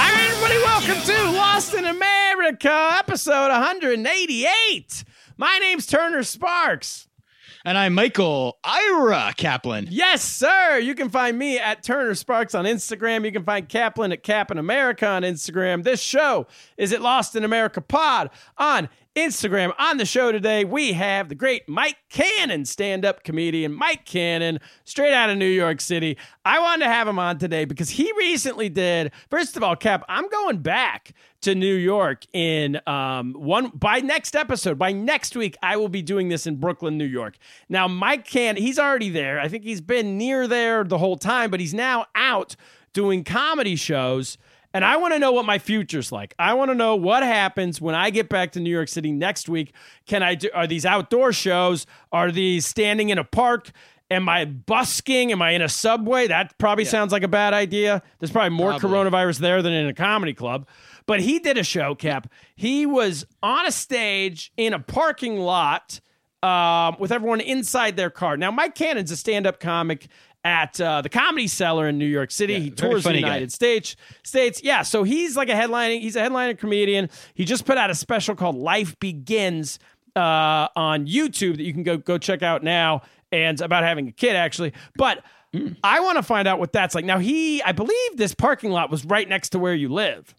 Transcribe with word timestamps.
Everybody. 0.00 0.54
Welcome 0.58 1.02
to 1.02 1.30
Lost 1.32 1.74
in 1.74 1.84
America, 1.84 2.94
episode 2.98 3.50
188. 3.50 5.04
My 5.36 5.58
name's 5.60 5.86
Turner 5.86 6.22
Sparks. 6.22 7.08
And 7.64 7.76
I'm 7.76 7.94
Michael 7.94 8.58
Ira 8.62 9.34
Kaplan. 9.36 9.88
Yes, 9.90 10.22
sir. 10.22 10.78
You 10.78 10.94
can 10.94 11.10
find 11.10 11.36
me 11.36 11.58
at 11.58 11.82
Turner 11.82 12.14
Sparks 12.14 12.54
on 12.54 12.64
Instagram. 12.64 13.24
You 13.24 13.32
can 13.32 13.44
find 13.44 13.68
Kaplan 13.68 14.12
at 14.12 14.22
Cap 14.22 14.52
in 14.52 14.58
America 14.58 15.06
on 15.06 15.22
Instagram. 15.22 15.82
This 15.82 16.00
show 16.00 16.46
is 16.76 16.92
at 16.92 17.02
Lost 17.02 17.34
in 17.34 17.42
America 17.44 17.80
Pod 17.80 18.30
on 18.56 18.88
Instagram. 19.18 19.72
On 19.78 19.96
the 19.96 20.04
show 20.04 20.32
today, 20.32 20.64
we 20.64 20.92
have 20.92 21.28
the 21.28 21.34
great 21.34 21.68
Mike 21.68 21.98
Cannon, 22.08 22.64
stand 22.64 23.04
up 23.04 23.24
comedian 23.24 23.72
Mike 23.72 24.04
Cannon, 24.04 24.58
straight 24.84 25.12
out 25.12 25.30
of 25.30 25.36
New 25.36 25.46
York 25.46 25.80
City. 25.80 26.16
I 26.44 26.58
wanted 26.58 26.84
to 26.84 26.90
have 26.90 27.06
him 27.06 27.18
on 27.18 27.38
today 27.38 27.64
because 27.64 27.90
he 27.90 28.10
recently 28.16 28.68
did, 28.68 29.12
first 29.30 29.56
of 29.56 29.62
all, 29.62 29.76
Cap, 29.76 30.04
I'm 30.08 30.28
going 30.28 30.58
back 30.58 31.12
to 31.42 31.54
New 31.54 31.74
York 31.74 32.24
in 32.32 32.80
um, 32.86 33.34
one 33.34 33.70
by 33.74 34.00
next 34.00 34.34
episode. 34.34 34.78
By 34.78 34.92
next 34.92 35.36
week, 35.36 35.56
I 35.62 35.76
will 35.76 35.88
be 35.88 36.02
doing 36.02 36.28
this 36.28 36.46
in 36.46 36.56
Brooklyn, 36.56 36.98
New 36.98 37.04
York. 37.04 37.36
Now, 37.68 37.86
Mike 37.88 38.26
Cannon, 38.26 38.62
he's 38.62 38.78
already 38.78 39.10
there. 39.10 39.38
I 39.38 39.48
think 39.48 39.64
he's 39.64 39.80
been 39.80 40.18
near 40.18 40.48
there 40.48 40.84
the 40.84 40.98
whole 40.98 41.16
time, 41.16 41.50
but 41.50 41.60
he's 41.60 41.74
now 41.74 42.06
out 42.14 42.56
doing 42.92 43.24
comedy 43.24 43.76
shows. 43.76 44.38
And 44.74 44.84
I 44.84 44.96
want 44.98 45.14
to 45.14 45.18
know 45.18 45.32
what 45.32 45.46
my 45.46 45.58
future's 45.58 46.12
like. 46.12 46.34
I 46.38 46.54
want 46.54 46.70
to 46.70 46.74
know 46.74 46.94
what 46.94 47.22
happens 47.22 47.80
when 47.80 47.94
I 47.94 48.10
get 48.10 48.28
back 48.28 48.52
to 48.52 48.60
New 48.60 48.70
York 48.70 48.88
City 48.88 49.10
next 49.10 49.48
week. 49.48 49.72
Can 50.06 50.22
I 50.22 50.34
do, 50.34 50.50
are 50.54 50.66
these 50.66 50.84
outdoor 50.84 51.32
shows? 51.32 51.86
Are 52.12 52.30
these 52.30 52.66
standing 52.66 53.08
in 53.08 53.18
a 53.18 53.24
park? 53.24 53.70
Am 54.10 54.28
I 54.28 54.44
busking? 54.44 55.32
Am 55.32 55.42
I 55.42 55.50
in 55.50 55.62
a 55.62 55.68
subway? 55.68 56.26
That 56.26 56.56
probably 56.58 56.84
yeah. 56.84 56.90
sounds 56.90 57.12
like 57.12 57.22
a 57.22 57.28
bad 57.28 57.54
idea. 57.54 58.02
There's 58.18 58.30
probably 58.30 58.56
more 58.56 58.78
probably. 58.78 58.90
coronavirus 58.90 59.38
there 59.38 59.62
than 59.62 59.72
in 59.72 59.86
a 59.86 59.94
comedy 59.94 60.34
club. 60.34 60.66
But 61.06 61.20
he 61.20 61.38
did 61.38 61.56
a 61.56 61.64
show, 61.64 61.94
Cap. 61.94 62.30
He 62.54 62.84
was 62.84 63.26
on 63.42 63.66
a 63.66 63.72
stage 63.72 64.52
in 64.56 64.74
a 64.74 64.78
parking 64.78 65.38
lot 65.38 66.00
um, 66.42 66.96
with 66.98 67.10
everyone 67.12 67.40
inside 67.40 67.96
their 67.96 68.10
car. 68.10 68.36
Now, 68.36 68.50
Mike 68.50 68.74
Cannon's 68.74 69.10
a 69.10 69.16
stand 69.16 69.46
up 69.46 69.60
comic 69.60 70.08
at 70.48 70.80
uh, 70.80 71.02
the 71.02 71.10
Comedy 71.10 71.46
Cellar 71.46 71.88
in 71.88 71.98
New 71.98 72.06
York 72.06 72.30
City. 72.30 72.54
Yeah, 72.54 72.58
he 72.60 72.70
tours 72.70 73.04
the 73.04 73.14
United 73.14 73.46
guy. 73.46 73.48
States. 73.48 73.96
States, 74.24 74.62
yeah. 74.64 74.80
So 74.80 75.02
he's 75.02 75.36
like 75.36 75.50
a 75.50 75.52
headlining. 75.52 76.00
He's 76.00 76.16
a 76.16 76.20
headliner 76.20 76.54
comedian. 76.54 77.10
He 77.34 77.44
just 77.44 77.66
put 77.66 77.76
out 77.76 77.90
a 77.90 77.94
special 77.94 78.34
called 78.34 78.56
Life 78.56 78.98
Begins 78.98 79.78
uh, 80.16 80.68
on 80.74 81.06
YouTube 81.06 81.58
that 81.58 81.64
you 81.64 81.74
can 81.74 81.82
go 81.82 81.98
go 81.98 82.16
check 82.16 82.42
out 82.42 82.62
now, 82.64 83.02
and 83.30 83.60
about 83.60 83.84
having 83.84 84.08
a 84.08 84.12
kid 84.12 84.36
actually. 84.36 84.72
But 84.96 85.22
mm. 85.54 85.76
I 85.84 86.00
want 86.00 86.16
to 86.16 86.22
find 86.22 86.48
out 86.48 86.58
what 86.58 86.72
that's 86.72 86.94
like. 86.94 87.04
Now 87.04 87.18
he, 87.18 87.62
I 87.62 87.72
believe, 87.72 88.16
this 88.16 88.34
parking 88.34 88.70
lot 88.70 88.90
was 88.90 89.04
right 89.04 89.28
next 89.28 89.50
to 89.50 89.58
where 89.58 89.74
you 89.74 89.90
live. 89.90 90.34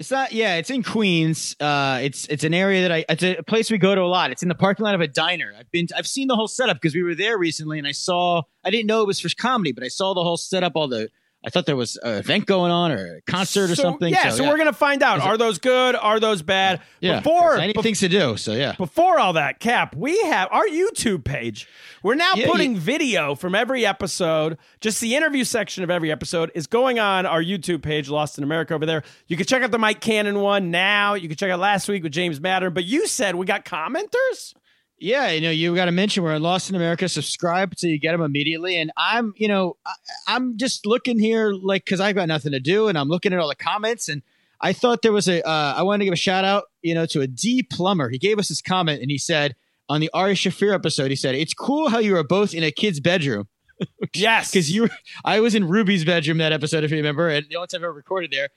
It's 0.00 0.10
not. 0.10 0.32
Yeah, 0.32 0.56
it's 0.56 0.70
in 0.70 0.82
Queens. 0.82 1.54
Uh, 1.60 2.00
it's 2.02 2.26
it's 2.28 2.42
an 2.42 2.54
area 2.54 2.88
that 2.88 2.90
I. 2.90 3.04
It's 3.10 3.22
a 3.22 3.42
place 3.42 3.70
we 3.70 3.76
go 3.76 3.94
to 3.94 4.00
a 4.00 4.08
lot. 4.08 4.30
It's 4.30 4.42
in 4.42 4.48
the 4.48 4.54
parking 4.54 4.84
lot 4.84 4.94
of 4.94 5.02
a 5.02 5.06
diner. 5.06 5.52
I've 5.56 5.70
been. 5.70 5.88
I've 5.94 6.06
seen 6.06 6.26
the 6.26 6.36
whole 6.36 6.48
setup 6.48 6.78
because 6.78 6.94
we 6.94 7.02
were 7.02 7.14
there 7.14 7.36
recently, 7.36 7.76
and 7.76 7.86
I 7.86 7.92
saw. 7.92 8.40
I 8.64 8.70
didn't 8.70 8.86
know 8.86 9.02
it 9.02 9.06
was 9.06 9.20
for 9.20 9.28
comedy, 9.38 9.72
but 9.72 9.84
I 9.84 9.88
saw 9.88 10.14
the 10.14 10.22
whole 10.22 10.38
setup, 10.38 10.72
all 10.74 10.88
the 10.88 11.10
I 11.42 11.48
thought 11.48 11.64
there 11.64 11.76
was 11.76 11.96
an 12.02 12.16
event 12.16 12.44
going 12.44 12.70
on 12.70 12.92
or 12.92 13.16
a 13.16 13.20
concert 13.22 13.68
so, 13.68 13.72
or 13.72 13.76
something. 13.76 14.12
Yeah, 14.12 14.28
so, 14.28 14.36
so 14.36 14.42
yeah. 14.42 14.50
we're 14.50 14.58
gonna 14.58 14.74
find 14.74 15.02
out. 15.02 15.20
Are 15.20 15.38
those 15.38 15.58
good? 15.58 15.96
Are 15.96 16.20
those 16.20 16.42
bad? 16.42 16.82
Yeah. 17.00 17.20
Before 17.20 17.56
any 17.56 17.72
be- 17.72 17.80
things 17.80 18.00
to 18.00 18.08
do. 18.08 18.36
So 18.36 18.52
yeah. 18.52 18.74
Before 18.76 19.18
all 19.18 19.32
that, 19.32 19.58
Cap, 19.58 19.96
we 19.96 20.20
have 20.24 20.48
our 20.52 20.66
YouTube 20.66 21.24
page. 21.24 21.66
We're 22.02 22.14
now 22.14 22.34
yeah, 22.34 22.46
putting 22.46 22.74
yeah. 22.74 22.80
video 22.80 23.34
from 23.34 23.54
every 23.54 23.86
episode. 23.86 24.58
Just 24.80 25.00
the 25.00 25.16
interview 25.16 25.44
section 25.44 25.82
of 25.82 25.90
every 25.90 26.12
episode 26.12 26.50
is 26.54 26.66
going 26.66 26.98
on 26.98 27.24
our 27.24 27.42
YouTube 27.42 27.82
page, 27.82 28.10
Lost 28.10 28.36
in 28.36 28.44
America, 28.44 28.74
over 28.74 28.84
there. 28.84 29.02
You 29.26 29.36
can 29.38 29.46
check 29.46 29.62
out 29.62 29.70
the 29.70 29.78
Mike 29.78 30.00
Cannon 30.00 30.40
one 30.40 30.70
now. 30.70 31.14
You 31.14 31.28
can 31.28 31.38
check 31.38 31.50
out 31.50 31.58
last 31.58 31.88
week 31.88 32.02
with 32.02 32.12
James 32.12 32.38
Matter. 32.38 32.68
But 32.68 32.84
you 32.84 33.06
said 33.06 33.34
we 33.34 33.46
got 33.46 33.64
commenters. 33.64 34.54
Yeah, 35.00 35.30
you 35.30 35.40
know, 35.40 35.50
you 35.50 35.74
got 35.74 35.86
to 35.86 35.92
mention 35.92 36.22
we're 36.22 36.36
Lost 36.36 36.68
in 36.68 36.76
America. 36.76 37.08
Subscribe 37.08 37.72
so 37.78 37.86
you 37.86 37.98
get 37.98 38.12
them 38.12 38.20
immediately. 38.20 38.76
And 38.76 38.92
I'm, 38.98 39.32
you 39.34 39.48
know, 39.48 39.78
I, 39.86 40.36
am 40.36 40.58
just 40.58 40.84
looking 40.84 41.18
here, 41.18 41.52
like, 41.52 41.86
because 41.86 42.00
I've 42.00 42.14
got 42.14 42.28
nothing 42.28 42.52
to 42.52 42.60
do, 42.60 42.88
and 42.88 42.98
I'm 42.98 43.08
looking 43.08 43.32
at 43.32 43.38
all 43.38 43.48
the 43.48 43.54
comments, 43.54 44.10
and 44.10 44.20
I 44.60 44.74
thought 44.74 45.00
there 45.00 45.12
was 45.12 45.26
a. 45.26 45.46
Uh, 45.46 45.74
I 45.76 45.82
wanted 45.84 46.00
to 46.00 46.04
give 46.04 46.12
a 46.12 46.16
shout 46.16 46.44
out, 46.44 46.64
you 46.82 46.94
know, 46.94 47.06
to 47.06 47.22
a 47.22 47.26
D 47.26 47.62
plumber. 47.62 48.10
He 48.10 48.18
gave 48.18 48.38
us 48.38 48.48
his 48.48 48.60
comment, 48.60 49.00
and 49.00 49.10
he 49.10 49.16
said 49.16 49.56
on 49.88 50.00
the 50.00 50.10
Ari 50.12 50.34
Shaffir 50.34 50.74
episode, 50.74 51.10
he 51.10 51.16
said, 51.16 51.34
"It's 51.34 51.54
cool 51.54 51.88
how 51.88 51.98
you 51.98 52.14
are 52.16 52.24
both 52.24 52.52
in 52.52 52.62
a 52.62 52.70
kid's 52.70 53.00
bedroom." 53.00 53.48
yes, 54.14 54.50
because 54.52 54.70
you, 54.70 54.90
I 55.24 55.40
was 55.40 55.54
in 55.54 55.66
Ruby's 55.66 56.04
bedroom 56.04 56.38
that 56.38 56.52
episode, 56.52 56.84
if 56.84 56.90
you 56.90 56.98
remember, 56.98 57.30
and 57.30 57.46
the 57.48 57.56
only 57.56 57.68
time 57.68 57.80
I 57.82 57.86
ever 57.86 57.92
recorded 57.92 58.30
there. 58.30 58.50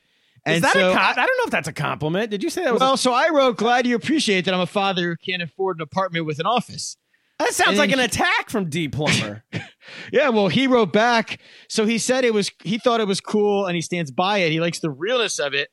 And 0.45 0.57
Is 0.57 0.61
that 0.61 0.73
so, 0.73 0.89
a 0.91 0.93
com- 0.93 1.01
I 1.01 1.25
don't 1.25 1.37
know 1.37 1.45
if 1.45 1.51
that's 1.51 1.67
a 1.69 1.73
compliment. 1.73 2.29
Did 2.29 2.43
you 2.43 2.49
say 2.49 2.63
that 2.65 2.73
was 2.73 2.81
Well, 2.81 2.93
a- 2.93 2.97
so 2.97 3.13
I 3.13 3.29
wrote, 3.29 3.57
glad 3.57 3.87
you 3.87 3.95
appreciate 3.95 4.45
that 4.45 4.53
I'm 4.53 4.59
a 4.59 4.65
father 4.65 5.03
who 5.03 5.15
can't 5.15 5.41
afford 5.41 5.77
an 5.77 5.81
apartment 5.81 6.25
with 6.25 6.39
an 6.39 6.45
office. 6.45 6.97
That 7.39 7.53
sounds 7.53 7.77
like 7.77 7.91
an 7.91 7.99
he, 7.99 8.05
attack 8.05 8.49
from 8.49 8.69
D 8.69 8.87
Plumber. 8.87 9.43
yeah, 10.13 10.29
well, 10.29 10.49
he 10.49 10.67
wrote 10.67 10.93
back. 10.93 11.39
So 11.67 11.85
he 11.85 11.97
said 11.97 12.23
it 12.23 12.33
was 12.33 12.51
he 12.63 12.77
thought 12.77 12.99
it 13.01 13.07
was 13.07 13.19
cool 13.19 13.65
and 13.65 13.75
he 13.75 13.81
stands 13.81 14.11
by 14.11 14.39
it. 14.39 14.51
He 14.51 14.59
likes 14.59 14.79
the 14.79 14.91
realness 14.91 15.39
of 15.39 15.53
it. 15.53 15.69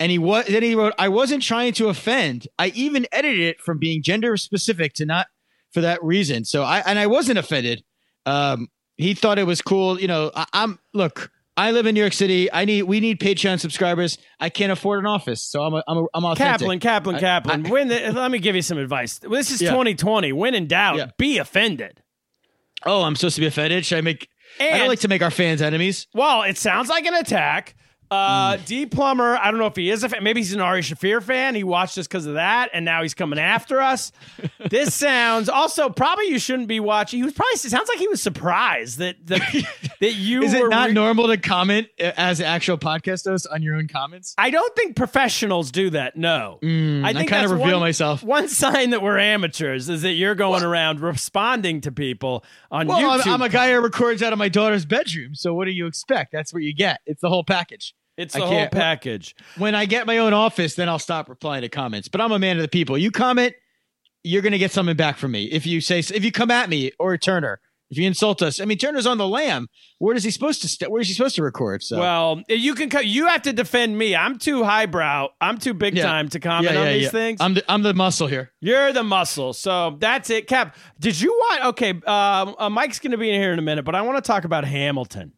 And 0.00 0.10
he 0.10 0.18
was 0.18 0.46
then 0.46 0.62
he 0.62 0.74
wrote, 0.74 0.94
I 0.98 1.08
wasn't 1.08 1.42
trying 1.42 1.72
to 1.74 1.88
offend. 1.88 2.48
I 2.58 2.68
even 2.68 3.06
edited 3.12 3.40
it 3.40 3.60
from 3.60 3.78
being 3.78 4.02
gender 4.02 4.36
specific 4.36 4.94
to 4.94 5.06
not 5.06 5.28
for 5.72 5.82
that 5.82 6.02
reason. 6.02 6.44
So 6.44 6.62
I 6.62 6.78
and 6.80 6.98
I 6.98 7.06
wasn't 7.06 7.38
offended. 7.38 7.84
Um, 8.26 8.68
he 8.96 9.14
thought 9.14 9.38
it 9.38 9.46
was 9.46 9.60
cool. 9.60 10.00
You 10.00 10.08
know, 10.08 10.30
I, 10.34 10.46
I'm 10.52 10.78
look, 10.94 11.30
I 11.56 11.70
live 11.70 11.86
in 11.86 11.94
New 11.94 12.00
York 12.00 12.12
City. 12.12 12.52
I 12.52 12.64
need 12.64 12.82
we 12.82 13.00
need 13.00 13.20
Patreon 13.20 13.60
subscribers. 13.60 14.18
I 14.40 14.48
can't 14.48 14.72
afford 14.72 14.98
an 15.00 15.06
office, 15.06 15.40
so 15.40 15.62
I'm 15.62 15.74
a, 15.74 15.84
I'm 15.86 15.98
a, 15.98 16.06
I'm 16.14 16.24
authentic. 16.24 16.60
Kaplan, 16.60 16.80
Kaplan, 16.80 17.18
Kaplan. 17.18 17.66
I, 17.66 17.70
when 17.70 17.88
the, 17.88 18.12
let 18.12 18.30
me 18.30 18.38
give 18.38 18.56
you 18.56 18.62
some 18.62 18.78
advice. 18.78 19.18
This 19.18 19.50
is 19.50 19.62
yeah. 19.62 19.70
2020. 19.70 20.32
When 20.32 20.54
in 20.54 20.66
doubt, 20.66 20.96
yeah. 20.96 21.10
be 21.16 21.38
offended. 21.38 22.02
Oh, 22.84 23.02
I'm 23.02 23.14
supposed 23.14 23.36
to 23.36 23.40
be 23.40 23.46
offended. 23.46 23.86
Should 23.86 23.98
I 23.98 24.00
make? 24.00 24.28
And, 24.58 24.74
I 24.74 24.78
don't 24.78 24.88
like 24.88 25.00
to 25.00 25.08
make 25.08 25.22
our 25.22 25.30
fans 25.30 25.62
enemies. 25.62 26.06
Well, 26.12 26.42
it 26.42 26.58
sounds 26.58 26.88
like 26.88 27.06
an 27.06 27.14
attack. 27.14 27.76
Uh, 28.10 28.58
D 28.64 28.86
Plummer, 28.86 29.36
I 29.36 29.50
don't 29.50 29.58
know 29.58 29.66
if 29.66 29.74
he 29.76 29.90
is 29.90 30.04
a 30.04 30.08
fan. 30.08 30.22
Maybe 30.22 30.40
he's 30.40 30.52
an 30.52 30.60
Ari 30.60 30.82
Shaffir 30.82 31.22
fan. 31.22 31.54
He 31.54 31.64
watched 31.64 31.98
us 31.98 32.06
because 32.06 32.26
of 32.26 32.34
that, 32.34 32.70
and 32.72 32.84
now 32.84 33.02
he's 33.02 33.14
coming 33.14 33.38
after 33.38 33.80
us. 33.80 34.12
this 34.70 34.94
sounds 34.94 35.48
also 35.48 35.88
probably 35.88 36.28
you 36.28 36.38
shouldn't 36.38 36.68
be 36.68 36.78
watching. 36.80 37.18
He 37.18 37.24
was 37.24 37.32
probably 37.32 37.54
it 37.54 37.58
sounds 37.70 37.88
like 37.88 37.98
he 37.98 38.06
was 38.08 38.22
surprised 38.22 38.98
that 38.98 39.16
that, 39.26 39.40
that 40.00 40.14
you 40.14 40.42
Is 40.42 40.54
it 40.54 40.62
were 40.62 40.68
not 40.68 40.88
re- 40.88 40.94
normal 40.94 41.26
to 41.28 41.36
comment 41.38 41.88
uh, 41.98 42.12
as 42.16 42.40
actual 42.40 42.78
podcast 42.78 43.24
host 43.28 43.46
on 43.50 43.62
your 43.62 43.74
own 43.76 43.88
comments? 43.88 44.34
I 44.38 44.50
don't 44.50 44.74
think 44.76 44.94
professionals 44.96 45.70
do 45.72 45.90
that. 45.90 46.16
No, 46.16 46.58
Mm, 46.62 47.04
I 47.04 47.12
think 47.14 47.30
kind 47.30 47.44
of 47.44 47.50
reveal 47.50 47.78
one- 47.78 47.80
myself. 47.80 48.22
One 48.22 48.48
sign 48.48 48.90
that 48.90 49.02
we're 49.02 49.18
amateurs 49.18 49.88
is 49.88 50.02
that 50.02 50.12
you're 50.12 50.34
going 50.34 50.62
around 50.62 51.00
responding 51.00 51.80
to 51.82 51.90
people 51.92 52.44
on 52.70 52.86
Well, 52.86 53.10
I'm, 53.10 53.28
I'm 53.28 53.42
a 53.42 53.48
guy 53.48 53.72
who 53.72 53.80
records 53.80 54.22
out 54.22 54.32
of 54.32 54.38
my 54.38 54.48
daughter's 54.48 54.84
bedroom. 54.84 55.34
So 55.34 55.52
what 55.54 55.64
do 55.64 55.72
you 55.72 55.86
expect? 55.86 56.30
That's 56.32 56.52
what 56.54 56.62
you 56.62 56.74
get. 56.74 57.00
It's 57.06 57.20
the 57.20 57.28
whole 57.28 57.44
package. 57.44 57.92
It's 58.16 58.34
the 58.34 58.46
whole 58.46 58.66
package. 58.68 59.34
When 59.58 59.74
I 59.74 59.86
get 59.86 60.06
my 60.06 60.18
own 60.18 60.32
office, 60.32 60.74
then 60.74 60.88
I'll 60.88 60.98
stop 60.98 61.28
replying 61.28 61.62
to 61.62 61.68
comments. 61.68 62.08
But 62.08 62.20
I'm 62.20 62.32
a 62.32 62.38
man 62.38 62.56
of 62.56 62.62
the 62.62 62.68
people. 62.68 62.96
You 62.98 63.10
comment, 63.10 63.54
you're 64.22 64.42
to 64.52 64.58
get 64.58 64.70
something 64.72 64.96
back 64.96 65.18
from 65.18 65.32
me. 65.32 65.44
If 65.44 65.66
you 65.66 65.80
say, 65.80 65.98
if 65.98 66.24
you 66.24 66.32
come 66.32 66.50
at 66.50 66.68
me 66.68 66.92
or 66.98 67.16
Turner, 67.18 67.60
if 67.90 67.98
you 67.98 68.06
insult 68.06 68.40
us, 68.42 68.60
I 68.60 68.64
mean, 68.64 68.78
Turner's 68.78 69.06
on 69.06 69.18
the 69.18 69.28
lam. 69.28 69.68
Where 69.98 70.16
is 70.16 70.24
he 70.24 70.30
supposed 70.30 70.62
to? 70.62 70.68
St- 70.68 70.90
where 70.90 71.00
is 71.02 71.06
he 71.08 71.14
supposed 71.14 71.36
to 71.36 71.42
record? 71.42 71.82
So 71.82 71.98
Well, 71.98 72.42
you 72.48 72.74
can 72.74 72.88
co- 72.88 73.00
you 73.00 73.26
have 73.26 73.42
to 73.42 73.52
defend 73.52 73.96
me. 73.98 74.16
I'm 74.16 74.38
too 74.38 74.64
highbrow. 74.64 75.28
I'm 75.40 75.58
too 75.58 75.74
big 75.74 75.96
Yeah. 75.96 76.04
time 76.04 76.28
to 76.30 76.40
comment 76.40 76.76
on 76.76 76.86
these 76.86 77.10
things. 77.10 77.40
I'm 77.40 77.54
the, 77.54 77.64
I'm 77.70 77.82
the 77.82 77.94
muscle 77.94 78.26
here. 78.26 78.52
You're 78.60 78.92
the 78.92 79.04
muscle. 79.04 79.52
So 79.52 79.96
that's 80.00 80.30
it. 80.30 80.46
Cap, 80.48 80.76
did 80.98 81.20
you 81.20 81.30
want? 81.32 81.64
Okay, 81.66 81.90
um, 81.90 82.56
uh, 82.58 82.70
Mike's 82.70 82.98
to 83.00 83.18
be 83.18 83.30
in 83.30 83.40
here 83.40 83.52
in 83.52 83.58
a 83.58 83.62
minute, 83.62 83.84
but 83.84 83.94
I 83.94 84.00
want 84.02 84.16
to 84.16 84.26
talk 84.26 84.44
about 84.44 84.64
Hamilton. 84.64 85.32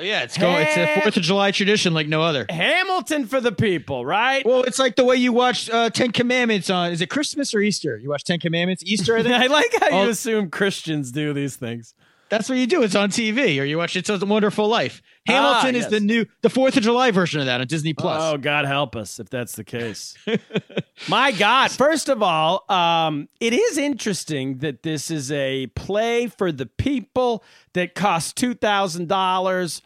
Oh, 0.00 0.02
yeah, 0.02 0.22
it's 0.22 0.38
going. 0.38 0.66
It's 0.66 0.76
a 0.76 1.00
Fourth 1.02 1.16
of 1.18 1.22
July 1.22 1.50
tradition 1.50 1.92
like 1.92 2.08
no 2.08 2.22
other. 2.22 2.46
Hamilton 2.48 3.26
for 3.26 3.38
the 3.40 3.52
people, 3.52 4.06
right? 4.06 4.44
Well, 4.46 4.62
it's 4.62 4.78
like 4.78 4.96
the 4.96 5.04
way 5.04 5.16
you 5.16 5.32
watch 5.32 5.68
uh, 5.68 5.90
Ten 5.90 6.10
Commandments 6.10 6.70
on. 6.70 6.90
Is 6.92 7.02
it 7.02 7.10
Christmas 7.10 7.54
or 7.54 7.60
Easter? 7.60 7.98
You 7.98 8.08
watch 8.08 8.24
Ten 8.24 8.40
Commandments 8.40 8.82
Easter, 8.86 9.16
I 9.16 9.22
think. 9.24 9.34
I 9.34 9.46
like 9.48 9.74
how 9.78 9.88
Oh. 9.90 10.04
you 10.04 10.10
assume 10.10 10.48
Christians 10.50 11.12
do 11.12 11.32
these 11.34 11.56
things. 11.56 11.94
That's 12.30 12.48
what 12.48 12.58
you 12.58 12.66
do. 12.68 12.82
It's 12.84 12.94
on 12.94 13.10
TV, 13.10 13.60
or 13.60 13.64
you 13.64 13.76
watch 13.76 13.96
It's 13.96 14.08
a 14.08 14.16
Wonderful 14.24 14.68
Life. 14.68 15.02
Hamilton 15.26 15.74
Ah, 15.74 15.78
is 15.78 15.88
the 15.88 15.98
new, 15.98 16.24
the 16.42 16.48
Fourth 16.48 16.76
of 16.76 16.84
July 16.84 17.10
version 17.10 17.40
of 17.40 17.46
that 17.46 17.60
on 17.60 17.66
Disney 17.66 17.92
Plus. 17.92 18.22
Oh, 18.22 18.38
God 18.38 18.66
help 18.66 18.94
us 18.94 19.18
if 19.18 19.28
that's 19.28 19.56
the 19.56 19.64
case. 19.64 20.16
My 21.08 21.32
God. 21.32 21.72
First 21.72 22.08
of 22.08 22.22
all, 22.22 22.64
um, 22.72 23.28
it 23.40 23.52
is 23.52 23.76
interesting 23.76 24.58
that 24.58 24.84
this 24.84 25.10
is 25.10 25.32
a 25.32 25.66
play 25.74 26.28
for 26.28 26.52
the 26.52 26.66
people 26.66 27.42
that 27.72 27.96
costs 27.96 28.32
$2,000 28.40 29.80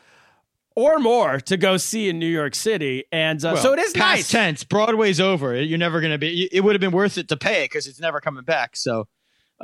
or 0.76 0.98
more 0.98 1.40
to 1.40 1.56
go 1.56 1.76
see 1.76 2.08
in 2.08 2.18
New 2.18 2.26
York 2.28 2.54
City. 2.54 3.04
And 3.12 3.42
uh, 3.44 3.52
Well, 3.54 3.62
so 3.62 3.72
it 3.72 3.78
is 3.78 3.92
past 3.92 4.00
nice. 4.16 4.30
tense. 4.30 4.64
Broadway's 4.64 5.20
over. 5.20 5.60
You're 5.60 5.78
never 5.78 6.00
going 6.00 6.12
to 6.12 6.18
be. 6.18 6.48
It 6.52 6.60
would 6.62 6.74
have 6.74 6.80
been 6.80 6.92
worth 6.92 7.18
it 7.18 7.28
to 7.28 7.36
pay 7.36 7.64
it 7.64 7.70
because 7.70 7.86
it's 7.86 8.00
never 8.00 8.20
coming 8.20 8.44
back. 8.44 8.76
So, 8.76 9.06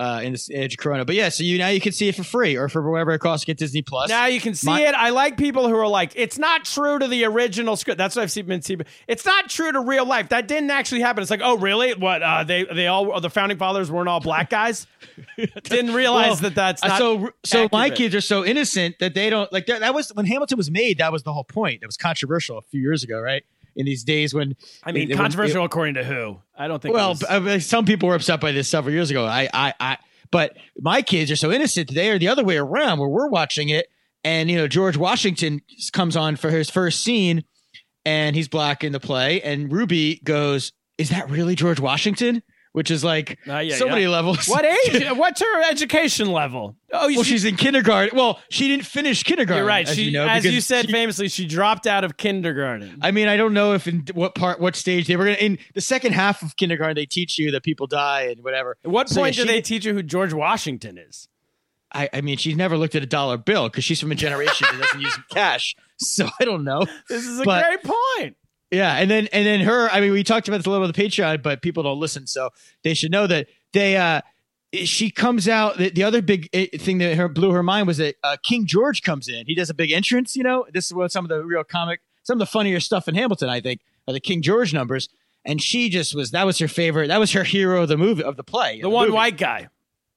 uh, 0.01 0.21
in 0.23 0.33
this 0.33 0.51
age 0.51 0.73
of 0.75 0.79
Corona, 0.79 1.05
but 1.05 1.15
yeah, 1.15 1.29
so 1.29 1.45
you 1.45 1.59
now 1.59 1.69
you 1.69 1.81
can 1.81 1.93
see 1.93 2.09
it 2.09 2.15
for 2.17 2.23
free 2.25 2.57
or 2.57 2.69
for 2.71 2.91
whatever 2.91 3.13
it 3.13 3.19
costs 3.19 3.45
to 3.45 3.47
get 3.53 3.59
Disney 3.59 3.83
Plus. 3.83 4.09
Now 4.09 4.27
you 4.27 4.41
can 4.41 4.55
see 4.55 4.67
My- 4.67 4.81
it. 4.81 4.95
I 4.95 5.11
like 5.11 5.37
people 5.37 5.69
who 5.69 5.77
are 5.77 5.87
like, 5.87 6.13
it's 6.17 6.39
not 6.39 6.65
true 6.65 6.99
to 6.99 7.07
the 7.07 7.25
original 7.27 7.77
script. 7.77 7.99
That's 7.99 8.17
what 8.17 8.23
I've 8.23 8.31
seen. 8.31 8.47
Been 8.47 8.63
seen. 8.63 8.81
It's 9.07 9.27
not 9.27 9.51
true 9.51 9.71
to 9.71 9.81
real 9.81 10.07
life. 10.07 10.31
That 10.31 10.49
didn't 10.49 10.71
actually 10.71 11.03
happen. 11.03 11.21
It's 11.21 11.31
like, 11.31 11.43
oh, 11.45 11.59
really? 11.59 11.93
What? 11.95 12.23
Uh, 12.23 12.45
they 12.45 12.65
they 12.65 12.87
all 12.87 13.21
the 13.21 13.29
founding 13.31 13.59
fathers 13.59 13.91
weren't 13.91 14.09
all 14.09 14.21
black 14.21 14.49
guys. 14.49 14.87
didn't 15.65 15.93
realize 15.95 16.29
Well, 16.29 16.51
that 16.51 16.55
that's 16.55 16.83
Uh, 16.83 16.89
not 16.89 16.99
so 16.99 17.31
so 17.45 17.69
my 17.71 17.91
kids 17.91 18.15
are 18.15 18.21
so 18.21 18.45
innocent 18.45 18.99
that 19.01 19.15
they 19.15 19.29
don't 19.31 19.53
like 19.53 19.67
that, 19.67 19.81
that 19.81 19.95
was 19.95 20.09
when 20.15 20.25
Hamilton 20.27 20.57
was 20.57 20.71
made 20.71 20.99
that 20.99 21.13
was 21.13 21.23
the 21.23 21.33
whole 21.33 21.45
point 21.45 21.81
it 21.83 21.87
was 21.87 21.97
controversial 21.97 22.59
a 22.59 22.63
few 22.63 22.81
years 22.81 23.03
ago 23.05 23.21
right 23.21 23.45
in 23.81 23.87
these 23.87 24.05
days 24.05 24.33
when 24.33 24.55
I 24.85 24.93
mean, 24.93 25.05
it- 25.11 25.15
it- 25.15 25.17
controversial 25.17 25.65
according 25.65 25.95
to 25.95 26.05
who? 26.05 26.39
I 26.57 26.69
don't 26.69 26.81
think. 26.81 26.95
well 26.95 27.17
was- 27.33 27.67
some 27.67 27.85
people 27.85 28.09
were 28.09 28.15
upset 28.15 28.41
by 28.41 28.53
this 28.53 28.69
several 28.69 28.95
years 28.95 29.11
ago 29.11 29.25
I 29.27 29.49
I 29.53 29.75
I 29.81 29.99
but 30.31 30.57
my 30.81 31.03
kids 31.03 31.31
are 31.31 31.37
so 31.37 31.51
innocent 31.51 31.93
they 31.93 32.11
are 32.11 32.19
the 32.19 32.29
other 32.29 32.45
way 32.45 32.57
around 32.59 32.99
where 33.01 33.09
we're 33.09 33.29
watching 33.29 33.69
it 33.71 33.87
and 34.23 34.49
you 34.51 34.57
know 34.57 34.69
George 34.69 34.97
Washington 34.97 35.63
comes 35.93 36.15
on 36.17 36.37
for 36.37 36.51
his 36.51 36.71
first 36.71 37.01
scene 37.03 37.43
and 38.05 38.37
he's 38.37 38.49
black 38.49 38.85
in 38.85 38.93
the 38.93 39.01
play 39.01 39.41
and 39.43 39.73
Ruby 39.73 40.21
goes 40.23 40.73
is 40.99 41.09
that 41.11 41.29
really 41.31 41.55
George 41.55 41.81
Washington 41.81 42.43
which 42.73 42.91
is 42.91 43.03
like 43.03 43.39
Uh, 43.49 43.59
yeah, 43.59 43.75
so 43.77 43.87
yeah. 43.87 43.93
many 43.93 44.07
levels 44.07 44.47
what 44.47 44.65
age? 44.87 45.05
What's 45.13 45.41
her 45.41 45.63
education 45.71 46.31
level? 46.31 46.77
Oh, 46.93 47.07
well, 47.09 47.23
she- 47.23 47.31
she's 47.33 47.45
in 47.45 47.57
kindergarten. 47.57 48.17
Well, 48.17 48.41
she 48.51 48.69
didn't 48.69 48.87
finish 48.87 49.23
kindergarten. 49.23 49.59
You're 49.63 49.67
right. 49.69 49.89
As 49.89 49.95
she, 49.97 50.05
you 50.05 50.11
know, 50.13 50.27
as 50.27 50.45
you 50.45 50.61
said 50.61 50.87
she- 50.87 50.93
famously, 50.93 51.29
she 51.29 51.47
dropped 51.47 51.87
out 51.87 52.05
of 52.05 52.17
kindergarten. 52.17 52.99
I 53.03 53.11
mean, 53.11 53.29
I 53.29 53.37
don't 53.37 53.55
know 53.55 53.75
if 53.75 53.87
in 53.89 54.05
what 54.15 54.35
part, 54.35 54.61
what 54.61 54.77
stage 54.77 55.07
they 55.07 55.17
were 55.17 55.25
going 55.25 55.37
to. 55.37 55.45
In 55.45 55.59
the 55.75 55.81
second 55.81 56.13
half 56.13 56.43
of 56.43 56.57
kindergarten, 56.57 56.95
they 56.95 57.07
teach 57.07 57.39
you 57.39 57.51
that 57.53 57.63
people 57.63 57.87
die 57.87 58.23
and 58.23 58.43
whatever. 58.45 58.77
At 58.85 58.91
what 58.91 59.09
So, 59.09 59.21
point 59.21 59.37
yeah, 59.37 59.45
do 59.45 59.49
they 59.49 59.61
teach 59.61 59.85
you 59.85 59.95
who 59.95 60.03
George 60.03 60.33
Washington 60.33 60.99
is? 60.99 61.29
I, 61.93 62.09
I 62.13 62.21
mean, 62.21 62.37
she's 62.37 62.55
never 62.57 62.79
looked 62.79 62.95
at 62.95 63.03
a 63.03 63.07
dollar 63.07 63.37
bill 63.37 63.69
because 63.69 63.83
she's 63.83 63.99
from 63.99 64.13
a 64.13 64.15
generation 64.15 64.69
that 64.71 64.81
doesn't 64.81 65.01
use 65.01 65.19
cash. 65.31 65.75
So 66.03 66.27
I 66.41 66.47
don't 66.47 66.65
know. 66.65 66.87
This 67.11 67.27
is 67.27 67.41
a 67.41 67.45
But- 67.45 67.63
great 67.67 67.83
point. 67.83 68.37
Yeah, 68.71 68.95
and 68.97 69.11
then 69.11 69.29
and 69.33 69.47
then 69.47 69.61
her. 69.61 69.89
I 69.91 70.01
mean, 70.01 70.13
we 70.13 70.23
talked 70.23 70.47
about 70.49 70.59
this 70.59 70.67
a 70.67 70.71
little 70.71 70.87
bit 70.87 70.97
on 70.97 71.03
the 71.03 71.09
Patreon, 71.09 71.43
but 71.43 71.61
people 71.63 71.83
don't 71.83 71.99
listen, 71.99 72.27
so 72.27 72.51
they 72.85 72.95
should 72.95 73.11
know 73.11 73.27
that 73.27 73.49
they. 73.73 73.97
uh 73.97 74.21
She 74.73 75.11
comes 75.11 75.49
out. 75.49 75.79
The, 75.79 75.91
the 75.91 76.05
other 76.05 76.23
big 76.23 76.49
eh, 76.53 76.67
thing 76.79 76.99
that 76.99 77.17
her 77.17 77.29
blew 77.29 77.51
her 77.51 77.65
mind 77.65 77.89
was 77.89 77.97
that 77.97 78.15
uh, 78.23 78.37
King 78.43 78.67
George 78.67 79.03
comes 79.03 79.27
in. 79.29 79.47
He 79.47 79.57
does 79.57 79.71
a 79.71 79.75
big 79.75 79.91
entrance. 79.91 80.37
You 80.37 80.45
know, 80.45 80.67
this 80.73 80.87
is 80.87 80.95
what 80.95 81.11
some 81.11 81.25
of 81.25 81.29
the 81.29 81.45
real 81.45 81.65
comic, 81.65 82.01
some 82.23 82.35
of 82.35 82.39
the 82.39 82.47
funnier 82.47 82.79
stuff 82.79 83.09
in 83.09 83.17
Hamilton. 83.17 83.49
I 83.49 83.61
think 83.61 83.81
are 84.07 84.13
the 84.15 84.21
King 84.21 84.41
George 84.43 84.73
numbers, 84.73 85.09
and 85.45 85.61
she 85.61 85.89
just 85.89 86.15
was 86.15 86.31
that 86.31 86.47
was 86.47 86.59
her 86.59 86.69
favorite. 86.69 87.09
That 87.09 87.19
was 87.19 87.33
her 87.33 87.43
hero 87.43 87.83
of 87.83 87.89
the 87.89 87.97
movie 87.97 88.23
of 88.23 88.37
the 88.37 88.45
play. 88.45 88.81
The 88.81 88.89
one 88.89 89.07
movie 89.07 89.17
white 89.17 89.37
guy. 89.37 89.69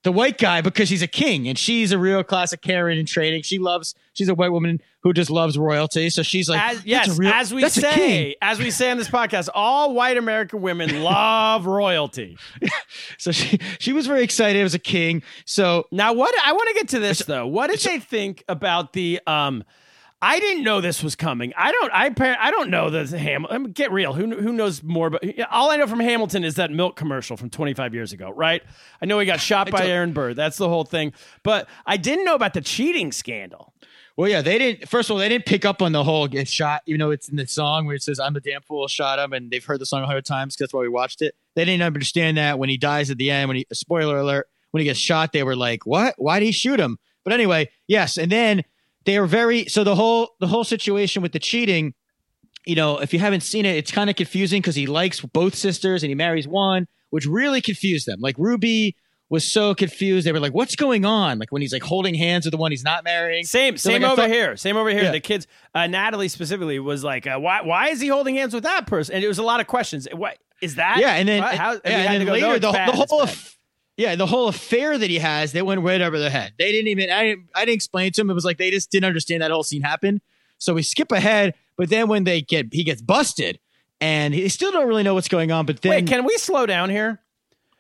The 0.04 0.12
white 0.12 0.38
guy 0.38 0.62
because 0.62 0.90
he's 0.90 1.02
a 1.02 1.08
king 1.08 1.48
and 1.48 1.58
she's 1.58 1.92
a 1.92 1.98
real 1.98 2.24
classic 2.24 2.62
Karen 2.62 2.98
in 2.98 3.06
training. 3.06 3.42
She 3.44 3.58
loves 3.60 3.96
she's 4.14 4.30
a 4.30 4.36
white 4.36 4.52
woman 4.52 4.82
who 5.02 5.12
just 5.14 5.30
loves 5.30 5.58
royalty. 5.58 6.10
So 6.10 6.24
she's 6.24 6.48
like, 6.50 6.62
As, 6.62 6.86
yes, 6.86 7.18
real- 7.18 7.32
as 7.34 7.54
we 7.54 7.62
that's 7.62 7.78
a 7.78 7.82
king." 7.82 7.90
say, 7.94 8.36
as 8.42 8.60
we 8.60 8.70
say 8.72 8.92
on 8.92 8.98
this 8.98 9.10
podcast, 9.10 9.50
all 9.54 9.94
white 9.94 10.18
American 10.18 10.62
women 10.62 11.04
love 11.04 11.66
royalty. 11.66 12.38
So 13.18 13.32
she 13.32 13.60
she 13.80 13.94
was 13.94 14.06
very 14.08 14.24
excited. 14.24 14.60
It 14.60 14.64
was 14.64 14.76
a 14.76 14.80
king. 14.80 15.24
So 15.46 15.88
Now, 15.92 16.14
what 16.14 16.34
I 16.46 16.52
want 16.54 16.68
to 16.70 16.74
get 16.76 16.90
to 16.90 17.00
this 17.00 17.20
though. 17.20 17.48
What 17.48 17.70
did 17.70 17.80
they 17.80 18.00
think 18.00 18.44
about 18.48 18.94
the? 18.94 19.20
um 19.28 19.64
I 20.24 20.40
didn't 20.40 20.64
know 20.64 20.80
this 20.80 21.04
was 21.04 21.16
coming. 21.18 21.52
I 21.58 21.72
don't. 21.74 21.92
I 21.94 22.38
I 22.40 22.50
don't 22.50 22.70
know 22.70 22.90
the 22.90 23.06
Ham. 23.18 23.46
I 23.50 23.58
mean, 23.58 23.74
get 23.74 23.92
real. 23.92 24.14
Who 24.14 24.40
who 24.40 24.54
knows 24.54 24.81
more? 24.81 25.10
But 25.10 25.22
all 25.52 25.70
I 25.70 25.75
know 25.75 25.86
from 25.86 26.00
Hamilton 26.00 26.46
is 26.46 26.56
that 26.56 26.72
milk 26.72 26.96
commercial 26.96 27.36
from 27.36 27.50
25 27.50 27.94
years 27.94 28.14
ago, 28.14 28.30
right? 28.31 28.64
I 29.02 29.06
know 29.06 29.20
he 29.20 29.25
got 29.25 29.42
shot 29.42 29.70
by 29.72 29.86
Aaron 29.86 30.14
Burr. 30.14 30.34
That's 30.34 30.56
the 30.56 30.70
whole 30.70 30.86
thing. 30.86 31.12
But 31.44 31.68
I 31.86 31.98
didn't 31.98 32.24
know 32.24 32.36
about 32.36 32.54
the 32.54 32.62
cheating 32.62 33.12
scandal. 33.12 33.74
well, 34.16 34.30
yeah, 34.30 34.42
they 34.42 34.58
didn't. 34.58 34.88
First 34.88 35.10
of 35.10 35.16
all, 35.16 35.20
they 35.20 35.28
didn't 35.28 35.46
pick 35.46 35.66
up 35.66 35.81
on 35.81 35.92
the 35.92 36.06
whole 36.06 36.28
get 36.30 36.48
shot. 36.48 36.84
You 36.86 36.98
know, 36.98 37.12
it's 37.12 37.28
in 37.28 37.36
the 37.36 37.46
song 37.46 37.86
where 37.86 37.96
it 37.96 38.02
says, 38.04 38.18
"I'm 38.18 38.34
the 38.34 38.40
damn 38.40 38.62
fool, 38.62 38.88
shot 38.88 39.20
him," 39.20 39.34
and 39.34 39.52
they've 39.52 39.66
heard 39.66 39.82
the 39.82 39.86
song 39.86 40.03
a 40.03 40.06
hundred 40.06 40.24
times. 40.25 40.56
'cause 40.56 40.60
that's 40.60 40.74
why 40.74 40.80
we 40.82 40.88
watched 40.89 41.22
it. 41.22 41.36
They 41.56 41.65
didn't 41.65 41.84
understand 41.84 42.38
that 42.38 42.58
when 42.60 42.70
he 42.70 42.77
dies 42.77 43.12
at 43.12 43.18
the 43.18 43.30
end. 43.30 43.50
When 43.50 43.58
he 43.58 43.65
spoiler 43.74 44.18
alert, 44.20 44.48
when 44.72 44.80
he 44.80 44.86
gets 44.86 45.00
shot, 45.00 45.34
they 45.34 45.44
were 45.44 45.58
like, 45.58 45.86
"What? 45.86 46.15
Why 46.18 46.39
did 46.39 46.46
he 46.46 46.53
shoot 46.53 46.80
him?" 46.80 46.98
But 47.25 47.34
anyway, 47.34 47.70
yes, 47.88 48.18
and 48.18 48.32
then 48.32 48.63
they 49.05 49.17
are 49.17 49.25
very 49.25 49.65
so 49.65 49.83
the 49.83 49.95
whole 49.95 50.36
the 50.39 50.48
whole 50.48 50.63
situation 50.63 51.22
with 51.22 51.31
the 51.31 51.39
cheating 51.39 51.93
you 52.65 52.75
know 52.75 53.00
if 53.00 53.13
you 53.13 53.19
haven't 53.19 53.41
seen 53.41 53.65
it 53.65 53.75
it's 53.75 53.91
kind 53.91 54.10
of 54.10 54.15
confusing 54.15 54.62
because 54.62 54.75
he 54.75 54.86
likes 54.88 55.19
both 55.22 55.55
sisters 55.55 56.03
and 56.03 56.10
he 56.10 56.15
marries 56.15 56.48
one 56.48 56.88
which 57.10 57.25
really 57.25 57.62
confused 57.62 58.05
them 58.07 58.19
like 58.22 58.36
ruby 58.38 58.95
was 59.29 59.43
so 59.51 59.74
confused 59.74 60.27
they 60.27 60.31
were 60.31 60.39
like 60.39 60.53
what's 60.53 60.75
going 60.75 61.05
on 61.05 61.39
like 61.39 61.51
when 61.51 61.62
he's 61.62 61.74
like 61.74 61.81
holding 61.81 62.13
hands 62.13 62.45
with 62.45 62.51
the 62.51 62.57
one 62.57 62.72
he's 62.72 62.83
not 62.83 63.03
marrying 63.03 63.43
Same, 63.45 63.77
So, 63.77 63.89
same 63.89 64.03
like, 64.03 64.12
over 64.12 64.22
thought- 64.24 64.29
here. 64.29 64.55
Same 64.57 64.77
over 64.77 64.89
here. 64.89 65.03
Yeah. 65.03 65.12
The 65.12 65.19
kids, 65.19 65.48
uh, 65.74 65.88
Natalie 65.88 66.27
specifically, 66.27 66.77
was 66.77 67.03
like, 67.03 67.25
uh, 67.25 67.39
"Why? 67.39 67.62
Why 67.62 67.88
is 67.89 68.00
he 68.00 68.10
holding 68.10 68.36
hands 68.36 68.53
with 68.53 68.63
that 68.63 68.86
person?" 68.86 69.15
And 69.15 69.24
it 69.24 69.27
was 69.27 69.39
a 69.39 69.43
lot 69.43 69.60
of 69.60 69.65
questions. 69.65 70.07
What 70.13 70.38
is 70.62 70.75
that? 70.75 70.98
yeah 71.00 71.15
and 71.15 71.27
then 71.27 71.41
What? 71.41 71.55
How, 71.55 71.72
yeah, 71.74 71.79
and 72.12 72.22
then 72.22 72.25
no, 72.27 72.33
later 72.33 72.53
it's 72.55 72.65
the, 72.65 72.72
bad, 72.72 72.89
the 72.89 73.05
whole 73.10 73.25
yeah 73.98 74.16
the 74.16 74.26
whole 74.26 74.48
affair 74.48 74.98
that 74.98 75.10
he 75.10 75.20
has 75.20 75.52
they 75.52 75.62
went 75.62 75.82
right 75.82 76.02
over 76.02 76.20
their 76.20 76.30
head. 76.30 76.54
They 76.58 76.72
didn't 76.72 76.88
even 76.90 77.10
i 77.10 77.24
didn't 77.24 77.46
i 77.56 77.66
didn't 77.66 77.76
explain 77.76 78.12
to 78.14 78.22
him. 78.22 78.30
It 78.30 78.34
was 78.34 78.46
like 78.46 78.58
they 78.58 78.72
just 78.72 78.92
didn't 78.92 79.06
understand 79.06 79.42
that 79.42 79.52
whole 79.52 79.64
scene 79.64 79.82
happened. 79.82 80.22
So 80.58 80.74
we 80.74 80.84
skip 80.84 81.12
ahead 81.12 81.54
but 81.78 81.90
then 81.90 82.08
when 82.08 82.24
they 82.24 82.42
get 82.42 82.74
he 82.74 82.84
gets 82.84 83.02
busted 83.02 83.60
and 84.02 84.34
he 84.34 84.50
still 84.50 84.72
don't 84.72 84.88
really 84.88 85.04
know 85.04 85.14
what's 85.14 85.28
going 85.28 85.52
on 85.52 85.66
but 85.66 85.82
then 85.82 85.90
Wait, 85.92 86.08
can 86.08 86.26
we 86.26 86.38
slow 86.38 86.66
down 86.66 86.90
here? 86.90 87.20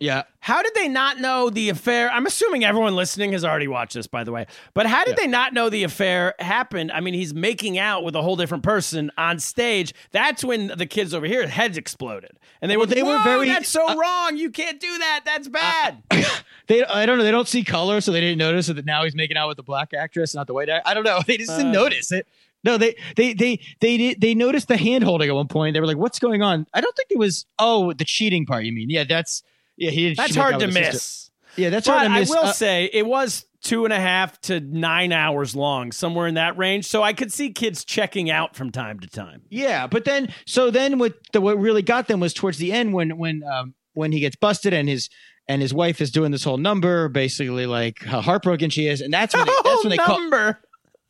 Yeah 0.03 0.23
How 0.39 0.61
did 0.61 0.73
they 0.75 0.87
not 0.89 1.19
know 1.21 1.49
the 1.49 1.69
affair? 1.69 2.11
I'm 2.11 2.25
assuming 2.25 2.65
everyone 2.65 2.95
listening 2.95 3.31
has 3.31 3.45
already 3.45 3.67
watched 3.69 3.93
this, 3.93 4.07
by 4.07 4.23
the 4.25 4.31
way. 4.33 4.45
But 4.73 4.85
how 4.85 5.05
did 5.05 5.15
they 5.15 5.27
not 5.27 5.53
know 5.53 5.69
the 5.69 5.83
affair 5.83 6.33
happened? 6.39 6.91
I 6.91 6.99
mean, 6.99 7.13
he's 7.13 7.33
making 7.33 7.77
out 7.79 8.03
with 8.03 8.13
a 8.15 8.21
whole 8.21 8.35
different 8.35 8.63
person 8.63 9.09
on 9.17 9.39
stage. 9.39 9.93
That's 10.11 10.43
when 10.43 10.67
the 10.67 10.85
kids 10.85 11.13
over 11.13 11.25
here 11.25 11.47
heads 11.47 11.77
exploded, 11.77 12.31
and 12.61 12.69
they 12.69 12.75
Well, 12.77 12.87
were 12.87 12.93
they 12.93 13.03
were 13.03 13.19
very- 13.23 13.47
That's 13.47 13.69
so 13.69 13.85
wrong. 13.97 14.35
You 14.37 14.49
can't 14.51 14.79
do 14.81 14.97
that. 14.97 15.21
That's 15.25 15.47
bad. 15.47 16.03
They, 16.67 16.81
I 16.85 17.05
don't 17.05 17.17
know. 17.17 17.25
They 17.25 17.31
don't 17.31 17.47
see 17.47 17.63
color, 17.65 17.99
so 17.99 18.13
they 18.13 18.21
didn't 18.21 18.37
notice 18.37 18.67
that 18.67 18.85
now 18.85 19.03
he's 19.03 19.15
making 19.15 19.35
out 19.35 19.49
with 19.49 19.57
the 19.57 19.63
black 19.63 19.93
actress, 19.93 20.33
not 20.33 20.47
the 20.47 20.53
white. 20.53 20.69
act- 20.69 20.87
I 20.87 20.93
don't 20.93 21.03
know. 21.03 21.19
They 21.27 21.35
just 21.37 21.51
didn't 21.51 21.75
Uh. 21.75 21.81
notice 21.83 22.11
it. 22.13 22.25
No, 22.63 22.77
they 22.77 22.95
they 23.17 23.33
they 23.33 23.59
they 23.81 23.97
did 23.97 24.21
they 24.21 24.33
noticed 24.33 24.69
the 24.69 24.77
hand 24.77 25.03
holding 25.03 25.27
at 25.29 25.35
one 25.35 25.49
point. 25.49 25.73
They 25.73 25.81
were 25.81 25.85
like, 25.87 25.97
"What's 25.97 26.19
going 26.19 26.41
on?" 26.41 26.65
I 26.73 26.79
don't 26.79 26.95
think 26.95 27.11
it 27.11 27.17
was. 27.19 27.45
Oh, 27.59 27.91
the 27.91 28.05
cheating 28.05 28.45
part. 28.45 28.63
You 28.63 28.71
mean? 28.71 28.89
Yeah, 28.89 29.03
that's 29.03 29.43
yeah. 29.77 29.91
He. 29.91 30.13
That's 30.13 30.35
hard 30.35 30.59
to 30.59 30.67
miss. 30.67 31.01
sister. 31.01 31.31
Yeah, 31.55 31.69
that's 31.69 31.87
But 31.87 31.99
hard 31.99 32.07
to 32.11 32.19
miss. 32.19 32.31
I 32.31 32.33
will 32.35 32.45
Uh, 32.45 32.51
say 32.53 32.89
it 32.91 33.05
was 33.05 33.45
two 33.61 33.85
and 33.85 33.93
a 33.93 33.99
half 33.99 34.41
to 34.41 34.59
nine 34.59 35.11
hours 35.11 35.55
long, 35.55 35.91
somewhere 35.91 36.27
in 36.27 36.33
that 36.35 36.57
range. 36.57 36.85
So 36.85 37.03
I 37.03 37.13
could 37.13 37.31
see 37.31 37.51
kids 37.51 37.85
checking 37.85 38.29
out 38.31 38.55
from 38.55 38.71
time 38.71 38.99
to 39.01 39.07
time. 39.07 39.43
Yeah, 39.49 39.85
but 39.87 40.03
then 40.05 40.33
so 40.45 40.71
then 40.71 40.97
what 40.99 41.13
the 41.31 41.41
what 41.41 41.57
really 41.59 41.81
got 41.83 42.07
them 42.07 42.19
was 42.19 42.33
towards 42.33 42.57
the 42.57 42.71
end 42.73 42.93
when 42.93 43.17
when 43.17 43.43
um 43.43 43.75
when 43.93 44.11
he 44.11 44.19
gets 44.19 44.35
busted 44.35 44.73
and 44.73 44.89
his 44.89 45.09
and 45.47 45.61
his 45.61 45.73
wife 45.73 46.01
is 46.01 46.09
doing 46.09 46.31
this 46.31 46.43
whole 46.43 46.57
number, 46.57 47.09
basically 47.09 47.65
like 47.67 48.01
how 48.03 48.21
heartbroken 48.21 48.69
she 48.69 48.87
is, 48.87 49.01
and 49.01 49.13
that's 49.13 49.35
when 49.35 49.45
they, 49.45 49.53
that's 49.63 49.83
when 49.83 49.89
they 49.91 49.97
call 49.97 50.19
number. 50.19 50.53
this 50.53 50.55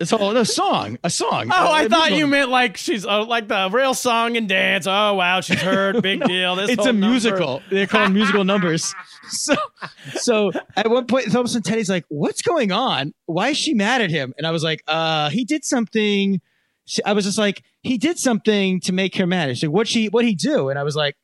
whole 0.10 0.34
no 0.34 0.44
song, 0.44 0.98
a 1.04 1.10
song. 1.10 1.50
Oh, 1.54 1.72
I 1.72 1.84
a 1.84 1.90
thought 1.90 2.14
you 2.14 2.28
meant 2.28 2.50
like 2.50 2.78
she's 2.78 3.06
uh, 3.06 3.26
like 3.26 3.48
the 3.48 3.70
real 3.72 3.94
song 3.94 4.38
and 4.38 4.50
dance. 4.50 4.86
Oh 4.88 5.14
wow, 5.14 5.42
she's 5.42 5.62
heard. 5.62 6.02
Big 6.02 6.24
deal. 6.24 6.56
This 6.56 6.72
it's 6.72 6.84
a 6.86 6.92
number. 6.92 7.08
musical. 7.10 7.62
They're 7.70 7.88
called 7.88 8.12
musical 8.12 8.44
numbers. 8.44 8.94
So, 9.30 9.56
so 10.16 10.52
at 10.76 10.92
one 10.92 11.08
point, 11.08 11.34
all 11.34 11.40
of 11.40 11.46
a 11.46 11.48
sudden, 11.48 11.64
Teddy's 11.64 11.90
like, 11.90 12.04
"What's 12.10 12.42
going 12.42 12.74
on? 12.74 13.14
Why 13.26 13.50
is 13.50 13.58
she 13.58 13.74
mad 13.74 14.02
at 14.02 14.12
him?" 14.12 14.34
And 14.38 14.46
I 14.46 14.52
was 14.52 14.66
like, 14.66 14.84
"Uh, 14.86 15.30
he 15.30 15.46
did 15.46 15.64
something." 15.64 16.42
She- 16.86 17.04
I 17.06 17.14
was 17.14 17.24
just 17.24 17.38
like, 17.38 17.64
"He 17.84 17.98
did 17.98 18.20
something 18.20 18.82
to 18.82 18.92
make 18.92 19.16
her 19.16 19.26
mad." 19.26 19.48
She's 19.56 19.64
like, 19.64 19.72
"What 19.74 19.88
she? 19.88 20.10
What 20.10 20.26
he 20.26 20.36
do?" 20.36 20.68
And 20.68 20.78
I 20.78 20.84
was 20.84 20.98
like, 20.98 21.16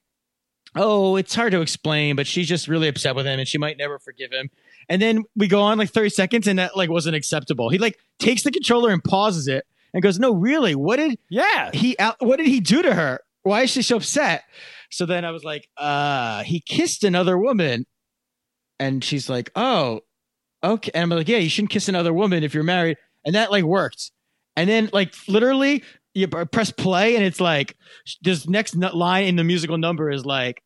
"Oh, 0.75 1.15
it's 1.15 1.35
hard 1.35 1.51
to 1.53 1.61
explain, 1.61 2.15
but 2.15 2.27
she's 2.27 2.47
just 2.47 2.67
really 2.67 2.87
upset 2.87 3.15
with 3.15 3.25
him, 3.25 3.39
and 3.39 3.47
she 3.47 3.57
might 3.57 3.77
never 3.77 3.99
forgive 3.99 4.31
him." 4.31 4.49
And 4.87 5.01
then 5.01 5.23
we 5.35 5.47
go 5.47 5.61
on 5.61 5.77
like 5.77 5.89
thirty 5.91 6.09
seconds, 6.09 6.47
and 6.47 6.59
that 6.59 6.75
like 6.75 6.89
wasn't 6.89 7.15
acceptable. 7.15 7.69
He 7.69 7.77
like 7.77 7.97
takes 8.19 8.43
the 8.43 8.51
controller 8.51 8.91
and 8.91 9.03
pauses 9.03 9.47
it 9.47 9.65
and 9.93 10.03
goes, 10.03 10.19
"No, 10.19 10.33
really? 10.33 10.75
What 10.75 10.97
did?" 10.97 11.17
Yeah. 11.29 11.71
he 11.73 11.97
out, 11.99 12.15
what 12.19 12.37
did 12.37 12.47
he 12.47 12.59
do 12.59 12.81
to 12.81 12.93
her? 12.93 13.19
Why 13.43 13.63
is 13.63 13.69
she 13.69 13.81
so 13.81 13.97
upset? 13.97 14.43
So 14.89 15.05
then 15.05 15.23
I 15.25 15.31
was 15.31 15.43
like, 15.43 15.69
uh, 15.77 16.43
he 16.43 16.59
kissed 16.59 17.03
another 17.03 17.37
woman. 17.37 17.85
And 18.79 19.03
she's 19.03 19.29
like, 19.29 19.51
oh, 19.55 20.01
okay. 20.63 20.91
And 20.93 21.03
I'm 21.03 21.09
like, 21.17 21.27
yeah, 21.27 21.37
you 21.37 21.49
shouldn't 21.49 21.71
kiss 21.71 21.89
another 21.89 22.13
woman 22.13 22.43
if 22.43 22.53
you're 22.53 22.63
married. 22.63 22.97
And 23.25 23.35
that 23.35 23.51
like 23.51 23.63
worked. 23.63 24.11
And 24.55 24.69
then 24.69 24.89
like 24.93 25.13
literally 25.27 25.83
you 26.19 26.27
press 26.27 26.71
play 26.71 27.15
and 27.15 27.23
it's 27.25 27.39
like 27.39 27.75
this 28.21 28.47
next 28.47 28.75
line 28.75 29.25
in 29.25 29.35
the 29.35 29.43
musical 29.43 29.77
number 29.77 30.11
is 30.11 30.25
like, 30.25 30.61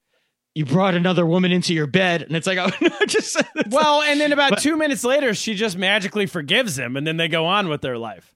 you 0.55 0.65
brought 0.65 0.93
another 0.93 1.25
woman 1.25 1.51
into 1.51 1.73
your 1.73 1.87
bed. 1.87 2.21
And 2.21 2.35
it's 2.35 2.45
like, 2.45 2.57
oh, 2.61 2.69
no, 2.81 2.89
just 3.07 3.41
Well, 3.69 4.01
and 4.03 4.19
then 4.19 4.31
about 4.31 4.51
But- 4.51 4.59
two 4.61 4.75
minutes 4.77 5.03
later, 5.03 5.33
she 5.33 5.55
just 5.55 5.77
magically 5.77 6.25
forgives 6.27 6.77
him, 6.77 6.95
and 6.95 7.07
then 7.07 7.17
they 7.17 7.27
go 7.27 7.45
on 7.45 7.69
with 7.69 7.81
their 7.81 7.97
life. 7.97 8.33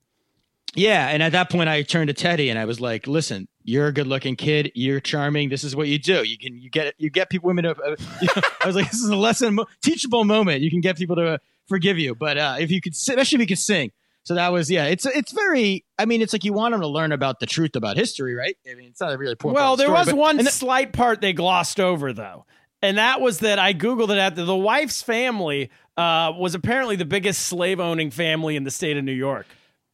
Yeah, 0.76 1.08
and 1.08 1.24
at 1.24 1.32
that 1.32 1.50
point, 1.50 1.70
I 1.70 1.82
turned 1.82 2.10
to 2.10 2.14
Teddy 2.14 2.50
and 2.50 2.60
I 2.60 2.66
was 2.66 2.80
like, 2.80 3.08
"Listen, 3.08 3.48
you're 3.64 3.88
a 3.88 3.92
good-looking 3.92 4.36
kid. 4.36 4.72
You're 4.76 5.00
charming. 5.00 5.50
This 5.50 5.64
is 5.64 5.76
what 5.76 5.88
you 5.88 5.98
do. 5.98 6.24
You 6.24 6.38
can 6.38 6.60
you 6.60 6.70
get 6.70 6.94
you 7.00 7.10
get 7.10 7.30
people 7.32 7.48
women 7.48 7.64
to." 7.64 7.72
Uh, 7.72 7.96
you 8.22 8.28
know, 8.36 8.42
I 8.62 8.68
was 8.68 8.76
like, 8.76 8.92
"This 8.92 9.02
is 9.02 9.10
a 9.10 9.16
lesson, 9.16 9.58
teachable 9.82 10.24
moment. 10.24 10.62
You 10.62 10.70
can 10.70 10.82
get 10.82 10.98
people 10.98 11.16
to 11.16 11.26
uh, 11.26 11.38
forgive 11.68 11.98
you, 11.98 12.14
but 12.14 12.38
uh, 12.38 12.58
if 12.60 12.70
you 12.70 12.82
could, 12.82 12.94
especially 12.94 13.38
if 13.38 13.42
you 13.42 13.48
could 13.48 13.60
sing." 13.60 13.92
So 14.28 14.36
that 14.36 14.52
was 14.52 14.70
yeah. 14.70 14.88
It's 14.88 15.06
it's 15.06 15.32
very. 15.32 15.86
I 15.98 16.04
mean, 16.04 16.22
it's 16.22 16.34
like 16.34 16.44
you 16.44 16.52
want 16.52 16.74
them 16.74 16.82
to 16.82 16.88
learn 16.88 17.14
about 17.14 17.40
the 17.40 17.46
truth 17.46 17.78
about 17.78 17.96
history, 17.96 18.36
right? 18.36 18.58
I 18.70 18.76
mean, 18.76 18.90
it's 18.90 19.00
not 19.00 19.14
a 19.14 19.18
really 19.18 19.32
important. 19.32 19.56
Well, 19.56 19.78
there 19.78 19.86
story, 19.88 19.98
was 20.00 20.08
but- 20.08 20.18
one 20.18 20.38
th- 20.40 20.50
slight 20.50 20.92
part 20.92 21.22
they 21.22 21.32
glossed 21.32 21.80
over, 21.80 22.12
though. 22.12 22.46
And 22.82 22.98
that 22.98 23.22
was 23.22 23.40
that 23.40 23.58
I 23.58 23.74
Googled 23.74 24.10
it 24.10 24.18
after 24.18 24.44
the 24.44 24.54
wife's 24.54 25.02
family 25.02 25.70
uh, 25.96 26.34
was 26.38 26.56
apparently 26.56 26.98
the 26.98 27.06
biggest 27.06 27.44
slave 27.48 27.80
owning 27.80 28.12
family 28.12 28.58
in 28.58 28.66
the 28.66 28.70
state 28.70 28.98
of 28.98 29.06
New 29.06 29.14
York. 29.14 29.46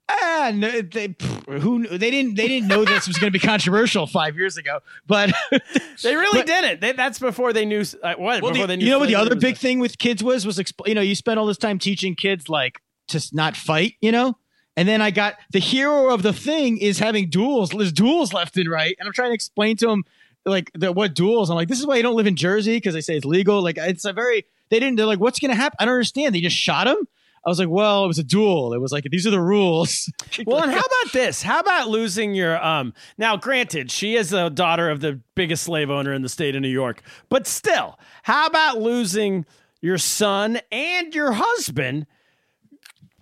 Ah, 0.09 0.51
no, 0.51 0.81
they 0.81 1.15
who 1.47 1.85
they 1.87 2.09
didn't 2.09 2.33
they 2.33 2.47
didn't 2.47 2.67
know 2.69 2.85
this 2.85 3.07
was 3.07 3.19
going 3.19 3.31
to 3.31 3.39
be 3.39 3.45
controversial 3.45 4.07
five 4.07 4.35
years 4.35 4.57
ago, 4.57 4.79
but 5.05 5.31
They 6.01 6.15
really 6.15 6.39
But- 6.39 6.47
did 6.47 6.63
it. 6.65 6.81
They, 6.81 6.91
that's 6.93 7.19
before 7.19 7.53
they 7.53 7.65
knew. 7.65 7.81
Uh, 8.01 8.15
what? 8.15 8.41
Well, 8.41 8.51
before 8.51 8.53
the- 8.65 8.67
they 8.73 8.77
knew 8.77 8.85
you 8.85 8.89
know 8.89 8.99
what 8.99 9.09
the 9.09 9.15
other 9.15 9.35
big 9.35 9.57
thing 9.57 9.77
with 9.77 9.99
kids 9.99 10.23
was 10.23 10.43
was 10.43 10.57
expl- 10.57 10.87
you 10.87 10.95
know 10.95 11.01
you 11.01 11.13
spend 11.13 11.39
all 11.39 11.45
this 11.45 11.59
time 11.59 11.77
teaching 11.77 12.15
kids 12.15 12.49
like 12.49 12.81
to 13.09 13.23
not 13.33 13.55
fight, 13.55 13.95
you 14.01 14.11
know, 14.11 14.37
and 14.75 14.87
then 14.87 15.01
I 15.01 15.11
got 15.11 15.35
the 15.51 15.59
hero 15.59 16.13
of 16.13 16.23
the 16.23 16.33
thing 16.33 16.77
is 16.77 16.99
having 16.99 17.29
duels, 17.29 17.69
there's 17.69 17.91
duels 17.91 18.33
left 18.33 18.57
and 18.57 18.69
right, 18.69 18.95
and 18.99 19.07
I'm 19.07 19.13
trying 19.13 19.29
to 19.29 19.35
explain 19.35 19.77
to 19.77 19.89
him 19.89 20.03
like 20.45 20.71
the, 20.73 20.91
what 20.91 21.13
duels. 21.13 21.49
I'm 21.49 21.55
like, 21.55 21.67
this 21.67 21.79
is 21.79 21.87
why 21.87 21.95
you 21.97 22.03
don't 22.03 22.15
live 22.15 22.27
in 22.27 22.35
Jersey 22.35 22.77
because 22.77 22.93
they 22.93 23.01
say 23.01 23.15
it's 23.15 23.25
legal. 23.25 23.61
Like 23.61 23.77
it's 23.77 24.05
a 24.05 24.13
very 24.13 24.45
they 24.69 24.79
didn't. 24.79 24.95
They're 24.95 25.05
like, 25.05 25.19
what's 25.19 25.39
gonna 25.39 25.55
happen? 25.55 25.77
I 25.79 25.85
don't 25.85 25.93
understand. 25.93 26.33
They 26.33 26.41
just 26.41 26.57
shot 26.57 26.87
him. 26.87 26.97
I 27.45 27.49
was 27.49 27.59
like, 27.59 27.69
well, 27.69 28.05
it 28.05 28.07
was 28.07 28.19
a 28.19 28.23
duel. 28.23 28.73
It 28.73 28.79
was 28.79 28.91
like 28.91 29.05
these 29.09 29.27
are 29.27 29.31
the 29.31 29.41
rules. 29.41 30.11
Well, 30.47 30.63
and 30.63 30.71
how 30.71 30.79
about 30.79 31.13
this? 31.13 31.43
How 31.43 31.59
about 31.59 31.89
losing 31.89 32.33
your 32.33 32.63
um 32.63 32.93
now 33.17 33.37
granted, 33.37 33.91
she 33.91 34.15
is 34.15 34.31
the 34.31 34.49
daughter 34.49 34.89
of 34.89 34.99
the 34.99 35.19
biggest 35.35 35.63
slave 35.63 35.89
owner 35.91 36.11
in 36.11 36.23
the 36.23 36.29
state 36.29 36.55
of 36.55 36.61
New 36.61 36.69
York. 36.69 37.03
But 37.29 37.45
still, 37.45 37.99
how 38.23 38.47
about 38.47 38.81
losing 38.81 39.45
your 39.81 39.97
son 39.97 40.59
and 40.71 41.13
your 41.13 41.33
husband 41.33 42.07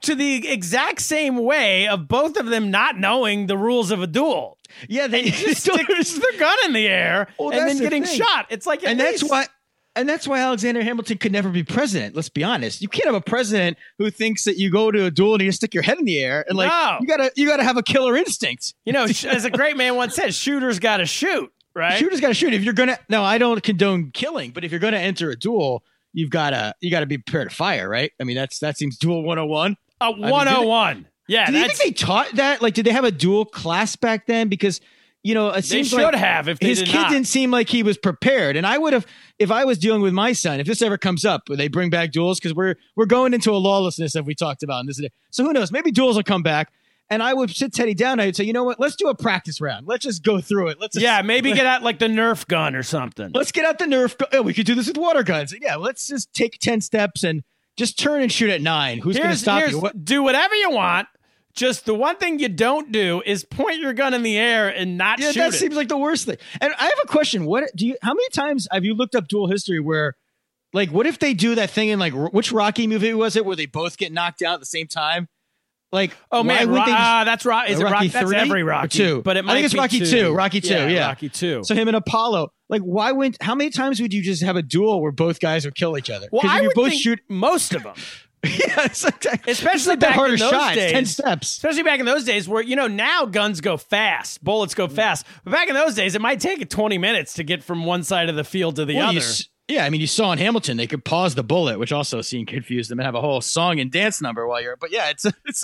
to 0.01 0.15
the 0.15 0.47
exact 0.49 1.01
same 1.01 1.37
way 1.37 1.87
of 1.87 2.07
both 2.07 2.37
of 2.37 2.47
them 2.47 2.71
not 2.71 2.97
knowing 2.97 3.47
the 3.47 3.57
rules 3.57 3.91
of 3.91 4.01
a 4.01 4.07
duel? 4.07 4.57
yeah, 4.87 5.07
they 5.07 5.23
Just 5.31 5.61
stick 5.63 5.87
their 6.21 6.39
gun 6.39 6.57
in 6.65 6.73
the 6.73 6.87
air 6.87 7.27
Well, 7.37 7.49
and 7.51 7.67
then 7.67 7.77
the 7.77 7.83
getting 7.83 8.03
thing. 8.05 8.17
shot. 8.19 8.47
It's 8.49 8.65
like 8.65 8.83
and 8.83 8.99
that's 8.99 9.21
least- 9.21 9.31
why 9.31 9.45
and 9.93 10.07
that's 10.07 10.25
why 10.25 10.39
Alexander 10.39 10.81
Hamilton 10.81 11.17
could 11.17 11.33
never 11.33 11.49
be 11.49 11.63
president. 11.63 12.15
Let's 12.15 12.29
be 12.29 12.45
honest. 12.45 12.81
You 12.81 12.87
can't 12.87 13.07
have 13.07 13.13
a 13.15 13.19
president 13.19 13.77
who 13.97 14.09
thinks 14.09 14.45
that 14.45 14.55
you 14.57 14.71
go 14.71 14.89
to 14.89 15.03
a 15.03 15.11
duel 15.11 15.33
and 15.33 15.41
you 15.41 15.49
just 15.49 15.57
stick 15.57 15.73
your 15.73 15.83
head 15.83 15.99
in 15.99 16.05
the 16.05 16.17
air 16.19 16.45
and 16.47 16.57
like 16.57 16.69
No. 16.69 16.97
you 17.01 17.07
gotta 17.07 17.29
you 17.35 17.45
gotta 17.45 17.65
have 17.65 17.75
a 17.75 17.83
killer 17.83 18.15
instinct. 18.15 18.73
you 18.85 18.93
know, 18.93 19.03
as 19.25 19.43
a 19.43 19.49
great 19.49 19.75
man 19.75 19.95
once 19.97 20.15
said, 20.15 20.33
shooters 20.33 20.79
got 20.79 20.97
to 20.97 21.05
shoot, 21.05 21.51
right? 21.75 21.97
Shooter's 21.99 22.21
gotta 22.21 22.33
shoot. 22.33 22.53
If 22.53 22.63
you're 22.63 22.73
gonna 22.73 22.97
no, 23.09 23.21
I 23.23 23.37
don't 23.37 23.61
condone 23.61 24.11
killing, 24.11 24.51
but 24.51 24.63
if 24.63 24.71
you're 24.71 24.79
gonna 24.79 24.95
enter 24.95 25.29
a 25.29 25.35
duel, 25.35 25.83
you've 26.13 26.29
gotta 26.29 26.73
you 26.79 26.89
gotta 26.89 27.05
be 27.05 27.17
prepared 27.17 27.49
to 27.49 27.55
fire, 27.55 27.89
right? 27.89 28.13
I 28.17 28.23
mean 28.23 28.37
that's 28.37 28.59
that 28.59 28.77
seems 28.77 28.97
duel 28.97 29.23
101. 29.23 29.75
A 30.01 30.11
101. 30.11 31.07
Yeah, 31.27 31.45
Did 31.45 31.55
you 31.55 31.67
think 31.67 31.79
they 31.79 31.91
taught 31.91 32.31
that? 32.33 32.61
Like, 32.61 32.73
did 32.73 32.85
they 32.85 32.91
have 32.91 33.05
a 33.05 33.11
dual 33.11 33.45
class 33.45 33.95
back 33.95 34.25
then? 34.27 34.49
Because 34.49 34.81
you 35.23 35.35
know, 35.35 35.49
it 35.49 35.63
seems 35.63 35.91
they 35.91 35.97
should 35.97 36.03
like 36.03 36.15
have 36.15 36.47
if 36.47 36.59
they 36.59 36.69
his 36.69 36.79
did 36.79 36.87
kid 36.87 36.97
not. 36.97 37.11
didn't 37.11 37.27
seem 37.27 37.51
like 37.51 37.69
he 37.69 37.83
was 37.83 37.95
prepared. 37.97 38.55
And 38.55 38.65
I 38.65 38.77
would 38.79 38.91
have, 38.93 39.05
if 39.37 39.51
I 39.51 39.65
was 39.65 39.77
dealing 39.77 40.01
with 40.01 40.13
my 40.13 40.33
son, 40.33 40.59
if 40.59 40.65
this 40.65 40.81
ever 40.81 40.97
comes 40.97 41.25
up, 41.25 41.43
they 41.45 41.67
bring 41.67 41.91
back 41.91 42.11
duels, 42.11 42.39
because 42.39 42.55
we're 42.55 42.75
we're 42.95 43.05
going 43.05 43.33
into 43.35 43.51
a 43.51 43.57
lawlessness 43.57 44.13
that 44.13 44.25
we 44.25 44.33
talked 44.33 44.63
about 44.63 44.81
in 44.81 44.87
this. 44.87 44.99
Day. 44.99 45.09
So 45.29 45.43
who 45.43 45.53
knows? 45.53 45.71
Maybe 45.71 45.91
duels 45.91 46.15
will 46.15 46.23
come 46.23 46.41
back. 46.41 46.71
And 47.09 47.21
I 47.21 47.33
would 47.33 47.51
sit 47.51 47.73
Teddy 47.73 47.93
down. 47.93 48.19
I 48.21 48.27
would 48.27 48.37
say, 48.37 48.45
you 48.45 48.53
know 48.53 48.63
what? 48.63 48.79
Let's 48.79 48.95
do 48.95 49.09
a 49.09 49.15
practice 49.15 49.59
round. 49.61 49.85
Let's 49.85 50.05
just 50.05 50.23
go 50.23 50.39
through 50.39 50.69
it. 50.69 50.79
Let's 50.79 50.93
just, 50.93 51.03
yeah, 51.03 51.21
maybe 51.21 51.51
get 51.53 51.65
out 51.65 51.83
like 51.83 51.99
the 51.99 52.07
Nerf 52.07 52.47
gun 52.47 52.73
or 52.73 52.83
something. 52.83 53.31
let's 53.35 53.51
get 53.51 53.65
out 53.65 53.79
the 53.79 53.85
Nerf. 53.85 54.17
Gu- 54.17 54.37
oh, 54.37 54.41
we 54.41 54.53
could 54.53 54.65
do 54.65 54.75
this 54.75 54.87
with 54.87 54.97
water 54.97 55.21
guns. 55.21 55.53
Yeah, 55.61 55.75
let's 55.75 56.07
just 56.07 56.33
take 56.33 56.57
ten 56.59 56.81
steps 56.81 57.23
and 57.23 57.43
just 57.77 57.99
turn 57.99 58.21
and 58.21 58.31
shoot 58.31 58.49
at 58.49 58.61
nine. 58.61 58.99
Who's 58.99 59.17
going 59.17 59.29
to 59.29 59.37
stop 59.37 59.69
you? 59.69 59.79
What? 59.79 60.03
do 60.03 60.23
whatever 60.23 60.55
you 60.55 60.71
want. 60.71 61.07
Just 61.53 61.85
the 61.85 61.93
one 61.93 62.15
thing 62.15 62.39
you 62.39 62.47
don't 62.47 62.91
do 62.93 63.21
is 63.25 63.43
point 63.43 63.79
your 63.79 63.93
gun 63.93 64.13
in 64.13 64.23
the 64.23 64.37
air 64.37 64.69
and 64.69 64.97
not 64.97 65.19
shoot. 65.19 65.25
Yeah, 65.25 65.31
shoot 65.31 65.39
that 65.39 65.53
it. 65.53 65.57
seems 65.57 65.75
like 65.75 65.89
the 65.89 65.97
worst 65.97 66.25
thing. 66.25 66.37
And 66.61 66.73
I 66.79 66.83
have 66.85 66.99
a 67.03 67.07
question. 67.07 67.45
What 67.45 67.65
do 67.75 67.85
you? 67.85 67.97
How 68.01 68.13
many 68.13 68.29
times 68.29 68.67
have 68.71 68.85
you 68.85 68.93
looked 68.93 69.15
up 69.15 69.27
dual 69.27 69.47
history 69.47 69.81
where, 69.81 70.15
like, 70.71 70.91
what 70.91 71.05
if 71.05 71.19
they 71.19 71.33
do 71.33 71.55
that 71.55 71.69
thing 71.69 71.89
in 71.89 71.99
like 71.99 72.13
which 72.13 72.53
Rocky 72.53 72.87
movie 72.87 73.13
was 73.13 73.35
it 73.35 73.45
where 73.45 73.57
they 73.57 73.65
both 73.65 73.97
get 73.97 74.13
knocked 74.13 74.41
out 74.41 74.55
at 74.55 74.59
the 74.61 74.65
same 74.65 74.87
time? 74.87 75.27
Like, 75.91 76.15
oh 76.31 76.41
man, 76.43 76.69
would 76.69 76.77
Ro- 76.77 76.85
they 76.85 76.91
just- 76.91 76.97
ah, 77.01 77.23
that's 77.25 77.45
right. 77.45 77.69
Is 77.69 77.79
Uh, 77.81 77.85
it 77.87 77.91
Rocky? 77.91 78.07
That's 78.07 78.25
three 78.29 78.37
every 78.37 78.63
Rocky, 78.63 78.87
two? 78.97 79.21
but 79.23 79.35
it 79.35 79.39
I 79.39 79.41
might 79.43 79.53
think 79.55 79.65
it's 79.65 79.73
be 79.73 79.79
Rocky 79.79 79.99
two. 80.05 80.33
Rocky 80.33 80.61
two, 80.61 80.89
yeah. 80.89 81.07
Rocky 81.07 81.27
two. 81.29 81.63
so 81.65 81.75
him 81.75 81.87
and 81.89 81.97
Apollo. 81.97 82.53
Like, 82.69 82.81
why 82.81 83.11
wouldn't? 83.11 83.41
How 83.43 83.55
many 83.55 83.69
times 83.71 83.99
would 84.01 84.13
you 84.13 84.21
just 84.23 84.41
have 84.43 84.55
a 84.55 84.61
duel 84.61 85.01
where 85.01 85.11
both 85.11 85.39
guys 85.41 85.65
would 85.65 85.75
kill 85.75 85.97
each 85.97 86.09
other? 86.09 86.27
well, 86.31 86.43
I 86.45 86.57
you 86.61 86.67
would 86.67 86.73
both 86.75 86.93
shoot. 86.93 87.19
most 87.27 87.73
of 87.73 87.83
them. 87.83 87.95
yeah, 88.43 88.85
it's 88.85 89.03
like, 89.03 89.23
it's 89.23 89.59
Especially 89.59 89.91
not 89.91 89.99
that 89.99 90.07
back 90.07 90.15
hard 90.15 90.31
in 90.31 90.39
those 90.39 90.49
shot. 90.49 90.75
It's 90.77 90.91
ten 90.93 91.03
days. 91.03 91.11
steps. 91.11 91.49
Especially 91.57 91.83
back 91.83 91.99
in 91.99 92.05
those 92.07 92.23
days 92.23 92.47
where, 92.49 92.63
you 92.63 92.75
know, 92.75 92.87
now 92.87 93.25
guns 93.25 93.61
go 93.61 93.77
fast, 93.77 94.43
bullets 94.43 94.73
go 94.73 94.87
fast. 94.87 95.27
But 95.43 95.51
back 95.51 95.67
in 95.67 95.75
those 95.75 95.93
days, 95.93 96.15
it 96.15 96.21
might 96.21 96.39
take 96.39 96.67
20 96.67 96.97
minutes 96.97 97.33
to 97.35 97.43
get 97.43 97.63
from 97.63 97.85
one 97.85 98.01
side 98.03 98.29
of 98.29 98.35
the 98.35 98.43
field 98.43 98.77
to 98.77 98.85
the 98.85 98.95
Well, 98.95 99.09
other. 99.09 99.13
you 99.19 99.21
yeah, 99.71 99.85
I 99.85 99.89
mean, 99.89 100.01
you 100.01 100.07
saw 100.07 100.31
in 100.31 100.37
Hamilton 100.37 100.77
they 100.77 100.87
could 100.87 101.03
pause 101.05 101.35
the 101.35 101.43
bullet, 101.43 101.79
which 101.79 101.91
also 101.91 102.21
seemed 102.21 102.47
confused 102.47 102.89
them 102.91 102.99
and 102.99 103.05
have 103.05 103.15
a 103.15 103.21
whole 103.21 103.41
song 103.41 103.79
and 103.79 103.91
dance 103.91 104.21
number 104.21 104.45
while 104.47 104.61
you're. 104.61 104.75
But 104.75 104.91
yeah, 104.91 105.09
it's 105.09 105.25
it's 105.45 105.63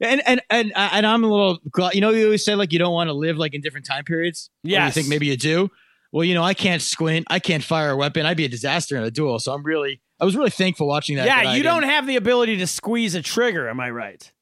and 0.00 0.22
and 0.26 0.40
and 0.50 0.72
and 0.76 1.06
I'm 1.06 1.24
a 1.24 1.26
little. 1.28 1.58
You 1.92 2.00
know, 2.00 2.10
you 2.10 2.24
always 2.26 2.44
say 2.44 2.54
like 2.54 2.72
you 2.72 2.78
don't 2.78 2.92
want 2.92 3.08
to 3.08 3.14
live 3.14 3.36
like 3.36 3.54
in 3.54 3.60
different 3.60 3.86
time 3.86 4.04
periods. 4.04 4.50
Yeah, 4.62 4.86
you 4.86 4.92
think 4.92 5.08
maybe 5.08 5.26
you 5.26 5.36
do. 5.36 5.70
Well, 6.12 6.24
you 6.24 6.34
know, 6.34 6.42
I 6.42 6.54
can't 6.54 6.82
squint. 6.82 7.26
I 7.30 7.38
can't 7.38 7.62
fire 7.62 7.90
a 7.90 7.96
weapon. 7.96 8.26
I'd 8.26 8.36
be 8.36 8.44
a 8.44 8.48
disaster 8.48 8.96
in 8.96 9.04
a 9.04 9.10
duel. 9.12 9.38
So 9.38 9.52
I'm 9.54 9.62
really, 9.62 10.00
I 10.20 10.24
was 10.24 10.36
really 10.36 10.50
thankful 10.50 10.88
watching 10.88 11.16
that. 11.16 11.26
yeah, 11.26 11.50
I 11.50 11.54
you 11.56 11.62
don't 11.62 11.84
have 11.84 12.06
the 12.06 12.16
ability 12.16 12.56
to 12.56 12.66
squeeze 12.66 13.14
a 13.14 13.22
trigger, 13.22 13.68
am 13.68 13.78
I 13.78 13.90
right? 13.90 14.32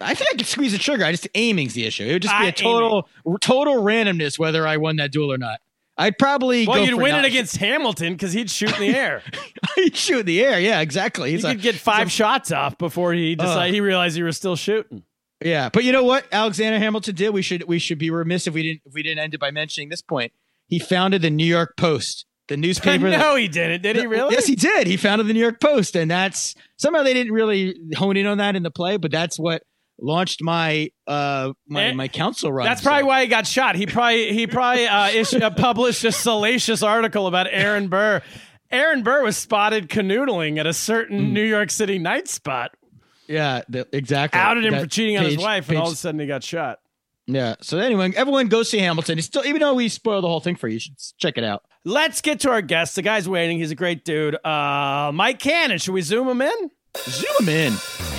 I 0.00 0.14
think 0.14 0.30
I 0.32 0.36
could 0.38 0.46
squeeze 0.46 0.72
the 0.72 0.78
trigger. 0.78 1.04
I 1.04 1.10
just 1.12 1.28
aiming's 1.34 1.74
the 1.74 1.84
issue. 1.84 2.04
It 2.04 2.12
would 2.14 2.22
just 2.22 2.34
be 2.38 2.46
Ah, 2.46 2.48
a 2.48 2.52
total 2.52 3.08
total 3.42 3.74
randomness 3.82 4.38
whether 4.38 4.66
I 4.66 4.78
won 4.78 4.96
that 4.96 5.12
duel 5.12 5.30
or 5.32 5.38
not. 5.38 5.60
I'd 5.98 6.18
probably 6.18 6.66
Well, 6.66 6.84
you'd 6.84 6.94
win 6.94 7.12
not- 7.12 7.24
it 7.24 7.28
against 7.28 7.56
Hamilton 7.56 8.14
because 8.14 8.32
he'd 8.32 8.50
shoot 8.50 8.74
in 8.74 8.80
the 8.80 8.96
air. 8.98 9.22
he'd 9.76 9.96
shoot 9.96 10.20
in 10.20 10.26
the 10.26 10.42
air. 10.42 10.58
Yeah, 10.58 10.80
exactly. 10.80 11.32
He's 11.32 11.44
a- 11.44 11.52
could 11.52 11.60
get 11.60 11.74
five 11.74 12.10
shots 12.10 12.50
off 12.50 12.78
before 12.78 13.12
he 13.12 13.34
decided 13.34 13.70
uh. 13.70 13.74
he 13.74 13.80
realized 13.80 14.16
you 14.16 14.24
were 14.24 14.32
still 14.32 14.56
shooting. 14.56 15.02
Yeah, 15.44 15.68
but 15.70 15.84
you 15.84 15.92
know 15.92 16.04
what 16.04 16.24
Alexander 16.32 16.78
Hamilton 16.78 17.14
did? 17.14 17.30
We 17.30 17.42
should 17.42 17.64
we 17.64 17.78
should 17.78 17.98
be 17.98 18.10
remiss 18.10 18.46
if 18.46 18.54
we 18.54 18.62
didn't 18.62 18.82
if 18.86 18.94
we 18.94 19.02
didn't 19.02 19.18
end 19.18 19.34
it 19.34 19.40
by 19.40 19.50
mentioning 19.50 19.88
this 19.88 20.02
point. 20.02 20.32
He 20.68 20.78
founded 20.78 21.20
the 21.20 21.30
New 21.30 21.44
York 21.44 21.76
Post, 21.76 22.26
the 22.48 22.56
newspaper. 22.56 23.10
that- 23.10 23.18
no, 23.18 23.34
he 23.34 23.48
didn't. 23.48 23.82
Did 23.82 23.96
he 23.96 24.06
really? 24.06 24.34
Yes, 24.34 24.46
he 24.46 24.54
did. 24.54 24.86
He 24.86 24.96
founded 24.96 25.26
the 25.26 25.34
New 25.34 25.40
York 25.40 25.60
Post, 25.60 25.96
and 25.96 26.10
that's 26.10 26.54
somehow 26.78 27.02
they 27.02 27.12
didn't 27.12 27.32
really 27.32 27.74
hone 27.96 28.16
in 28.16 28.26
on 28.26 28.38
that 28.38 28.56
in 28.56 28.62
the 28.62 28.70
play, 28.70 28.96
but 28.96 29.10
that's 29.10 29.38
what 29.38 29.62
launched 30.00 30.42
my 30.42 30.90
uh 31.06 31.52
my, 31.68 31.84
Eh, 31.84 31.92
my 31.94 32.08
council 32.08 32.52
run. 32.52 32.66
That's 32.66 32.82
probably 32.82 33.02
So- 33.02 33.06
why 33.06 33.22
he 33.22 33.28
got 33.28 33.46
shot. 33.46 33.76
He 33.76 33.86
probably 33.86 34.32
he 34.32 34.46
probably 34.46 34.86
uh, 34.86 35.08
issued, 35.14 35.42
uh, 35.42 35.50
published 35.50 36.04
a 36.04 36.12
salacious 36.12 36.82
article 36.82 37.26
about 37.26 37.46
Aaron 37.50 37.88
Burr. 37.88 38.22
Aaron 38.70 39.02
Burr 39.02 39.22
was 39.22 39.36
spotted 39.36 39.88
canoodling 39.88 40.58
at 40.58 40.66
a 40.66 40.72
certain 40.72 41.18
Hmm. 41.26 41.32
New 41.34 41.44
York 41.44 41.70
City 41.70 41.98
night 41.98 42.26
spot. 42.28 42.70
Yeah, 43.28 43.62
the, 43.68 43.86
exactly. 43.92 44.40
Outed 44.40 44.64
him 44.64 44.72
That 44.72 44.80
for 44.82 44.86
cheating 44.88 45.16
on 45.18 45.24
his 45.24 45.36
page- 45.36 45.42
wife, 45.44 45.68
and 45.68 45.78
all 45.78 45.86
of 45.88 45.92
a 45.92 45.96
sudden 45.96 46.20
he 46.20 46.26
got 46.26 46.42
shot. 46.42 46.78
Yeah. 47.26 47.54
So 47.60 47.78
anyway, 47.78 48.12
everyone 48.16 48.48
go 48.48 48.62
see 48.64 48.78
Hamilton. 48.78 49.16
It's 49.18 49.26
still 49.28 49.44
even 49.46 49.60
though 49.60 49.74
we 49.74 49.88
spoiled 49.88 50.24
the 50.24 50.28
whole 50.28 50.40
thing 50.40 50.56
for 50.56 50.66
you, 50.68 50.74
you 50.74 50.80
should 50.80 50.96
check 51.18 51.38
it 51.38 51.44
out. 51.44 51.62
Let's 51.84 52.20
get 52.20 52.40
to 52.40 52.50
our 52.50 52.62
guest. 52.62 52.96
The 52.96 53.02
guy's 53.02 53.28
waiting. 53.28 53.58
He's 53.58 53.70
a 53.70 53.74
great 53.76 54.04
dude. 54.04 54.34
Uh, 54.44 55.12
Mike 55.14 55.38
Cannon. 55.38 55.78
Should 55.78 55.94
we 55.94 56.00
zoom 56.02 56.28
him 56.28 56.42
in? 56.42 56.70
Zoom 56.96 57.46
him 57.46 57.48
in. 57.48 58.11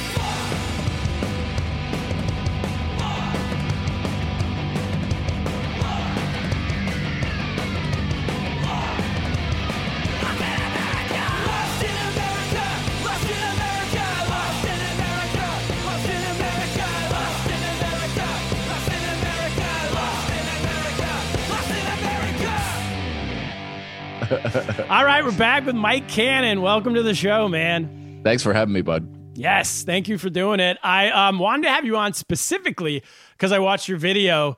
All 24.94 25.04
right, 25.04 25.26
we're 25.26 25.36
back 25.36 25.66
with 25.66 25.74
Mike 25.74 26.08
Cannon. 26.08 26.62
Welcome 26.62 26.94
to 26.94 27.02
the 27.02 27.16
show, 27.16 27.48
man. 27.48 28.22
Thanks 28.24 28.44
for 28.44 28.54
having 28.54 28.76
me, 28.76 28.84
bud. 28.84 29.08
Yes, 29.34 29.82
thank 29.82 30.08
you 30.08 30.20
for 30.20 30.30
doing 30.30 30.60
it. 30.60 30.78
I 30.84 31.10
um, 31.10 31.40
wanted 31.40 31.64
to 31.64 31.70
have 31.72 31.84
you 31.84 31.98
on 31.98 32.14
specifically 32.14 33.02
because 33.32 33.52
I 33.52 33.58
watched 33.58 33.88
your 33.88 33.98
video. 33.98 34.56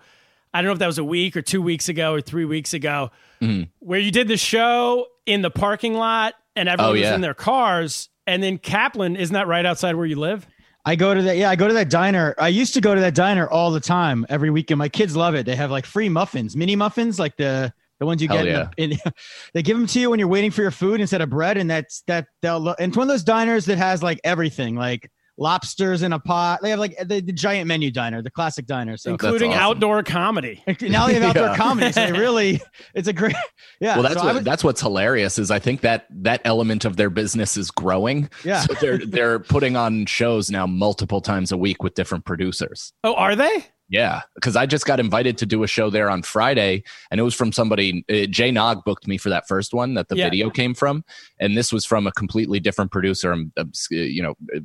I 0.53 0.61
don't 0.61 0.65
know 0.67 0.73
if 0.73 0.79
that 0.79 0.87
was 0.87 0.97
a 0.97 1.05
week 1.05 1.37
or 1.37 1.41
two 1.41 1.61
weeks 1.61 1.87
ago 1.87 2.11
or 2.11 2.19
three 2.19 2.43
weeks 2.43 2.73
ago, 2.73 3.11
Mm-hmm. 3.41 3.63
where 3.79 3.97
you 4.01 4.11
did 4.11 4.27
the 4.27 4.35
show 4.35 5.07
in 5.25 5.41
the 5.41 5.49
parking 5.49 5.93
lot 5.93 6.33
and 6.57 6.67
everyone 6.67 6.97
Oh, 6.97 6.99
was 6.99 7.09
in 7.11 7.21
their 7.21 7.33
cars. 7.33 8.09
And 8.27 8.43
then 8.43 8.57
Kaplan, 8.57 9.15
isn't 9.15 9.33
that 9.33 9.47
right 9.47 9.65
outside 9.65 9.95
where 9.95 10.05
you 10.05 10.17
live? 10.17 10.45
I 10.83 10.97
go 10.97 11.13
to 11.13 11.21
that. 11.21 11.37
Yeah, 11.37 11.49
I 11.49 11.55
go 11.55 11.69
to 11.69 11.73
that 11.75 11.89
diner. 11.89 12.35
I 12.37 12.49
used 12.49 12.73
to 12.73 12.81
go 12.81 12.93
to 12.93 12.99
that 12.99 13.15
diner 13.15 13.47
all 13.47 13.71
the 13.71 13.79
time, 13.79 14.25
every 14.27 14.49
weekend. 14.49 14.79
My 14.79 14.89
kids 14.89 15.15
love 15.15 15.33
it. 15.33 15.45
They 15.45 15.55
have 15.55 15.71
like 15.71 15.85
free 15.85 16.09
muffins, 16.09 16.57
mini 16.57 16.75
muffins, 16.75 17.19
like 17.19 17.37
the 17.37 17.73
the 17.99 18.05
ones 18.05 18.21
you 18.21 18.27
Hell 18.27 18.43
get. 18.43 18.73
In 18.77 18.89
the, 18.91 18.95
in, 19.05 19.11
they 19.53 19.61
give 19.63 19.77
them 19.77 19.87
to 19.87 19.99
you 19.99 20.09
when 20.09 20.19
you're 20.19 20.27
waiting 20.27 20.51
for 20.51 20.61
your 20.61 20.71
food 20.71 21.01
instead 21.01 21.21
of 21.21 21.29
bread, 21.29 21.57
and 21.57 21.69
that's 21.69 22.01
that. 22.07 22.27
They'll 22.41 22.59
lo- 22.59 22.75
and 22.79 22.89
it's 22.89 22.97
one 22.97 23.07
of 23.07 23.13
those 23.13 23.23
diners 23.23 23.65
that 23.65 23.77
has 23.77 24.01
like 24.03 24.19
everything, 24.23 24.75
like 24.75 25.09
lobsters 25.37 26.01
in 26.01 26.13
a 26.13 26.19
pot. 26.19 26.61
They 26.61 26.69
have 26.69 26.79
like 26.79 26.97
the, 26.97 27.19
the 27.19 27.33
giant 27.33 27.67
menu 27.67 27.91
diner, 27.91 28.21
the 28.21 28.31
classic 28.31 28.65
diner. 28.65 28.95
So 28.95 29.11
including 29.11 29.51
awesome. 29.51 29.63
outdoor 29.63 30.01
comedy. 30.03 30.63
now 30.81 31.07
they 31.07 31.15
have 31.15 31.23
outdoor 31.23 31.43
Yeah. 31.47 31.57
comedy. 31.57 31.91
So 31.91 32.05
they 32.05 32.11
really, 32.17 32.61
it's 32.93 33.07
a 33.09 33.13
great. 33.13 33.35
Yeah. 33.81 33.95
Well, 33.95 34.03
that's 34.03 34.15
so 34.15 34.23
what, 34.25 34.35
would- 34.35 34.45
that's 34.45 34.63
what's 34.63 34.79
hilarious 34.81 35.37
is 35.37 35.51
I 35.51 35.59
think 35.59 35.81
that 35.81 36.07
that 36.09 36.41
element 36.45 36.85
of 36.85 36.95
their 36.95 37.09
business 37.09 37.57
is 37.57 37.69
growing. 37.69 38.29
Yeah. 38.45 38.61
So 38.61 38.73
they're 38.75 38.97
they're 39.05 39.39
putting 39.39 39.75
on 39.75 40.05
shows 40.05 40.49
now 40.49 40.65
multiple 40.67 41.19
times 41.21 41.51
a 41.51 41.57
week 41.57 41.83
with 41.83 41.95
different 41.95 42.23
producers. 42.25 42.93
Oh, 43.03 43.13
are 43.15 43.35
they? 43.35 43.65
Yeah, 43.87 44.21
because 44.33 44.55
I 44.55 44.65
just 44.65 44.85
got 44.87 44.99
invited 44.99 45.37
to 45.37 45.45
do 45.45 45.61
a 45.63 45.67
show 45.67 45.89
there 45.91 46.09
on 46.09 46.23
Friday, 46.23 46.83
and 47.11 47.19
it 47.19 47.23
was 47.23 47.35
from 47.35 47.51
somebody. 47.51 48.03
Uh, 48.09 48.25
Jay 48.25 48.49
Nog 48.49 48.83
booked 48.83 49.07
me 49.07 49.17
for 49.19 49.29
that 49.29 49.47
first 49.47 49.73
one 49.75 49.93
that 49.93 50.09
the 50.09 50.15
Yeah. 50.17 50.25
video 50.25 50.49
came 50.49 50.73
from, 50.73 51.03
and 51.39 51.55
this 51.55 51.71
was 51.71 51.85
from 51.85 52.07
a 52.07 52.11
completely 52.11 52.59
different 52.59 52.91
producer. 52.91 53.31
I'm, 53.31 53.51
I'm 53.57 53.71
you 53.91 54.23
know, 54.23 54.33
uh, 54.55 54.61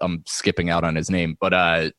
I'm 0.00 0.22
skipping 0.26 0.70
out 0.70 0.84
on 0.84 0.94
his 0.94 1.10
name, 1.10 1.36
but 1.38 1.52
uh, 1.52 1.90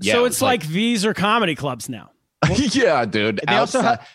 yeah, 0.00 0.12
so 0.14 0.24
it 0.24 0.26
it's 0.26 0.36
was 0.36 0.42
like, 0.42 0.66
these 0.66 1.06
are 1.06 1.14
comedy 1.14 1.54
clubs 1.54 1.88
now. 1.88 2.10
yeah, 2.56 3.04
dude. 3.06 3.40
They 3.46 3.54
also 3.56 3.80
have. 3.80 4.06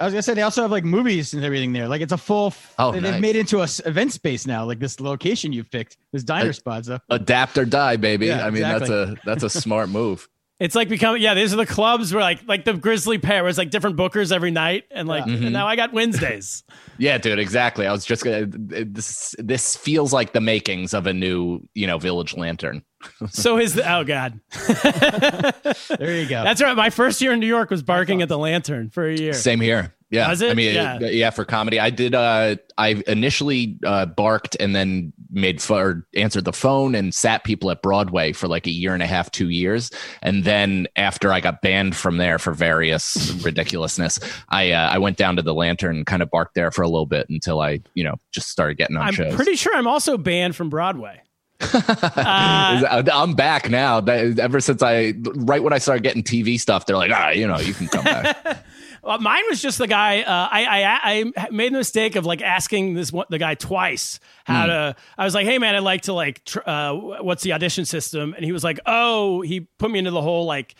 I 0.00 0.04
was 0.06 0.12
gonna 0.12 0.22
say 0.22 0.34
they 0.34 0.42
also 0.42 0.60
have 0.62 0.70
like 0.70 0.84
movies 0.84 1.32
and 1.34 1.44
everything 1.44 1.72
there. 1.72 1.86
Like 1.88 2.00
it's 2.02 2.12
a 2.12 2.18
full. 2.18 2.52
Oh, 2.78 2.92
they've 2.92 3.02
nice. 3.02 3.20
made 3.20 3.36
it 3.36 3.40
into 3.40 3.60
a 3.60 3.64
s- 3.64 3.80
event 3.86 4.12
space 4.12 4.46
now. 4.46 4.64
Like 4.66 4.78
this 4.80 5.00
location 5.00 5.52
you've 5.52 5.70
picked, 5.70 5.96
this 6.12 6.24
diner 6.24 6.50
Uh, 6.50 6.52
spot. 6.52 6.84
So 6.86 6.98
adapt 7.10 7.56
or 7.56 7.64
die, 7.64 7.96
baby. 7.96 8.26
Yeah, 8.26 8.44
I 8.46 8.50
mean, 8.50 8.62
exactly. 8.64 8.88
that's 8.88 8.90
a 8.90 9.16
that's 9.24 9.42
a 9.44 9.50
smart 9.60 9.88
move. 9.88 10.28
It's 10.60 10.76
like 10.76 10.88
becoming 10.88 11.20
yeah. 11.20 11.34
These 11.34 11.52
are 11.52 11.56
the 11.56 11.66
clubs 11.66 12.14
where 12.14 12.22
like 12.22 12.40
like 12.46 12.64
the 12.64 12.74
Grisly 12.74 13.18
Pear, 13.18 13.42
was 13.42 13.58
like 13.58 13.70
different 13.70 13.96
bookers 13.96 14.30
every 14.30 14.52
night, 14.52 14.84
and 14.90 15.08
like 15.08 15.24
Mm-hmm. 15.24 15.44
and 15.44 15.52
now 15.52 15.66
I 15.66 15.74
got 15.76 15.92
Wednesdays. 15.92 16.62
Yeah, 16.96 17.18
dude, 17.18 17.40
exactly. 17.40 17.88
I 17.88 17.92
was 17.92 18.04
just 18.04 18.22
gonna. 18.22 18.46
This 18.46 19.34
this 19.38 19.74
feels 19.76 20.12
like 20.12 20.32
the 20.32 20.40
makings 20.40 20.94
of 20.94 21.08
a 21.08 21.12
new, 21.12 21.58
you 21.74 21.88
know, 21.88 21.98
Village 21.98 22.36
Lantern. 22.36 22.84
so 23.30 23.58
is 23.58 23.74
the 23.74 23.92
oh 23.92 24.04
god, 24.04 24.38
there 25.98 26.20
you 26.20 26.28
go. 26.28 26.44
that's 26.44 26.62
right. 26.62 26.76
My 26.76 26.90
first 26.90 27.20
year 27.20 27.32
in 27.32 27.40
New 27.40 27.48
York 27.48 27.70
was 27.70 27.82
barking 27.82 28.22
at 28.22 28.28
the 28.28 28.38
lantern 28.38 28.90
for 28.90 29.08
a 29.08 29.14
year. 29.16 29.32
Same 29.32 29.60
here. 29.60 29.92
Yeah, 30.14 30.32
it? 30.32 30.42
I 30.50 30.54
mean, 30.54 30.74
Yeah. 30.74 30.98
yeah. 31.00 31.30
for 31.30 31.44
comedy, 31.44 31.78
I 31.80 31.90
did. 31.90 32.14
Uh, 32.14 32.56
I 32.78 33.02
initially 33.06 33.78
uh, 33.84 34.06
barked 34.06 34.56
and 34.58 34.74
then 34.74 35.12
made 35.30 35.60
fu- 35.62 35.74
or 35.74 36.06
answered 36.16 36.44
the 36.44 36.52
phone 36.52 36.94
and 36.94 37.14
sat 37.14 37.44
people 37.44 37.70
at 37.70 37.82
Broadway 37.82 38.32
for 38.32 38.48
like 38.48 38.66
a 38.66 38.70
year 38.70 38.94
and 38.94 39.02
a 39.02 39.06
half, 39.06 39.30
two 39.30 39.48
years, 39.50 39.90
and 40.22 40.44
then 40.44 40.86
after 40.96 41.32
I 41.32 41.40
got 41.40 41.62
banned 41.62 41.94
from 41.96 42.16
there 42.16 42.38
for 42.38 42.52
various 42.52 43.32
ridiculousness, 43.44 44.18
I 44.48 44.72
uh, 44.72 44.88
I 44.90 44.98
went 44.98 45.16
down 45.16 45.36
to 45.36 45.42
the 45.42 45.54
Lantern 45.54 45.96
and 45.98 46.06
kind 46.06 46.22
of 46.22 46.30
barked 46.30 46.54
there 46.54 46.70
for 46.70 46.82
a 46.82 46.88
little 46.88 47.06
bit 47.06 47.28
until 47.28 47.60
I, 47.60 47.80
you 47.94 48.04
know, 48.04 48.14
just 48.32 48.48
started 48.48 48.76
getting 48.76 48.96
on 48.96 49.02
I'm 49.08 49.14
shows. 49.14 49.34
pretty 49.34 49.56
sure 49.56 49.74
I'm 49.76 49.86
also 49.86 50.16
banned 50.18 50.56
from 50.56 50.70
Broadway. 50.70 51.20
I'm 51.60 53.34
back 53.34 53.70
now. 53.70 54.00
That, 54.00 54.38
ever 54.38 54.60
since 54.60 54.82
I, 54.82 55.14
right 55.36 55.62
when 55.62 55.72
I 55.72 55.78
started 55.78 56.02
getting 56.02 56.22
TV 56.22 56.58
stuff, 56.58 56.86
they're 56.86 56.96
like, 56.96 57.10
ah, 57.12 57.30
you 57.30 57.46
know, 57.46 57.58
you 57.58 57.74
can 57.74 57.88
come 57.88 58.04
back. 58.04 58.36
Well, 59.04 59.18
mine 59.20 59.42
was 59.50 59.60
just 59.60 59.78
the 59.78 59.86
guy. 59.86 60.22
Uh, 60.22 60.48
I, 60.50 60.64
I 60.64 61.32
I 61.44 61.50
made 61.50 61.72
the 61.72 61.78
mistake 61.78 62.16
of 62.16 62.24
like 62.24 62.42
asking 62.42 62.94
this 62.94 63.12
one, 63.12 63.26
the 63.28 63.38
guy 63.38 63.54
twice 63.54 64.18
how 64.44 64.66
to. 64.66 64.96
I 65.18 65.24
was 65.24 65.34
like, 65.34 65.46
"Hey 65.46 65.58
man, 65.58 65.74
I'd 65.74 65.80
like 65.80 66.02
to 66.02 66.12
like, 66.12 66.44
tr- 66.44 66.66
uh, 66.66 66.94
what's 66.94 67.42
the 67.42 67.52
audition 67.52 67.84
system?" 67.84 68.34
And 68.34 68.44
he 68.44 68.52
was 68.52 68.64
like, 68.64 68.80
"Oh," 68.86 69.42
he 69.42 69.60
put 69.60 69.90
me 69.90 69.98
into 69.98 70.10
the 70.10 70.22
whole 70.22 70.46
like 70.46 70.74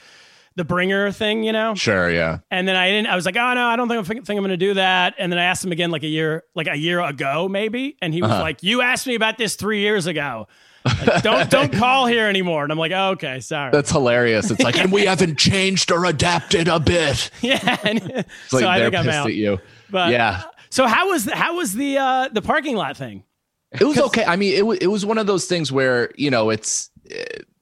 the 0.57 0.65
bringer 0.65 1.11
thing, 1.11 1.43
you 1.43 1.53
know. 1.53 1.75
sure, 1.75 2.09
yeah. 2.11 2.39
And 2.51 2.69
then 2.69 2.77
I 2.77 2.89
didn't. 2.89 3.09
I 3.09 3.17
was 3.17 3.27
like, 3.27 3.37
"Oh 3.37 3.55
no, 3.55 3.67
I 3.67 3.77
don't 3.77 3.89
think, 3.89 4.07
think 4.07 4.29
I'm 4.29 4.37
going 4.37 4.51
to 4.51 4.57
do 4.57 4.75
that." 4.75 5.15
And 5.19 5.31
then 5.31 5.39
I 5.39 5.45
asked 5.45 5.65
him 5.65 5.73
again, 5.73 5.91
like 5.91 6.05
a 6.05 6.09
year, 6.09 6.45
like 6.55 6.69
a 6.69 6.77
year 6.77 7.01
ago, 7.01 7.49
maybe. 7.49 7.97
And 8.01 8.15
he 8.15 8.23
was 8.23 8.31
like, 8.31 8.63
"You 8.63 8.81
asked 8.81 9.07
me 9.07 9.15
about 9.17 9.37
this 9.39 9.57
three 9.57 9.81
years 9.81 10.07
ago. 10.07 10.47
Like, 10.85 11.23
don't 11.23 11.51
don't 11.51 11.73
call 11.73 12.07
here 12.07 12.27
anymore." 12.29 12.63
And 12.63 12.73
I'm 12.73 12.79
like, 12.79 12.93
oh, 12.93 13.11
"Okay, 13.11 13.41
sorry." 13.41 13.71
That's 13.73 13.91
hilarious. 13.91 14.51
It's 14.51 14.63
like, 14.63 14.77
and 14.81 14.93
we 14.93 15.07
haven't 15.07 15.39
changed 15.39 15.91
or 15.91 16.05
adapted 16.05 16.69
a 16.69 16.79
bit. 16.81 17.31
yeah. 17.41 17.79
And 17.85 17.99
It's 18.03 18.29
so 18.49 18.59
like 18.59 18.67
I 18.67 18.79
they're 18.79 18.91
think 18.91 18.99
I'm 19.01 19.05
pissed 19.07 19.19
out. 19.19 19.27
at 19.29 19.35
you. 19.35 19.59
But 19.91 20.11
yeah. 20.11 20.43
So 20.71 20.87
how 20.87 21.09
was 21.11 21.25
the, 21.25 21.37
how 21.37 21.57
was 21.57 21.75
the 21.75 21.99
uh, 21.99 22.29
the 22.33 22.43
parking 22.43 22.77
lot 22.77 22.97
thing? 22.97 23.23
It 23.73 23.85
was 23.85 23.99
okay. 23.99 24.25
I 24.25 24.37
mean, 24.37 24.55
it, 24.55 24.65
wa- 24.67 24.77
it 24.81 24.87
was 24.87 25.05
one 25.05 25.19
of 25.19 25.27
those 25.27 25.47
things 25.47 25.73
where, 25.73 26.13
you 26.17 26.31
know, 26.31 26.51
it's, 26.51 26.91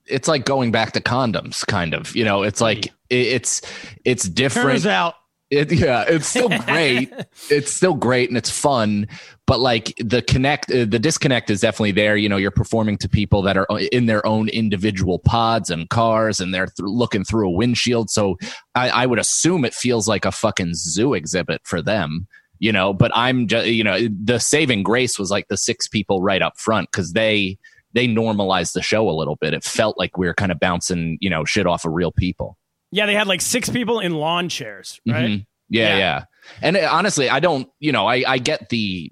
it's 0.06 0.28
like 0.28 0.44
going 0.44 0.70
back 0.70 0.92
to 0.92 1.00
condoms 1.00 1.66
kind 1.66 1.94
of, 1.94 2.14
you 2.14 2.22
know, 2.22 2.42
it's 2.42 2.60
like, 2.60 2.92
it's, 3.08 3.62
it's 4.04 4.28
different. 4.28 4.68
Turns 4.68 4.86
out. 4.86 5.14
It, 5.52 5.70
yeah, 5.70 6.06
it's 6.08 6.28
still 6.28 6.48
great. 6.48 7.12
it's 7.50 7.70
still 7.70 7.92
great 7.92 8.30
and 8.30 8.38
it's 8.38 8.48
fun, 8.48 9.06
but 9.46 9.60
like 9.60 9.92
the 9.98 10.22
connect, 10.22 10.70
uh, 10.72 10.86
the 10.86 10.98
disconnect 10.98 11.50
is 11.50 11.60
definitely 11.60 11.92
there. 11.92 12.16
You 12.16 12.30
know, 12.30 12.38
you're 12.38 12.50
performing 12.50 12.96
to 12.96 13.08
people 13.08 13.42
that 13.42 13.58
are 13.58 13.70
uh, 13.70 13.80
in 13.92 14.06
their 14.06 14.26
own 14.26 14.48
individual 14.48 15.18
pods 15.18 15.68
and 15.68 15.90
cars, 15.90 16.40
and 16.40 16.54
they're 16.54 16.68
th- 16.68 16.78
looking 16.78 17.22
through 17.22 17.48
a 17.48 17.52
windshield. 17.52 18.08
So 18.08 18.38
I, 18.74 18.88
I 18.88 19.04
would 19.04 19.18
assume 19.18 19.66
it 19.66 19.74
feels 19.74 20.08
like 20.08 20.24
a 20.24 20.32
fucking 20.32 20.72
zoo 20.72 21.12
exhibit 21.12 21.60
for 21.64 21.82
them. 21.82 22.28
You 22.58 22.72
know, 22.72 22.94
but 22.94 23.10
I'm 23.14 23.46
just, 23.46 23.66
you 23.66 23.84
know, 23.84 24.08
the 24.08 24.38
saving 24.38 24.84
grace 24.84 25.18
was 25.18 25.30
like 25.30 25.48
the 25.48 25.58
six 25.58 25.86
people 25.86 26.22
right 26.22 26.40
up 26.40 26.58
front 26.58 26.88
because 26.90 27.12
they 27.12 27.58
they 27.92 28.06
normalized 28.06 28.72
the 28.72 28.80
show 28.80 29.06
a 29.06 29.12
little 29.12 29.36
bit. 29.36 29.52
It 29.52 29.64
felt 29.64 29.98
like 29.98 30.16
we 30.16 30.26
were 30.26 30.34
kind 30.34 30.50
of 30.50 30.58
bouncing, 30.58 31.18
you 31.20 31.28
know, 31.28 31.44
shit 31.44 31.66
off 31.66 31.84
of 31.84 31.92
real 31.92 32.10
people. 32.10 32.56
Yeah, 32.92 33.06
they 33.06 33.14
had 33.14 33.26
like 33.26 33.40
six 33.40 33.68
people 33.68 33.98
in 34.00 34.14
lawn 34.14 34.48
chairs, 34.48 35.00
right? 35.06 35.30
Mhm. 35.30 35.46
Yeah, 35.68 35.88
Yeah. 35.88 35.98
yeah, 35.98 36.24
And 36.60 36.76
uh, 36.76 36.88
honestly, 36.92 37.28
I 37.30 37.40
don't, 37.40 37.68
you 37.80 37.90
know, 37.90 38.06
I 38.06 38.22
I 38.26 38.38
get 38.38 38.68
the 38.68 39.10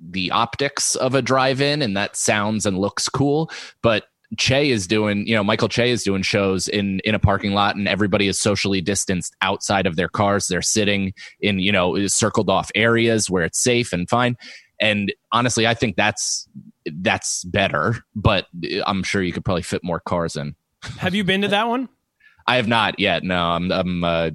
the 0.00 0.30
optics 0.32 0.96
of 0.96 1.14
a 1.14 1.22
drive-in 1.22 1.80
and 1.82 1.96
that 1.96 2.16
sounds 2.16 2.66
and 2.66 2.78
looks 2.78 3.08
cool, 3.08 3.50
but 3.82 4.04
Che 4.38 4.70
is 4.70 4.86
doing, 4.86 5.26
you 5.26 5.34
know, 5.34 5.44
Michael 5.44 5.68
Che 5.68 5.90
is 5.90 6.02
doing 6.04 6.22
shows 6.22 6.66
in 6.66 7.00
in 7.00 7.14
a 7.14 7.18
parking 7.18 7.52
lot 7.52 7.76
and 7.76 7.86
everybody 7.86 8.28
is 8.28 8.38
socially 8.38 8.80
distanced 8.80 9.36
outside 9.42 9.86
of 9.86 9.96
their 9.96 10.08
cars. 10.08 10.46
They're 10.48 10.62
sitting 10.62 11.12
in, 11.40 11.58
you 11.58 11.70
know, 11.70 12.06
circled 12.06 12.48
off 12.48 12.70
areas 12.74 13.28
where 13.28 13.44
it's 13.44 13.62
safe 13.62 13.92
and 13.92 14.08
fine. 14.08 14.36
And 14.80 15.12
honestly, 15.32 15.66
I 15.66 15.74
think 15.74 15.96
that's 15.96 16.48
that's 16.86 17.44
better, 17.44 18.02
but 18.14 18.46
I'm 18.86 19.02
sure 19.02 19.22
you 19.22 19.32
could 19.34 19.44
probably 19.44 19.62
fit 19.62 19.84
more 19.84 20.00
cars 20.00 20.34
in. 20.34 20.56
Have 20.98 21.14
you 21.14 21.24
been 21.24 21.42
to 21.42 21.48
that 21.48 21.68
one? 21.68 21.88
I 22.46 22.56
have 22.56 22.68
not 22.68 22.98
yet. 22.98 23.22
No, 23.24 23.36
I'm. 23.36 23.70
I'm. 23.72 24.04
Uh, 24.04 24.30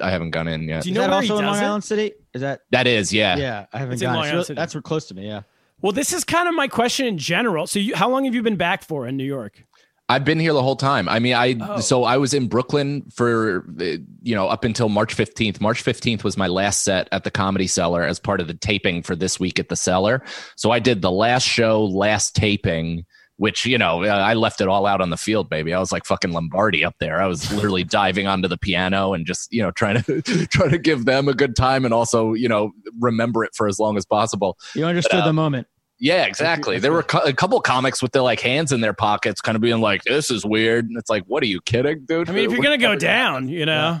I 0.00 0.10
haven't 0.10 0.30
gone 0.30 0.48
in 0.48 0.68
yet. 0.68 0.82
Do 0.82 0.88
you 0.88 0.92
Is 0.92 0.96
know 0.96 1.02
that 1.02 1.12
also 1.12 1.38
in 1.38 1.44
does 1.44 1.54
Long 1.56 1.62
it? 1.62 1.66
Island 1.66 1.84
City? 1.84 2.12
Is 2.34 2.40
that? 2.42 2.60
that 2.70 2.86
is, 2.86 3.12
yeah. 3.12 3.36
Yeah, 3.36 3.66
I 3.72 3.78
haven't 3.78 3.94
It's 3.94 4.02
in 4.02 4.06
gone. 4.06 4.14
Long 4.14 4.22
Island 4.24 4.34
really- 4.34 4.44
City. 4.44 4.56
that's 4.58 4.74
real 4.74 4.82
close 4.82 5.06
to 5.06 5.14
me. 5.14 5.26
Yeah. 5.26 5.42
Well, 5.80 5.92
this 5.92 6.12
is 6.12 6.24
kind 6.24 6.48
of 6.48 6.54
my 6.54 6.66
question 6.68 7.06
in 7.06 7.18
general. 7.18 7.66
So, 7.68 7.78
you, 7.78 7.94
how 7.94 8.10
long 8.10 8.24
have 8.24 8.34
you 8.34 8.42
been 8.42 8.56
back 8.56 8.82
for 8.82 9.06
in 9.06 9.16
New 9.16 9.24
York? 9.24 9.64
I've 10.10 10.24
been 10.24 10.40
here 10.40 10.54
the 10.54 10.62
whole 10.62 10.74
time. 10.74 11.06
I 11.08 11.18
mean, 11.18 11.34
I 11.34 11.54
Oh. 11.60 11.80
so 11.80 12.02
I 12.04 12.16
was 12.16 12.32
in 12.32 12.48
Brooklyn 12.48 13.02
for 13.14 13.66
uh, 13.78 13.84
you 14.22 14.34
know 14.34 14.48
up 14.48 14.64
until 14.64 14.88
March 14.88 15.14
15th. 15.14 15.60
March 15.60 15.84
15th 15.84 16.24
was 16.24 16.36
my 16.38 16.46
last 16.46 16.82
set 16.82 17.08
at 17.12 17.24
the 17.24 17.30
Comedy 17.30 17.66
Cellar 17.66 18.02
as 18.04 18.18
part 18.18 18.40
of 18.40 18.46
the 18.48 18.54
taping 18.54 19.02
for 19.02 19.14
this 19.14 19.38
week 19.38 19.58
at 19.60 19.68
the 19.68 19.76
Cellar. 19.76 20.22
So 20.56 20.70
I 20.70 20.78
did 20.78 21.02
the 21.02 21.10
last 21.12 21.42
show, 21.46 21.84
last 21.84 22.34
taping, 22.34 23.04
which 23.38 23.64
you 23.64 23.78
know 23.78 24.04
uh, 24.04 24.08
I 24.08 24.34
left 24.34 24.60
it 24.60 24.68
all 24.68 24.84
out 24.84 25.00
on 25.00 25.10
the 25.10 25.16
field, 25.16 25.48
baby. 25.48 25.72
I 25.72 25.78
was 25.78 25.90
like 25.90 26.04
fucking 26.04 26.32
Lombardi 26.32 26.84
up 26.84 26.96
there. 27.00 27.22
I 27.22 27.26
was 27.26 27.50
literally 27.52 27.84
diving 27.98 28.26
onto 28.26 28.48
the 28.48 28.58
piano 28.58 29.14
and 29.14 29.26
just 29.26 29.50
you 29.52 29.62
know 29.62 29.70
trying 29.70 30.02
to 30.02 30.22
trying 30.46 30.70
to 30.70 30.78
give 30.78 31.06
them 31.06 31.28
a 31.28 31.34
good 31.34 31.56
time 31.56 31.84
and 31.84 31.94
also 31.94 32.34
you 32.34 32.48
know 32.48 32.72
remember 33.00 33.44
it 33.44 33.52
for 33.54 33.66
as 33.66 33.78
long 33.78 33.96
as 33.96 34.04
possible. 34.04 34.58
You 34.74 34.84
understood 34.84 35.20
uh, 35.20 35.26
the 35.26 35.32
moment. 35.32 35.66
Yeah, 36.00 36.26
exactly. 36.26 36.78
There 36.78 36.92
were 36.92 37.04
a 37.24 37.32
couple 37.32 37.60
comics 37.60 38.00
with 38.00 38.12
their 38.12 38.22
like 38.22 38.38
hands 38.38 38.70
in 38.70 38.80
their 38.80 38.92
pockets, 38.92 39.40
kind 39.40 39.56
of 39.56 39.62
being 39.62 39.80
like, 39.80 40.04
"This 40.04 40.30
is 40.30 40.44
weird." 40.44 40.84
And 40.84 40.96
it's 40.96 41.10
like, 41.10 41.24
"What 41.26 41.42
are 41.42 41.46
you 41.46 41.60
kidding, 41.60 42.04
dude?" 42.04 42.30
I 42.30 42.32
mean, 42.32 42.44
if 42.44 42.52
you're 42.52 42.62
going 42.62 42.78
to 42.78 42.86
go 42.86 42.94
down, 42.98 43.48
you 43.48 43.66
know, 43.66 43.72
yeah. 43.72 44.00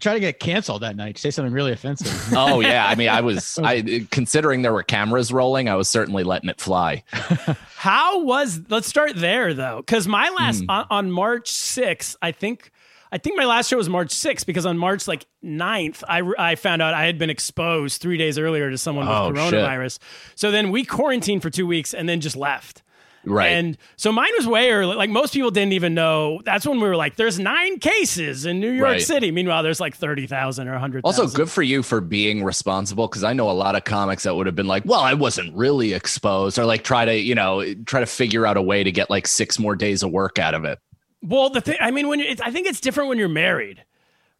Try 0.00 0.14
to 0.14 0.20
get 0.20 0.38
canceled 0.40 0.82
that 0.82 0.96
night. 0.96 1.18
Say 1.18 1.30
something 1.30 1.52
really 1.52 1.72
offensive. 1.72 2.12
Oh 2.36 2.60
yeah. 2.60 2.86
I 2.86 2.94
mean, 2.94 3.08
I 3.08 3.20
was. 3.20 3.58
I 3.62 4.06
considering 4.10 4.62
there 4.62 4.72
were 4.72 4.82
cameras 4.82 5.32
rolling, 5.32 5.68
I 5.68 5.74
was 5.74 5.88
certainly 5.90 6.22
letting 6.24 6.48
it 6.48 6.60
fly. 6.60 7.02
how 7.76 8.22
was, 8.22 8.60
let's 8.68 8.86
start 8.88 9.12
there 9.16 9.52
though. 9.54 9.82
Cause 9.86 10.06
my 10.06 10.28
last, 10.30 10.60
Hmm. 10.60 10.70
on, 10.70 10.86
on 10.90 11.10
March 11.10 11.50
6th, 11.50 12.16
I 12.22 12.32
think, 12.32 12.70
I 13.12 13.18
think 13.18 13.36
my 13.36 13.44
last 13.44 13.68
show 13.70 13.76
was 13.76 13.88
March 13.88 14.08
6th 14.10 14.46
because 14.46 14.66
on 14.66 14.78
March 14.78 15.06
like 15.08 15.26
9th, 15.44 16.02
I, 16.08 16.22
I 16.38 16.54
found 16.54 16.80
out 16.82 16.94
I 16.94 17.04
had 17.06 17.18
been 17.18 17.30
exposed 17.30 18.00
three 18.00 18.16
days 18.16 18.38
earlier 18.38 18.70
to 18.70 18.78
someone 18.78 19.06
with 19.06 19.16
Oh, 19.16 19.34
shit. 19.50 19.54
coronavirus. 19.54 19.98
So 20.34 20.50
then 20.50 20.70
we 20.70 20.84
quarantined 20.84 21.42
for 21.42 21.50
two 21.50 21.66
weeks 21.66 21.92
and 21.94 22.08
then 22.08 22.20
just 22.20 22.36
left. 22.36 22.82
Right. 23.26 23.48
And 23.48 23.78
so 23.96 24.12
mine 24.12 24.30
was 24.36 24.46
way 24.46 24.70
early. 24.70 24.94
Like 24.96 25.10
most 25.10 25.32
people 25.32 25.50
didn't 25.50 25.72
even 25.72 25.94
know. 25.94 26.40
That's 26.44 26.66
when 26.66 26.80
we 26.80 26.86
were 26.88 26.96
like, 26.96 27.16
"There's 27.16 27.38
nine 27.38 27.78
cases 27.78 28.44
in 28.46 28.60
New 28.60 28.70
York 28.70 28.82
Right. 28.92 29.02
City." 29.02 29.30
Meanwhile, 29.30 29.62
there's 29.62 29.80
like 29.80 29.96
thirty 29.96 30.26
thousand 30.26 30.68
or 30.68 30.78
hundred. 30.78 31.02
also, 31.04 31.26
good 31.26 31.50
for 31.50 31.62
you 31.62 31.82
for 31.82 32.00
being 32.00 32.44
responsible 32.44 33.08
because 33.08 33.24
I 33.24 33.32
know 33.32 33.50
a 33.50 33.52
lot 33.52 33.74
of 33.76 33.84
comics 33.84 34.24
that 34.24 34.34
would 34.34 34.46
have 34.46 34.54
been 34.54 34.66
like, 34.66 34.84
"Well, 34.84 35.00
I 35.00 35.14
wasn't 35.14 35.54
really 35.56 35.92
exposed," 35.94 36.58
or 36.58 36.64
like 36.64 36.84
try 36.84 37.04
to, 37.04 37.16
you 37.16 37.34
know, 37.34 37.74
try 37.84 38.00
to 38.00 38.06
figure 38.06 38.46
out 38.46 38.56
a 38.56 38.62
way 38.62 38.84
to 38.84 38.92
get 38.92 39.10
like 39.10 39.26
six 39.26 39.58
more 39.58 39.74
days 39.76 40.02
of 40.02 40.10
work 40.10 40.38
out 40.38 40.54
of 40.54 40.64
it. 40.64 40.78
Well, 41.22 41.48
the 41.50 41.60
thing. 41.62 41.76
I 41.80 41.90
mean, 41.90 42.08
when 42.08 42.20
you, 42.20 42.26
it's, 42.26 42.40
I 42.42 42.50
think 42.50 42.66
it's 42.66 42.80
different 42.80 43.08
when 43.08 43.18
you're 43.18 43.28
married, 43.28 43.82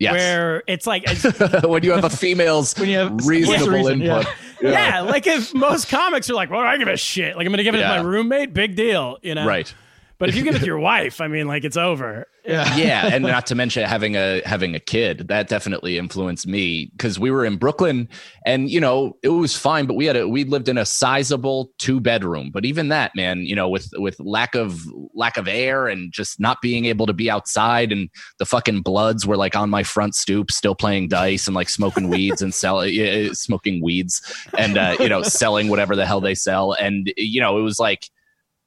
Yes. 0.04 0.12
where 0.14 0.62
it's 0.66 0.86
like, 0.86 1.04
when 1.64 1.82
you 1.82 1.92
have 1.92 2.04
a 2.04 2.10
female's 2.10 2.74
When 2.78 2.88
you 2.88 2.98
have- 2.98 3.26
reasonable 3.26 3.68
reason, 3.68 4.00
yeah. 4.00 4.18
input. 4.20 4.34
yeah. 4.62 5.00
like 5.00 5.26
if 5.26 5.52
most 5.54 5.88
comics 5.88 6.30
are 6.30 6.34
like, 6.34 6.50
"Well, 6.50 6.60
I 6.60 6.76
give 6.78 6.88
a 6.88 6.96
shit," 6.96 7.36
like 7.36 7.44
I'm 7.46 7.50
going 7.50 7.58
to 7.58 7.64
give 7.64 7.74
it 7.74 7.78
Yeah. 7.78 7.96
to 7.96 8.02
my 8.02 8.08
roommate, 8.08 8.54
big 8.54 8.76
deal, 8.76 9.18
you 9.22 9.34
know. 9.34 9.46
Right. 9.46 9.72
But 10.18 10.28
if 10.28 10.36
you 10.36 10.42
give 10.42 10.54
with 10.54 10.62
your 10.66 10.78
wife, 10.78 11.20
I 11.20 11.28
mean, 11.28 11.46
like 11.46 11.64
it's 11.64 11.76
over. 11.76 12.26
Yeah. 12.46 12.76
yeah 12.76 13.08
and 13.10 13.24
not 13.24 13.46
to 13.46 13.54
mention 13.54 13.84
having 13.84 14.16
a 14.16 14.42
having 14.44 14.74
a 14.74 14.80
kid 14.80 15.28
that 15.28 15.48
definitely 15.48 15.96
influenced 15.96 16.46
me 16.46 16.90
because 16.92 17.18
we 17.18 17.30
were 17.30 17.42
in 17.42 17.56
brooklyn 17.56 18.06
and 18.44 18.68
you 18.68 18.78
know 18.80 19.16
it 19.22 19.30
was 19.30 19.56
fine 19.56 19.86
but 19.86 19.94
we 19.94 20.04
had 20.04 20.14
a 20.14 20.28
we 20.28 20.44
lived 20.44 20.68
in 20.68 20.76
a 20.76 20.84
sizable 20.84 21.70
two 21.78 22.00
bedroom 22.00 22.50
but 22.52 22.66
even 22.66 22.88
that 22.88 23.12
man 23.16 23.40
you 23.40 23.56
know 23.56 23.66
with 23.66 23.88
with 23.94 24.20
lack 24.20 24.54
of 24.54 24.82
lack 25.14 25.38
of 25.38 25.48
air 25.48 25.88
and 25.88 26.12
just 26.12 26.38
not 26.38 26.60
being 26.60 26.84
able 26.84 27.06
to 27.06 27.14
be 27.14 27.30
outside 27.30 27.90
and 27.90 28.10
the 28.38 28.44
fucking 28.44 28.82
bloods 28.82 29.26
were 29.26 29.38
like 29.38 29.56
on 29.56 29.70
my 29.70 29.82
front 29.82 30.14
stoop 30.14 30.50
still 30.50 30.74
playing 30.74 31.08
dice 31.08 31.46
and 31.46 31.56
like 31.56 31.70
smoking 31.70 32.10
weeds 32.10 32.42
and 32.42 32.52
sell 32.52 32.86
yeah, 32.86 33.32
smoking 33.32 33.82
weeds 33.82 34.20
and 34.58 34.76
uh, 34.76 34.94
you 35.00 35.08
know 35.08 35.22
selling 35.22 35.68
whatever 35.68 35.96
the 35.96 36.04
hell 36.04 36.20
they 36.20 36.34
sell 36.34 36.74
and 36.74 37.10
you 37.16 37.40
know 37.40 37.58
it 37.58 37.62
was 37.62 37.78
like 37.78 38.10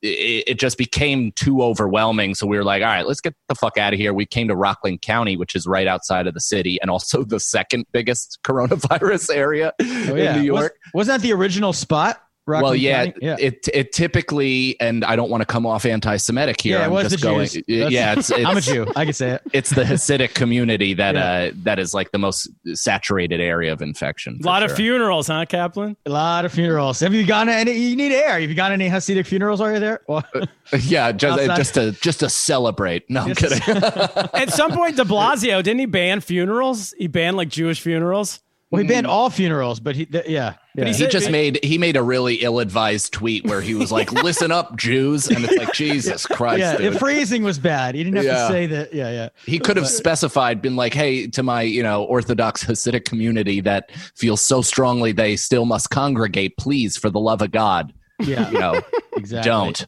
it, 0.02 0.44
it 0.48 0.60
just 0.60 0.78
became 0.78 1.32
too 1.34 1.62
overwhelming. 1.62 2.36
So 2.36 2.46
we 2.48 2.58
were 2.58 2.64
like, 2.64 2.82
all 2.82 2.88
right, 2.90 3.06
let's 3.08 3.22
get 3.22 3.34
the 3.50 3.56
fuck 3.56 3.78
out 3.78 3.94
of 3.94 4.00
here. 4.00 4.14
We 4.14 4.26
came 4.26 4.48
to 4.48 4.56
Rockland 4.56 5.02
County, 5.02 5.38
which 5.38 5.56
is 5.56 5.66
right 5.66 5.88
outside 5.88 6.28
of 6.28 6.34
the 6.34 6.42
city 6.42 6.80
and 6.82 6.90
also 6.92 7.24
the 7.28 7.40
second 7.40 7.86
biggest 7.92 8.40
coronavirus 8.44 9.36
area 9.36 9.74
Oh, 9.82 9.86
yeah. 10.16 10.36
in 10.36 10.44
New 10.44 10.54
Was, 10.54 10.62
York. 10.62 10.76
wasn't 10.94 11.22
that 11.22 11.28
the 11.28 11.34
original 11.34 11.74
spot? 11.74 12.22
Well, 12.48 12.74
yeah, 12.76 13.12
yeah. 13.22 13.36
it 13.40 13.68
it 13.74 13.92
typically, 13.92 14.80
and 14.80 15.04
I 15.04 15.16
don't 15.16 15.30
want 15.30 15.42
to 15.42 15.46
come 15.46 15.66
off 15.66 15.86
anti-Semitic 15.86 16.62
here. 16.62 16.78
Yeah, 16.78 16.84
it 16.84 16.88
I'm 16.88 16.92
was 16.92 17.10
just 17.10 17.22
the 17.22 17.28
going. 17.30 17.48
Jews. 17.48 17.64
That's- 17.68 17.92
Yeah, 17.92 18.14
it's, 18.14 18.30
it's 18.30 18.46
I'm 18.46 18.58
a 18.58 18.62
Jew. 18.62 18.88
I 18.96 19.04
can 19.06 19.14
say 19.14 19.32
it. 19.32 19.42
It's 19.54 19.70
the 19.72 19.84
Hasidic 19.84 20.34
community 20.34 20.94
that 20.94 21.16
Yeah. 21.16 21.26
uh 21.26 21.52
that 21.64 21.80
is 21.80 21.94
like 21.94 22.12
the 22.12 22.18
most 22.18 22.50
saturated 22.74 23.42
area 23.42 23.74
of 23.74 23.82
infection. 23.82 24.36
A 24.40 24.44
for 24.44 24.46
lot 24.46 24.64
of 24.64 24.72
funerals, 24.76 25.28
huh, 25.28 25.46
Kaplan? 25.46 25.98
A 26.06 26.10
lot 26.10 26.46
of 26.46 26.52
funerals. 26.54 27.00
Have 27.02 27.14
you 27.14 27.26
gone 27.26 27.48
to 27.48 27.54
any? 27.54 27.74
You 27.74 27.96
need 27.96 28.12
air. 28.14 28.40
Have 28.40 28.50
you 28.50 28.56
gone 28.56 28.70
to 28.70 28.74
any 28.76 28.90
Hasidic 28.90 29.26
funerals? 29.28 29.60
Are 29.62 29.74
you 29.74 29.80
there? 29.80 30.02
Well, 30.08 30.24
uh, 30.34 30.46
yeah, 30.82 31.12
just 31.12 31.38
uh, 31.38 31.42
Outside. 31.44 31.58
just 31.58 31.74
to 31.76 31.92
just 31.94 32.20
to 32.22 32.30
celebrate. 32.30 33.10
No, 33.10 33.22
I'm 33.22 33.34
Just- 33.34 33.62
kidding. 33.64 33.84
At 34.34 34.52
some 34.54 34.72
point, 34.72 34.96
De 34.96 35.04
Blasio 35.04 35.62
didn't 35.64 35.80
he 35.80 35.86
ban 35.86 36.22
funerals? 36.22 36.94
He 36.98 37.08
banned 37.08 37.36
like 37.38 37.50
Jewish 37.50 37.82
funerals. 37.82 38.40
well, 38.72 38.82
he 38.82 38.88
banned 38.88 39.06
mm. 39.08 39.10
all 39.10 39.30
funerals, 39.30 39.80
but 39.80 39.96
he, 39.96 40.06
th- 40.06 40.28
yeah, 40.28 40.56
yeah. 40.78 40.86
he 40.86 40.92
he 40.92 40.94
said- 41.00 41.12
just 41.12 41.30
made 41.30 41.60
he 41.64 41.78
made 41.78 41.98
a 41.98 42.04
really 42.04 42.36
ill-advised 42.36 43.12
tweet 43.12 43.46
where 43.46 43.60
he 43.60 43.74
was 43.76 43.92
like 43.92 44.12
listen 44.24 44.52
up 44.52 44.78
jews 44.78 45.28
and 45.28 45.44
it's 45.44 45.58
like 45.58 45.74
jesus 45.74 46.26
christ 46.26 46.60
yeah, 46.60 46.78
dude. 46.78 46.94
the 46.94 47.00
phrasing 47.00 47.44
was 47.44 47.60
bad. 47.60 47.96
He 47.96 48.04
didn't 48.04 48.18
have 48.18 48.26
Yeah. 48.26 48.44
to 48.44 48.48
say 48.48 48.66
that. 48.68 48.94
Yeah, 48.94 49.10
yeah. 49.10 49.30
he 49.46 49.60
could 49.60 49.76
have 49.76 49.90
specified 49.90 50.62
been 50.62 50.76
like 50.76 50.94
hey 50.94 51.28
to 51.28 51.44
my 51.44 51.64
you 51.64 51.84
know 51.84 52.04
orthodox 52.06 52.64
hasidic 52.68 53.04
community 53.06 53.60
that 53.62 53.92
feels 54.16 54.40
so 54.40 54.62
strongly 54.62 55.12
they 55.12 55.36
still 55.36 55.66
must 55.66 55.90
congregate 55.90 56.56
please 56.58 56.96
for 56.96 57.10
the 57.10 57.20
love 57.20 57.42
of 57.42 57.52
god 57.52 57.92
Yeah, 58.20 58.50
you 58.52 58.60
know 58.60 58.82
exactly. 59.18 59.50
don't 59.50 59.88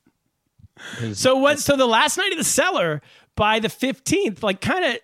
So 1.14 1.36
what? 1.38 1.60
So 1.60 1.76
the 1.76 1.86
last 1.86 2.18
night 2.18 2.32
of 2.32 2.38
the 2.38 2.44
cellar, 2.44 3.02
by 3.36 3.60
the 3.60 3.68
fifteenth, 3.70 4.44
like 4.44 4.62
kind 4.62 4.86
of 4.86 5.00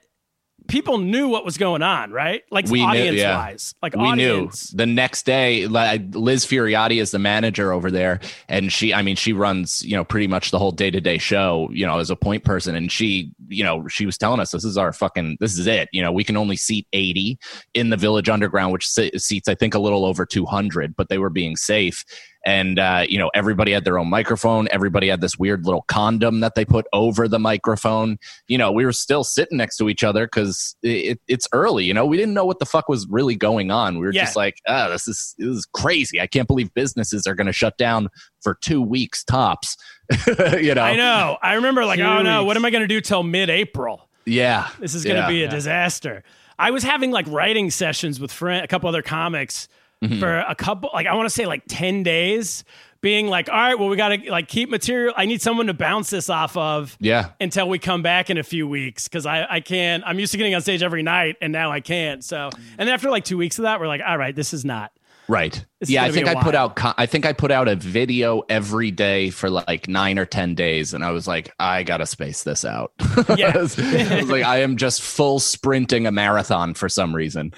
people 0.68 0.98
knew 0.98 1.28
what 1.28 1.46
was 1.46 1.58
going 1.58 1.82
on, 1.82 2.12
right? 2.12 2.44
Like 2.52 2.68
We 2.68 2.80
knew, 2.80 2.86
audience 2.86 3.18
yeah. 3.18 3.38
wise, 3.38 3.76
like 3.82 3.96
we 3.96 4.02
audience. 4.02 4.74
knew 4.74 4.78
the 4.78 4.86
next 4.86 5.26
day 5.26 5.68
liz 5.68 6.46
furiosi 6.46 7.02
is 7.02 7.12
the 7.12 7.20
manager 7.20 7.72
over 7.72 7.92
there 7.92 8.20
and 8.50 8.72
she 8.72 8.94
i 8.94 9.02
mean 9.02 9.16
she 9.16 9.34
runs 9.34 9.84
you 9.84 9.96
know 9.96 10.04
pretty 10.04 10.28
much 10.28 10.52
the 10.52 10.60
whole 10.60 10.72
day-to-day 10.72 11.18
show 11.18 11.70
you 11.72 11.86
know 11.86 12.00
as 12.00 12.10
a 12.10 12.16
point 12.16 12.44
person 12.44 12.76
and 12.76 12.92
she 12.92 13.32
you 13.48 13.64
know 13.64 13.88
she 13.88 14.06
was 14.06 14.18
telling 14.18 14.40
us 14.40 14.52
this 14.52 14.64
is 14.64 14.78
our 14.78 14.92
fucking 14.92 15.38
this 15.40 15.58
is 15.58 15.68
it 15.68 15.90
you 15.92 16.02
know 16.02 16.12
we 16.12 16.24
can 16.24 16.38
only 16.38 16.56
seat 16.56 16.88
80 16.94 17.38
in 17.74 17.90
the 17.90 17.98
village 17.98 18.30
underground 18.30 18.72
which 18.72 18.88
seats 18.88 19.48
i 19.48 19.56
think 19.56 19.74
a 19.74 19.80
little 19.80 20.06
over 20.06 20.26
200 20.26 20.96
but 20.96 21.10
they 21.10 21.18
were 21.18 21.30
being 21.30 21.56
safe 21.56 22.04
and 22.46 22.78
uh, 22.80 23.04
you 23.10 23.18
know 23.18 23.32
everybody 23.34 23.72
had 23.72 23.84
their 23.86 23.98
own 23.98 24.08
microphone 24.10 24.68
everybody 24.72 25.08
had 25.08 25.20
this 25.22 25.38
weird 25.38 25.66
little 25.66 25.82
condom 25.88 26.40
that 26.42 26.54
they 26.56 26.64
put 26.64 26.86
over 26.94 27.28
the 27.28 27.40
microphone 27.40 28.18
you 28.48 28.58
know 28.58 28.72
we 28.72 28.86
were 28.86 28.92
still 28.94 29.24
sitting 29.24 29.58
next 29.58 29.78
to 29.78 29.90
each 29.90 30.04
other 30.04 30.26
because 30.28 30.76
it, 30.84 31.20
it's 31.28 31.48
early 31.54 31.84
you 31.86 31.94
know 31.94 32.06
we 32.06 32.18
didn't 32.18 32.34
know 32.36 32.46
what 32.46 32.60
the 32.60 32.66
fuck 32.66 32.88
was 32.88 33.08
really 33.10 33.36
going 33.36 33.72
on 33.72 33.98
we 33.98 34.06
were 34.06 34.14
Yeah. 34.14 34.24
just 34.26 34.36
like 34.36 34.60
oh 34.68 34.90
this 34.92 35.08
is 35.08 35.34
this 35.38 35.48
is 35.48 35.66
crazy 35.74 36.22
i 36.22 36.28
can't 36.28 36.48
believe 36.48 36.74
businesses 36.74 37.26
are 37.28 37.34
going 37.36 37.48
to 37.48 37.54
shut 37.54 37.78
down 37.78 38.10
for 38.42 38.58
two 38.62 38.82
weeks 38.82 39.24
tops 39.24 39.76
you 40.60 40.76
know 40.76 40.84
I 40.84 40.96
know. 40.96 41.38
I 41.42 41.56
remember 41.56 41.84
like, 41.84 41.98
Two 41.98 42.06
oh 42.06 42.22
no, 42.22 42.42
weeks. 42.42 42.48
what 42.48 42.58
am 42.58 42.66
I 42.66 42.70
going 42.70 42.84
to 42.84 42.88
do 42.88 43.02
till 43.02 43.24
mid-April? 43.24 44.08
yeah 44.28 44.68
This 44.80 44.94
is 44.94 45.04
going 45.04 45.16
to 45.16 45.24
Yeah. 45.24 45.28
be 45.28 45.44
a 45.44 45.48
disaster. 45.50 46.24
I 46.60 46.70
was 46.72 46.84
having 46.84 47.10
like 47.12 47.26
writing 47.28 47.72
sessions 47.72 48.20
with 48.20 48.32
friend, 48.32 48.64
a 48.64 48.68
couple 48.68 48.88
other 48.88 49.02
comics 49.02 49.68
Mm-hmm. 50.10 50.20
for 50.20 50.40
a 50.40 50.56
couple, 50.56 50.90
like 50.94 51.08
I 51.08 51.14
want 51.16 51.28
to 51.28 51.34
say 51.34 51.46
like 51.46 51.64
ten 51.68 52.04
days, 52.04 52.64
being 53.02 53.28
like, 53.28 53.50
all 53.50 53.56
right, 53.56 53.78
well, 53.78 53.88
we 53.90 53.98
got 53.98 54.10
to 54.10 54.32
like 54.32 54.48
keep 54.48 54.70
material. 54.70 55.14
I 55.16 55.26
need 55.26 55.42
someone 55.42 55.68
to 55.68 55.74
bounce 55.74 56.10
this 56.10 56.30
off 56.30 56.58
of. 56.58 56.98
yeah 57.00 57.30
until 57.40 57.70
we 57.70 57.78
come 57.78 58.02
back 58.02 58.30
in 58.30 58.38
a 58.38 58.44
few 58.44 58.68
weeks 58.68 59.08
because 59.08 59.26
I, 59.26 59.46
I 59.50 59.60
can't 59.60 60.04
i'm 60.06 60.18
used 60.20 60.32
to 60.32 60.38
getting 60.38 60.56
on 60.56 60.62
stage 60.62 60.82
every 60.82 61.04
night 61.04 61.36
and 61.42 61.52
now 61.54 61.72
i 61.72 61.82
can't 61.82 62.24
so 62.24 62.50
and 62.78 62.90
after 62.90 63.10
like 63.10 63.24
two 63.26 63.38
weeks 63.38 63.60
of 63.60 63.64
that 63.64 63.80
we're 63.80 63.88
like 63.88 64.02
all 64.06 64.18
right 64.18 64.36
this 64.36 64.54
is 64.54 64.64
not 64.66 64.92
Right. 65.28 65.66
Yeah, 65.82 66.04
I 66.04 66.12
think 66.12 66.28
I 66.28 66.36
put 66.36 66.54
out 66.54 66.80
I 67.00 67.08
think 67.08 67.26
I 67.26 67.34
put 67.34 67.50
out 67.50 67.68
a 67.68 67.76
video 67.76 68.44
every 68.48 68.92
day 68.92 69.32
for 69.32 69.50
like 69.50 69.88
9 69.88 70.20
or 70.20 70.26
10 70.26 70.54
days 70.54 70.94
and 70.94 71.04
I 71.04 71.10
was 71.10 71.28
like 71.28 71.52
I 71.60 71.82
got 71.82 71.98
to 71.98 72.06
space 72.06 72.44
this 72.44 72.64
out. 72.64 72.92
Yeah. 73.36 73.54
I, 73.56 73.58
was, 73.58 73.80
I 73.80 74.20
was 74.22 74.30
like 74.30 74.44
I 74.44 74.60
am 74.62 74.78
just 74.78 75.02
full 75.02 75.40
sprinting 75.40 76.06
a 76.06 76.12
marathon 76.12 76.76
for 76.76 76.88
some 76.90 77.16
reason. 77.16 77.54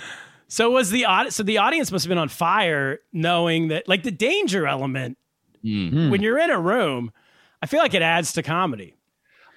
So 0.47 0.71
was 0.71 0.89
the 0.91 1.05
so 1.29 1.43
the 1.43 1.57
audience 1.57 1.91
must 1.91 2.05
have 2.05 2.09
been 2.09 2.17
on 2.17 2.29
fire 2.29 2.99
knowing 3.13 3.69
that 3.69 3.87
like 3.87 4.03
the 4.03 4.11
danger 4.11 4.67
element 4.67 5.17
Hmm. 5.63 6.11
when 6.11 6.21
you're 6.21 6.37
in 6.37 6.51
a 6.51 6.59
room 6.59 7.11
i 7.61 7.65
feel 7.65 7.79
like 7.79 7.93
it 7.95 8.01
adds 8.03 8.33
to 8.33 8.43
comedy 8.43 8.93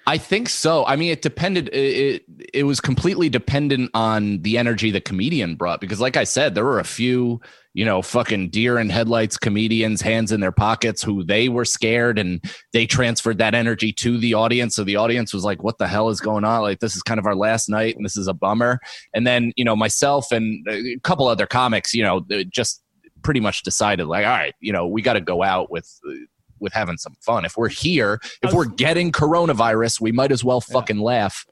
I 0.07 0.17
think 0.17 0.49
so. 0.49 0.83
I 0.87 0.95
mean, 0.95 1.11
it 1.11 1.21
depended. 1.21 1.69
It, 1.69 1.75
it 1.75 2.23
it 2.55 2.63
was 2.63 2.81
completely 2.81 3.29
dependent 3.29 3.91
on 3.93 4.41
the 4.41 4.57
energy 4.57 4.89
the 4.89 4.99
comedian 4.99 5.53
brought. 5.55 5.79
Because, 5.79 6.01
like 6.01 6.17
I 6.17 6.23
said, 6.23 6.55
there 6.55 6.65
were 6.65 6.79
a 6.79 6.83
few, 6.83 7.39
you 7.73 7.85
know, 7.85 8.01
fucking 8.01 8.49
deer 8.49 8.77
in 8.77 8.89
headlights 8.89 9.37
comedians, 9.37 10.01
hands 10.01 10.31
in 10.31 10.41
their 10.41 10.51
pockets, 10.51 11.01
who 11.01 11.23
they 11.23 11.47
were 11.47 11.63
scared 11.65 12.19
and 12.19 12.43
they 12.73 12.85
transferred 12.85 13.37
that 13.37 13.55
energy 13.55 13.93
to 13.93 14.17
the 14.17 14.33
audience. 14.33 14.75
So 14.75 14.83
the 14.83 14.97
audience 14.97 15.33
was 15.33 15.43
like, 15.43 15.63
"What 15.63 15.77
the 15.77 15.87
hell 15.87 16.09
is 16.09 16.19
going 16.19 16.43
on? 16.43 16.61
Like, 16.61 16.79
this 16.79 16.95
is 16.95 17.01
kind 17.01 17.19
of 17.19 17.25
our 17.25 17.35
last 17.35 17.69
night, 17.69 17.95
and 17.95 18.03
this 18.03 18.17
is 18.17 18.27
a 18.27 18.33
bummer." 18.33 18.79
And 19.13 19.25
then, 19.25 19.53
you 19.55 19.63
know, 19.63 19.75
myself 19.75 20.31
and 20.31 20.65
a 20.69 20.97
couple 21.03 21.27
other 21.27 21.47
comics, 21.47 21.93
you 21.93 22.03
know, 22.03 22.25
uh, 22.31 22.43
just 22.49 22.83
pretty 23.21 23.39
much 23.39 23.63
decided, 23.63 24.07
like, 24.07 24.25
all 24.25 24.31
right, 24.31 24.55
you 24.59 24.73
know, 24.73 24.87
we 24.87 25.01
got 25.01 25.13
to 25.13 25.21
go 25.21 25.43
out 25.43 25.71
with 25.71 25.89
uh, 26.07 26.11
with 26.59 26.73
having 26.73 26.97
some 26.97 27.15
fun. 27.21 27.45
If 27.45 27.57
we're 27.57 27.69
here, 27.69 28.19
if 28.43 28.53
we're 28.53 28.65
getting 28.65 29.11
coronavirus, 29.11 29.99
we 30.01 30.11
might 30.11 30.31
as 30.31 30.43
well 30.43 30.61
fucking 30.61 30.99
laugh. 30.99 31.45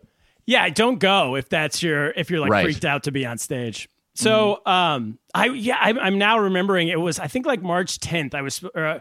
Yeah, 0.46 0.68
don't 0.70 1.00
go 1.00 1.36
if 1.36 1.48
that's 1.48 1.82
your 1.82 2.12
if 2.12 2.30
you're 2.30 2.40
like 2.40 2.52
Right. 2.52 2.64
freaked 2.64 2.86
out 2.86 3.04
to 3.04 3.12
be 3.12 3.26
on 3.26 3.38
stage. 3.38 3.88
So, 4.20 4.62
um, 4.66 5.18
I 5.34 5.46
yeah, 5.46 5.78
I, 5.80 5.92
I'm 5.92 6.18
now 6.18 6.40
remembering 6.40 6.90
it 6.90 7.00
was 7.00 7.20
I 7.20 7.28
think 7.28 7.46
like 7.46 7.62
March 7.62 8.00
10th. 8.00 8.34
I 8.34 8.42
was. 8.42 8.64
Uh, 8.64 9.00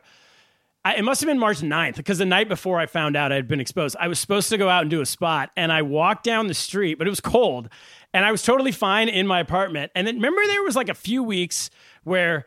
I, 0.84 0.94
it 0.94 1.02
must 1.02 1.20
have 1.20 1.26
been 1.26 1.40
March 1.40 1.58
9th 1.58 1.96
because 1.96 2.18
the 2.18 2.24
night 2.24 2.48
before 2.48 2.78
I 2.78 2.86
found 2.86 3.16
out 3.16 3.32
I 3.32 3.34
had 3.34 3.48
been 3.48 3.58
exposed, 3.58 3.96
I 3.98 4.06
was 4.06 4.20
supposed 4.20 4.48
to 4.50 4.56
go 4.56 4.68
out 4.68 4.82
and 4.82 4.90
do 4.90 5.00
a 5.00 5.06
spot, 5.06 5.50
and 5.56 5.72
I 5.72 5.82
walked 5.82 6.22
down 6.22 6.46
the 6.46 6.54
street, 6.54 6.98
but 6.98 7.08
it 7.08 7.10
was 7.10 7.20
cold, 7.20 7.68
and 8.14 8.24
I 8.24 8.30
was 8.30 8.44
totally 8.44 8.70
fine 8.70 9.08
in 9.08 9.26
my 9.26 9.40
apartment. 9.40 9.90
And 9.96 10.06
then 10.06 10.14
remember, 10.14 10.40
there 10.46 10.62
was 10.62 10.76
like 10.76 10.88
a 10.88 10.94
few 10.94 11.24
weeks 11.24 11.68
where 12.04 12.46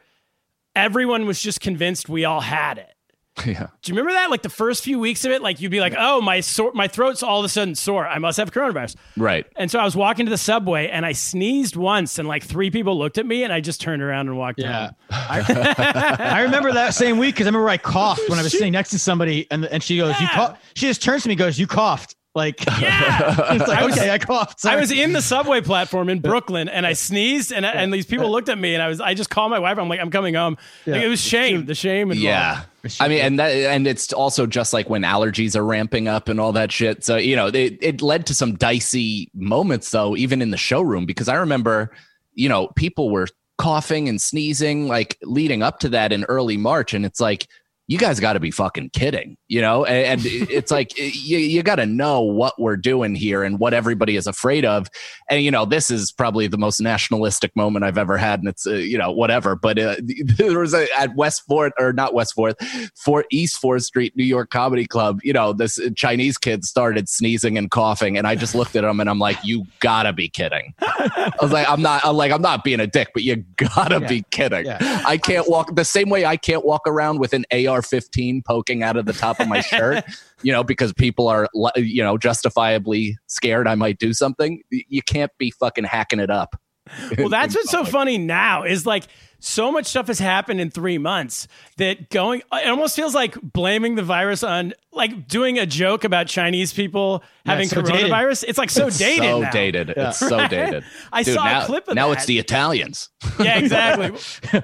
everyone 0.73 1.25
was 1.25 1.41
just 1.41 1.59
convinced 1.59 2.07
we 2.07 2.23
all 2.23 2.41
had 2.41 2.77
it. 2.77 2.93
Yeah. 3.45 3.67
Do 3.81 3.91
you 3.91 3.95
remember 3.97 4.11
that? 4.13 4.29
Like 4.29 4.41
the 4.43 4.49
first 4.49 4.83
few 4.83 4.99
weeks 4.99 5.25
of 5.25 5.31
it, 5.31 5.41
like 5.41 5.59
you'd 5.61 5.71
be 5.71 5.79
like, 5.79 5.93
"Oh, 5.97 6.21
my 6.21 6.39
sore, 6.41 6.71
my 6.73 6.87
throat's 6.87 7.23
all 7.23 7.39
of 7.39 7.45
a 7.45 7.49
sudden 7.49 7.75
sore. 7.75 8.07
I 8.07 8.17
must 8.19 8.37
have 8.37 8.51
coronavirus." 8.51 8.95
Right. 9.17 9.45
And 9.55 9.69
so 9.71 9.79
I 9.79 9.83
was 9.83 9.95
walking 9.95 10.25
to 10.25 10.29
the 10.29 10.37
subway 10.37 10.89
and 10.89 11.05
I 11.05 11.11
sneezed 11.13 11.75
once, 11.75 12.19
and 12.19 12.27
like 12.27 12.43
three 12.43 12.69
people 12.71 12.97
looked 12.97 13.17
at 13.17 13.25
me, 13.25 13.43
and 13.43 13.51
I 13.51 13.59
just 13.61 13.81
turned 13.81 14.01
around 14.01 14.27
and 14.27 14.37
walked 14.37 14.59
Yeah. 14.59 14.85
out. 14.85 14.95
I, 15.11 16.15
I 16.19 16.41
remember 16.41 16.71
that 16.73 16.93
same 16.93 17.17
week 17.17 17.35
because 17.35 17.47
I 17.47 17.49
remember 17.49 17.69
I 17.69 17.77
coughed 17.77 18.29
when 18.29 18.39
I 18.39 18.43
was 18.43 18.51
sitting 18.51 18.73
next 18.73 18.89
to 18.91 18.99
somebody, 18.99 19.47
and 19.51 19.65
and 19.65 19.81
she 19.83 19.97
goes, 19.97 20.19
"You 20.21 20.27
cough." 20.27 20.59
She 20.75 20.87
just 20.87 21.01
turns 21.01 21.23
to 21.23 21.29
me, 21.29 21.33
and 21.33 21.39
goes, 21.39 21.57
"You 21.59 21.67
coughed." 21.67 22.15
Like, 22.33 22.65
Yeah, 22.79 23.53
it's 23.53 23.67
like, 23.67 23.77
I 23.79 23.85
was- 23.85 23.97
okay, 23.97 24.09
I 24.09 24.17
coughed. 24.17 24.65
I 24.65 24.77
was 24.77 24.91
in 24.91 25.11
the 25.13 25.21
subway 25.21 25.61
platform 25.61 26.09
in 26.09 26.19
Brooklyn, 26.19 26.69
and 26.69 26.85
I 26.85 26.93
sneezed, 26.93 27.51
and 27.51 27.65
and 27.65 27.93
these 27.93 28.05
people 28.05 28.29
looked 28.31 28.49
at 28.49 28.57
me, 28.57 28.73
and 28.73 28.81
I 28.81 28.87
was 28.87 29.01
I 29.01 29.13
just 29.13 29.29
called 29.29 29.51
my 29.51 29.59
wife. 29.59 29.77
I'm 29.77 29.89
like, 29.89 29.99
I'm 29.99 30.11
coming 30.11 30.35
home. 30.35 30.57
Like, 30.85 31.01
it 31.01 31.07
was 31.07 31.19
shame, 31.21 31.65
the 31.65 31.75
shame. 31.75 32.11
Involved. 32.11 32.21
Yeah. 32.23 32.63
I 32.99 33.07
mean, 33.09 33.21
and 33.21 33.39
that, 33.39 33.51
and 33.51 33.85
it's 33.85 34.11
also 34.11 34.47
just 34.47 34.73
like 34.73 34.89
when 34.89 35.03
allergies 35.03 35.55
are 35.55 35.63
ramping 35.63 36.07
up 36.07 36.29
and 36.29 36.39
all 36.39 36.51
that 36.53 36.71
shit. 36.71 37.03
So, 37.03 37.15
you 37.17 37.35
know, 37.35 37.47
it, 37.47 37.77
it 37.79 38.01
led 38.01 38.25
to 38.25 38.33
some 38.33 38.55
dicey 38.55 39.29
moments 39.35 39.91
though, 39.91 40.15
even 40.17 40.41
in 40.41 40.49
the 40.49 40.57
showroom, 40.57 41.05
because 41.05 41.27
I 41.27 41.35
remember, 41.35 41.91
you 42.33 42.49
know, 42.49 42.69
people 42.75 43.11
were 43.11 43.27
coughing 43.59 44.09
and 44.09 44.19
sneezing 44.19 44.87
like 44.87 45.19
leading 45.21 45.61
up 45.61 45.79
to 45.81 45.89
that 45.89 46.11
in 46.11 46.23
early 46.23 46.57
March. 46.57 46.95
And 46.95 47.05
it's 47.05 47.19
like, 47.19 47.45
you 47.91 47.97
guys 47.97 48.21
got 48.21 48.33
to 48.33 48.39
be 48.39 48.51
fucking 48.51 48.89
kidding, 48.91 49.35
you 49.49 49.59
know? 49.59 49.83
And, 49.83 50.21
and 50.21 50.49
it's 50.49 50.71
like, 50.71 50.97
you, 50.97 51.37
you 51.37 51.61
got 51.61 51.75
to 51.75 51.85
know 51.85 52.21
what 52.21 52.53
we're 52.57 52.77
doing 52.77 53.15
here 53.15 53.43
and 53.43 53.59
what 53.59 53.73
everybody 53.73 54.15
is 54.15 54.27
afraid 54.27 54.63
of. 54.63 54.87
And, 55.29 55.43
you 55.43 55.51
know, 55.51 55.65
this 55.65 55.91
is 55.91 56.09
probably 56.09 56.47
the 56.47 56.57
most 56.57 56.79
nationalistic 56.79 57.53
moment 57.53 57.83
I've 57.83 57.97
ever 57.97 58.15
had. 58.15 58.39
And 58.39 58.47
it's, 58.47 58.65
uh, 58.65 58.75
you 58.75 58.97
know, 58.97 59.11
whatever. 59.11 59.57
But 59.57 59.77
uh, 59.77 59.97
there 60.37 60.59
was 60.59 60.73
a, 60.73 60.87
at 60.97 61.17
West 61.17 61.43
Fourth, 61.49 61.73
or 61.77 61.91
not 61.91 62.13
West 62.13 62.33
Fourth, 62.33 62.55
Fort 62.95 63.25
East 63.29 63.57
Fourth 63.57 63.83
Street, 63.83 64.13
New 64.15 64.23
York 64.23 64.51
Comedy 64.51 64.87
Club, 64.87 65.19
you 65.21 65.33
know, 65.33 65.51
this 65.51 65.77
Chinese 65.97 66.37
kid 66.37 66.63
started 66.63 67.09
sneezing 67.09 67.57
and 67.57 67.69
coughing. 67.71 68.17
And 68.17 68.25
I 68.25 68.35
just 68.35 68.55
looked 68.55 68.77
at 68.77 68.85
him 68.85 69.01
and 69.01 69.09
I'm 69.09 69.19
like, 69.19 69.37
you 69.43 69.65
gotta 69.81 70.13
be 70.13 70.29
kidding. 70.29 70.73
I 70.79 71.33
was 71.41 71.51
like, 71.51 71.67
I'm 71.69 71.81
not, 71.81 72.05
I'm 72.05 72.15
like, 72.15 72.31
I'm 72.31 72.41
not 72.41 72.63
being 72.63 72.79
a 72.79 72.87
dick, 72.87 73.09
but 73.13 73.23
you 73.23 73.43
gotta 73.57 73.99
be 73.99 74.23
kidding. 74.31 74.65
Yeah. 74.65 75.03
I 75.05 75.17
can't 75.17 75.49
walk 75.49 75.75
the 75.75 75.83
same 75.83 76.09
way 76.09 76.25
I 76.25 76.37
can't 76.37 76.63
walk 76.63 76.83
around 76.87 77.19
with 77.19 77.33
an 77.33 77.43
AR 77.51 77.80
15 77.81 78.43
poking 78.45 78.83
out 78.83 78.97
of 78.97 79.05
the 79.05 79.13
top 79.13 79.39
of 79.39 79.47
my 79.47 79.61
shirt, 79.61 80.03
you 80.41 80.51
know, 80.51 80.63
because 80.63 80.93
people 80.93 81.27
are, 81.27 81.47
you 81.75 82.03
know, 82.03 82.17
justifiably 82.17 83.17
scared 83.27 83.67
I 83.67 83.75
might 83.75 83.97
do 83.97 84.13
something. 84.13 84.61
You 84.69 85.01
can't 85.01 85.31
be 85.37 85.51
fucking 85.51 85.85
hacking 85.85 86.19
it 86.19 86.29
up. 86.29 86.55
Well, 87.17 87.29
that's 87.29 87.55
what's 87.55 87.69
so 87.69 87.85
funny 87.85 88.17
now 88.17 88.63
is 88.63 88.85
like 88.85 89.05
so 89.39 89.71
much 89.71 89.85
stuff 89.85 90.07
has 90.07 90.19
happened 90.19 90.61
in 90.61 90.71
three 90.71 90.97
months 90.97 91.47
that 91.77 92.09
going, 92.09 92.41
it 92.53 92.69
almost 92.69 92.95
feels 92.95 93.13
like 93.15 93.39
blaming 93.41 93.95
the 93.95 94.03
virus 94.03 94.43
on 94.43 94.73
like 94.91 95.27
doing 95.27 95.57
a 95.59 95.65
joke 95.65 96.03
about 96.03 96.27
Chinese 96.27 96.73
people 96.73 97.23
having 97.45 97.67
so 97.67 97.81
dated. 97.81 98.11
coronavirus. 98.11 98.45
It's 98.47 98.57
like 98.57 98.69
so 98.69 98.89
dated. 98.89 99.23
so 99.23 99.41
now. 99.41 99.51
dated. 99.51 99.89
It's 99.89 100.19
so 100.19 100.47
dated. 100.49 100.83
I 101.11 101.23
Dude, 101.23 101.35
saw 101.35 101.45
now, 101.45 101.63
a 101.63 101.65
clip 101.65 101.87
of 101.87 101.95
now 101.95 102.09
that. 102.09 102.17
it's 102.17 102.25
the 102.25 102.39
Italians. 102.39 103.09
Yeah, 103.39 103.57
exactly. 103.57 104.61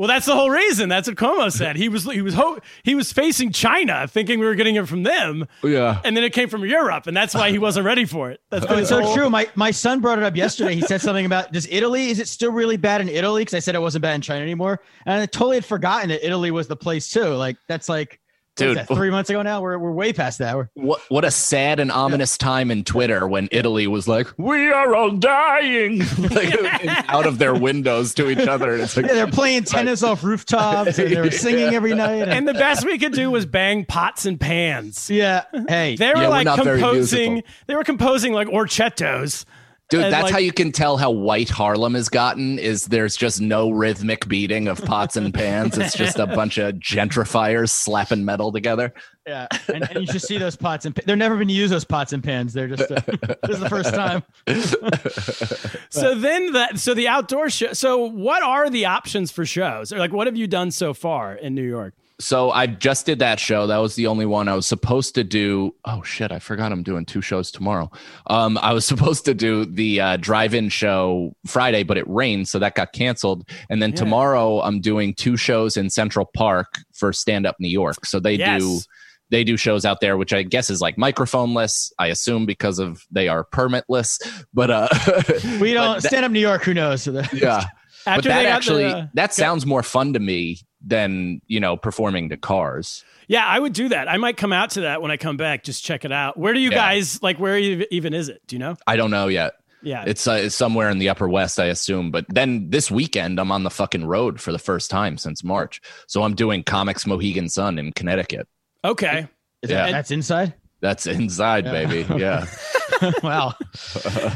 Well, 0.00 0.08
that's 0.08 0.24
the 0.24 0.34
whole 0.34 0.48
reason. 0.48 0.88
That's 0.88 1.06
what 1.08 1.18
Cuomo 1.18 1.52
said. 1.52 1.76
He 1.76 1.90
was 1.90 2.04
he 2.10 2.22
was 2.22 2.32
ho- 2.32 2.58
he 2.84 2.94
was 2.94 3.12
facing 3.12 3.52
China, 3.52 4.08
thinking 4.08 4.38
we 4.40 4.46
were 4.46 4.54
getting 4.54 4.76
it 4.76 4.88
from 4.88 5.02
them, 5.02 5.46
Yeah. 5.62 6.00
and 6.02 6.16
then 6.16 6.24
it 6.24 6.32
came 6.32 6.48
from 6.48 6.64
Europe, 6.64 7.06
and 7.06 7.14
that's 7.14 7.34
why 7.34 7.50
he 7.50 7.58
wasn't 7.58 7.84
ready 7.84 8.06
for 8.06 8.30
it. 8.30 8.40
That's 8.48 8.64
Oh, 8.64 8.68
been 8.68 8.78
it's 8.78 8.88
his 8.88 8.98
so 8.98 9.04
whole- 9.04 9.14
true. 9.14 9.28
My 9.28 9.46
my 9.56 9.72
son 9.72 10.00
brought 10.00 10.16
it 10.16 10.24
up 10.24 10.36
yesterday. 10.36 10.74
He 10.74 10.80
said 10.80 11.02
something 11.02 11.26
about 11.26 11.52
does 11.52 11.68
Italy 11.70 12.08
is 12.08 12.18
it 12.18 12.28
still 12.28 12.50
really 12.50 12.78
bad 12.78 13.02
in 13.02 13.10
Italy? 13.10 13.42
Because 13.42 13.52
I 13.52 13.58
said 13.58 13.74
it 13.74 13.82
wasn't 13.82 14.00
bad 14.00 14.14
in 14.14 14.22
China 14.22 14.40
anymore, 14.40 14.80
and 15.04 15.20
I 15.20 15.26
totally 15.26 15.56
had 15.58 15.66
forgotten 15.66 16.08
that 16.08 16.24
Italy 16.26 16.50
was 16.50 16.66
the 16.66 16.76
place 16.76 17.10
too. 17.10 17.34
Like 17.34 17.58
that's 17.68 17.90
like, 17.90 18.08
what 18.08 18.10
was 18.10 18.20
Dude. 18.56 18.76
that, 18.76 18.88
three 18.88 19.10
months 19.10 19.30
ago 19.30 19.42
now. 19.42 19.60
We're 19.62 19.78
we're 19.78 19.92
way 19.92 20.12
past 20.12 20.38
that. 20.38 20.56
We're, 20.56 20.68
What 20.74 21.00
what 21.08 21.24
a 21.24 21.30
sad 21.30 21.80
and 21.80 21.90
ominous 21.90 22.36
time 22.36 22.70
in 22.70 22.84
Twitter 22.84 23.26
when 23.26 23.48
Italy 23.52 23.86
was 23.86 24.06
like, 24.08 24.26
"We 24.36 24.70
are 24.70 24.94
all 24.94 25.12
dying," 25.12 25.98
like, 26.18 26.54
out 27.08 27.26
of 27.26 27.38
their 27.38 27.54
windows 27.54 28.14
to 28.14 28.28
each 28.28 28.46
other. 28.46 28.74
It's 28.76 28.96
like, 28.96 29.06
yeah, 29.06 29.14
they're 29.14 29.26
playing 29.28 29.64
tennis 29.64 30.02
off 30.02 30.22
rooftops 30.24 30.98
and 30.98 31.10
they 31.10 31.20
were 31.20 31.30
singing 31.30 31.74
every 31.74 31.94
night. 31.94 32.22
And, 32.22 32.32
And 32.32 32.48
the 32.48 32.54
best 32.54 32.84
we 32.84 32.98
could 32.98 33.12
do 33.12 33.30
was 33.30 33.46
bang 33.46 33.84
pots 33.84 34.26
and 34.26 34.38
pans. 34.40 35.08
yeah, 35.10 35.44
hey, 35.68 35.96
They 35.96 36.08
were 36.08 36.20
Yeah, 36.20 36.28
we're 36.28 36.28
like 36.28 36.46
composing. 36.46 37.42
They 37.66 37.74
were 37.74 37.84
composing 37.84 38.32
like 38.32 38.48
orchettos. 38.48 39.44
Dude, 39.90 40.04
And, 40.04 40.12
that's 40.12 40.24
like- 40.24 40.32
how 40.32 40.38
you 40.38 40.52
can 40.52 40.72
tell 40.72 40.96
how 40.96 41.10
white 41.10 41.48
Harlem 41.50 41.94
has 41.94 42.08
gotten. 42.08 42.58
Is 42.58 42.86
there's 42.86 43.16
just 43.16 43.40
no 43.40 43.70
rhythmic 43.70 44.26
beating 44.28 44.68
of 44.68 44.82
pots 44.84 45.16
and 45.16 45.32
pans. 45.34 45.76
It's 45.76 45.96
just 45.96 46.18
a 46.18 46.26
bunch 46.26 46.56
of 46.58 46.74
gentrifiers 46.76 47.70
slapping 47.70 48.24
metal 48.24 48.50
together. 48.52 48.92
yeah, 49.26 49.46
and, 49.68 49.88
and 49.90 50.00
you 50.00 50.06
should 50.06 50.22
see 50.22 50.38
those 50.38 50.56
pots 50.56 50.86
and 50.86 50.96
pa- 50.96 51.02
they're 51.06 51.14
never 51.16 51.36
been 51.36 51.48
used 51.50 51.72
those 51.72 51.84
pots 51.84 52.12
and 52.12 52.24
pans. 52.24 52.52
They're 52.52 52.68
just 52.68 52.90
uh, 52.90 53.00
this 53.42 53.56
is 53.56 53.60
the 53.60 53.68
first 53.68 53.94
time. 53.94 54.22
So 55.90 56.14
then 56.14 56.52
that 56.52 56.78
so 56.78 56.94
the 56.94 57.08
outdoor 57.08 57.50
show. 57.50 57.72
So 57.72 57.98
what 57.98 58.42
are 58.42 58.70
the 58.70 58.86
options 58.86 59.30
for 59.30 59.44
shows? 59.44 59.92
Or 59.92 59.98
like 59.98 60.12
what 60.12 60.26
have 60.26 60.36
you 60.36 60.46
done 60.46 60.70
so 60.70 60.94
far 60.94 61.34
in 61.34 61.54
New 61.54 61.66
York? 61.66 61.94
So 62.20 62.50
I 62.50 62.66
just 62.66 63.06
did 63.06 63.18
that 63.20 63.40
show. 63.40 63.66
That 63.66 63.78
was 63.78 63.94
the 63.96 64.06
only 64.06 64.26
one 64.26 64.46
I 64.46 64.54
was 64.54 64.66
supposed 64.66 65.14
to 65.16 65.24
do. 65.24 65.74
Oh 65.84 66.02
shit! 66.02 66.30
I 66.30 66.38
forgot 66.38 66.70
I'm 66.70 66.82
doing 66.82 67.04
two 67.06 67.22
shows 67.22 67.50
tomorrow. 67.50 67.90
Um, 68.28 68.58
I 68.58 68.72
was 68.72 68.84
supposed 68.92 69.24
to 69.24 69.34
do 69.34 69.64
the 69.64 70.00
uh, 70.00 70.16
drive-in 70.18 70.68
show 70.68 71.34
Friday, 71.46 71.82
but 71.82 71.96
it 71.96 72.08
rained, 72.08 72.46
so 72.48 72.58
that 72.58 72.74
got 72.74 72.92
canceled. 72.92 73.48
And 73.70 73.82
then 73.82 73.92
tomorrow 73.92 74.60
I'm 74.60 74.80
doing 74.80 75.14
two 75.14 75.36
shows 75.36 75.76
in 75.76 75.90
Central 75.90 76.26
Park 76.36 76.78
for 76.94 77.12
Stand 77.12 77.46
Up 77.46 77.56
New 77.58 77.68
York. 77.68 78.04
So 78.04 78.20
they 78.20 78.34
Yes. 78.34 78.60
do 78.62 78.78
they 79.30 79.44
do 79.44 79.56
shows 79.56 79.84
out 79.84 80.00
there, 80.00 80.16
which 80.16 80.32
I 80.32 80.42
guess 80.42 80.70
is 80.70 80.80
like 80.80 80.96
microphoneless. 80.96 81.92
I 81.98 82.08
assume 82.08 82.46
because 82.46 82.78
of 82.78 83.02
they 83.10 83.28
are 83.28 83.44
permitless. 83.44 84.18
But 84.52 84.70
uh, 84.70 84.88
We 85.60 85.72
don't 85.72 85.94
but 85.96 86.02
that- 86.02 86.08
stand 86.08 86.24
up 86.24 86.32
New 86.32 86.40
York. 86.40 86.62
Who 86.64 86.74
knows? 86.74 87.06
Yeah. 87.32 87.64
but 88.04 88.24
that 88.24 88.46
actually 88.46 88.84
the, 88.84 88.96
uh, 88.96 89.06
that 89.14 89.32
sounds 89.34 89.64
more 89.66 89.82
fun 89.82 90.12
to 90.14 90.18
me 90.18 90.58
than 90.84 91.40
you 91.46 91.60
know 91.60 91.76
performing 91.76 92.28
to 92.30 92.36
cars. 92.36 93.04
Yeah, 93.28 93.44
I 93.46 93.58
would 93.58 93.72
do 93.72 93.88
that. 93.90 94.08
I 94.08 94.16
might 94.16 94.36
come 94.36 94.52
out 94.52 94.70
to 94.70 94.80
that 94.82 95.02
when 95.02 95.10
I 95.10 95.16
come 95.16 95.36
back. 95.36 95.62
Just 95.64 95.84
check 95.84 96.04
it 96.04 96.12
out. 96.12 96.36
Where 96.36 96.52
do 96.52 96.60
you 96.60 96.70
Yeah. 96.70 96.76
guys 96.78 97.22
like? 97.22 97.38
Where 97.38 97.56
even 97.58 98.12
is 98.14 98.28
it? 98.28 98.42
Do 98.46 98.56
you 98.56 98.60
know? 98.60 98.76
I 98.86 98.96
don't 98.96 99.10
know 99.10 99.28
yet. 99.28 99.54
Yeah, 99.82 100.04
It's, 100.06 100.28
uh, 100.28 100.32
it's 100.32 100.54
somewhere 100.54 100.90
in 100.90 100.98
the 100.98 101.08
Upper 101.08 101.26
West, 101.26 101.58
I 101.58 101.64
assume. 101.66 102.10
But 102.10 102.26
then 102.28 102.68
this 102.68 102.90
weekend, 102.90 103.40
I'm 103.40 103.50
on 103.50 103.62
the 103.62 103.70
fucking 103.70 104.04
road 104.04 104.38
for 104.38 104.52
the 104.52 104.58
first 104.58 104.90
time 104.90 105.16
since 105.16 105.42
March. 105.42 105.80
So 106.06 106.22
I'm 106.22 106.34
doing 106.34 106.62
Comix 106.64 107.06
Mohegan 107.06 107.48
Sun 107.48 107.78
in 107.78 107.92
Connecticut. 107.92 108.46
okay. 108.84 109.26
Is 109.62 109.70
Yeah. 109.70 109.86
that, 109.86 109.92
that's 109.92 110.10
inside. 110.10 110.52
That's 110.82 111.06
inside, 111.06 111.64
baby. 111.64 112.04
Yeah. 112.20 112.44
wow. 113.22 113.54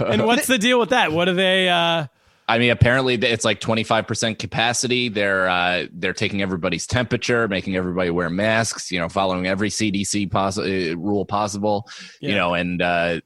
And 0.06 0.24
what's 0.26 0.46
the 0.46 0.56
deal 0.58 0.78
with 0.80 0.90
that? 0.90 1.12
What 1.12 1.28
are 1.28 1.34
they? 1.34 1.68
uh 1.68 2.06
I 2.46 2.58
mean, 2.58 2.70
apparently 2.70 3.14
it's 3.14 3.44
like 3.44 3.60
25% 3.60 4.38
capacity. 4.38 5.08
They're 5.08 5.48
uh, 5.48 5.86
they're 5.92 6.12
taking 6.12 6.42
everybody's 6.42 6.86
temperature, 6.86 7.48
making 7.48 7.74
everybody 7.76 8.10
wear 8.10 8.28
masks. 8.28 8.90
You 8.92 9.00
know, 9.00 9.08
following 9.08 9.46
every 9.46 9.70
CDC 9.70 10.30
poss- 10.30 10.58
uh, 10.58 10.94
rule 10.96 11.24
possible. 11.24 11.88
You 12.20 12.34
know, 12.34 12.52
and 12.54 12.82
uh, 12.82 13.20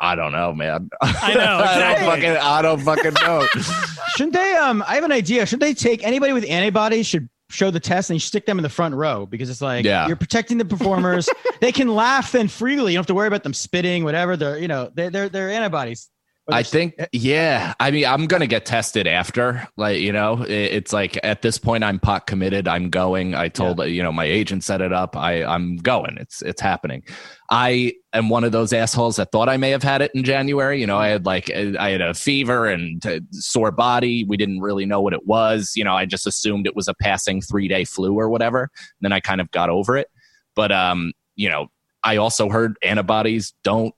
I 0.00 0.16
don't 0.16 0.32
know, 0.32 0.52
man. 0.52 0.88
I 1.02 1.34
know, 1.34 1.58
I 1.58 1.78
don't 1.78 1.98
fucking. 2.06 2.36
I 2.36 2.62
don't 2.62 2.80
fucking 2.80 3.14
know. 3.14 3.46
Shouldn't 4.16 4.32
they? 4.34 4.54
Um, 4.56 4.82
I 4.86 4.96
have 4.96 5.04
an 5.04 5.12
idea. 5.12 5.46
Should 5.46 5.60
they 5.60 5.74
take 5.74 6.04
anybody 6.04 6.32
with 6.32 6.44
antibodies? 6.44 7.06
Should 7.06 7.28
show 7.50 7.70
the 7.70 7.78
test 7.80 8.10
and 8.10 8.16
you 8.16 8.20
stick 8.20 8.46
them 8.46 8.58
in 8.58 8.62
the 8.62 8.68
front 8.68 8.94
row 8.94 9.26
because 9.26 9.48
it's 9.50 9.60
like 9.60 9.84
Yeah. 9.84 10.08
you're 10.08 10.16
protecting 10.16 10.58
the 10.58 10.64
performers. 10.64 11.28
they 11.60 11.70
can 11.72 11.94
laugh 11.94 12.32
then 12.32 12.48
freely. 12.48 12.92
You 12.92 12.96
don't 12.96 13.02
have 13.02 13.06
to 13.08 13.14
worry 13.14 13.28
about 13.28 13.44
them 13.44 13.54
spitting, 13.54 14.02
whatever. 14.02 14.36
They're 14.36 14.58
you 14.58 14.66
know 14.66 14.90
they're 14.94 15.10
they're, 15.10 15.28
they're 15.28 15.50
antibodies. 15.50 16.10
I 16.46 16.62
think, 16.62 16.94
eh 16.98 17.06
yeah. 17.12 17.72
I 17.80 17.90
mean, 17.90 18.04
I'm 18.04 18.26
gonna 18.26 18.46
get 18.46 18.66
tested 18.66 19.06
after, 19.06 19.66
like 19.76 20.00
you 20.00 20.12
know, 20.12 20.44
it's 20.46 20.92
like 20.92 21.18
at 21.22 21.40
this 21.40 21.56
point, 21.58 21.84
I'm 21.84 21.98
pot 21.98 22.26
committed. 22.26 22.68
I'm 22.68 22.90
going. 22.90 23.34
I 23.34 23.48
told 23.48 23.82
you 23.84 24.02
know 24.02 24.12
my 24.12 24.24
agent 24.24 24.62
set 24.62 24.82
it 24.82 24.92
up. 24.92 25.16
I 25.16 25.42
I'm 25.42 25.76
going. 25.78 26.18
It's 26.18 26.42
it's 26.42 26.60
happening. 26.60 27.02
I 27.50 27.94
am 28.12 28.28
one 28.28 28.44
of 28.44 28.52
those 28.52 28.72
assholes 28.72 29.16
that 29.16 29.32
thought 29.32 29.48
I 29.48 29.56
may 29.56 29.70
have 29.70 29.82
had 29.82 30.02
it 30.02 30.10
in 30.14 30.22
January. 30.22 30.80
You 30.80 30.86
know, 30.86 30.98
I 30.98 31.08
had 31.08 31.24
like 31.24 31.48
eh, 31.50 31.74
I 31.78 31.90
had 31.90 32.02
a 32.02 32.12
fever 32.12 32.66
and 32.66 33.02
a 33.06 33.20
sore 33.30 33.70
body. 33.70 34.24
We 34.24 34.36
didn't 34.36 34.60
really 34.60 34.84
know 34.84 35.00
what 35.00 35.14
it 35.14 35.26
was. 35.26 35.72
You 35.74 35.84
know, 35.84 35.94
I 35.94 36.04
just 36.04 36.26
assumed 36.26 36.66
it 36.66 36.76
was 36.76 36.88
a 36.88 36.94
passing 36.94 37.40
three 37.40 37.68
day 37.68 37.84
flu 37.84 38.18
or 38.18 38.28
whatever. 38.28 38.70
then 39.00 39.12
I 39.12 39.20
kind 39.20 39.40
of 39.40 39.50
got 39.50 39.70
over 39.70 39.96
it. 39.96 40.08
But 40.54 40.72
um, 40.72 41.12
you 41.36 41.48
know, 41.48 41.68
I 42.02 42.18
also 42.18 42.50
heard 42.50 42.76
antibodies 42.82 43.54
don't 43.64 43.94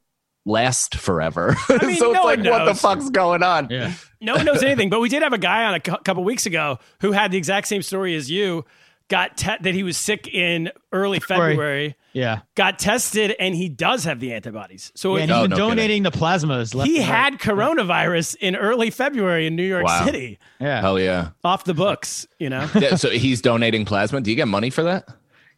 last 0.47 0.95
forever. 0.97 1.49
mean, 1.69 1.79
so 1.81 1.87
it's 1.89 2.01
no 2.01 2.25
like, 2.25 2.39
one 2.39 2.49
what 2.49 2.65
the 2.65 2.75
fuck's 2.75 3.11
going 3.11 3.43
on? 3.43 3.69
yeah. 3.71 3.93
No 4.23 4.37
one 4.37 4.47
knows 4.47 4.63
anything, 4.63 4.89
but 4.89 5.01
we 5.01 5.11
did 5.11 5.23
have 5.23 5.35
a 5.35 5.39
guy 5.39 5.65
on 5.67 5.75
a 5.75 5.81
cou- 5.81 5.99
couple 5.99 6.25
weeks 6.25 6.47
ago 6.47 6.79
who 7.03 7.13
had 7.13 7.31
the 7.33 7.37
exact 7.37 7.69
same 7.69 7.83
story 7.83 8.15
as 8.17 8.31
you. 8.31 8.65
Got 9.09 9.37
te- 9.37 9.55
that 9.61 9.73
he 9.73 9.85
was 9.85 9.97
sick 9.97 10.27
in 10.27 10.69
early 10.91 11.21
February. 11.21 11.53
February. 11.53 11.97
Yeah. 12.13 12.41
Got 12.57 12.81
tested, 12.81 13.37
and 13.39 13.55
he 13.55 13.69
does 13.69 14.03
have 14.03 14.19
the 14.19 14.33
antibodies. 14.33 14.91
So 14.97 15.15
Yeah, 15.17 15.23
and 15.23 15.31
it- 15.31 15.35
he's 15.35 15.39
Oh, 15.39 15.43
been 15.45 15.51
no 15.51 15.57
kidding. 15.57 15.69
donating 15.77 16.03
the 16.03 16.11
plasmas. 16.11 16.75
Left 16.75 16.91
he 16.91 16.99
and 16.99 17.09
right. 17.09 17.17
had 17.17 17.39
coronavirus 17.39 18.35
in 18.41 18.57
early 18.57 18.91
February 18.91 19.47
in 19.47 19.55
New 19.55 19.63
York 19.63 19.85
Wow. 19.85 20.05
City, 20.07 20.41
Yeah. 20.59 20.81
Hell 20.81 20.99
yeah. 20.99 21.29
off 21.45 21.63
the 21.63 21.75
books. 21.75 22.27
You 22.41 22.51
know, 22.51 22.69
yeah. 22.75 22.97
So 22.97 23.11
he's 23.11 23.41
donating 23.41 23.85
plasma. 23.85 24.21
Do 24.23 24.31
you 24.31 24.37
get 24.37 24.49
money 24.49 24.71
for 24.71 24.83
that? 24.83 25.07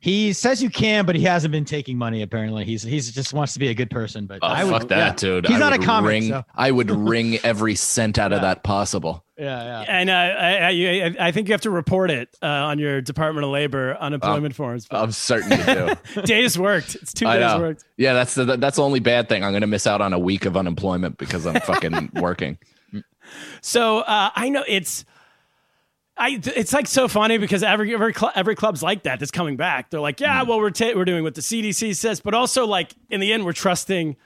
He 0.00 0.32
says 0.32 0.62
you 0.62 0.70
can, 0.70 1.06
but 1.06 1.16
he 1.16 1.22
hasn't 1.22 1.50
been 1.50 1.64
taking 1.64 1.98
money. 1.98 2.22
Apparently, 2.22 2.64
he's 2.64 2.84
he's 2.84 3.10
just 3.10 3.32
wants 3.34 3.54
to 3.54 3.58
be 3.58 3.66
a 3.68 3.74
good 3.74 3.90
person. 3.90 4.26
But 4.26 4.38
Oh, 4.42 4.46
I 4.46 4.62
would, 4.62 4.70
fuck 4.72 4.88
that, 4.88 4.96
yeah. 4.96 5.12
dude. 5.14 5.46
He's 5.48 5.56
I 5.56 5.58
not 5.58 5.72
a 5.72 5.78
would 5.78 5.86
comic. 5.86 6.08
Wring, 6.08 6.28
so- 6.28 6.44
I 6.54 6.70
would 6.70 6.88
wring 7.08 7.38
every 7.42 7.74
cent 7.74 8.16
out 8.16 8.32
of 8.32 8.42
that 8.42 8.62
possible. 8.62 9.24
yeah, 9.36 9.44
yeah. 9.82 9.84
and 9.88 10.08
uh, 10.08 10.12
I, 10.12 11.16
I, 11.24 11.28
I 11.28 11.32
think 11.32 11.48
you 11.48 11.52
have 11.54 11.62
to 11.62 11.70
report 11.70 12.12
it 12.12 12.28
uh, 12.40 12.46
on 12.46 12.78
your 12.78 13.00
Department 13.00 13.44
of 13.44 13.50
Labor 13.50 13.96
unemployment 13.98 14.54
forms. 14.54 14.86
But 14.86 15.02
I'm 15.02 15.10
certain 15.10 15.58
you 15.58 15.64
do. 16.14 16.22
days 16.22 16.56
worked. 16.56 16.94
It's 16.94 17.12
two 17.12 17.26
I 17.26 17.38
days 17.38 17.46
know. 17.54 17.58
worked. 17.60 17.84
Yeah, 17.96 18.12
that's 18.14 18.36
the 18.36 18.44
that's 18.56 18.76
the 18.76 18.82
only 18.84 19.00
bad 19.00 19.28
thing. 19.28 19.42
I'm 19.42 19.52
gonna 19.52 19.66
miss 19.66 19.88
out 19.88 20.00
on 20.00 20.12
a 20.12 20.18
week 20.18 20.44
of 20.46 20.56
unemployment 20.56 21.18
because 21.18 21.44
I'm 21.44 21.60
fucking 21.60 22.10
working. 22.20 22.58
So 23.60 23.98
uh, 23.98 24.30
I 24.34 24.48
know 24.48 24.62
it's. 24.68 25.04
I, 26.18 26.40
it's 26.42 26.72
like 26.72 26.86
so 26.86 27.06
funny 27.08 27.38
because 27.38 27.62
every 27.62 27.94
every, 27.94 28.12
cl- 28.12 28.32
every 28.34 28.54
club's 28.54 28.82
like 28.82 29.04
that 29.04 29.20
that's 29.20 29.30
coming 29.30 29.56
back. 29.56 29.90
They're 29.90 30.00
like, 30.00 30.20
yeah, 30.20 30.42
hmm. 30.42 30.48
well, 30.48 30.58
we're 30.58 30.70
ta- 30.70 30.92
we're 30.94 31.04
doing 31.04 31.22
what 31.22 31.34
the 31.34 31.40
CDC 31.40 31.94
says, 31.96 32.20
but 32.20 32.34
also 32.34 32.66
like 32.66 32.92
in 33.10 33.20
the 33.20 33.32
end, 33.32 33.44
we're 33.44 33.52
trusting 33.52 34.16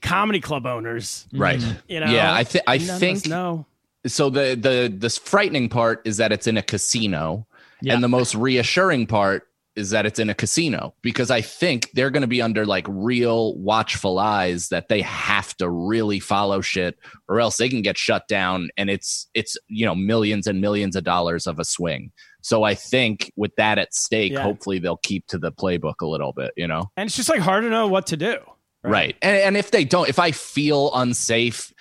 comedy 0.00 0.40
club 0.40 0.66
owners. 0.66 1.26
Right. 1.32 1.62
You 1.88 2.00
know, 2.00 2.06
yeah, 2.10 2.34
I 2.34 2.44
think 2.44 2.64
I 2.66 2.78
None 2.78 2.86
of 2.88 2.94
us 2.94 3.00
think 3.00 3.26
know. 3.28 3.66
so 4.06 4.30
the 4.30 4.56
the 4.60 4.92
the 4.96 5.08
frightening 5.10 5.68
part 5.68 6.02
is 6.04 6.16
that 6.16 6.32
it's 6.32 6.46
in 6.46 6.56
a 6.56 6.62
casino 6.62 7.46
Yeah. 7.80 7.94
and 7.94 8.02
the 8.02 8.08
most 8.08 8.34
reassuring 8.34 9.06
part 9.06 9.48
is 9.74 9.90
that 9.90 10.04
it's 10.06 10.18
in 10.18 10.28
a 10.28 10.34
casino 10.34 10.94
because 11.02 11.30
i 11.30 11.40
think 11.40 11.90
they're 11.94 12.10
going 12.10 12.20
to 12.22 12.26
be 12.26 12.42
under 12.42 12.66
like 12.66 12.86
real 12.88 13.56
watchful 13.56 14.18
eyes 14.18 14.68
that 14.68 14.88
they 14.88 15.00
have 15.00 15.56
to 15.56 15.68
really 15.68 16.20
follow 16.20 16.60
shit 16.60 16.98
or 17.28 17.40
else 17.40 17.56
they 17.56 17.68
can 17.68 17.82
get 17.82 17.96
shut 17.96 18.28
down 18.28 18.68
and 18.76 18.90
it's 18.90 19.28
it's 19.34 19.56
you 19.68 19.86
know 19.86 19.94
millions 19.94 20.46
and 20.46 20.60
millions 20.60 20.94
of 20.96 21.04
dollars 21.04 21.46
of 21.46 21.58
a 21.58 21.64
swing 21.64 22.10
so 22.42 22.62
i 22.64 22.74
think 22.74 23.32
with 23.36 23.54
that 23.56 23.78
at 23.78 23.94
stake 23.94 24.32
Yeah. 24.32 24.42
hopefully 24.42 24.78
they'll 24.78 24.98
keep 24.98 25.26
to 25.28 25.38
the 25.38 25.50
playbook 25.52 26.00
a 26.02 26.06
little 26.06 26.32
bit 26.32 26.52
you 26.56 26.66
know 26.68 26.90
And 26.96 27.06
it's 27.06 27.16
just 27.16 27.28
like 27.28 27.40
hard 27.40 27.64
to 27.64 27.70
know 27.70 27.88
what 27.88 28.06
to 28.08 28.16
do. 28.16 28.38
right, 28.84 29.16
And, 29.22 29.36
and 29.36 29.56
if 29.56 29.70
they 29.70 29.84
don't 29.84 30.08
if 30.08 30.18
i 30.18 30.32
feel 30.32 30.90
unsafe 30.94 31.72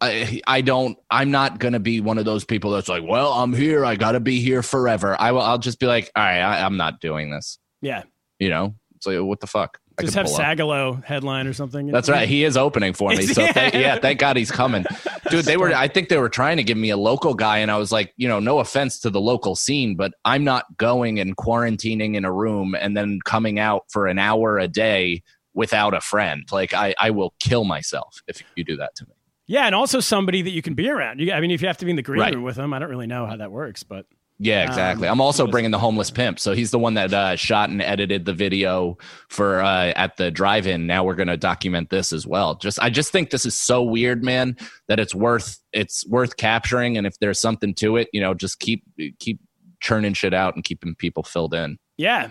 I, 0.00 0.42
I 0.46 0.60
don't 0.60 0.98
i'm 1.10 1.30
not 1.30 1.58
gonna 1.58 1.80
be 1.80 2.00
one 2.00 2.18
of 2.18 2.24
those 2.24 2.44
people 2.44 2.70
that's 2.70 2.88
like 2.88 3.02
well 3.02 3.32
i'm 3.32 3.54
here. 3.54 3.84
I 3.84 3.96
gotta 3.96 4.20
be 4.20 4.40
here 4.40 4.62
forever. 4.62 5.16
I 5.18 5.32
will 5.32 5.40
i'll 5.40 5.58
just 5.58 5.80
be 5.80 5.86
like 5.86 6.10
all 6.14 6.22
right 6.22 6.40
I, 6.40 6.64
i'm 6.64 6.76
not 6.76 7.00
doing 7.00 7.30
this. 7.30 7.58
Yeah, 7.80 8.02
you 8.38 8.48
know? 8.48 8.74
It's 8.96 9.06
like 9.06 9.20
what 9.20 9.40
the 9.40 9.46
fuck? 9.46 9.78
Just 10.00 10.14
have 10.14 10.26
up. 10.26 10.32
Sagalo 10.32 11.02
headline 11.02 11.46
or 11.46 11.54
something. 11.54 11.86
that's 11.86 12.10
right. 12.10 12.28
He 12.28 12.44
is 12.44 12.58
opening 12.58 12.92
for 12.92 13.10
me. 13.10 13.26
So 13.26 13.42
yeah. 13.42 13.98
thank 13.98 14.20
god 14.20 14.36
he's 14.36 14.50
coming. 14.50 14.84
Dude 15.30 15.44
they 15.44 15.56
were 15.56 15.72
i 15.74 15.88
think 15.88 16.08
they 16.08 16.18
were 16.18 16.28
trying 16.28 16.58
to 16.58 16.62
give 16.62 16.78
me 16.78 16.90
a 16.90 16.96
local 16.96 17.34
guy 17.34 17.58
and 17.58 17.70
i 17.70 17.76
was 17.76 17.90
like 17.90 18.12
you 18.16 18.28
know 18.28 18.38
no 18.38 18.60
offense 18.60 19.00
to 19.00 19.10
the 19.10 19.20
local 19.20 19.56
scene 19.56 19.96
but 19.96 20.12
i'm 20.24 20.44
not 20.44 20.64
going 20.76 21.18
and 21.18 21.36
quarantining 21.36 22.14
in 22.14 22.24
a 22.24 22.32
room 22.32 22.76
and 22.78 22.96
then 22.96 23.18
coming 23.24 23.58
out 23.58 23.82
for 23.90 24.06
an 24.06 24.20
hour 24.20 24.58
a 24.58 24.68
day 24.68 25.20
without 25.52 25.94
a 25.94 26.00
friend. 26.00 26.44
Like 26.52 26.74
i 26.74 26.94
i 27.00 27.10
will 27.10 27.34
kill 27.40 27.64
myself 27.64 28.22
if 28.28 28.42
you 28.54 28.62
do 28.62 28.76
that 28.76 28.94
to 28.96 29.04
me 29.06 29.15
Yeah, 29.46 29.66
and 29.66 29.74
also 29.74 30.00
somebody 30.00 30.42
that 30.42 30.50
you 30.50 30.62
can 30.62 30.74
be 30.74 30.88
around. 30.90 31.20
You, 31.20 31.32
I 31.32 31.40
mean, 31.40 31.50
if 31.50 31.60
you 31.62 31.68
have 31.68 31.78
to 31.78 31.84
be 31.84 31.90
in 31.90 31.96
the 31.96 32.02
green 32.02 32.20
Right. 32.20 32.34
room 32.34 32.42
with 32.42 32.56
them, 32.56 32.72
I 32.72 32.78
don't 32.78 32.90
really 32.90 33.06
know 33.06 33.26
how 33.26 33.36
that 33.36 33.52
works, 33.52 33.82
but 33.84 34.06
Yeah, 34.38 34.66
exactly. 34.66 35.06
Um, 35.08 35.12
I'm 35.14 35.20
also 35.20 35.46
bringing 35.46 35.70
the 35.70 35.78
homeless 35.78 36.10
pimp. 36.10 36.38
So 36.40 36.52
he's 36.52 36.70
the 36.70 36.78
one 36.78 36.94
that 36.94 37.14
uh, 37.14 37.36
shot 37.36 37.70
and 37.70 37.80
edited 37.80 38.24
the 38.26 38.32
video 38.34 38.98
for 39.28 39.62
uh, 39.62 39.92
at 39.96 40.16
the 40.16 40.30
drive-in. 40.30 40.86
Now 40.86 41.04
we're 41.04 41.14
going 41.14 41.28
to 41.28 41.36
document 41.36 41.88
this 41.90 42.12
as 42.12 42.26
well. 42.26 42.56
Just 42.56 42.78
I 42.82 42.90
just 42.90 43.12
think 43.12 43.30
this 43.30 43.46
is 43.46 43.54
so 43.54 43.82
weird, 43.82 44.22
man, 44.24 44.56
that 44.88 44.98
it's 45.00 45.14
worth 45.14 45.58
it's 45.72 46.06
worth 46.08 46.36
capturing. 46.36 46.98
And 46.98 47.06
if 47.06 47.18
there's 47.18 47.40
something 47.40 47.72
to 47.76 47.96
it, 47.96 48.08
you 48.12 48.20
know, 48.20 48.34
just 48.34 48.58
keep 48.58 48.82
keep 49.20 49.40
churning 49.80 50.12
shit 50.12 50.34
out 50.34 50.54
and 50.54 50.64
keeping 50.64 50.94
people 50.96 51.22
filled 51.22 51.54
in. 51.54 51.78
yeah, 51.96 52.30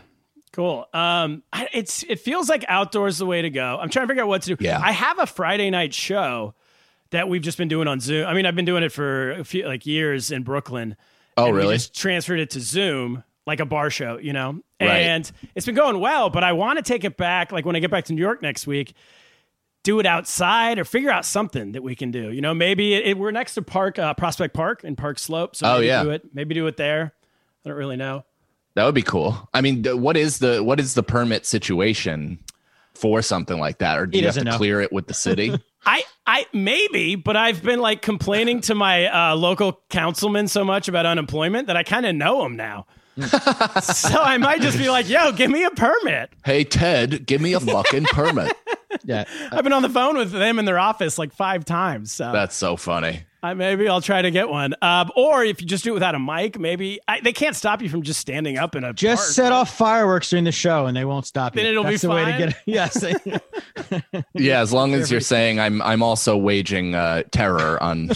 cool. 0.51 0.87
Um, 0.93 1.43
it's 1.73 2.03
it 2.03 2.19
feels 2.19 2.49
like 2.49 2.65
outdoors 2.67 3.17
the 3.17 3.25
way 3.25 3.41
to 3.41 3.49
go. 3.49 3.79
I'm 3.81 3.89
trying 3.89 4.05
to 4.05 4.07
figure 4.09 4.23
out 4.23 4.29
what 4.29 4.41
to 4.43 4.55
do. 4.55 4.63
Yeah. 4.63 4.79
I 4.83 4.91
have 4.91 5.17
a 5.19 5.25
Friday 5.25 5.69
night 5.71 5.93
show 5.93 6.53
that 7.11 7.29
we've 7.29 7.41
just 7.41 7.57
been 7.57 7.67
doing 7.67 7.87
on 7.87 7.99
Zoom. 7.99 8.27
I 8.27 8.33
mean, 8.33 8.45
I've 8.45 8.55
been 8.55 8.65
doing 8.65 8.83
it 8.83 8.91
for 8.91 9.31
a 9.31 9.43
few 9.43 9.65
like 9.67 9.85
years 9.85 10.31
in 10.31 10.43
Brooklyn. 10.43 10.95
Oh, 11.37 11.45
and 11.45 11.53
we 11.53 11.59
really? 11.61 11.75
just 11.75 11.95
transferred 11.95 12.39
it 12.39 12.51
to 12.51 12.59
Zoom, 12.59 13.23
like 13.45 13.59
a 13.59 13.65
bar 13.65 13.89
show, 13.89 14.17
you 14.17 14.33
know? 14.33 14.61
Right. 14.81 14.89
And 15.01 15.29
it's 15.53 15.65
been 15.65 15.75
going 15.75 15.99
well, 15.99 16.29
but 16.29 16.43
I 16.43 16.53
want 16.53 16.77
to 16.77 16.83
take 16.83 17.03
it 17.03 17.17
back. 17.17 17.51
Like 17.51 17.65
when 17.65 17.75
I 17.75 17.79
get 17.79 17.91
back 17.91 18.05
to 18.05 18.13
New 18.13 18.21
York 18.21 18.41
next 18.41 18.65
week, 18.67 18.93
do 19.83 19.99
it 19.99 20.05
outside 20.05 20.79
or 20.79 20.85
figure 20.85 21.11
out 21.11 21.25
something 21.25 21.73
that 21.73 21.83
we 21.83 21.95
can 21.95 22.09
do. 22.11 22.31
You 22.31 22.41
know, 22.41 22.53
maybe 22.53 22.95
it, 22.95 23.17
we're 23.17 23.31
next 23.31 23.53
to 23.55 23.61
Park 23.61 23.99
uh, 23.99 24.13
Prospect 24.15 24.53
Park 24.53 24.83
in 24.83 24.95
Park 24.95 25.19
Slope. 25.19 25.55
So 25.55 25.67
Oh, 25.67 25.73
maybe 25.75 25.87
yeah. 25.87 26.03
do 26.03 26.11
it. 26.11 26.23
Maybe 26.33 26.55
do 26.55 26.65
it 26.67 26.77
there. 26.77 27.13
I 27.65 27.69
don't 27.69 27.77
really 27.77 27.97
know. 27.97 28.23
That 28.75 28.83
would 28.85 28.95
be 28.95 29.03
cool. 29.03 29.47
I 29.53 29.61
mean, 29.61 29.83
what 30.01 30.17
is 30.17 30.39
the 30.39 30.61
what 30.63 30.79
is 30.79 30.95
the 30.95 31.03
permit 31.03 31.45
situation 31.45 32.39
for 32.97 33.21
something 33.21 33.59
like 33.59 33.79
that, 33.79 33.97
or 33.99 34.05
do 34.07 34.17
He 34.17 34.21
you 34.21 34.27
have 34.27 34.35
to 34.35 34.43
know. 34.43 34.57
clear 34.57 34.81
it 34.81 34.91
with 34.91 35.07
the 35.07 35.13
city? 35.13 35.55
I, 35.85 36.03
I 36.25 36.47
maybe, 36.51 37.15
but 37.15 37.37
I've 37.37 37.61
been 37.61 37.79
like 37.79 38.01
complaining 38.01 38.61
to 38.61 38.75
my 38.75 39.05
uh, 39.05 39.35
local 39.35 39.81
councilman 39.89 40.47
so 40.47 40.63
much 40.63 40.87
about 40.87 41.05
unemployment 41.05 41.67
that 41.67 41.77
I 41.77 41.83
kind 41.83 42.05
of 42.07 42.15
know 42.15 42.43
him 42.45 42.55
now. 42.55 42.87
so 43.21 44.21
I 44.21 44.37
might 44.39 44.61
just 44.61 44.77
be 44.77 44.89
like, 44.89 45.07
"Yo, 45.07 45.31
give 45.31 45.49
me 45.49 45.63
a 45.63 45.69
permit." 45.71 46.31
hey 46.43 46.63
Ted, 46.65 47.25
give 47.25 47.39
me 47.39 47.53
a 47.53 47.59
fucking 47.61 48.05
permit. 48.05 48.51
Yeah. 49.03 49.25
I've 49.51 49.63
been 49.63 49.73
on 49.73 49.81
the 49.81 49.89
phone 49.89 50.17
with 50.17 50.31
them 50.31 50.59
in 50.59 50.65
their 50.65 50.79
office 50.79 51.17
like 51.17 51.33
five 51.33 51.65
times. 51.65 52.11
So 52.11 52.31
That's 52.31 52.55
so 52.55 52.75
funny. 52.77 53.23
I, 53.43 53.53
maybe 53.53 53.87
I'll 53.87 54.01
try 54.01 54.23
to 54.23 54.31
get 54.31 54.49
one. 54.49 54.73
Um, 54.81 55.11
or 55.15 55.43
if 55.43 55.61
you 55.61 55.67
just 55.67 55.83
do 55.83 55.91
it 55.91 55.93
without 55.93 56.15
a 56.15 56.19
mic, 56.19 56.57
maybe 56.57 56.99
I, 57.07 57.19
they 57.19 57.31
can't 57.31 57.55
stop 57.55 57.79
you 57.83 57.89
from 57.89 58.01
just 58.01 58.19
standing 58.19 58.57
up 58.57 58.75
in 58.75 58.83
a 58.83 58.91
Just 58.91 59.19
park, 59.21 59.29
set 59.33 59.43
right? 59.43 59.51
off 59.51 59.77
fireworks 59.77 60.31
during 60.31 60.45
the 60.45 60.51
show 60.51 60.87
and 60.87 60.97
they 60.97 61.05
won't 61.05 61.27
stop 61.27 61.55
you. 61.55 61.61
Then 61.61 61.69
it'll 61.71 61.83
be 61.83 61.91
That's 61.91 62.01
the 62.01 62.09
way 62.09 62.25
to 62.25 62.37
get 62.39 62.49
it. 62.49 62.55
Yes. 62.65 63.03
Yeah, 64.33 64.61
as 64.61 64.73
long 64.73 64.93
as 64.93 65.11
you're 65.11 65.21
saying 65.21 65.59
I'm 65.59 65.81
I'm 65.81 66.01
also 66.01 66.35
waging 66.37 66.95
uh, 66.95 67.23
terror 67.31 67.81
on 67.83 68.09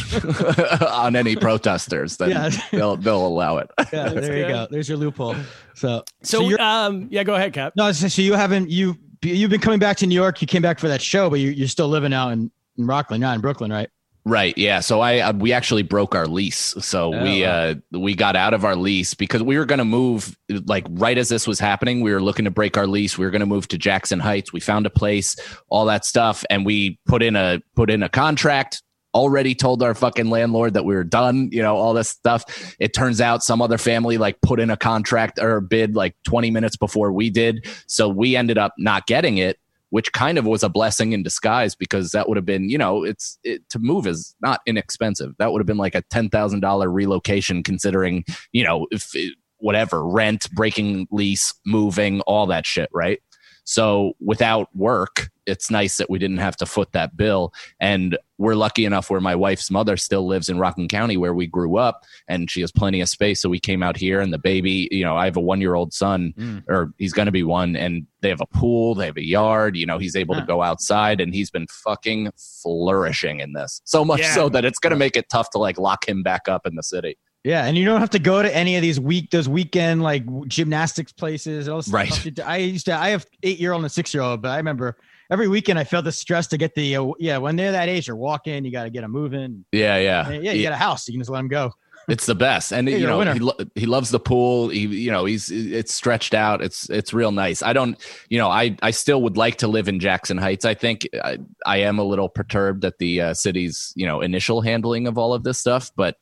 on 0.88 1.16
any 1.16 1.36
protesters, 1.36 2.18
then 2.18 2.30
Yeah. 2.32 2.50
they'll 2.72 2.98
they'll 2.98 3.26
allow 3.26 3.58
it. 3.58 3.70
yeah, 3.94 4.10
there 4.10 4.38
you 4.38 4.48
go. 4.48 4.68
There's 4.70 4.90
your 4.90 4.98
loophole. 4.98 5.36
So, 5.76 6.04
So, 6.24 6.42
you're, 6.50 6.60
um, 6.62 7.08
yeah, 7.12 7.24
go 7.24 7.36
ahead, 7.36 7.54
Cap. 7.54 7.74
no, 7.76 7.92
so 7.92 8.08
so 8.08 8.22
you 8.22 8.34
haven't 8.34 8.70
you 8.70 8.98
you've 9.22 9.50
been 9.50 9.62
coming 9.62 9.80
back 9.80 9.98
to 9.98 10.08
New 10.08 10.16
York. 10.16 10.42
You 10.42 10.48
came 10.48 10.62
back 10.62 10.80
for 10.80 10.88
that 10.88 11.02
show, 11.02 11.30
but 11.30 11.40
you, 11.40 11.50
you're 11.52 11.68
still 11.68 11.88
living 11.88 12.14
out 12.14 12.30
in, 12.30 12.52
in 12.78 12.88
Rockland, 12.88 13.22
not 13.22 13.36
in 13.36 13.42
Brooklyn, 13.42 13.72
right? 13.72 13.90
Right. 14.26 14.56
Yeah. 14.58 14.82
So 14.82 15.00
I 15.00 15.20
uh, 15.20 15.34
we 15.34 15.54
actually 15.54 15.82
broke 15.82 16.14
our 16.14 16.28
lease. 16.28 16.76
So 16.80 17.16
Oh, 17.16 17.24
we 17.24 17.46
uh 17.46 17.76
we 17.92 18.14
got 18.14 18.36
out 18.36 18.54
of 18.54 18.66
our 18.66 18.76
lease 18.76 19.14
because 19.14 19.42
we 19.42 19.58
were 19.58 19.66
going 19.66 19.80
to 19.80 19.86
move 19.86 20.38
like 20.66 20.86
right 20.90 21.18
as 21.18 21.30
this 21.30 21.48
was 21.48 21.60
happening. 21.60 22.02
We 22.02 22.12
were 22.12 22.22
looking 22.22 22.46
to 22.46 22.52
break 22.52 22.78
our 22.78 22.86
lease. 22.86 23.18
We 23.18 23.26
were 23.26 23.32
going 23.32 23.40
to 23.40 23.48
move 23.48 23.68
to 23.70 23.78
Jackson 23.78 24.20
Heights. 24.20 24.52
We 24.54 24.60
found 24.60 24.86
a 24.86 24.90
place, 24.90 25.36
all 25.70 25.86
that 25.86 26.06
stuff, 26.06 26.44
and 26.50 26.66
we 26.66 27.00
put 27.06 27.24
in 27.24 27.36
a 27.36 27.62
put 27.76 27.90
in 27.90 28.04
a 28.04 28.10
contract. 28.10 28.84
Already 29.14 29.56
told 29.56 29.82
our 29.82 29.96
fucking 29.96 30.30
landlord 30.30 30.74
that 30.76 30.86
we 30.86 30.94
were 30.94 31.04
done. 31.04 31.50
You 31.52 31.62
know 31.62 31.76
all 31.76 31.94
this 31.94 32.10
stuff. 32.10 32.76
It 32.80 32.94
turns 32.94 33.22
out 33.22 33.44
some 33.44 33.62
other 33.62 33.78
family 33.78 34.18
like 34.18 34.42
put 34.42 34.60
in 34.60 34.70
a 34.70 34.78
contract 34.78 35.40
or 35.40 35.58
a 35.58 35.62
bid 35.62 35.96
like 35.96 36.16
20 36.24 36.52
minutes 36.52 36.78
before 36.78 37.12
we 37.12 37.30
did. 37.30 37.66
So 37.88 38.08
we 38.08 38.36
ended 38.36 38.58
up 38.58 38.74
not 38.78 39.08
getting 39.08 39.38
it 39.38 39.60
which 39.92 40.12
kind 40.12 40.38
of 40.38 40.46
was 40.46 40.64
a 40.64 40.70
blessing 40.70 41.14
in 41.14 41.24
disguise 41.24 41.76
because 41.76 42.12
that 42.12 42.28
would 42.28 42.38
have 42.38 42.46
been, 42.46 42.70
you 42.70 42.78
know, 42.78 43.04
it's 43.04 43.40
it, 43.44 43.68
to 43.70 43.80
move 43.80 44.06
is 44.06 44.36
not 44.42 44.62
inexpensive. 44.66 45.34
That 45.40 45.52
would 45.52 45.60
have 45.60 45.68
been 45.68 45.78
like 45.78 45.96
a 45.96 46.04
ten 46.04 46.30
thousand 46.30 46.60
dollar 46.60 46.90
relocation, 46.90 47.64
considering, 47.64 48.24
you 48.52 48.64
know, 48.64 48.88
if 48.92 49.14
whatever, 49.58 50.06
rent, 50.06 50.50
breaking 50.52 51.08
lease, 51.12 51.54
moving, 51.66 52.22
all 52.22 52.46
that 52.48 52.66
shit, 52.66 52.90
right? 52.94 53.22
So 53.64 54.14
without 54.20 54.74
work, 54.76 55.30
it's 55.46 55.70
nice 55.70 55.98
that 55.98 56.10
we 56.10 56.20
didn't 56.20 56.38
have 56.38 56.56
to 56.58 56.66
foot 56.66 56.92
that 56.94 57.18
bill. 57.18 57.54
And 57.80 58.18
we're 58.40 58.56
lucky 58.56 58.86
enough 58.86 59.10
where 59.12 59.22
my 59.22 59.36
wife's 59.36 59.70
mother 59.70 59.98
still 59.98 60.26
lives 60.26 60.50
in 60.50 60.58
Rockland 60.58 60.90
County 60.90 61.18
where 61.18 61.34
we 61.34 61.46
grew 61.46 61.78
up 61.78 62.04
and 62.28 62.50
she 62.50 62.62
has 62.62 62.72
plenty 62.72 63.02
of 63.02 63.10
space. 63.10 63.42
So 63.42 63.50
we 63.50 63.60
came 63.60 63.84
out 63.84 63.98
here 63.98 64.22
and 64.22 64.34
the 64.34 64.40
baby, 64.40 64.88
you 64.92 65.04
know, 65.04 65.16
I 65.18 65.26
have 65.26 65.38
a 65.38 65.42
one 65.42 65.62
year 65.62 65.76
old 65.76 65.94
son 65.94 66.34
Mm. 66.40 66.64
or 66.70 66.94
he's 66.98 67.14
going 67.14 67.26
to 67.28 67.32
be 67.32 67.44
one 67.44 67.76
and 67.76 68.08
they 68.22 68.30
have 68.30 68.42
a 68.42 68.46
pool, 68.48 68.96
they 68.96 69.06
have 69.08 69.18
a 69.18 69.24
yard, 69.26 69.76
you 69.76 69.86
know, 69.86 69.98
he's 69.98 70.16
able 70.16 70.36
to 70.36 70.42
go 70.42 70.62
outside 70.64 71.20
and 71.22 71.34
he's 71.34 71.52
been 71.52 71.68
fucking 71.68 72.32
flourishing 72.74 73.40
in 73.42 73.54
this. 73.54 73.82
So 73.86 74.06
much 74.06 74.22
Yeah. 74.22 74.34
so 74.36 74.50
that 74.50 74.66
it's 74.66 74.80
going 74.80 74.92
to 74.92 74.98
make 74.98 75.16
it 75.18 75.30
tough 75.30 75.50
to 75.52 75.58
like 75.58 75.78
lock 75.78 76.08
him 76.08 76.24
back 76.24 76.48
up 76.48 76.66
in 76.66 76.76
the 76.76 76.84
city. 76.84 77.18
Yeah, 77.44 77.66
and 77.66 77.78
you 77.78 77.86
don't 77.86 78.02
have 78.02 78.10
to 78.12 78.20
go 78.20 78.42
to 78.44 78.54
any 78.54 78.76
of 78.76 78.82
these 78.82 79.00
week 79.00 79.32
those 79.32 79.48
weekend 79.48 80.04
like 80.04 80.24
gymnastics 80.48 81.14
places. 81.14 81.70
Right. 81.90 82.12
stuff. 82.12 82.46
I 82.46 82.58
used 82.58 82.86
to. 82.88 82.94
I 83.00 83.10
have 83.10 83.26
eight 83.44 83.60
year 83.60 83.72
old 83.72 83.80
and 83.80 83.86
a 83.86 83.90
six 83.90 84.14
year 84.14 84.22
old, 84.24 84.42
but 84.42 84.50
I 84.52 84.58
remember 84.58 84.98
every 85.30 85.48
weekend 85.48 85.80
I 85.80 85.84
felt 85.84 86.06
the 86.06 86.12
stress 86.12 86.48
to 86.48 86.58
get 86.58 86.76
the 86.76 86.96
uh, 86.96 87.12
yeah 87.20 87.38
when 87.38 87.56
they're 87.56 87.72
that 87.72 87.90
age 87.90 88.08
you're 88.08 88.16
walking. 88.16 88.66
You 88.66 88.72
got 88.72 88.84
to 88.84 88.90
get 88.90 89.02
them 89.02 89.12
moving. 89.12 89.66
Yeah, 89.72 89.98
yeah. 89.98 90.30
And, 90.30 90.44
yeah, 90.44 90.52
you 90.52 90.64
got 90.64 90.74
a 90.74 90.78
house. 90.78 91.08
You 91.08 91.14
can 91.14 91.22
just 91.22 91.30
let 91.30 91.40
them 91.40 91.48
go. 91.48 91.74
It's 92.08 92.26
the 92.26 92.34
best, 92.34 92.74
and 92.74 92.90
Yeah, 92.90 92.98
you 92.98 93.06
know 93.06 93.22
he, 93.34 93.40
lo- 93.40 93.58
he 93.76 93.86
loves 93.86 94.10
the 94.10 94.20
pool. 94.20 94.70
He 94.70 94.80
you 94.80 95.12
know 95.12 95.26
he's 95.26 95.52
it's 95.52 95.94
stretched 95.94 96.34
out. 96.34 96.60
It's 96.60 96.90
it's 96.90 97.14
real 97.14 97.32
nice. 97.32 97.62
I 97.62 97.72
don't 97.72 98.04
you 98.30 98.40
know 98.40 98.50
I 98.50 98.76
I 98.82 98.90
still 98.90 99.22
would 99.22 99.38
like 99.38 99.58
to 99.58 99.68
live 99.68 99.88
in 99.88 100.00
Jackson 100.00 100.36
Heights. 100.40 100.66
I 100.66 100.74
think 100.74 101.08
I, 101.24 101.38
I 101.68 101.78
am 101.82 102.00
a 102.00 102.04
little 102.04 102.28
perturbed 102.28 102.84
at 102.84 102.98
the 102.98 103.22
uh, 103.22 103.34
city's 103.36 103.94
you 103.96 104.08
know 104.08 104.22
initial 104.22 104.62
handling 104.62 105.06
of 105.06 105.20
all 105.20 105.36
of 105.36 105.44
this 105.44 105.60
stuff, 105.60 105.92
but 105.96 106.18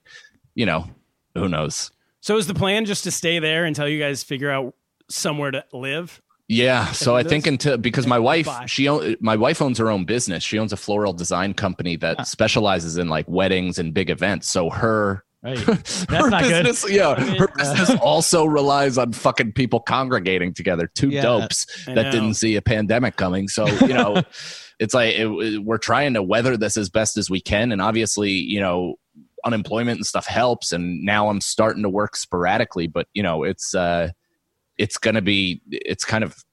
you 0.56 0.66
know 0.66 0.90
who 1.36 1.48
knows. 1.48 1.90
So 2.20 2.36
is 2.36 2.48
the 2.48 2.56
plan 2.56 2.84
just 2.84 3.06
to 3.06 3.12
stay 3.12 3.40
there 3.40 3.64
until 3.64 3.88
you 3.88 3.98
guys 3.98 4.24
figure 4.24 4.52
out 4.52 4.76
somewhere 5.10 5.52
to 5.52 5.64
live? 5.72 6.22
Yeah, 6.50 6.92
so 6.94 7.16
I 7.16 7.24
think 7.24 7.46
until 7.46 7.78
because 7.78 8.08
my 8.08 8.20
wife 8.20 8.48
she 8.68 8.88
own, 8.88 9.18
my 9.20 9.36
wife 9.36 9.62
owns 9.62 9.78
her 9.80 9.92
own 9.92 10.06
business. 10.06 10.44
She 10.44 10.58
owns 10.58 10.72
a 10.72 10.78
floral 10.78 11.12
design 11.12 11.54
company 11.54 11.98
that 11.98 12.26
specializes 12.26 12.96
in 12.98 13.10
like 13.10 13.28
weddings 13.28 13.80
and 13.80 13.94
big 13.94 14.10
events. 14.10 14.50
So 14.50 14.70
her 14.70 15.24
Right. 15.44 15.60
her 16.10 16.30
not 16.30 16.44
good. 16.44 16.64
business, 16.66 16.90
yeah, 16.92 17.14
her 17.38 17.48
business 17.56 17.92
also 18.02 18.46
relies 18.46 18.98
on 18.98 19.14
fucking 19.14 19.54
people 19.54 19.80
congregating 19.80 20.54
together. 20.54 20.90
Two 20.96 21.10
Yeah, 21.10 21.22
dopes 21.22 21.68
I 21.88 21.94
that 21.94 22.12
didn't 22.12 22.34
see 22.34 22.56
a 22.56 22.62
pandemic 22.62 23.18
coming. 23.18 23.48
So 23.48 23.68
you 23.68 23.94
know, 23.94 24.24
it's 24.80 24.94
like 24.96 25.16
it, 25.16 25.28
it- 25.28 25.64
we're 25.64 25.78
trying 25.78 26.16
to 26.16 26.24
weather 26.24 26.58
this 26.58 26.76
as 26.76 26.90
best 26.90 27.18
as 27.18 27.30
we 27.30 27.40
can, 27.40 27.72
and 27.72 27.82
obviously, 27.82 28.32
you 28.32 28.60
know, 28.60 28.96
unemployment 29.46 29.98
and 29.98 30.06
stuff 30.06 30.26
helps. 30.26 30.72
And 30.72 31.04
now 31.06 31.30
I'm 31.30 31.40
starting 31.40 31.84
to 31.84 31.90
work 31.90 32.16
sporadically, 32.16 32.88
but 32.88 33.08
you 33.14 33.22
know, 33.22 33.44
it's 33.44 33.76
uh, 33.76 34.10
it's 34.78 34.98
gonna 34.98 35.22
be 35.22 35.62
it's 35.72 36.06
kind 36.06 36.24
of 36.24 36.44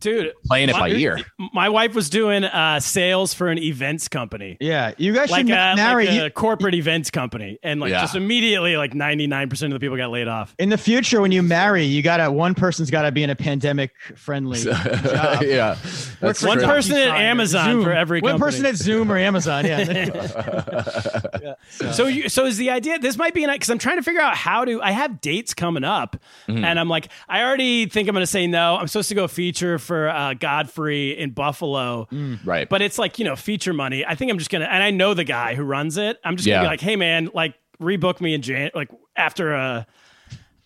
Dude, 0.00 0.32
playing 0.46 0.68
it 0.68 0.74
by 0.74 0.90
ear. 0.90 1.18
My 1.52 1.68
wife 1.68 1.94
was 1.94 2.08
doing 2.08 2.44
uh, 2.44 2.78
sales 2.80 3.34
for 3.34 3.48
an 3.48 3.58
events 3.58 4.08
company. 4.08 4.56
Yeah, 4.60 4.92
you 4.96 5.12
guys 5.12 5.30
Like 5.30 5.46
should 5.46 5.50
a, 5.54 5.74
marry. 5.76 6.06
like 6.06 6.14
you- 6.14 6.24
a 6.24 6.30
corporate 6.30 6.74
events 6.74 7.10
company. 7.10 7.58
And 7.62 7.80
like 7.80 7.90
Yeah. 7.90 8.00
just 8.02 8.14
immediately 8.14 8.76
like 8.76 8.92
99% 8.94 9.62
of 9.66 9.70
the 9.72 9.80
people 9.80 9.96
got 9.96 10.10
laid 10.10 10.28
off. 10.28 10.54
in 10.58 10.68
the 10.68 10.78
future, 10.78 11.20
when 11.20 11.32
you 11.32 11.42
marry, 11.42 11.84
you 11.84 12.02
gotta 12.02 12.30
one 12.30 12.54
person's 12.54 12.90
got 12.90 13.02
to 13.02 13.12
be 13.12 13.22
in 13.22 13.30
a 13.30 13.36
pandemic 13.36 13.90
friendly 14.16 14.58
job. 14.62 15.42
yeah, 15.42 15.76
that's 16.20 16.42
One 16.42 16.60
person 16.60 16.96
at 16.96 17.08
Amazon 17.08 17.64
Zoom. 17.72 17.84
for 17.84 17.92
every 17.92 18.20
One 18.20 18.32
company. 18.32 18.46
person 18.50 18.66
at 18.66 18.76
Zoom 18.76 19.10
or 19.10 19.18
Amazon. 19.18 19.64
Yeah. 19.66 21.54
So, 21.92 22.06
you, 22.06 22.28
so 22.28 22.44
is 22.46 22.56
the 22.56 22.70
idea? 22.70 22.98
This 22.98 23.16
might 23.16 23.34
be 23.34 23.44
an 23.44 23.50
because 23.50 23.68
I'm 23.70 23.78
trying 23.78 23.96
to 23.96 24.02
figure 24.02 24.20
out 24.20 24.36
how 24.36 24.64
to. 24.64 24.80
I 24.82 24.90
have 24.90 25.20
dates 25.20 25.54
coming 25.54 25.84
up, 25.84 26.16
Mm-hmm. 26.48 26.64
and 26.64 26.78
I'm 26.80 26.88
like, 26.88 27.08
I 27.28 27.42
already 27.42 27.86
think 27.86 28.08
I'm 28.08 28.14
going 28.14 28.22
to 28.22 28.26
say 28.26 28.46
no. 28.46 28.76
I'm 28.76 28.86
supposed 28.88 29.08
to 29.10 29.14
go 29.14 29.28
feature 29.28 29.67
for 29.76 30.08
uh, 30.08 30.32
Godfrey 30.32 31.10
in 31.18 31.32
Buffalo, 31.32 32.08
right, 32.44 32.66
but 32.66 32.80
it's 32.80 32.98
like 32.98 33.18
you 33.18 33.26
know 33.26 33.36
feature 33.36 33.74
money. 33.74 34.06
I 34.06 34.14
think 34.14 34.30
I'm 34.30 34.38
just 34.38 34.48
gonna, 34.50 34.64
and 34.64 34.82
I 34.82 34.90
know 34.90 35.12
the 35.12 35.24
guy 35.24 35.54
who 35.54 35.64
runs 35.64 35.98
it. 35.98 36.18
I'm 36.24 36.36
just 36.36 36.48
gonna 36.48 36.62
be 36.62 36.66
like, 36.68 36.80
hey 36.80 36.96
man, 36.96 37.28
like 37.34 37.54
rebook 37.82 38.22
me 38.22 38.32
in 38.32 38.40
Jan, 38.40 38.70
like 38.74 38.88
after 39.16 39.54
uh 39.54 39.84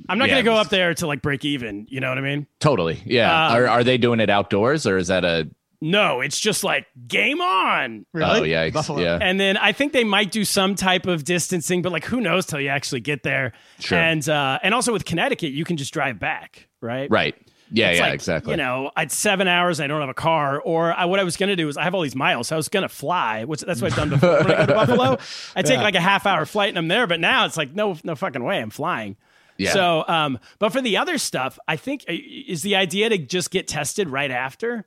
I'm 0.08 0.18
not 0.18 0.28
Yeah, 0.28 0.34
gonna 0.34 0.44
go 0.44 0.54
up 0.56 0.68
there 0.68 0.94
to 0.94 1.06
like 1.06 1.22
break 1.22 1.44
even. 1.44 1.86
You 1.88 2.00
know 2.00 2.08
what 2.08 2.18
I 2.18 2.22
mean? 2.22 2.46
totally. 2.60 3.00
Yeah, 3.04 3.46
Um, 3.48 3.56
are 3.56 3.66
are 3.68 3.84
they 3.84 3.98
doing 3.98 4.20
it 4.20 4.30
outdoors 4.30 4.86
or 4.86 4.96
is 4.96 5.08
that 5.08 5.24
a? 5.24 5.48
No, 5.84 6.20
it's 6.20 6.38
just 6.38 6.62
like 6.62 6.86
game 7.08 7.40
on. 7.40 8.06
Really? 8.12 8.40
Oh 8.40 8.42
yeah, 8.44 8.70
Buffalo. 8.70 9.00
yeah. 9.00 9.18
And 9.20 9.40
then 9.40 9.56
I 9.56 9.72
think 9.72 9.92
they 9.92 10.04
might 10.04 10.30
do 10.30 10.44
some 10.44 10.76
type 10.76 11.06
of 11.06 11.24
distancing, 11.24 11.82
but 11.82 11.90
like 11.90 12.04
who 12.04 12.20
knows 12.20 12.46
till 12.46 12.60
you 12.60 12.68
actually 12.68 13.00
get 13.00 13.24
there. 13.24 13.52
Sure. 13.80 13.98
And 13.98 14.28
uh, 14.28 14.60
and 14.62 14.74
also 14.74 14.92
with 14.92 15.04
Connecticut, 15.04 15.50
you 15.50 15.64
can 15.64 15.76
just 15.76 15.92
drive 15.92 16.20
back, 16.20 16.68
right? 16.80 17.10
Right. 17.10 17.34
Yeah, 17.74 17.88
It's 17.90 17.98
yeah, 17.98 18.04
like, 18.04 18.14
exactly. 18.14 18.52
You 18.52 18.56
know, 18.58 18.90
I'd 18.96 19.10
seven 19.10 19.48
hours 19.48 19.80
and 19.80 19.84
I 19.84 19.88
don't 19.88 20.00
have 20.00 20.10
a 20.10 20.14
car, 20.14 20.60
or 20.60 20.92
I, 20.92 21.06
what 21.06 21.18
I 21.20 21.24
was 21.24 21.36
going 21.36 21.48
to 21.48 21.56
do 21.56 21.68
is 21.68 21.76
I 21.76 21.84
have 21.84 21.94
all 21.94 22.02
these 22.02 22.14
miles, 22.14 22.48
so 22.48 22.56
I 22.56 22.58
was 22.58 22.68
going 22.68 22.82
to 22.82 22.88
fly, 22.88 23.44
which 23.44 23.62
that's 23.62 23.80
what 23.80 23.92
I've 23.92 23.96
done 23.98 24.10
before. 24.20 24.38
when 24.44 24.50
I 24.52 24.56
go 24.58 24.66
to 24.66 24.74
Buffalo, 24.74 25.18
I 25.56 25.62
take 25.62 25.78
like 25.78 25.94
a 25.94 26.00
half 26.00 26.26
hour 26.26 26.44
flight 26.44 26.68
and 26.68 26.78
I'm 26.78 26.88
there, 26.88 27.06
but 27.06 27.18
now 27.20 27.46
it's 27.46 27.56
like 27.56 27.74
no, 27.74 27.96
no 28.04 28.14
fucking 28.14 28.42
way, 28.44 28.60
I'm 28.60 28.70
flying. 28.70 29.16
Yeah. 29.58 29.72
So, 29.72 30.04
um, 30.08 30.38
but 30.58 30.72
for 30.72 30.80
the 30.80 30.96
other 30.96 31.18
stuff, 31.18 31.58
I 31.68 31.76
think 31.76 32.04
uh, 32.08 32.12
is 32.14 32.62
the 32.62 32.76
idea 32.76 33.08
to 33.10 33.18
just 33.18 33.50
get 33.50 33.68
tested 33.68 34.08
right 34.08 34.30
after. 34.30 34.84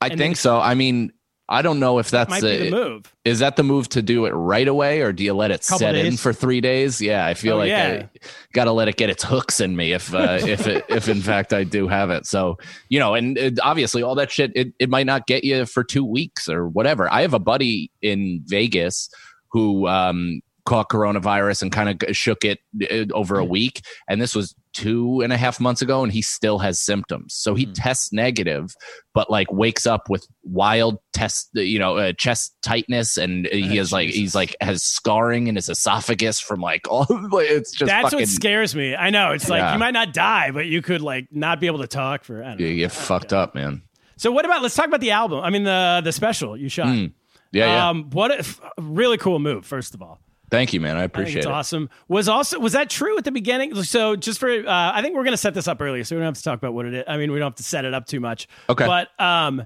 I 0.00 0.08
and 0.08 0.18
think 0.18 0.36
then- 0.36 0.40
so. 0.40 0.58
I 0.60 0.74
mean, 0.74 1.12
I 1.50 1.62
don't 1.62 1.80
know 1.80 1.98
if 1.98 2.10
that's 2.10 2.28
Might 2.28 2.42
the, 2.42 2.70
move. 2.70 3.14
Is 3.24 3.38
that 3.38 3.56
the 3.56 3.62
move 3.62 3.88
to 3.90 4.02
do 4.02 4.26
it 4.26 4.30
right 4.30 4.68
away, 4.68 5.00
or 5.00 5.12
do 5.12 5.24
you 5.24 5.32
let 5.32 5.50
it 5.50 5.62
Couple 5.62 5.78
set 5.78 5.94
in 5.94 6.18
for 6.18 6.32
three 6.34 6.60
days? 6.60 7.00
Yeah, 7.00 7.24
I 7.24 7.32
feel 7.32 7.54
Oh, 7.54 7.58
like 7.58 7.70
yeah. 7.70 8.06
I 8.06 8.28
got 8.52 8.64
to 8.64 8.72
let 8.72 8.88
it 8.88 8.96
get 8.96 9.08
its 9.08 9.24
hooks 9.24 9.58
in 9.60 9.74
me 9.74 9.92
if 9.92 10.12
uh, 10.12 10.38
if 10.42 10.66
it, 10.66 10.84
if 10.90 11.08
in 11.08 11.22
fact 11.22 11.54
I 11.54 11.64
do 11.64 11.88
have 11.88 12.10
it. 12.10 12.26
So 12.26 12.58
you 12.90 12.98
know, 12.98 13.14
and 13.14 13.38
it, 13.38 13.58
obviously 13.62 14.02
all 14.02 14.14
that 14.16 14.30
shit 14.30 14.52
it, 14.54 14.74
it 14.78 14.90
might 14.90 15.06
not 15.06 15.26
get 15.26 15.42
you 15.42 15.64
for 15.64 15.82
two 15.82 16.04
weeks 16.04 16.48
or 16.48 16.68
whatever. 16.68 17.10
I 17.10 17.22
have 17.22 17.34
a 17.34 17.38
buddy 17.38 17.90
in 18.02 18.42
Vegas 18.44 19.08
who 19.50 19.88
um, 19.88 20.42
caught 20.66 20.90
coronavirus 20.90 21.62
and 21.62 21.72
kind 21.72 22.02
of 22.02 22.14
shook 22.16 22.44
it 22.44 22.58
uh, 22.90 23.06
over 23.14 23.38
a 23.38 23.44
week, 23.44 23.80
and 24.06 24.20
this 24.20 24.34
was 24.34 24.54
two 24.82 25.20
and 25.22 25.32
a 25.32 25.36
half 25.36 25.58
months 25.60 25.82
ago, 25.82 26.02
and 26.02 26.12
he 26.12 26.22
still 26.22 26.58
has 26.58 26.80
symptoms. 26.80 27.34
So 27.34 27.54
he 27.54 27.66
tests 27.66 28.12
negative, 28.12 28.74
but 29.14 29.30
like 29.30 29.50
wakes 29.52 29.86
up 29.86 30.08
with 30.08 30.26
wild 30.44 30.98
test, 31.12 31.48
you 31.54 31.78
know, 31.78 31.96
uh, 31.96 32.12
chest 32.12 32.54
tightness, 32.62 33.16
and 33.16 33.46
he 33.46 33.76
has 33.76 33.92
like 33.92 34.08
he's 34.10 34.34
like 34.34 34.54
has 34.60 34.82
scarring 34.82 35.46
in 35.48 35.56
his 35.56 35.68
esophagus 35.68 36.40
from 36.40 36.60
like 36.60 36.82
all. 36.90 37.06
It's 37.38 37.72
just 37.72 37.88
That's 37.88 38.04
fucking. 38.04 38.18
what 38.20 38.28
scares 38.28 38.74
me. 38.74 38.94
I 38.94 39.10
know 39.10 39.32
it's 39.32 39.48
like 39.48 39.60
Yeah. 39.60 39.72
you 39.72 39.78
might 39.78 39.94
not 39.94 40.12
die, 40.12 40.50
but 40.52 40.66
you 40.66 40.82
could 40.82 41.00
like 41.02 41.26
not 41.32 41.60
be 41.60 41.66
able 41.66 41.80
to 41.80 41.86
talk 41.88 42.24
for. 42.24 42.42
I 42.42 42.48
don't 42.50 42.60
know. 42.60 42.66
you 42.66 42.76
get 42.76 42.92
fucked 42.92 43.32
up, 43.32 43.54
man. 43.54 43.82
So 44.16 44.30
what 44.32 44.44
about? 44.44 44.62
Let's 44.62 44.74
talk 44.74 44.86
about 44.86 45.00
the 45.00 45.10
album. 45.12 45.40
I 45.44 45.50
mean 45.50 45.64
the 45.64 46.00
the 46.04 46.12
special 46.12 46.56
you 46.56 46.68
shot. 46.68 46.88
Yeah, 46.94 47.10
yeah. 47.52 47.88
Um, 47.88 48.10
what 48.10 48.30
a 48.30 48.44
really 48.80 49.16
cool 49.16 49.38
move. 49.38 49.64
First 49.64 49.94
of 49.94 50.02
all, 50.02 50.18
Thank 50.50 50.72
you, 50.72 50.80
man. 50.80 50.96
I 50.96 51.00
I 51.00 51.04
appreciate 51.04 51.38
it's 51.38 51.46
it. 51.46 51.52
awesome. 51.52 51.90
Was 52.08 52.28
also 52.28 52.58
was 52.58 52.72
that 52.72 52.90
true 52.90 53.18
at 53.18 53.24
the 53.24 53.32
beginning? 53.32 53.74
So 53.82 54.16
just 54.16 54.40
for, 54.40 54.50
uh, 54.50 54.92
I 54.94 55.02
think 55.02 55.14
we're 55.14 55.24
gonna 55.24 55.36
set 55.36 55.54
this 55.54 55.68
up 55.68 55.80
earlier, 55.80 56.04
so 56.04 56.16
we 56.16 56.20
don't 56.20 56.26
have 56.26 56.36
to 56.36 56.42
talk 56.42 56.58
about 56.58 56.74
what 56.74 56.86
it 56.86 56.94
is. 56.94 57.04
I 57.06 57.16
mean, 57.16 57.32
we 57.32 57.38
don't 57.38 57.46
have 57.46 57.56
to 57.56 57.62
set 57.62 57.84
it 57.84 57.94
up 57.94 58.06
too 58.06 58.20
much. 58.20 58.48
Okay. 58.68 58.86
But 58.86 59.08
um, 59.20 59.64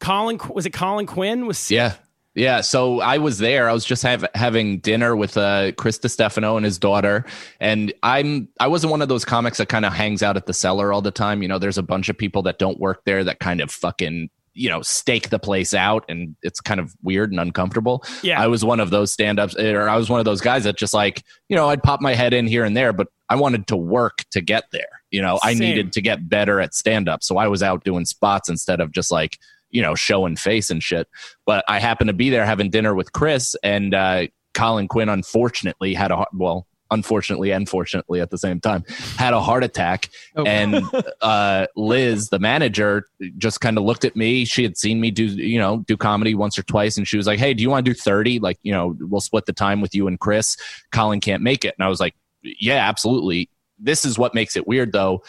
Colin 0.00 0.40
was 0.50 0.66
it 0.66 0.70
Colin 0.70 1.06
Quinn 1.06 1.46
was 1.46 1.70
Yeah. 1.70 1.94
Yeah, 2.36 2.60
so 2.60 3.00
I 3.00 3.16
was 3.16 3.38
there. 3.38 3.66
I 3.66 3.72
was 3.72 3.86
just 3.86 4.02
have, 4.02 4.26
having 4.34 4.78
dinner 4.80 5.16
with 5.16 5.38
uh, 5.38 5.72
Chris 5.72 5.98
Stefano 6.04 6.58
and 6.58 6.66
his 6.66 6.78
daughter, 6.78 7.24
and 7.60 7.94
I'm 8.02 8.48
I 8.60 8.66
wasn't 8.66 8.90
one 8.90 9.00
of 9.00 9.08
those 9.08 9.24
comics 9.24 9.56
that 9.56 9.70
kind 9.70 9.86
of 9.86 9.94
hangs 9.94 10.22
out 10.22 10.36
at 10.36 10.44
the 10.44 10.52
cellar 10.52 10.92
all 10.92 11.00
the 11.00 11.10
time. 11.10 11.40
You 11.40 11.48
know, 11.48 11.58
there's 11.58 11.78
a 11.78 11.82
bunch 11.82 12.10
of 12.10 12.18
people 12.18 12.42
that 12.42 12.58
don't 12.58 12.78
work 12.78 13.06
there 13.06 13.24
that 13.24 13.40
kind 13.40 13.62
of 13.62 13.70
fucking 13.70 14.28
you 14.56 14.68
know 14.68 14.82
stake 14.82 15.30
the 15.30 15.38
place 15.38 15.74
out, 15.74 16.04
and 16.08 16.34
it's 16.42 16.60
kind 16.60 16.80
of 16.80 16.94
weird 17.02 17.30
and 17.30 17.40
uncomfortable. 17.40 18.04
Yeah. 18.22 18.40
I 18.40 18.46
was 18.46 18.64
one 18.64 18.80
of 18.80 18.90
those 18.90 19.12
stand-ups, 19.12 19.56
or 19.56 19.88
I 19.88 19.96
was 19.96 20.10
one 20.10 20.18
of 20.18 20.24
those 20.24 20.40
guys 20.40 20.64
that 20.64 20.76
just 20.76 20.94
like 20.94 21.22
you 21.48 21.56
know 21.56 21.68
I'd 21.68 21.82
pop 21.82 22.00
my 22.00 22.14
head 22.14 22.32
in 22.32 22.46
here 22.46 22.64
and 22.64 22.76
there, 22.76 22.92
but 22.92 23.08
I 23.28 23.36
wanted 23.36 23.66
to 23.68 23.76
work 23.76 24.24
to 24.30 24.40
get 24.40 24.64
there. 24.72 25.02
You 25.10 25.22
know, 25.22 25.38
I 25.42 25.54
needed 25.54 25.92
to 25.92 26.00
get 26.00 26.28
better 26.28 26.60
at 26.60 26.74
stand-up, 26.74 27.22
so 27.22 27.36
I 27.36 27.48
was 27.48 27.62
out 27.62 27.84
doing 27.84 28.04
spots 28.04 28.48
instead 28.48 28.80
of 28.80 28.92
just 28.92 29.10
like 29.10 29.38
you 29.70 29.82
know 29.82 29.94
showing 29.94 30.36
face 30.36 30.70
and 30.70 30.82
shit 30.82 31.08
but 31.46 31.64
I 31.68 31.78
happened 31.78 32.08
to 32.08 32.14
be 32.14 32.30
there 32.30 32.44
having 32.44 32.70
dinner 32.70 32.94
with 32.94 33.12
Chris 33.12 33.56
and 33.62 33.94
uh, 33.94 34.26
Colin 34.52 34.88
Quinn. 34.88 35.08
Unfortunately, 35.08 35.94
had 35.94 36.10
a 36.10 36.26
well, 36.34 36.66
unfortunately 36.90 37.52
and 37.52 37.68
fortunately 37.68 38.20
at 38.20 38.30
the 38.30 38.38
same 38.38 38.60
time, 38.60 38.84
had 39.16 39.34
a 39.34 39.40
heart 39.40 39.64
attack. 39.64 40.10
And 40.36 40.82
uh, 41.20 41.66
Liz, 41.76 42.28
the 42.28 42.38
manager, 42.38 43.06
just 43.38 43.60
kind 43.60 43.78
of 43.78 43.84
looked 43.84 44.04
at 44.04 44.16
me. 44.16 44.44
She 44.44 44.62
had 44.62 44.76
seen 44.76 45.00
me 45.00 45.10
do 45.10 45.24
you 45.24 45.58
know 45.58 45.78
do 45.86 45.96
comedy 45.96 46.34
once 46.34 46.58
or 46.58 46.62
twice, 46.62 46.96
and 46.96 47.06
she 47.06 47.16
was 47.16 47.26
like, 47.26 47.38
"Hey, 47.38 47.54
do 47.54 47.62
you 47.62 47.70
want 47.70 47.84
to 47.86 47.92
do 47.92 47.94
30? 47.94 48.40
Like, 48.40 48.58
you 48.62 48.72
know, 48.72 48.96
we'll 49.00 49.20
split 49.20 49.46
the 49.46 49.52
time 49.52 49.80
with 49.80 49.94
you 49.94 50.06
and 50.06 50.18
Chris. 50.20 50.56
Colin 50.92 51.20
can't 51.20 51.42
make 51.42 51.64
it." 51.64 51.74
And 51.78 51.84
I 51.84 51.88
was 51.88 52.00
like, 52.00 52.14
"Yeah, 52.42 52.86
absolutely." 52.88 53.50
This 53.78 54.04
is 54.04 54.18
what 54.18 54.34
makes 54.34 54.56
it 54.56 54.66
weird, 54.66 54.92
though. 54.92 55.22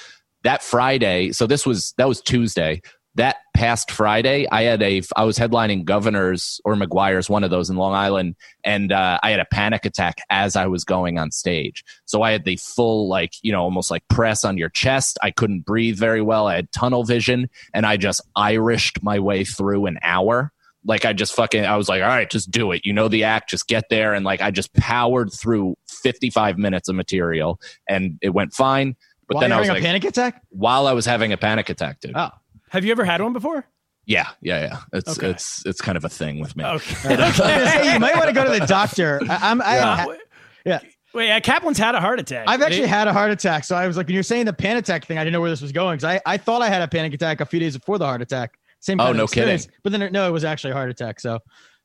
That 0.43 0.63
Friday, 0.63 1.31
so 1.33 1.47
this 1.47 1.65
was 1.65 1.93
that 1.97 2.07
was 2.07 2.21
Tuesday 2.21 2.81
that 3.17 3.37
past 3.55 3.91
Friday, 3.91 4.47
I 4.51 4.63
had 4.63 4.81
a 4.81 5.01
I 5.15 5.23
was 5.23 5.37
headlining 5.37 5.85
Governors 5.85 6.61
or 6.63 6.75
McGuire's, 6.75 7.29
one 7.29 7.43
of 7.43 7.49
those 7.49 7.69
in 7.69 7.75
Long 7.75 7.93
Island, 7.93 8.35
and 8.63 8.91
uh, 8.91 9.19
I 9.21 9.31
had 9.31 9.39
a 9.39 9.45
panic 9.45 9.85
attack 9.85 10.19
as 10.29 10.55
I 10.55 10.67
was 10.67 10.83
going 10.83 11.17
on 11.17 11.31
stage. 11.31 11.83
So 12.05 12.21
I 12.21 12.31
had 12.31 12.45
the 12.45 12.57
full 12.57 13.09
like 13.09 13.33
you 13.41 13.51
know 13.51 13.61
almost 13.61 13.91
like 13.91 14.07
press 14.07 14.45
on 14.45 14.57
your 14.57 14.69
chest. 14.69 15.17
I 15.23 15.31
couldn't 15.31 15.65
breathe 15.65 15.97
very 15.97 16.21
well. 16.21 16.47
I 16.47 16.55
had 16.55 16.71
tunnel 16.71 17.03
vision, 17.03 17.49
and 17.73 17.85
I 17.85 17.97
just 17.97 18.21
Irished 18.37 19.01
my 19.01 19.19
way 19.19 19.43
through 19.43 19.87
an 19.87 19.97
hour. 20.03 20.53
Like 20.85 21.03
I 21.03 21.13
just 21.13 21.33
fucking 21.33 21.65
I 21.65 21.75
was 21.75 21.89
like, 21.89 22.03
all 22.03 22.07
right, 22.07 22.29
just 22.29 22.51
do 22.51 22.71
it. 22.71 22.85
You 22.85 22.93
know 22.93 23.07
the 23.07 23.23
act, 23.23 23.49
just 23.49 23.67
get 23.67 23.89
there. 23.89 24.13
And 24.13 24.23
like 24.23 24.41
I 24.41 24.51
just 24.51 24.73
powered 24.75 25.33
through 25.33 25.75
55 25.89 26.59
minutes 26.59 26.87
of 26.87 26.95
material, 26.95 27.59
and 27.89 28.19
it 28.21 28.29
went 28.29 28.53
fine. 28.53 28.95
But 29.27 29.35
While 29.35 29.41
then 29.41 29.51
I 29.51 29.59
was 29.59 29.67
having 29.67 29.81
like, 29.81 29.89
a 29.89 29.91
panic 29.91 30.03
attack? 30.05 30.43
while 30.49 30.87
I 30.87 30.93
was 30.93 31.05
having 31.05 31.33
a 31.33 31.37
panic 31.37 31.69
attack, 31.69 31.99
dude. 31.99 32.13
Oh. 32.15 32.29
Have 32.69 32.85
you 32.85 32.91
ever 32.91 33.05
had 33.05 33.21
one 33.21 33.33
before? 33.33 33.65
Yeah, 34.05 34.29
yeah, 34.41 34.61
yeah. 34.61 34.79
It's 34.93 35.17
Okay. 35.17 35.29
it's 35.31 35.65
it's 35.65 35.81
kind 35.81 35.97
of 35.97 36.05
a 36.05 36.09
thing 36.09 36.39
with 36.39 36.55
me. 36.55 36.63
Okay. 36.63 36.95
hey, 37.15 37.93
you 37.93 37.99
might 37.99 38.15
want 38.15 38.27
to 38.27 38.33
go 38.33 38.45
to 38.45 38.59
the 38.59 38.65
doctor. 38.65 39.19
I, 39.29 39.51
I'm, 39.51 39.61
I, 39.61 39.79
Uh, 39.79 39.85
I, 40.09 40.17
yeah. 40.65 40.79
Wait, 41.13 41.31
uh, 41.31 41.39
Kaplan's 41.39 41.77
had 41.77 41.95
a 41.95 41.99
heart 42.01 42.19
attack. 42.19 42.45
I've 42.47 42.61
actually 42.61 42.81
Did 42.81 42.85
he? 42.85 42.89
had 42.91 43.07
a 43.07 43.13
heart 43.13 43.31
attack. 43.31 43.63
So 43.63 43.75
I 43.75 43.87
was 43.87 43.97
like, 43.97 44.07
when 44.07 44.13
you're 44.13 44.23
saying 44.23 44.45
the 44.45 44.53
panic 44.53 44.83
attack 44.83 45.05
thing, 45.05 45.17
I 45.17 45.23
didn't 45.23 45.33
know 45.33 45.41
where 45.41 45.49
this 45.49 45.61
was 45.61 45.71
going 45.71 45.97
because 45.97 46.03
I, 46.25 46.33
I 46.33 46.37
thought 46.37 46.61
I 46.61 46.69
had 46.69 46.81
a 46.81 46.87
panic 46.87 47.13
attack 47.13 47.41
a 47.41 47.45
few 47.45 47.59
days 47.59 47.75
before 47.77 47.97
the 47.97 48.05
heart 48.05 48.21
attack. 48.21 48.57
Same 48.79 48.99
Oh, 48.99 49.05
kind 49.05 49.11
of 49.11 49.17
no 49.17 49.23
experience. 49.23 49.65
kidding. 49.65 49.77
But 49.83 49.91
then, 49.93 50.11
no, 50.11 50.27
it 50.27 50.31
was 50.31 50.43
actually 50.45 50.71
a 50.71 50.73
heart 50.75 50.89
attack. 50.91 51.19
So, 51.19 51.39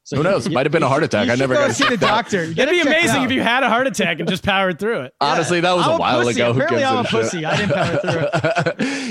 so 0.05 0.17
Who 0.17 0.23
knows? 0.23 0.47
you- 0.47 0.53
Might 0.53 0.67
have 0.67 0.73
been 0.73 0.83
a 0.83 0.89
heart 0.89 1.03
attack. 1.05 1.29
I 1.29 1.35
never 1.37 1.55
go 1.55 1.61
got 1.61 1.67
to 1.69 1.75
see 1.75 1.85
the 1.85 1.97
that. 1.97 2.01
doctor. 2.01 2.47
Get 2.53 2.69
It'd 2.69 2.71
be 2.71 2.81
amazing 2.89 3.21
out. 3.21 3.25
if 3.27 3.33
you 3.33 3.41
had 3.43 3.63
a 3.63 3.69
heart 3.69 3.87
attack 3.87 4.19
and 4.21 4.29
just 4.29 4.43
powered 4.45 4.79
through 4.79 5.03
it. 5.03 5.15
Honestly, 5.21 5.61
that 5.61 5.73
was 5.77 5.87
I'm 5.87 5.95
a 5.95 5.99
while 5.99 6.23
pussy. 6.23 6.41
ago. 6.41 6.53
Who 6.53 6.61
Apparently, 6.63 6.79
gives 6.81 6.91
I'm 6.91 6.97
a 6.97 7.01
a 7.01 7.05
shit? 7.05 7.21
pussy. 7.23 7.45
I 7.45 7.57
didn't 7.57 7.73
power 7.73 7.97
through 7.99 8.29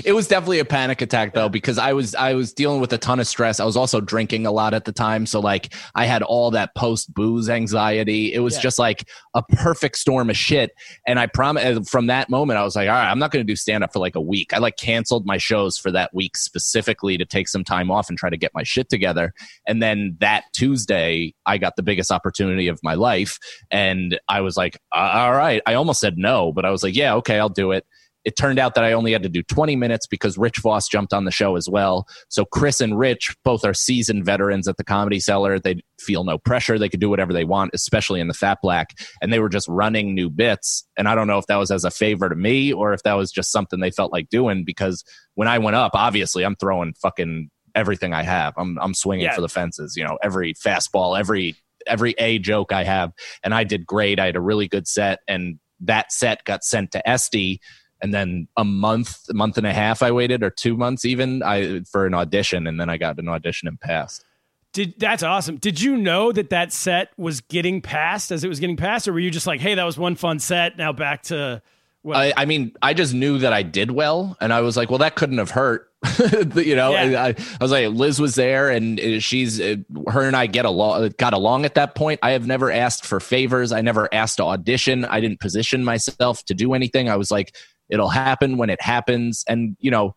it. 0.01 0.05
it 0.05 0.11
was 0.13 0.27
definitely 0.27 0.59
a 0.59 0.65
panic 0.65 1.01
attack 1.01 1.33
though 1.33 1.49
because 1.49 1.77
I 1.77 1.93
was 1.93 2.13
I 2.15 2.33
was 2.33 2.53
dealing 2.53 2.81
with 2.81 2.91
a 2.93 2.97
ton 2.97 3.19
of 3.19 3.27
stress. 3.27 3.59
I 3.59 3.65
was 3.65 3.77
also 3.77 4.01
drinking 4.01 4.45
a 4.45 4.51
lot 4.51 4.73
at 4.73 4.85
the 4.85 4.91
time, 4.91 5.25
so 5.25 5.39
like 5.39 5.73
I 5.95 6.05
had 6.05 6.23
all 6.23 6.51
that 6.51 6.75
post 6.75 7.13
booze 7.13 7.49
anxiety. 7.49 8.33
It 8.33 8.39
was 8.39 8.55
Yeah. 8.55 8.61
just 8.61 8.79
like 8.79 9.07
a 9.33 9.41
perfect 9.43 9.97
storm 9.97 10.29
of 10.29 10.37
shit. 10.37 10.71
And 11.07 11.19
I 11.19 11.27
promise 11.27 11.89
from 11.89 12.07
that 12.07 12.29
moment, 12.29 12.59
I 12.59 12.63
was 12.63 12.75
like, 12.75 12.89
all 12.89 12.95
right, 12.95 13.09
I'm 13.09 13.19
not 13.19 13.31
going 13.31 13.45
to 13.45 13.49
do 13.49 13.55
stand 13.55 13.83
up 13.83 13.93
for 13.93 13.99
like 13.99 14.15
a 14.15 14.21
week. 14.21 14.53
I 14.53 14.57
like 14.57 14.75
canceled 14.77 15.25
my 15.25 15.37
shows 15.37 15.77
for 15.77 15.89
that 15.91 16.13
week 16.13 16.35
specifically 16.35 17.17
to 17.17 17.25
take 17.25 17.47
some 17.47 17.63
time 17.63 17.89
off 17.89 18.09
and 18.09 18.17
try 18.17 18.29
to 18.29 18.37
get 18.37 18.51
my 18.53 18.63
shit 18.63 18.89
together. 18.89 19.33
And 19.67 19.81
then 19.81 20.17
that 20.19 20.43
Tuesday, 20.53 20.80
I 20.89 21.57
got 21.57 21.75
the 21.75 21.83
biggest 21.83 22.11
opportunity 22.11 22.67
of 22.67 22.79
my 22.83 22.93
life, 22.95 23.37
and 23.69 24.19
I 24.27 24.41
was 24.41 24.57
like, 24.57 24.79
all 24.91 25.33
right. 25.33 25.61
I 25.65 25.73
almost 25.75 25.99
said 25.99 26.17
no, 26.17 26.51
but 26.51 26.65
I 26.65 26.71
was 26.71 26.83
like, 26.83 26.95
yeah, 26.95 27.15
okay, 27.15 27.39
I'll 27.39 27.49
do 27.49 27.71
it 27.71 27.85
it 28.23 28.37
turned 28.37 28.59
out 28.59 28.75
that 28.75 28.83
I 28.83 28.93
only 28.93 29.11
had 29.11 29.23
to 29.23 29.29
do 29.29 29.41
20 29.43 29.75
minutes 29.75 30.05
because 30.05 30.37
Rich 30.37 30.59
Voss 30.59 30.87
jumped 30.87 31.13
on 31.13 31.25
the 31.25 31.31
show 31.31 31.55
as 31.55 31.67
well. 31.67 32.07
So 32.29 32.45
Chris 32.45 32.79
and 32.79 32.97
Rich 32.97 33.35
both 33.43 33.65
are 33.65 33.73
seasoned 33.73 34.25
veterans 34.25 34.67
at 34.67 34.77
the 34.77 34.83
Comedy 34.83 35.19
Cellar. 35.19 35.59
They 35.59 35.81
feel 35.99 36.23
no 36.23 36.37
pressure. 36.37 36.77
They 36.77 36.89
could 36.89 36.99
do 36.99 37.09
whatever 37.09 37.33
they 37.33 37.45
want, 37.45 37.71
especially 37.73 38.19
in 38.19 38.27
the 38.27 38.33
Fat 38.33 38.59
Black. 38.61 38.89
And 39.21 39.33
they 39.33 39.39
were 39.39 39.49
just 39.49 39.67
running 39.67 40.13
new 40.13 40.29
bits. 40.29 40.85
And 40.97 41.07
I 41.07 41.15
don't 41.15 41.27
know 41.27 41.39
if 41.39 41.47
that 41.47 41.57
was 41.57 41.71
as 41.71 41.83
a 41.83 41.91
favor 41.91 42.29
to 42.29 42.35
me 42.35 42.71
or 42.71 42.93
if 42.93 43.03
that 43.03 43.13
was 43.13 43.31
just 43.31 43.51
something 43.51 43.79
they 43.79 43.91
felt 43.91 44.11
like 44.11 44.29
doing 44.29 44.63
because 44.65 45.03
when 45.35 45.47
I 45.47 45.57
went 45.57 45.75
up, 45.75 45.91
obviously 45.95 46.43
I'm 46.43 46.55
throwing 46.55 46.93
fucking 47.01 47.49
everything 47.75 48.13
I 48.13 48.23
have. 48.23 48.53
I'm 48.57 48.77
I'm 48.79 48.93
swinging 48.93 49.25
Yeah. 49.25 49.35
for 49.35 49.41
the 49.41 49.49
fences. 49.49 49.95
You 49.95 50.03
know, 50.03 50.17
every 50.23 50.53
fastball, 50.53 51.19
every 51.19 51.55
every 51.87 52.13
a 52.17 52.37
joke 52.39 52.71
I 52.71 52.83
have, 52.83 53.11
and 53.43 53.53
I 53.53 53.63
did 53.63 53.85
great. 53.85 54.19
I 54.19 54.27
had 54.27 54.35
a 54.35 54.41
really 54.41 54.67
good 54.67 54.87
set, 54.87 55.19
and 55.27 55.59
that 55.81 56.11
set 56.11 56.43
got 56.45 56.63
sent 56.63 56.91
to 56.91 57.09
Estee. 57.09 57.59
And 58.03 58.11
then 58.13 58.47
a 58.57 58.63
month, 58.65 59.19
a 59.29 59.33
month 59.35 59.59
and 59.59 59.67
a 59.67 59.73
half, 59.73 60.01
I 60.01 60.11
waited, 60.11 60.41
or 60.41 60.49
two 60.49 60.75
months 60.75 61.05
even, 61.05 61.43
I 61.43 61.81
for 61.91 62.07
an 62.07 62.15
audition, 62.15 62.65
and 62.65 62.79
then 62.79 62.89
I 62.89 62.97
got 62.97 63.19
an 63.19 63.29
audition 63.29 63.67
and 63.67 63.79
passed. 63.79 64.25
Did 64.73 64.95
that's 64.97 65.21
awesome. 65.21 65.57
Did 65.57 65.81
you 65.81 65.97
know 65.97 66.31
that 66.31 66.49
that 66.49 66.71
set 66.71 67.09
was 67.17 67.41
getting 67.41 67.81
passed 67.81 68.31
as 68.31 68.43
it 68.43 68.47
was 68.47 68.59
getting 68.59 68.77
passed, 68.77 69.07
or 69.07 69.13
were 69.13 69.19
you 69.19 69.29
just 69.29 69.45
like, 69.45 69.59
"Hey, 69.59 69.75
that 69.75 69.83
was 69.83 69.97
one 69.99 70.15
fun 70.15 70.39
set. 70.39 70.77
Now 70.77 70.93
back 70.93 71.23
to 71.23 71.61
what?" 72.01 72.15
I, 72.17 72.33
I 72.37 72.45
mean, 72.45 72.73
I 72.81 72.93
just 72.95 73.13
knew 73.13 73.37
that 73.39 73.53
I 73.53 73.63
did 73.63 73.91
well, 73.91 74.35
and 74.41 74.51
I 74.53 74.61
was 74.61 74.77
like, 74.77 74.89
well, 74.89 74.99
that 74.99 75.15
couldn't 75.15 75.37
have 75.39 75.51
hurt. 75.51 75.90
you 76.55 76.75
know, 76.75 76.91
Yeah. 76.91 77.23
I, 77.23 77.27
I 77.29 77.35
was 77.59 77.71
like, 77.71 77.89
Liz 77.89 78.19
was 78.19 78.35
there, 78.35 78.69
and 78.69 78.99
uh, 78.99 79.19
she's 79.19 79.61
uh, 79.61 79.75
her 80.07 80.23
and 80.23 80.35
I 80.35 80.47
get 80.47 80.65
along, 80.65 81.11
got 81.17 81.33
along 81.33 81.65
at 81.65 81.75
that 81.75 81.95
point. 81.95 82.19
I 82.23 82.31
have 82.31 82.47
never 82.47 82.71
asked 82.71 83.05
for 83.05 83.19
favors. 83.19 83.71
I 83.71 83.81
never 83.81 84.11
asked 84.13 84.37
to 84.37 84.43
audition. 84.43 85.05
I 85.05 85.19
didn't 85.19 85.39
position 85.39 85.83
myself 85.83 86.43
to 86.45 86.53
do 86.53 86.73
anything. 86.73 87.09
I 87.09 87.17
was 87.17 87.29
like, 87.29 87.55
it'll 87.89 88.09
happen 88.09 88.57
when 88.57 88.69
it 88.69 88.81
happens, 88.81 89.43
and 89.47 89.75
you 89.79 89.91
know. 89.91 90.15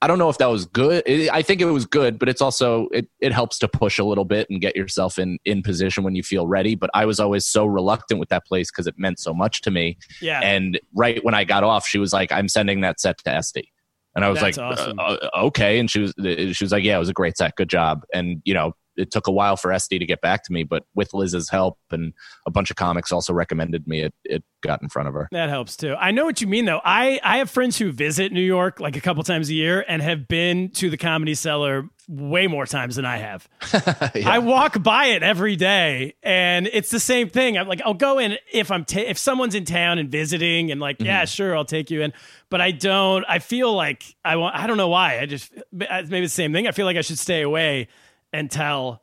I 0.00 0.06
don't 0.06 0.20
know 0.20 0.28
if 0.28 0.38
that 0.38 0.46
was 0.46 0.64
good. 0.64 1.02
I 1.08 1.42
think 1.42 1.60
it 1.60 1.64
was 1.64 1.84
good, 1.84 2.20
but 2.20 2.28
it's 2.28 2.40
also 2.40 2.86
it, 2.92 3.08
it 3.18 3.32
helps 3.32 3.58
to 3.58 3.66
push 3.66 3.98
a 3.98 4.04
little 4.04 4.24
bit 4.24 4.48
and 4.48 4.60
get 4.60 4.76
yourself 4.76 5.18
in 5.18 5.40
in 5.44 5.60
position 5.60 6.04
when 6.04 6.14
you 6.14 6.22
feel 6.22 6.46
ready. 6.46 6.76
But 6.76 6.88
I 6.94 7.04
was 7.04 7.18
always 7.18 7.44
so 7.44 7.66
reluctant 7.66 8.20
with 8.20 8.28
that 8.28 8.46
place 8.46 8.70
because 8.70 8.86
it 8.86 8.94
meant 8.96 9.18
so 9.18 9.34
much 9.34 9.60
to 9.62 9.72
me. 9.72 9.98
yeah, 10.22 10.38
And 10.40 10.78
right 10.94 11.18
when 11.24 11.34
I 11.34 11.42
got 11.42 11.64
off, 11.64 11.84
she 11.84 11.98
was 11.98 12.12
like, 12.12 12.30
"I'm 12.30 12.48
sending 12.48 12.82
that 12.82 13.00
set 13.00 13.18
to 13.24 13.30
Estee," 13.30 13.72
and 14.18 14.24
I 14.24 14.28
was 14.30 14.40
That's 14.40 14.56
like, 14.58 14.78
awesome. 14.78 14.98
uh, 14.98 15.02
uh, 15.02 15.30
"Okay." 15.46 15.78
And 15.78 15.90
she 15.90 16.00
was 16.00 16.12
she 16.18 16.64
was 16.64 16.72
like, 16.72 16.84
"Yeah, 16.84 16.96
it 16.96 17.00
was 17.00 17.08
a 17.08 17.14
great 17.14 17.36
set, 17.36 17.54
good 17.56 17.68
job." 17.70 18.02
And 18.12 18.42
you 18.44 18.52
know, 18.54 18.72
it 18.96 19.10
took 19.10 19.26
a 19.28 19.30
while 19.32 19.56
for 19.56 19.72
Estee 19.72 19.98
to 19.98 20.04
get 20.06 20.20
back 20.20 20.42
to 20.44 20.52
me, 20.52 20.64
but 20.64 20.82
with 20.94 21.14
Liz's 21.14 21.48
help 21.48 21.78
and 21.92 22.12
a 22.46 22.50
bunch 22.50 22.70
of 22.70 22.76
comics 22.76 23.12
also 23.12 23.32
recommended 23.32 23.86
me, 23.86 24.02
it 24.02 24.14
it 24.24 24.44
got 24.62 24.82
in 24.82 24.88
front 24.88 25.08
of 25.08 25.14
her. 25.14 25.28
that 25.30 25.48
helps 25.48 25.76
too. 25.76 25.94
I 25.94 26.10
know 26.10 26.24
what 26.24 26.40
you 26.40 26.46
mean, 26.48 26.64
though. 26.64 26.80
I 26.84 27.20
I 27.22 27.38
have 27.38 27.48
friends 27.48 27.78
who 27.78 27.92
visit 27.92 28.32
New 28.32 28.40
York 28.42 28.80
like 28.80 28.96
a 28.96 29.00
couple 29.00 29.22
times 29.22 29.48
a 29.48 29.54
year 29.54 29.84
and 29.88 30.02
have 30.02 30.26
been 30.28 30.70
to 30.72 30.90
the 30.90 30.96
Comedy 30.96 31.34
Cellar 31.34 31.88
way 32.08 32.46
more 32.46 32.66
times 32.66 32.96
than 32.96 33.04
I 33.04 33.18
have. 33.18 33.48
I 34.26 34.38
walk 34.38 34.82
by 34.82 35.06
it 35.06 35.22
every 35.22 35.56
day, 35.56 36.14
and 36.22 36.66
it's 36.66 36.90
the 36.90 37.00
same 37.00 37.28
thing. 37.28 37.58
I'm 37.58 37.68
like, 37.68 37.82
I'll 37.84 37.94
go 37.94 38.18
in 38.18 38.38
if 38.52 38.70
I'm 38.70 38.84
ta- 38.84 39.00
if 39.00 39.18
someone's 39.18 39.54
in 39.54 39.64
town 39.64 39.98
and 39.98 40.10
visiting, 40.10 40.70
and 40.72 40.80
like, 40.80 41.00
yeah, 41.00 41.22
mm-hmm. 41.22 41.26
sure, 41.26 41.56
I'll 41.56 41.64
take 41.64 41.90
you 41.90 42.02
in. 42.02 42.12
But 42.50 42.60
I 42.60 42.70
don't. 42.70 43.24
I 43.28 43.38
feel 43.38 43.72
like 43.74 44.02
I 44.24 44.36
want. 44.36 44.56
I 44.56 44.66
don't 44.66 44.78
know 44.78 44.88
why. 44.88 45.20
I 45.20 45.26
just 45.26 45.52
maybe 45.70 46.22
the 46.22 46.28
same 46.28 46.52
thing. 46.52 46.66
I 46.66 46.72
feel 46.72 46.86
like 46.86 46.96
I 46.96 47.02
should 47.02 47.18
stay 47.18 47.42
away 47.42 47.88
until 48.32 49.02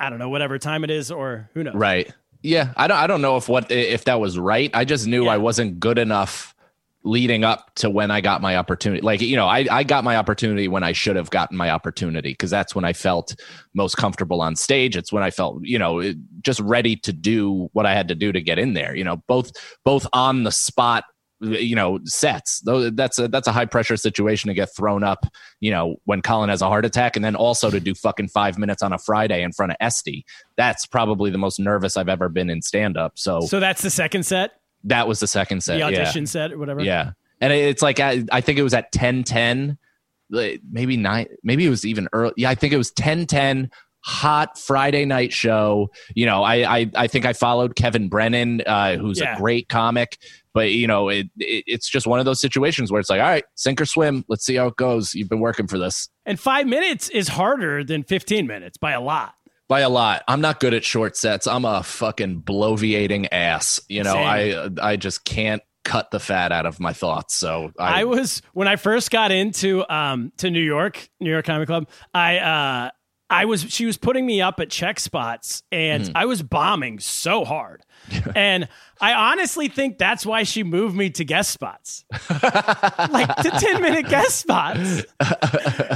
I 0.00 0.10
don't 0.10 0.18
know 0.18 0.30
whatever 0.30 0.58
time 0.58 0.84
it 0.84 0.90
is, 0.90 1.10
or 1.10 1.50
who 1.54 1.62
knows. 1.62 1.74
Right. 1.74 2.12
Yeah. 2.42 2.72
I 2.76 2.86
don't 2.86 2.96
I 2.96 3.06
don't 3.06 3.20
know 3.20 3.36
if 3.36 3.48
what 3.48 3.70
if 3.70 4.04
that 4.04 4.20
was 4.20 4.38
right. 4.38 4.70
I 4.72 4.84
just 4.84 5.06
knew 5.06 5.24
Yeah. 5.24 5.32
I 5.32 5.36
wasn't 5.38 5.80
good 5.80 5.98
enough 5.98 6.54
leading 7.08 7.42
up 7.42 7.74
to 7.76 7.88
when 7.88 8.10
I 8.10 8.20
got 8.20 8.42
my 8.42 8.56
opportunity. 8.56 9.00
Like, 9.00 9.20
you 9.20 9.36
know, 9.36 9.46
I, 9.46 9.66
I 9.70 9.82
got 9.82 10.04
my 10.04 10.16
opportunity 10.16 10.68
when 10.68 10.82
I 10.82 10.92
should 10.92 11.16
have 11.16 11.30
gotten 11.30 11.56
my 11.56 11.70
opportunity 11.70 12.30
because 12.30 12.50
that's 12.50 12.74
when 12.74 12.84
I 12.84 12.92
felt 12.92 13.34
most 13.74 13.96
comfortable 13.96 14.42
on 14.42 14.56
stage. 14.56 14.96
It's 14.96 15.12
when 15.12 15.22
I 15.22 15.30
felt, 15.30 15.60
you 15.62 15.78
know, 15.78 16.12
just 16.42 16.60
ready 16.60 16.96
to 16.96 17.12
do 17.12 17.68
what 17.72 17.86
I 17.86 17.94
had 17.94 18.08
to 18.08 18.14
do 18.14 18.30
to 18.32 18.40
get 18.40 18.58
in 18.58 18.74
there. 18.74 18.94
You 18.94 19.04
know, 19.04 19.22
both 19.26 19.52
both 19.84 20.06
on 20.12 20.44
the 20.44 20.52
spot 20.52 21.04
you 21.40 21.76
know 21.76 22.00
sets 22.04 22.60
though 22.62 22.90
that's 22.90 23.16
a 23.18 23.28
that's 23.28 23.46
a 23.46 23.52
high 23.52 23.64
pressure 23.64 23.96
situation 23.96 24.48
to 24.48 24.54
get 24.54 24.68
thrown 24.76 25.04
up 25.04 25.24
you 25.60 25.70
know 25.70 25.94
when 26.04 26.20
colin 26.20 26.48
has 26.48 26.62
a 26.62 26.66
heart 26.66 26.84
attack 26.84 27.14
and 27.14 27.24
then 27.24 27.36
also 27.36 27.70
to 27.70 27.78
do 27.78 27.94
fucking 27.94 28.26
five 28.26 28.58
minutes 28.58 28.82
on 28.82 28.92
a 28.92 28.98
friday 28.98 29.42
in 29.42 29.52
front 29.52 29.70
of 29.70 29.76
estee 29.80 30.24
that's 30.56 30.84
probably 30.84 31.30
the 31.30 31.38
most 31.38 31.60
nervous 31.60 31.96
i've 31.96 32.08
ever 32.08 32.28
been 32.28 32.50
in 32.50 32.60
stand 32.60 32.96
up 32.96 33.12
so, 33.16 33.40
So 33.42 33.60
that's 33.60 33.82
the 33.82 33.90
second 33.90 34.26
set, 34.26 34.57
that 34.84 35.08
was 35.08 35.20
the 35.20 35.26
second 35.26 35.62
set 35.62 35.74
the 35.74 35.78
yeah. 35.80 35.86
audition 35.86 36.26
set, 36.26 36.52
or 36.52 36.58
whatever. 36.58 36.82
Yeah, 36.82 37.12
and 37.40 37.52
it's 37.52 37.82
like 37.82 38.00
I, 38.00 38.24
I 38.32 38.40
think 38.40 38.58
it 38.58 38.62
was 38.62 38.74
at 38.74 38.92
ten 38.92 39.24
ten, 39.24 39.78
maybe 40.30 40.96
nine, 40.96 41.26
maybe 41.42 41.66
it 41.66 41.70
was 41.70 41.84
even 41.84 42.08
early. 42.12 42.34
Yeah, 42.36 42.50
I 42.50 42.54
think 42.54 42.72
it 42.72 42.78
was 42.78 42.90
ten 42.90 43.26
ten. 43.26 43.70
Hot 44.02 44.56
Friday 44.56 45.04
night 45.04 45.32
show. 45.32 45.90
You 46.14 46.24
know, 46.24 46.44
I 46.44 46.78
I, 46.78 46.90
I 46.94 47.06
think 47.08 47.26
I 47.26 47.32
followed 47.32 47.74
Kevin 47.74 48.08
Brennan, 48.08 48.62
uh, 48.64 48.96
who's 48.96 49.18
Yeah. 49.20 49.34
a 49.34 49.38
great 49.38 49.68
comic. 49.68 50.18
But 50.54 50.70
you 50.70 50.86
know, 50.86 51.08
it, 51.08 51.26
it 51.36 51.64
it's 51.66 51.88
just 51.88 52.06
one 52.06 52.20
of 52.20 52.24
those 52.24 52.40
situations 52.40 52.92
where 52.92 53.00
it's 53.00 53.10
like, 53.10 53.20
all 53.20 53.26
right, 53.28 53.44
sink 53.56 53.80
or 53.80 53.84
swim. 53.86 54.24
Let's 54.28 54.46
see 54.46 54.54
how 54.54 54.68
it 54.68 54.76
goes. 54.76 55.14
You've 55.14 55.28
been 55.28 55.40
working 55.40 55.66
for 55.66 55.78
this 55.78 56.08
And 56.24 56.38
five 56.38 56.66
minutes 56.68 57.08
is 57.08 57.28
harder 57.28 57.82
than 57.82 58.04
15 58.04 58.46
minutes 58.46 58.78
by 58.78 58.92
a 58.92 59.00
lot. 59.00 59.34
By 59.68 59.80
a 59.80 59.88
lot. 59.88 60.24
I'm 60.26 60.40
not 60.40 60.60
good 60.60 60.74
at 60.74 60.84
short 60.84 61.16
sets. 61.16 61.46
I'm 61.46 61.64
a 61.64 61.82
fucking 61.82 62.42
bloviating 62.42 63.28
ass. 63.30 63.80
You 63.88 64.02
know, 64.02 64.14
Same. 64.14 64.26
I 64.80 64.90
I 64.92 64.96
just 64.96 65.24
can't 65.24 65.62
cut 65.84 66.10
the 66.10 66.20
fat 66.20 66.52
out 66.52 66.66
of 66.66 66.80
my 66.80 66.92
thoughts. 66.92 67.34
So 67.34 67.72
I 67.78 68.04
was 68.04 68.42
when 68.52 68.68
I 68.68 68.76
first 68.76 69.10
got 69.10 69.30
into 69.30 69.90
um 69.92 70.32
to 70.38 70.50
New 70.50 70.62
York, 70.62 71.08
New 71.20 71.30
York 71.30 71.46
Comedy 71.46 71.66
Club. 71.66 71.88
I 72.12 72.38
uh 72.38 72.90
I 73.30 73.44
was 73.44 73.62
she 73.62 73.84
was 73.86 73.96
putting 73.98 74.24
me 74.24 74.40
up 74.40 74.58
at 74.58 74.70
check 74.70 74.98
spots 75.00 75.62
and 75.70 76.04
Mm-hmm. 76.04 76.12
I 76.16 76.24
was 76.24 76.42
bombing 76.42 76.98
so 76.98 77.44
hard. 77.44 77.84
and 78.34 78.68
I 79.00 79.12
honestly 79.14 79.68
think 79.68 79.98
that's 79.98 80.24
why 80.26 80.42
she 80.42 80.62
moved 80.62 80.96
me 80.96 81.10
to 81.10 81.24
guest 81.24 81.50
spots. 81.50 82.04
like 82.30 83.34
to 83.36 83.50
10 83.60 83.82
minute 83.82 84.08
guest 84.08 84.38
spots. 84.40 85.04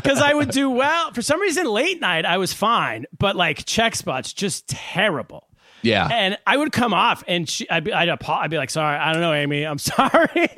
Cuz 0.05 0.19
I 0.21 0.33
would 0.35 0.51
do 0.51 0.71
well. 0.71 1.13
For 1.13 1.23
some 1.23 1.41
reason 1.41 1.67
late 1.67 2.01
night 2.01 2.25
I 2.25 2.39
was 2.39 2.53
fine, 2.53 3.07
but 3.19 3.37
like 3.37 3.65
check 3.65 3.95
spots 3.97 4.33
just 4.33 4.69
terrible. 4.69 5.49
yeah. 5.83 6.09
And 6.11 6.39
I 6.47 6.57
would 6.57 6.73
come 6.73 6.95
off 6.95 7.25
and 7.27 7.49
she, 7.49 7.69
I'd, 7.71 7.85
be, 7.85 7.93
I'd, 7.93 8.09
I'd 8.09 8.51
be 8.51 8.57
like, 8.57 8.71
sorry, 8.71 8.97
I 8.97 9.13
don't 9.13 9.23
know, 9.23 9.33
Amy. 9.33 9.65
I'm 9.65 9.79
sorry. 9.79 10.49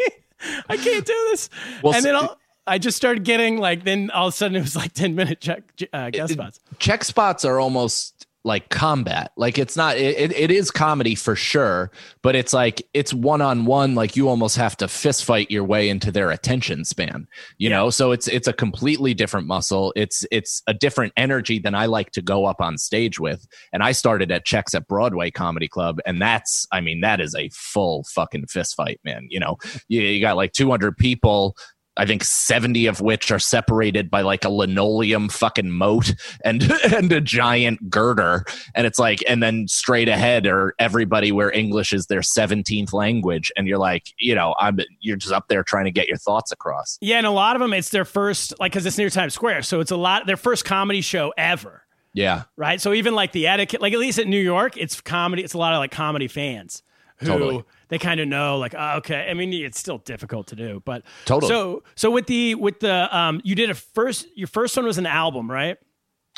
I 0.69 0.77
can't 0.77 1.07
do 1.07 1.27
this. 1.31 1.49
Well, 1.83 1.95
and 1.95 2.05
then 2.05 2.15
I'll, 2.15 2.39
I 2.67 2.79
just 2.79 2.97
started 2.97 3.25
getting 3.25 3.59
like 3.59 3.85
then 3.85 4.11
all 4.11 4.29
of 4.29 4.35
a 4.35 4.37
sudden 4.37 4.57
it 4.57 4.61
was 4.61 4.75
like 4.77 4.93
ten 4.95 5.15
minute 5.15 5.41
check 5.41 5.63
uh, 5.93 6.11
guest 6.11 6.33
spots. 6.33 6.61
check 6.79 7.05
spots 7.05 7.45
are 7.45 7.61
almost 7.61 8.14
like 8.45 8.69
combat. 8.69 9.33
Like 9.37 9.59
it's 9.59 9.77
not 9.77 9.97
it, 9.97 10.33
it, 10.33 10.51
is 10.51 10.71
comedy 10.71 11.15
for 11.15 11.35
sure 11.35 11.91
but 12.23 12.37
it's 12.37 12.53
like 12.53 12.87
it's 12.93 13.13
one-on-one 13.13 13.95
like 13.95 14.17
you 14.17 14.29
almost 14.29 14.57
have 14.57 14.77
to 14.77 14.87
fist 14.87 15.25
fight 15.25 15.51
your 15.51 15.65
way 15.65 15.89
into 15.89 16.13
their 16.13 16.31
attention 16.31 16.85
span 16.85 17.27
you 17.59 17.71
Yeah. 17.71 17.77
know? 17.77 17.91
So 17.91 18.13
it's 18.13 18.29
it's 18.29 18.47
a 18.47 18.53
completely 18.53 19.15
different 19.15 19.47
muscle. 19.47 19.93
It's 19.97 20.27
it's 20.31 20.63
a 20.67 20.75
different 20.75 21.13
energy 21.17 21.59
than 21.59 21.75
i 21.75 21.87
like 21.87 22.11
to 22.13 22.23
go 22.23 22.45
up 22.45 22.61
on 22.61 22.77
stage 22.79 23.19
with. 23.19 23.47
And 23.73 23.83
i 23.83 23.93
started 23.93 24.31
at 24.31 24.45
checks 24.45 24.75
at 24.75 24.87
broadway 24.87 25.31
comedy 25.31 25.69
club 25.69 25.99
and 26.05 26.21
that's 26.21 26.67
i 26.71 26.81
mean 26.81 27.01
that 27.01 27.21
is 27.21 27.35
a 27.35 27.49
full 27.51 28.05
fucking 28.15 28.47
fist 28.47 28.75
fight 28.77 29.01
man 29.05 29.27
you 29.31 29.41
know? 29.41 29.57
You, 29.89 30.03
you 30.03 30.21
got 30.21 30.37
like 30.37 30.53
200 30.53 30.97
people 30.97 31.57
I 31.97 32.07
think 32.07 32.25
70 32.25 32.87
of 32.87 33.01
which 33.01 33.31
are 33.31 33.39
separated 33.39 34.11
by 34.11 34.23
like 34.23 34.45
a 34.45 34.49
linoleum 34.49 35.29
fucking 35.29 35.71
moat 35.71 36.15
and 36.45 36.63
and 36.93 37.13
a 37.13 37.21
giant 37.21 37.91
girder 37.91 38.45
and 38.75 38.87
it's 38.87 38.99
like 38.99 39.23
and 39.29 39.43
then 39.43 39.69
straight 39.69 40.09
ahead 40.09 40.47
are 40.47 40.75
everybody 40.79 41.33
where 41.33 41.53
English 41.53 41.93
is 41.93 42.07
their 42.07 42.21
17th 42.21 42.93
language 42.93 43.53
and 43.57 43.69
you're 43.69 43.79
like, 43.79 44.13
you 44.19 44.35
know, 44.35 44.55
I'm 44.59 44.79
you're 45.01 45.17
just 45.17 45.33
up 45.33 45.49
there 45.49 45.63
trying 45.63 45.85
to 45.85 45.93
get 45.93 46.09
your 46.09 46.19
thoughts 46.19 46.53
across. 46.53 46.99
Yeah, 47.01 47.19
and 47.19 47.27
a 47.27 47.31
lot 47.31 47.57
of 47.57 47.61
them 47.61 47.73
it's 47.73 47.91
their 47.91 48.05
first 48.05 48.55
like 48.59 48.73
because 48.73 48.87
it's 48.87 48.99
near 48.99 49.11
Times 49.11 49.35
Square, 49.35 49.63
so 49.63 49.81
it's 49.81 49.91
a 49.91 49.97
lot 49.97 50.27
their 50.27 50.37
first 50.37 50.65
comedy 50.65 51.01
show 51.01 51.33
ever. 51.37 51.83
Yeah. 52.15 52.45
right? 52.57 52.81
So 52.81 52.93
even 52.93 53.15
like 53.15 53.33
the 53.33 53.49
etiquette, 53.49 53.83
like 53.83 53.93
at 53.93 53.99
least 53.99 54.21
at 54.21 54.29
New 54.29 54.41
York, 54.41 54.77
it's 54.77 55.01
comedy. 55.01 55.43
It's 55.43 55.55
a 55.55 55.59
lot 55.59 55.75
of 55.75 55.79
like 55.79 55.91
comedy 55.91 56.29
fans 56.29 56.83
who 57.17 57.27
Totally. 57.27 57.65
They 57.95 57.99
kind 57.99 58.19
of 58.21 58.27
know, 58.27 58.59
like, 58.59 58.75
oh, 58.77 58.97
okay. 58.97 59.29
I 59.31 59.35
mean, 59.35 59.53
it's 59.53 59.79
still 59.79 59.99
difficult 59.99 60.49
to 60.49 60.57
do, 60.57 60.83
but 60.85 61.05
Totally. 61.25 61.49
So 61.49 61.83
so 61.95 62.11
with 62.11 62.27
the 62.27 62.57
with 62.57 62.81
the 62.81 63.17
um, 63.17 63.41
you 63.45 63.55
did 63.55 63.71
a 63.71 63.75
first. 63.75 64.27
Your 64.35 64.49
first 64.49 64.77
one 64.77 64.85
was 64.85 64.99
an 64.99 65.07
album, 65.07 65.51
right? 65.51 65.79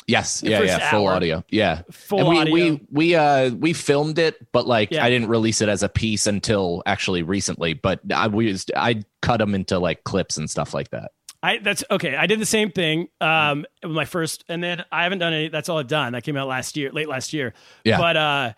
Yes. 0.07 0.39
The 0.41 0.51
Yeah, 0.51 0.61
yeah, 0.61 0.89
full 0.89 1.07
hour. 1.07 1.15
audio. 1.15 1.43
Yeah. 1.49 1.81
Full 1.91 2.19
and 2.19 2.29
we, 2.29 2.39
audio. 2.39 2.53
we 2.53 2.81
we 2.91 3.15
uh 3.15 3.49
we 3.55 3.73
filmed 3.73 4.19
it, 4.19 4.35
but 4.53 4.65
like 4.65 4.91
Yeah. 4.91 5.03
I 5.03 5.09
didn't 5.09 5.27
release 5.27 5.61
it 5.61 5.67
as 5.67 5.83
a 5.83 5.89
piece 5.89 6.27
until 6.27 6.81
actually 6.85 7.23
recently, 7.23 7.73
but 7.73 7.99
I 8.13 8.27
we 8.27 8.45
used 8.47 8.71
I 8.75 9.03
cut 9.21 9.37
them 9.37 9.53
into 9.53 9.79
like 9.79 10.03
clips 10.05 10.37
and 10.37 10.49
stuff 10.49 10.73
like 10.73 10.91
that. 10.91 11.11
I 11.43 11.57
that's 11.57 11.83
okay. 11.91 12.15
I 12.15 12.25
did 12.25 12.39
the 12.39 12.45
same 12.45 12.71
thing. 12.71 13.09
Um, 13.19 13.65
with 13.83 13.91
my 13.91 14.05
first, 14.05 14.45
and 14.47 14.63
then 14.63 14.85
I 14.91 15.03
haven't 15.03 15.19
done 15.19 15.33
any. 15.33 15.49
That's 15.49 15.67
all 15.69 15.77
I've 15.77 15.87
done. 15.87 16.13
That 16.13 16.23
came 16.23 16.37
out 16.37 16.47
last 16.47 16.77
year, 16.77 16.91
late 16.91 17.09
last 17.09 17.33
year. 17.33 17.53
Yeah. 17.83 17.97
But 17.97 18.15
uh, 18.17 18.53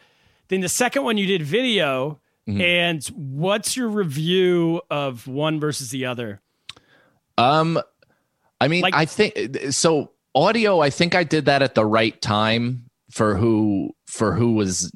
then 0.50 0.62
the 0.62 0.70
second 0.70 1.04
one 1.04 1.18
you 1.18 1.26
did 1.26 1.42
video. 1.42 2.20
Mm-hmm. 2.50 2.62
And 2.62 3.06
what's 3.16 3.78
your 3.78 3.90
review 3.90 4.82
of 4.90 5.28
one 5.28 5.60
versus 5.60 5.90
the 5.90 6.06
other? 6.08 6.42
Um, 7.38 7.80
I 8.60 8.68
mean, 8.68 8.82
Like- 8.82 8.96
I 8.96 9.06
think 9.06 9.72
so. 9.72 10.12
Audio, 10.36 10.80
I 10.80 10.90
think 10.92 11.16
I 11.16 11.24
did 11.24 11.46
that 11.46 11.62
at 11.64 11.74
the 11.76 11.84
right 11.86 12.20
time 12.22 12.89
for 13.10 13.36
who 13.36 13.90
for 14.08 14.34
who 14.34 14.54
was 14.54 14.92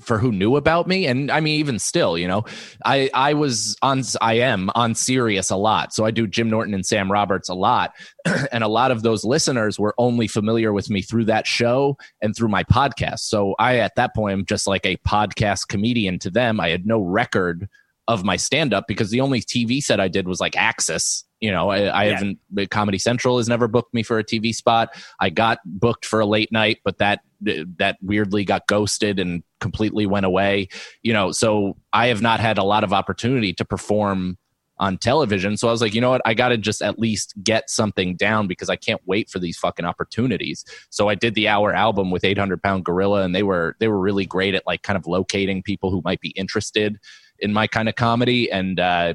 for 0.00 0.18
who 0.18 0.32
knew 0.32 0.56
about 0.56 0.86
me. 0.86 1.06
And 1.06 1.30
i 1.30 1.40
mean 1.40 1.58
even 1.58 1.78
still 1.78 2.16
you 2.16 2.26
know 2.26 2.44
i 2.84 3.10
i 3.14 3.34
was 3.34 3.76
on 3.82 4.02
i 4.20 4.34
am 4.34 4.70
on 4.74 4.94
Sirius 4.94 5.50
a 5.50 5.56
lot. 5.56 5.92
So 5.92 6.04
i 6.04 6.10
do 6.10 6.26
jim 6.26 6.48
norton 6.48 6.74
and 6.74 6.84
sam 6.84 7.10
roberts 7.10 7.48
a 7.48 7.54
lot. 7.54 7.94
And 8.52 8.62
a 8.62 8.68
lot 8.68 8.90
of 8.90 9.02
those 9.02 9.24
listeners 9.24 9.78
were 9.78 9.94
only 9.98 10.26
familiar 10.26 10.72
with 10.72 10.90
me 10.90 11.02
through 11.02 11.24
that 11.26 11.46
show 11.46 11.96
and 12.20 12.36
through 12.36 12.48
my 12.48 12.64
podcast. 12.64 13.20
So 13.20 13.54
i 13.58 13.78
at 13.78 13.94
that 13.96 14.14
point 14.14 14.32
am 14.32 14.44
just 14.44 14.66
like 14.66 14.86
a 14.86 14.96
podcast 14.98 15.68
comedian 15.68 16.18
to 16.20 16.30
them. 16.30 16.60
I 16.60 16.68
had 16.68 16.86
no 16.86 17.00
record 17.00 17.68
of 18.08 18.24
my 18.24 18.36
stand 18.36 18.74
up 18.74 18.86
because 18.88 19.10
the 19.10 19.20
only 19.20 19.40
TV 19.40 19.82
set 19.82 20.00
I 20.00 20.08
did 20.08 20.26
was 20.26 20.40
like 20.40 20.52
AXS. 20.52 21.24
You 21.42 21.50
know, 21.50 21.70
I, 21.70 21.80
I 21.86 22.04
Yeah. 22.04 22.12
haven't, 22.14 22.70
Comedy 22.70 22.98
Central 22.98 23.36
has 23.36 23.48
never 23.48 23.66
booked 23.66 23.92
me 23.92 24.02
for 24.04 24.18
a 24.18 24.24
TV 24.24 24.54
spot. 24.54 24.94
I 25.20 25.28
got 25.28 25.58
booked 25.66 26.06
for 26.06 26.20
a 26.20 26.26
late 26.26 26.52
night, 26.52 26.78
but 26.84 26.98
that, 26.98 27.20
that 27.42 27.98
weirdly 28.00 28.44
got 28.44 28.66
ghosted 28.68 29.18
and 29.18 29.42
completely 29.60 30.06
went 30.06 30.24
away. 30.24 30.68
You 31.02 31.12
know, 31.12 31.32
so 31.32 31.76
I 31.92 32.06
have 32.06 32.22
not 32.22 32.38
had 32.38 32.58
a 32.58 32.62
lot 32.62 32.84
of 32.84 32.92
opportunity 32.92 33.52
to 33.54 33.64
perform 33.64 34.38
on 34.78 34.98
television. 34.98 35.56
So 35.56 35.66
I 35.68 35.72
was 35.72 35.80
like, 35.80 35.94
you 35.94 36.00
know 36.00 36.10
what? 36.10 36.22
I 36.24 36.34
got 36.34 36.48
to 36.50 36.56
just 36.56 36.80
at 36.80 36.98
least 36.98 37.34
get 37.42 37.68
something 37.70 38.14
down 38.16 38.46
because 38.46 38.70
I 38.70 38.76
can't 38.76 39.00
wait 39.04 39.28
for 39.28 39.38
these 39.40 39.58
fucking 39.58 39.84
opportunities. 39.84 40.64
So 40.90 41.08
I 41.08 41.14
did 41.16 41.34
the 41.34 41.48
hour 41.48 41.74
album 41.74 42.10
with 42.10 42.24
800 42.24 42.62
pound 42.62 42.84
gorilla 42.84 43.22
and 43.22 43.34
they 43.34 43.42
were, 43.42 43.76
they 43.80 43.88
were 43.88 44.00
really 44.00 44.26
great 44.26 44.54
at 44.54 44.66
like 44.66 44.82
kind 44.82 44.96
of 44.96 45.06
locating 45.08 45.62
people 45.62 45.90
who 45.90 46.02
might 46.04 46.20
be 46.20 46.30
interested 46.30 46.98
in 47.40 47.52
my 47.52 47.66
kind 47.66 47.88
of 47.88 47.96
comedy. 47.96 48.50
And, 48.50 48.78
uh, 48.80 49.14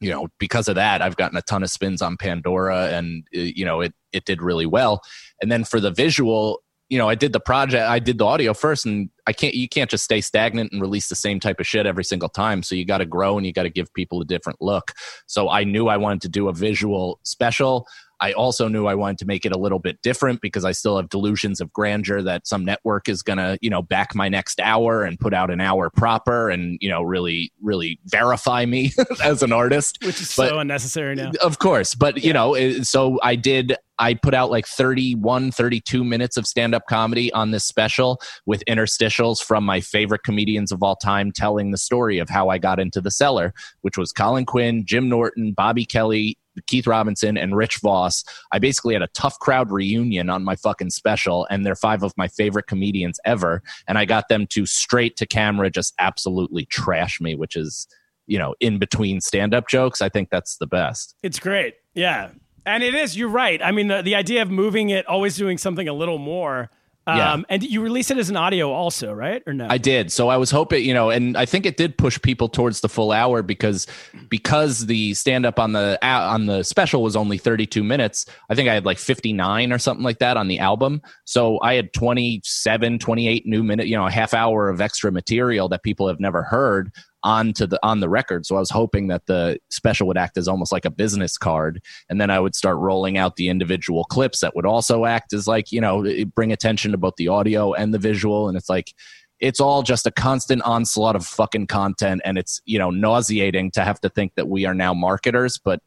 you 0.00 0.10
know, 0.10 0.28
because 0.38 0.68
of 0.68 0.76
that, 0.76 1.02
I've 1.02 1.16
gotten 1.16 1.36
a 1.36 1.42
ton 1.42 1.62
of 1.62 1.70
spins 1.70 2.02
on 2.02 2.16
Pandora 2.16 2.88
and, 2.88 3.26
uh, 3.36 3.40
you 3.40 3.64
know, 3.64 3.80
it, 3.80 3.94
it 4.12 4.24
did 4.24 4.42
really 4.42 4.66
well. 4.66 5.02
And 5.42 5.50
then 5.50 5.64
for 5.64 5.80
the 5.80 5.90
visual, 5.90 6.62
you 6.88 6.96
know, 6.96 7.08
I 7.08 7.14
did 7.14 7.32
the 7.32 7.40
project, 7.40 7.86
I 7.86 7.98
did 7.98 8.16
the 8.18 8.24
audio 8.24 8.54
first, 8.54 8.86
and 8.86 9.10
I 9.26 9.32
can't, 9.32 9.54
you 9.54 9.68
can't 9.68 9.90
just 9.90 10.04
stay 10.04 10.22
stagnant 10.22 10.72
and 10.72 10.80
release 10.80 11.08
the 11.08 11.14
same 11.14 11.38
type 11.38 11.60
of 11.60 11.66
shit 11.66 11.84
every 11.84 12.04
single 12.04 12.30
time. 12.30 12.62
So 12.62 12.74
you 12.74 12.86
got 12.86 12.98
to 12.98 13.06
grow 13.06 13.36
and 13.36 13.46
you 13.46 13.52
got 13.52 13.64
to 13.64 13.70
give 13.70 13.92
people 13.92 14.22
a 14.22 14.24
different 14.24 14.62
look. 14.62 14.92
So 15.26 15.50
I 15.50 15.64
knew 15.64 15.88
I 15.88 15.98
wanted 15.98 16.22
to 16.22 16.28
do 16.28 16.48
a 16.48 16.52
visual 16.52 17.20
special. 17.24 17.86
I 18.20 18.32
also 18.32 18.68
knew 18.68 18.86
I 18.86 18.94
wanted 18.94 19.18
to 19.18 19.26
make 19.26 19.46
it 19.46 19.52
a 19.52 19.58
little 19.58 19.78
bit 19.78 20.00
different 20.02 20.40
because 20.40 20.64
I 20.64 20.72
still 20.72 20.96
have 20.96 21.08
delusions 21.08 21.60
of 21.60 21.72
grandeur 21.72 22.22
that 22.22 22.46
some 22.46 22.64
network 22.64 23.08
is 23.08 23.22
going 23.22 23.38
to, 23.38 23.58
you 23.60 23.70
know, 23.70 23.82
back 23.82 24.14
my 24.14 24.28
next 24.28 24.60
hour 24.60 25.04
and 25.04 25.18
put 25.18 25.32
out 25.32 25.50
an 25.50 25.60
hour 25.60 25.90
proper 25.90 26.50
and, 26.50 26.78
you 26.80 26.88
know, 26.88 27.02
really, 27.02 27.52
really 27.62 28.00
verify 28.06 28.66
me 28.66 28.92
as 29.24 29.42
an 29.42 29.52
artist. 29.52 29.98
Which 30.02 30.20
is 30.20 30.34
But- 30.34 30.48
so 30.50 30.58
unnecessary 30.58 31.14
now. 31.14 31.32
Of 31.42 31.58
course. 31.58 31.94
But, 31.94 32.24
you 32.24 32.32
know, 32.32 32.54
so 32.82 33.20
I 33.22 33.36
did, 33.36 33.76
I 34.00 34.14
put 34.14 34.34
out 34.34 34.50
like 34.50 34.66
31, 34.66 35.52
32 35.52 36.02
minutes 36.04 36.36
of 36.36 36.46
stand 36.46 36.74
up 36.74 36.86
comedy 36.88 37.32
on 37.32 37.50
this 37.52 37.64
special 37.64 38.20
with 38.46 38.64
interstitials 38.68 39.42
from 39.42 39.64
my 39.64 39.80
favorite 39.80 40.22
comedians 40.24 40.72
of 40.72 40.82
all 40.82 40.96
time 40.96 41.32
telling 41.32 41.70
the 41.70 41.78
story 41.78 42.18
of 42.18 42.28
how 42.28 42.48
I 42.48 42.58
got 42.58 42.80
into 42.80 43.00
the 43.00 43.10
cellar, 43.10 43.52
which 43.82 43.96
was 43.96 44.12
Colin 44.12 44.44
Quinn, 44.44 44.84
Jim 44.84 45.08
Norton, 45.08 45.52
Bobby 45.52 45.84
Kelly, 45.84 46.36
Keith 46.66 46.86
Robinson, 46.86 47.36
and 47.36 47.56
Rich 47.56 47.78
Voss. 47.78 48.24
I 48.52 48.58
basically 48.58 48.94
had 48.94 49.02
a 49.02 49.08
tough 49.08 49.38
crowd 49.38 49.70
reunion 49.70 50.30
on 50.30 50.44
my 50.44 50.56
fucking 50.56 50.90
special, 50.90 51.46
and 51.50 51.64
they're 51.64 51.74
five 51.74 52.02
of 52.02 52.12
my 52.16 52.28
favorite 52.28 52.66
comedians 52.66 53.20
ever. 53.24 53.62
And 53.86 53.98
I 53.98 54.04
got 54.04 54.28
them 54.28 54.46
to 54.48 54.66
straight 54.66 55.16
to 55.16 55.26
camera 55.26 55.70
just 55.70 55.94
absolutely 55.98 56.64
trash 56.66 57.20
me, 57.20 57.34
which 57.34 57.56
is, 57.56 57.86
you 58.26 58.38
know, 58.38 58.54
in 58.60 58.78
between 58.78 59.20
stand 59.20 59.54
up 59.54 59.68
jokes. 59.68 60.02
I 60.02 60.08
think 60.08 60.30
that's 60.30 60.56
the 60.56 60.66
best. 60.66 61.14
It's 61.22 61.38
great. 61.38 61.76
Yeah. 61.94 62.30
And 62.66 62.82
it 62.82 62.94
is, 62.94 63.16
you're 63.16 63.28
right. 63.28 63.62
I 63.62 63.72
mean, 63.72 63.88
the, 63.88 64.02
the 64.02 64.14
idea 64.14 64.42
of 64.42 64.50
moving 64.50 64.90
it, 64.90 65.06
always 65.06 65.36
doing 65.36 65.56
something 65.56 65.88
a 65.88 65.94
little 65.94 66.18
more. 66.18 66.70
Um, 67.08 67.16
Yeah. 67.16 67.42
And 67.48 67.62
you 67.62 67.80
release 67.80 68.10
it 68.10 68.18
as 68.18 68.28
an 68.28 68.36
audio 68.36 68.70
also, 68.70 69.12
right? 69.12 69.42
Or 69.46 69.54
no? 69.54 69.66
I 69.68 69.78
did. 69.78 70.12
So 70.12 70.28
I 70.28 70.36
was 70.36 70.50
hoping, 70.50 70.84
you 70.84 70.92
know, 70.92 71.08
and 71.08 71.36
I 71.36 71.46
think 71.46 71.64
it 71.64 71.76
did 71.78 71.96
push 71.96 72.20
people 72.20 72.48
towards 72.48 72.82
the 72.82 72.88
full 72.88 73.12
hour 73.12 73.42
because 73.42 73.86
because 74.28 74.86
the 74.86 75.14
stand 75.14 75.46
up 75.46 75.58
on 75.58 75.72
the 75.72 75.98
on 76.02 76.46
the 76.46 76.62
special 76.62 77.02
was 77.02 77.16
only 77.16 77.38
32 77.38 77.82
minutes. 77.82 78.26
I 78.50 78.54
think 78.54 78.68
I 78.68 78.74
had 78.74 78.84
like 78.84 78.98
59 78.98 79.72
or 79.72 79.78
something 79.78 80.04
like 80.04 80.18
that 80.18 80.36
on 80.36 80.48
the 80.48 80.58
album. 80.58 81.00
So 81.24 81.58
I 81.62 81.74
had 81.74 81.92
27, 81.94 82.98
28 82.98 83.46
new 83.46 83.62
minute, 83.62 83.86
you 83.86 83.96
know, 83.96 84.06
a 84.06 84.10
half 84.10 84.34
hour 84.34 84.68
of 84.68 84.80
extra 84.80 85.10
material 85.10 85.68
that 85.70 85.82
people 85.82 86.08
have 86.08 86.20
never 86.20 86.42
heard 86.42 86.92
onto 87.24 87.66
the 87.66 87.78
on 87.84 88.00
the 88.00 88.08
record. 88.08 88.46
So 88.46 88.56
I 88.56 88.60
was 88.60 88.70
hoping 88.70 89.08
that 89.08 89.26
the 89.26 89.58
special 89.70 90.06
would 90.06 90.16
act 90.16 90.36
as 90.38 90.46
almost 90.48 90.70
like 90.72 90.84
a 90.84 90.90
business 90.90 91.36
card 91.36 91.82
and 92.08 92.20
then 92.20 92.30
I 92.30 92.38
would 92.38 92.54
start 92.54 92.76
rolling 92.78 93.18
out 93.18 93.36
the 93.36 93.48
individual 93.48 94.04
clips 94.04 94.40
that 94.40 94.54
would 94.54 94.66
also 94.66 95.04
act 95.04 95.32
as 95.32 95.46
like, 95.48 95.72
you 95.72 95.80
know, 95.80 96.04
bring 96.34 96.52
attention 96.52 96.92
to 96.92 96.98
both 96.98 97.14
the 97.16 97.28
audio 97.28 97.72
and 97.72 97.92
the 97.92 97.98
visual 97.98 98.48
and 98.48 98.56
it's 98.56 98.68
like 98.68 98.94
it's 99.40 99.60
all 99.60 99.82
just 99.82 100.06
a 100.06 100.10
constant 100.10 100.62
onslaught 100.62 101.16
of 101.16 101.26
fucking 101.26 101.66
content 101.66 102.20
and 102.24 102.38
it's 102.38 102.60
you 102.64 102.78
know 102.78 102.90
nauseating 102.90 103.70
to 103.72 103.82
have 103.84 104.00
to 104.00 104.08
think 104.08 104.32
that 104.36 104.48
we 104.48 104.64
are 104.66 104.74
now 104.74 104.92
marketers 104.94 105.58
but 105.58 105.80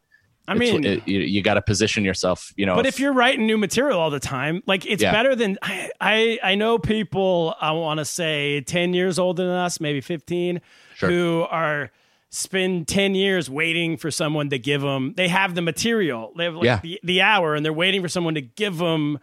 I 0.47 0.55
mean, 0.55 0.84
it- 0.84 1.07
you, 1.07 1.19
you 1.19 1.41
got 1.43 1.53
to 1.53 1.61
position 1.61 2.03
yourself 2.03 2.51
you 2.57 2.65
know 2.65 2.75
but 2.75 2.86
if 2.86 2.99
you're 2.99 3.13
writing 3.13 3.45
new 3.45 3.57
material 3.57 3.99
all 3.99 4.09
the 4.09 4.19
time, 4.19 4.63
like 4.65 4.86
it's 4.86 5.01
Yeah. 5.01 5.11
better 5.11 5.36
than 5.36 5.57
I, 5.61 5.89
I. 6.01 6.39
I 6.43 6.55
know 6.55 6.77
people. 6.79 7.55
I 7.61 7.71
want 7.71 7.99
to 7.99 8.05
say 8.05 8.61
ten 8.61 8.93
years 8.93 9.19
older 9.19 9.43
than 9.45 9.55
us, 9.55 9.79
maybe 9.79 10.01
fifteen, 10.01 10.59
Sure. 11.01 11.09
who 11.09 11.41
are 11.49 11.91
spend 12.29 12.87
ten 12.87 13.13
years 13.13 13.49
waiting 13.49 13.97
for 13.97 14.09
someone 14.09 14.49
to 14.51 14.57
give 14.57 14.81
them. 14.81 15.13
They 15.17 15.27
have 15.27 15.53
the 15.53 15.61
material. 15.61 16.31
They 16.37 16.45
have 16.45 16.55
like 16.55 16.63
Yeah. 16.65 16.79
the, 16.81 16.99
the 17.03 17.21
hour, 17.21 17.55
and 17.55 17.65
they're 17.65 17.73
waiting 17.73 18.01
for 18.01 18.07
someone 18.07 18.35
to 18.35 18.41
give 18.41 18.77
them 18.77 19.19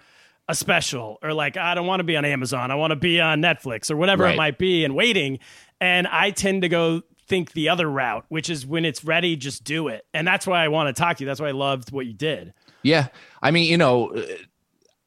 a 0.50 0.54
special 0.54 1.18
or 1.22 1.32
like 1.34 1.56
I 1.56 1.74
don't 1.74 1.86
want 1.86 2.00
to 2.00 2.04
be 2.04 2.16
on 2.16 2.24
Amazon. 2.24 2.70
I 2.70 2.74
want 2.74 2.90
to 2.92 2.96
be 2.96 3.20
on 3.20 3.40
Netflix 3.40 3.90
or 3.90 3.96
whatever 3.96 4.26
it 4.26 4.36
might 4.36 4.58
be, 4.58 4.84
and 4.84 4.94
waiting. 4.94 5.38
And 5.80 6.06
I 6.06 6.30
tend 6.30 6.62
to 6.62 6.68
go 6.68 7.02
think 7.26 7.52
the 7.52 7.68
other 7.68 7.88
route, 7.90 8.24
which 8.28 8.48
is 8.50 8.64
when 8.66 8.84
it's 8.86 9.04
ready, 9.04 9.36
just 9.36 9.62
do 9.64 9.88
it. 9.88 10.06
And 10.14 10.26
that's 10.26 10.46
why 10.46 10.64
I 10.64 10.68
want 10.68 10.94
to 10.94 10.98
talk 10.98 11.18
to 11.18 11.24
you. 11.24 11.26
That's 11.26 11.40
why 11.40 11.48
I 11.48 11.52
loved 11.52 11.92
what 11.92 12.06
you 12.06 12.14
did. 12.14 12.54
Yeah, 12.82 13.08
I 13.42 13.50
mean, 13.50 13.70
you 13.70 13.76
know, 13.76 14.08
uh, 14.14 14.22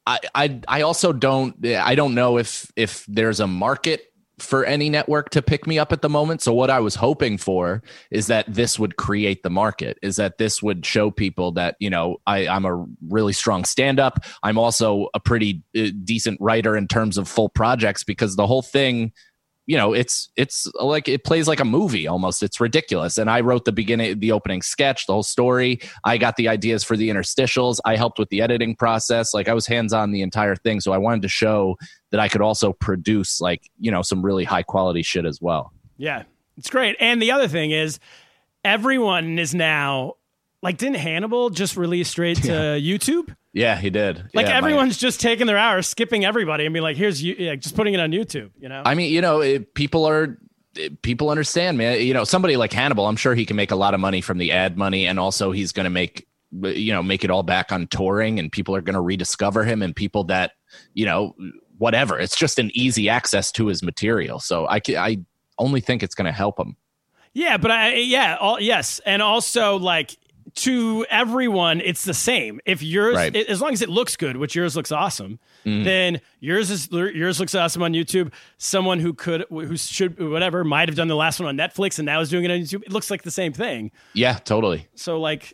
I 0.06 0.20
I 0.36 0.62
I 0.68 0.82
also 0.82 1.12
don't 1.14 1.66
I 1.66 1.96
don't 1.96 2.14
know 2.16 2.38
if 2.38 2.72
if 2.76 3.06
there's 3.08 3.40
a 3.40 3.48
market 3.48 4.11
for 4.42 4.66
any 4.66 4.90
network 4.90 5.30
to 5.32 5.42
pick 5.42 5.68
me 5.68 5.80
up 5.80 5.92
at 5.92 6.02
the 6.02 6.10
moment. 6.10 6.42
So 6.42 6.54
what 6.54 6.70
I 6.70 6.80
was 6.80 6.96
hoping 6.96 7.38
for 7.38 7.82
is 8.10 8.28
that 8.28 8.46
this 8.48 8.80
would 8.80 8.98
create 8.98 9.44
the 9.44 9.50
market, 9.50 9.98
is 10.02 10.16
that 10.18 10.38
this 10.38 10.62
would 10.62 10.86
show 10.86 11.12
people 11.12 11.52
that, 11.54 11.76
you 11.80 11.90
know, 11.90 12.18
I, 12.28 12.48
I'm 12.48 12.66
a 12.66 12.86
really 13.08 13.34
strong 13.34 13.64
stand 13.66 14.00
up. 14.00 14.26
I'm 14.44 14.58
also 14.58 15.08
a 15.14 15.20
pretty 15.20 15.64
uh, 15.78 15.88
decent 16.04 16.40
writer 16.42 16.76
in 16.76 16.88
terms 16.88 17.18
of 17.18 17.28
full 17.28 17.50
projects 17.50 18.04
because 18.04 18.36
the 18.36 18.48
whole 18.48 18.62
thing 18.62 19.12
you 19.66 19.78
know 19.78 19.94
it's 19.94 20.30
it's 20.36 20.68
like 20.80 21.08
it 21.08 21.24
plays 21.24 21.48
like 21.48 21.60
a 21.60 21.66
movie 21.66 22.08
almost. 22.08 22.44
It's 22.44 22.60
ridiculous. 22.60 23.18
And 23.18 23.30
i 23.30 23.42
wrote 23.42 23.66
the 23.66 23.72
beginning 23.72 24.20
the 24.20 24.32
opening 24.32 24.62
sketch 24.62 25.06
the 25.06 25.14
whole 25.14 25.24
story. 25.24 25.80
I 26.04 26.18
got 26.18 26.36
the 26.36 26.48
ideas 26.48 26.84
for 26.84 26.98
the 26.98 27.10
interstitials. 27.10 27.80
I 27.86 27.96
helped 27.96 28.20
with 28.20 28.30
the 28.30 28.42
editing 28.42 28.76
process. 28.76 29.34
Like 29.34 29.48
i 29.48 29.54
was 29.54 29.68
hands 29.68 29.94
on 29.94 30.12
the 30.12 30.22
entire 30.22 30.56
thing. 30.56 30.82
So 30.82 30.92
i 30.92 30.98
wanted 30.98 31.22
to 31.24 31.30
show 31.30 31.78
that 32.10 32.20
i 32.20 32.28
could 32.28 32.42
also 32.42 32.74
produce 32.74 33.40
like 33.40 33.70
you 33.80 33.92
know 33.92 34.02
some 34.02 34.24
really 34.24 34.44
high 34.44 34.64
quality 34.64 35.04
shit 35.04 35.26
as 35.26 35.42
well. 35.42 35.72
Yeah, 35.98 36.24
it's 36.58 36.70
great. 36.70 36.96
And 37.00 37.22
the 37.22 37.32
other 37.32 37.48
thing 37.48 37.72
is, 37.72 38.00
everyone 38.64 39.38
is 39.38 39.54
now 39.54 40.16
like, 40.62 40.78
didn't 40.78 40.98
Hannibal 40.98 41.50
just 41.50 41.78
release 41.78 42.10
straight 42.10 42.38
to 42.44 42.52
YouTube? 42.52 43.36
Yeah 43.54 43.76
he 43.78 43.90
did 43.90 44.18
Like 44.34 44.46
Yeah, 44.46 44.52
my- 44.54 44.58
everyone's 44.58 44.98
just 44.98 45.20
taking 45.22 45.48
their 45.48 45.58
hours, 45.58 45.88
skipping 45.88 46.26
everybody, 46.26 46.66
and 46.66 46.74
be 46.74 46.82
like, 46.82 46.98
"Here's 46.98 47.22
you," 47.22 47.36
yeah, 47.38 47.56
just 47.56 47.76
putting 47.76 47.94
it 47.94 48.00
on 48.00 48.12
YouTube. 48.12 48.52
You 48.60 48.70
know? 48.70 48.82
I 48.86 48.96
mean, 48.96 49.12
you 49.12 49.22
know, 49.22 49.42
it, 49.42 49.74
people 49.74 50.06
are 50.06 50.38
it- 50.76 51.02
people 51.02 51.30
understand, 51.30 51.78
man. 51.78 52.02
You 52.02 52.14
know, 52.14 52.24
somebody 52.24 52.56
like 52.58 52.72
Hannibal, 52.74 53.08
I'm 53.08 53.16
sure 53.18 53.36
he 53.36 53.46
can 53.46 53.56
make 53.58 53.72
a 53.72 53.76
lot 53.76 53.94
of 53.94 54.00
money 54.00 54.22
from 54.22 54.38
the 54.38 54.52
ad 54.52 54.78
money, 54.78 55.06
and 55.08 55.20
also 55.20 55.52
he's 55.52 55.72
going 55.72 55.84
to 55.86 55.90
make 55.90 56.28
you 56.64 56.92
know 56.94 57.02
make 57.04 57.24
it 57.24 57.32
all 57.32 57.44
back 57.44 57.72
on 57.72 57.88
touring, 57.88 58.40
and 58.40 58.52
people 58.52 58.76
are 58.76 58.82
going 58.82 58.96
to 58.96 59.02
rediscover 59.02 59.64
him, 59.64 59.82
and 59.82 59.96
people 59.96 60.24
that 60.26 60.52
you 60.94 61.06
know 61.06 61.36
whatever. 61.78 62.20
It's 62.20 62.38
just 62.38 62.60
an 62.60 62.72
easy 62.74 63.10
access 63.10 63.52
to 63.54 63.68
his 63.68 63.82
material, 63.84 64.40
so 64.40 64.68
I 64.68 64.82
I 64.98 65.20
only 65.58 65.82
think 65.82 66.04
it's 66.04 66.16
going 66.16 66.26
to 66.26 66.32
help 66.32 66.60
him. 66.60 66.76
Yeah, 67.34 67.58
but 67.58 67.72
I 67.72 67.96
yeah, 67.96 68.38
all, 68.40 68.60
yes, 68.60 69.00
and 69.06 69.22
also 69.22 69.78
like 69.78 70.18
to 70.56 71.06
everyone, 71.10 71.82
it's 71.82 72.04
the 72.06 72.14
same. 72.14 72.60
If 72.66 72.82
yours, 72.84 73.16
Right. 73.16 73.36
it- 73.36 73.48
as 73.48 73.62
long 73.62 73.74
as 73.74 73.82
it 73.82 73.90
looks 73.90 74.16
good, 74.16 74.38
which 74.38 74.56
yours 74.56 74.76
looks 74.76 74.92
awesome, 74.92 75.40
mm-hmm. 75.66 75.84
then 75.84 76.22
yours 76.40 76.70
is 76.70 76.90
yours 76.92 77.40
looks 77.40 77.56
awesome 77.56 77.84
on 77.84 77.94
YouTube. 77.94 78.32
Someone 78.58 79.00
who 79.00 79.14
could, 79.14 79.46
who 79.50 79.78
should, 79.78 80.20
whatever, 80.20 80.64
might 80.64 80.90
have 80.90 80.96
done 80.96 81.08
the 81.08 81.16
last 81.16 81.40
one 81.40 81.48
on 81.48 81.58
Netflix 81.58 82.00
and 82.00 82.06
now 82.06 82.20
is 82.22 82.30
doing 82.30 82.44
it 82.46 82.52
on 82.52 82.60
YouTube. 82.60 82.84
It 82.84 82.92
looks 82.92 83.10
like 83.12 83.24
the 83.24 83.32
same 83.32 83.54
thing. 83.54 83.92
Yeah, 84.14 84.34
totally. 84.34 84.88
So 84.96 85.20
like, 85.20 85.54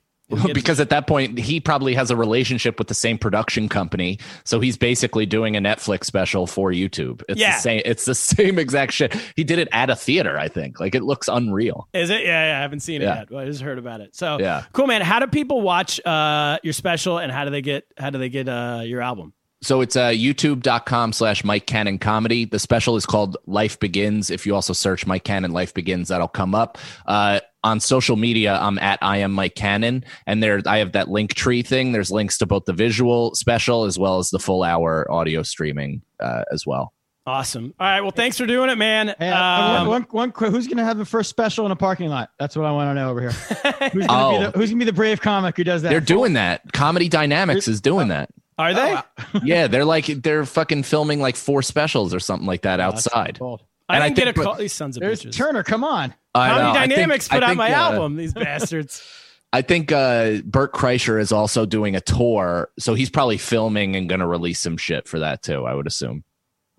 because 0.54 0.80
at 0.80 0.90
that 0.90 1.08
point 1.08 1.40
he 1.40 1.60
probably 1.60 1.94
has 1.94 2.12
a 2.12 2.16
relationship 2.16 2.78
with 2.78 2.88
the 2.90 2.94
same 2.94 3.18
production 3.18 3.70
company 3.70 4.20
so 4.44 4.60
he's 4.60 4.76
basically 4.78 5.26
doing 5.26 5.56
a 5.56 5.62
netflix 5.62 6.04
special 6.06 6.46
for 6.46 6.72
youtube 6.72 7.22
it's 7.30 7.40
Yeah. 7.40 7.56
the 7.56 7.62
same 7.62 7.82
it's 7.86 8.04
the 8.06 8.16
same 8.36 8.60
exact 8.60 8.92
shit 8.92 9.16
he 9.38 9.44
did 9.46 9.58
it 9.58 9.70
at 9.72 9.90
a 9.90 9.96
theater 9.96 10.38
i 10.38 10.50
think 10.50 10.80
like 10.82 10.96
it 10.96 11.04
looks 11.04 11.28
unreal 11.30 11.88
is 11.94 12.10
it? 12.10 12.22
Yeah, 12.26 12.52
yeah, 12.52 12.58
I 12.58 12.62
haven't 12.62 12.82
seen 12.82 13.02
it 13.02 13.06
Yeah. 13.06 13.16
yet. 13.20 13.30
But 13.30 13.38
I 13.38 13.46
just 13.46 13.62
heard 13.62 13.78
about 13.78 14.02
it. 14.02 14.16
So 14.16 14.38
Yeah. 14.40 14.64
cool, 14.74 14.88
man. 14.88 15.02
How 15.02 15.20
do 15.20 15.28
people 15.28 15.62
watch 15.62 16.00
uh, 16.06 16.60
your 16.64 16.74
special, 16.74 17.18
and 17.18 17.32
how 17.32 17.46
do 17.46 17.52
they 17.52 17.62
get 17.62 17.86
how 17.98 18.10
do 18.10 18.18
they 18.20 18.30
get 18.30 18.48
uh, 18.50 18.82
your 18.84 19.02
album? 19.02 19.34
so 19.64 19.82
it's 19.82 19.96
uh, 19.96 20.10
youtube.com 20.10 21.12
slash 21.12 21.44
mike 21.44 21.66
cannon 21.66 21.98
comedy 21.98 22.46
the 22.46 22.60
special 22.60 22.96
is 22.96 23.08
called 23.08 23.38
life 23.48 23.80
begins 23.80 24.30
if 24.30 24.46
you 24.46 24.54
also 24.54 24.72
search 24.72 25.08
mike 25.08 25.24
cannon 25.24 25.50
life 25.52 25.74
begins 25.74 26.10
that'll 26.10 26.28
come 26.28 26.54
up 26.54 26.78
uh, 27.08 27.40
on 27.64 27.80
social 27.80 28.16
media 28.16 28.58
i'm 28.62 28.78
at 28.80 29.00
i 29.02 29.18
am 29.18 29.32
mike 29.32 29.56
cannon 29.56 30.04
and 30.26 30.42
there 30.44 30.62
i 30.68 30.78
have 30.78 30.92
that 30.92 31.10
link 31.10 31.34
tree 31.34 31.62
thing 31.64 31.92
there's 31.92 32.12
links 32.12 32.38
to 32.38 32.46
both 32.46 32.66
the 32.66 32.74
visual 32.74 33.34
special 33.36 33.84
as 33.86 33.98
well 33.98 34.20
as 34.20 34.30
the 34.30 34.40
full 34.40 34.64
hour 34.64 35.10
audio 35.12 35.42
streaming 35.44 36.02
uh, 36.20 36.44
as 36.52 36.66
well 36.66 36.94
Awesome. 37.26 37.74
All 37.78 37.86
right. 37.86 38.00
Well, 38.00 38.12
thanks 38.12 38.38
for 38.38 38.46
doing 38.46 38.70
it, 38.70 38.78
man. 38.78 39.14
Hey, 39.20 39.28
uh, 39.30 39.36
Um, 39.38 39.88
one, 39.88 39.88
one, 39.88 40.02
one 40.12 40.32
quick, 40.32 40.50
who's 40.50 40.66
going 40.66 40.78
to 40.78 40.86
have 40.86 40.98
the 40.98 41.04
first 41.04 41.30
special 41.30 41.66
in 41.66 41.74
a 41.74 41.76
parking 41.76 42.08
lot? 42.08 42.30
That's 42.40 42.56
what 42.56 42.66
I 42.66 42.72
want 42.72 42.90
to 42.92 42.94
know 42.94 43.10
over 43.10 43.20
here. 43.20 43.32
Who's 43.92 44.08
going 44.08 44.08
to 44.08 44.08
Oh. 44.10 44.32
be 44.40 44.46
the 44.46 44.52
Who's 44.52 44.70
going 44.70 44.80
to 44.80 44.86
be 44.86 44.86
the 44.86 44.94
brave 44.94 45.20
comic 45.20 45.58
who 45.58 45.66
does 45.66 45.82
that? 45.82 45.90
they're 45.90 46.00
doing 46.00 46.34
that 46.34 46.62
comedy 46.72 47.10
dynamics 47.10 47.68
is 47.68 47.82
doing 47.82 48.08
that 48.08 48.30
are 48.58 48.74
they? 48.74 48.96
yeah, 49.44 49.68
they're 49.68 49.84
like 49.84 50.06
they're 50.06 50.46
fucking 50.46 50.84
filming 50.84 51.20
like 51.20 51.36
four 51.36 51.62
specials 51.62 52.14
or 52.14 52.22
something 52.22 52.48
like 52.48 52.62
that 52.62 52.80
outside. 52.80 53.38
Bold. 53.40 53.62
I 53.90 53.96
And 53.96 54.04
I 54.04 54.10
didn't 54.10 54.36
get 54.36 54.38
a 54.38 54.44
call. 54.46 54.56
These 54.56 54.74
sons 54.74 54.98
of 54.98 55.02
There's 55.02 55.24
bitches. 55.24 55.34
Turner. 55.36 55.64
Come 55.64 55.84
on. 55.84 56.14
I 56.36 56.50
know. 56.50 56.56
Comedy 56.56 56.78
I 56.78 56.82
think- 56.82 56.94
Dynamics 56.96 57.30
I 57.32 57.36
put 57.36 57.44
out 57.44 57.48
think, 57.50 57.58
my 57.58 57.72
uh, 57.72 57.76
album. 57.76 58.16
These 58.16 58.34
bastards. 58.34 59.04
I 59.54 59.62
think 59.62 59.94
uh, 59.94 60.42
Bert 60.44 60.74
Kreischer 60.74 61.20
is 61.22 61.32
also 61.32 61.66
doing 61.66 61.96
a 61.96 62.02
tour, 62.02 62.70
so 62.78 62.96
he's 62.96 63.10
probably 63.10 63.38
filming 63.38 63.96
and 63.96 64.10
going 64.10 64.20
to 64.20 64.28
release 64.28 64.60
some 64.60 64.76
shit 64.76 65.08
for 65.08 65.20
that 65.20 65.42
too. 65.42 65.66
I 65.66 65.74
would 65.74 65.88
assume. 65.88 66.26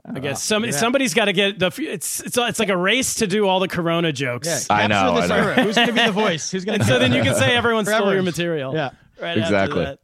I 0.04 0.20
guess 0.20 0.42
some, 0.42 0.70
somebody's 0.72 1.12
got 1.14 1.26
to 1.26 1.32
get 1.32 1.58
the. 1.58 1.72
It's 1.78 2.20
it's 2.20 2.36
it's 2.36 2.58
like 2.58 2.68
a 2.68 2.76
race 2.76 3.16
to 3.16 3.26
do 3.26 3.46
all 3.48 3.58
the 3.60 3.68
Corona 3.68 4.12
jokes. 4.12 4.46
Yeah, 4.46 4.76
I 4.76 4.86
capture 4.86 4.88
know, 4.88 5.20
This 5.20 5.30
I 5.30 5.54
know. 5.56 5.62
Who's 5.62 5.76
going 5.76 5.88
to 5.88 5.94
be 5.94 6.04
the 6.04 6.12
voice? 6.12 6.50
Who's 6.50 6.64
going 6.66 6.78
to? 6.78 6.84
So 6.84 6.98
then 6.98 7.12
you 7.12 7.22
can 7.22 7.34
say 7.34 7.56
everyone 7.56 7.86
stole 7.86 8.12
your 8.12 8.22
material. 8.22 8.74
Yeah. 8.74 8.90
Right. 9.20 9.38
Exactly. 9.38 9.84
After 9.86 9.98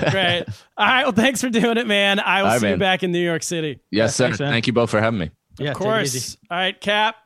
that. 0.00 0.10
Great. 0.10 0.44
All 0.76 0.86
right. 0.86 1.02
Well, 1.04 1.12
thanks 1.12 1.40
for 1.40 1.50
doing 1.50 1.78
it, 1.78 1.86
man. 1.86 2.18
I 2.20 2.42
will 2.42 2.48
All 2.48 2.54
right, 2.54 2.60
see 2.60 2.68
you 2.70 2.76
back 2.76 3.04
in 3.04 3.12
New 3.12 3.24
York 3.24 3.44
City. 3.44 3.78
Yes, 3.92 4.14
sir. 4.16 4.24
thanks. 4.26 4.38
Thank 4.38 4.66
you 4.66 4.72
both 4.72 4.90
for 4.90 5.00
having 5.00 5.20
me. 5.20 5.30
Yeah, 5.58 5.70
Of 5.72 5.78
take 5.78 5.86
it 5.86 6.02
easy. 6.04 6.18
course. 6.18 6.36
All 6.50 6.58
right, 6.58 6.80
Cap. 6.80 7.16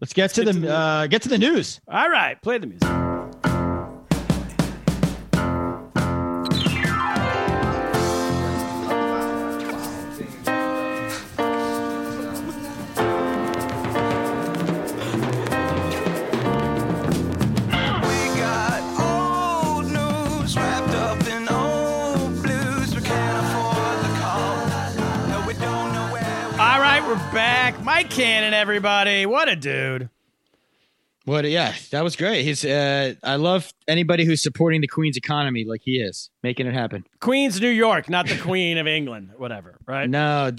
Let's 0.00 0.12
get 0.12 0.30
to 0.34 0.44
the 0.44 0.74
uh, 0.74 1.06
get 1.06 1.22
to 1.22 1.28
the 1.28 1.38
news. 1.38 1.80
All 1.88 2.10
right. 2.10 2.40
Play 2.42 2.58
the 2.58 2.66
music. 2.66 3.03
Back. 27.34 27.82
Mike 27.82 28.10
Cannon, 28.10 28.54
everybody. 28.54 29.26
What 29.26 29.48
a 29.48 29.56
dude. 29.56 30.08
What? 31.24 31.44
Yeah, 31.50 31.74
that 31.90 32.04
was 32.04 32.14
great. 32.14 32.44
He's. 32.44 32.64
Uh, 32.64 33.14
I 33.24 33.34
love 33.34 33.72
anybody 33.88 34.24
who's 34.24 34.40
supporting 34.40 34.80
the 34.80 34.86
Queens 34.86 35.16
economy 35.16 35.64
like 35.64 35.80
he 35.82 35.96
is, 35.96 36.30
making 36.44 36.68
it 36.68 36.74
happen. 36.74 37.04
Queens 37.18 37.60
New 37.60 37.70
York, 37.70 38.08
not 38.08 38.28
the 38.28 38.38
Queen 38.38 38.78
of 38.78 38.86
England, 38.86 39.30
whatever, 39.36 39.78
right? 39.84 40.08
No, 40.08 40.52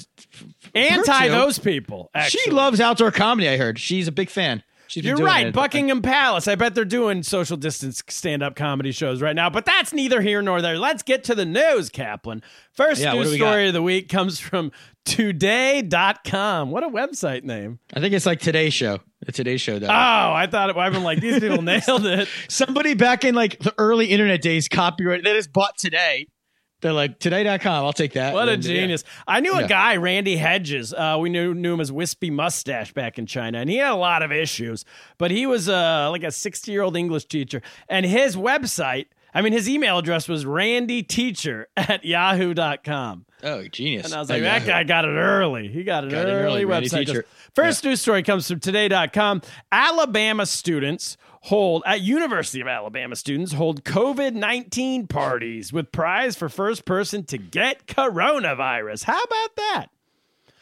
Anti 0.74 1.30
those 1.30 1.60
people. 1.60 2.10
Actually. 2.14 2.42
she 2.42 2.52
loves 2.52 2.82
outdoor 2.82 3.12
comedy. 3.12 3.48
I 3.48 3.56
heard 3.56 3.80
she's 3.80 4.10
a 4.10 4.12
big 4.12 4.30
fan. 4.30 4.62
You're 4.96 5.18
right. 5.18 5.54
Buckingham 5.54 6.02
Palace. 6.02 6.48
I 6.48 6.56
bet 6.56 6.76
they're 6.76 6.86
doing 6.86 7.24
social 7.24 7.58
distance 7.58 8.02
stand 8.08 8.43
up 8.43 8.56
comedy 8.56 8.91
shows 8.91 9.22
right 9.22 9.36
now, 9.36 9.50
but 9.50 9.66
that's 9.66 9.93
neither 9.93 10.22
here 10.22 10.41
nor 10.41 10.62
there. 10.62 10.78
Let's 10.78 11.04
get 11.04 11.24
to 11.26 11.36
the 11.36 11.46
news, 11.46 11.89
Kaplan. 11.89 12.41
First 12.72 13.02
Yeah, 13.02 13.14
news 13.14 13.34
story 13.36 13.68
of 13.68 13.74
the 13.74 13.82
week 13.82 14.10
comes 14.10 14.39
from 14.39 14.72
today.com. 15.06 16.72
What 16.72 16.84
a 16.84 16.89
website 16.89 17.43
name. 17.43 17.80
I 17.93 18.00
think 18.00 18.14
it's 18.14 18.26
like 18.26 18.39
Today's 18.39 18.74
Show. 18.74 19.00
The 19.26 19.32
Today 19.32 19.58
Show. 19.58 19.80
Does. 19.80 19.89
Oh, 19.89 19.93
I 19.93 20.48
thought 20.50 20.70
it, 20.70 20.78
I've 20.78 20.93
been 20.93 21.04
like, 21.04 21.20
these 21.20 21.39
people 21.39 21.62
nailed 21.62 22.06
it. 22.06 22.28
Somebody 22.48 22.93
back 22.93 23.24
in 23.24 23.34
like 23.36 23.60
the 23.60 23.74
early 23.78 24.08
internet 24.08 24.41
days 24.41 24.68
copyright 24.68 25.24
that 25.24 25.36
is 25.36 25.48
bought 25.48 25.78
today. 25.78 26.28
They're 26.86 26.94
like 26.94 27.18
today.com. 27.18 27.84
I'll 27.84 27.94
take 27.94 28.14
that. 28.14 28.36
What 28.36 28.48
a 28.48 28.52
And, 28.52 28.64
yeah. 28.64 28.74
genius. 28.82 29.04
I 29.28 29.40
knew 29.40 29.54
a 29.54 29.62
Yeah. 29.62 29.68
guy, 29.68 29.96
Randy 29.96 30.36
Hedges. 30.38 30.94
Uh, 30.94 31.18
we 31.20 31.32
knew, 31.32 31.56
knew 31.56 31.74
him 31.74 31.82
as 31.82 31.92
Wispy 31.92 32.30
Mustache 32.30 32.94
back 32.94 33.18
in 33.18 33.26
China, 33.26 33.58
and 33.58 33.72
he 33.72 33.78
had 33.78 33.90
a 33.92 33.96
lot 33.96 34.22
of 34.22 34.32
issues, 34.32 34.86
but 35.18 35.32
he 35.32 35.48
was 35.48 35.68
uh, 35.68 36.10
like 36.12 36.22
a 36.22 36.30
60 36.30 36.72
year 36.72 36.84
old 36.84 36.96
English 36.96 37.26
teacher. 37.26 37.64
And 37.90 38.06
his 38.06 38.36
website, 38.36 39.08
I 39.34 39.42
mean, 39.42 39.52
his 39.52 39.68
email 39.68 39.98
address 39.98 40.28
was 40.28 40.46
randyteacher 40.46 41.66
at 41.76 42.06
yahoo.com. 42.06 43.26
Oh, 43.42 43.68
genius. 43.68 44.06
And 44.06 44.14
I 44.14 44.20
was 44.20 44.30
like, 44.30 44.42
Oh, 44.42 44.46
that 44.46 44.68
guy 44.68 44.84
got 44.84 45.06
it 45.06 45.10
early. 45.10 45.68
He 45.68 45.84
got 45.84 46.04
an 46.04 46.12
Got 46.12 46.28
it 46.28 46.32
early, 46.32 46.64
early, 46.64 46.66
website. 46.66 47.08
Teacher. 47.08 47.26
First 47.56 47.84
news 47.84 48.00
story 48.00 48.22
comes 48.22 48.48
from 48.48 48.60
today.com. 48.60 49.42
Alabama 49.72 50.46
students 50.46 51.18
hold, 51.46 51.84
at 51.86 52.02
University 52.02 52.62
of 52.62 52.68
Alabama 52.68 53.16
students 53.16 53.54
hold 53.54 53.84
COVID 53.84 54.34
19 54.34 55.08
parties 55.08 55.72
with 55.72 55.91
prize 55.91 56.36
for 56.36 56.50
first 56.50 56.86
person 56.86 57.24
to 57.26 57.38
get 57.38 57.88
coronavirus. 57.88 59.04
How 59.04 59.22
about 59.22 59.56
that? 59.56 59.88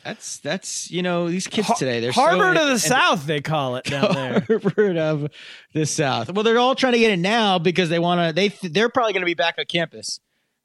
That's 0.04 0.40
that's 0.40 0.92
you 0.92 1.02
know 1.02 1.30
these 1.30 1.48
kids 1.48 1.72
today. 1.78 2.02
They're 2.02 2.12
Harvard 2.12 2.58
so, 2.58 2.64
of 2.64 2.70
the 2.70 2.80
South, 2.80 3.26
they 3.26 3.40
call 3.40 3.78
it 3.78 3.86
down 3.86 4.14
there. 4.14 4.40
Harvard 4.48 4.98
of 4.98 5.32
the 5.74 5.86
South. 5.86 6.30
Well, 6.30 6.44
they're 6.44 6.60
all 6.60 6.76
trying 6.76 6.94
to 6.94 7.00
get 7.00 7.12
it 7.12 7.20
now 7.20 7.58
because 7.58 7.90
they 7.90 8.00
want 8.00 8.20
to. 8.20 8.34
They 8.34 8.50
they're 8.68 8.90
probably 8.90 9.14
going 9.14 9.22
to 9.22 9.28
be 9.28 9.34
back 9.34 9.56
on 9.58 9.66
campus. 9.66 10.20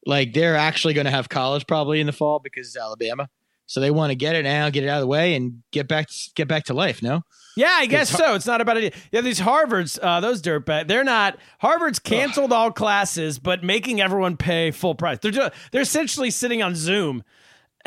Like 0.04 0.32
they're 0.32 0.56
actually 0.56 0.94
going 0.94 1.04
to 1.04 1.12
have 1.12 1.28
college 1.28 1.66
probably 1.68 2.00
in 2.00 2.06
the 2.06 2.12
fall 2.12 2.40
because 2.40 2.66
it's 2.66 2.76
Alabama. 2.76 3.28
So 3.68 3.80
they 3.80 3.90
want 3.90 4.10
to 4.10 4.14
get 4.16 4.34
it 4.34 4.44
now, 4.44 4.70
get 4.70 4.82
it 4.82 4.88
out 4.88 4.96
of 4.96 5.02
the 5.02 5.06
way, 5.06 5.34
and 5.34 5.62
get 5.72 5.86
back 5.88 6.08
get 6.34 6.48
back 6.48 6.64
to 6.64 6.74
life. 6.74 7.02
No, 7.02 7.20
Yeah, 7.54 7.74
I 7.76 7.84
guess 7.84 8.08
so. 8.08 8.34
It's 8.34 8.46
not 8.46 8.62
about 8.62 8.78
it. 8.78 8.94
Yeah, 9.12 9.20
these 9.20 9.38
Harvards, 9.38 9.98
uh, 10.02 10.20
those 10.20 10.40
dirtbag, 10.40 10.88
they're 10.88 11.04
not. 11.04 11.36
Harvard's 11.60 11.98
canceled 11.98 12.50
all 12.52 12.70
classes, 12.72 13.38
but 13.38 13.62
making 13.62 14.00
everyone 14.00 14.38
pay 14.38 14.70
full 14.70 14.94
price. 14.94 15.18
They're 15.20 15.30
ju- 15.32 15.50
they're 15.70 15.82
essentially 15.82 16.30
sitting 16.30 16.62
on 16.62 16.74
Zoom 16.74 17.22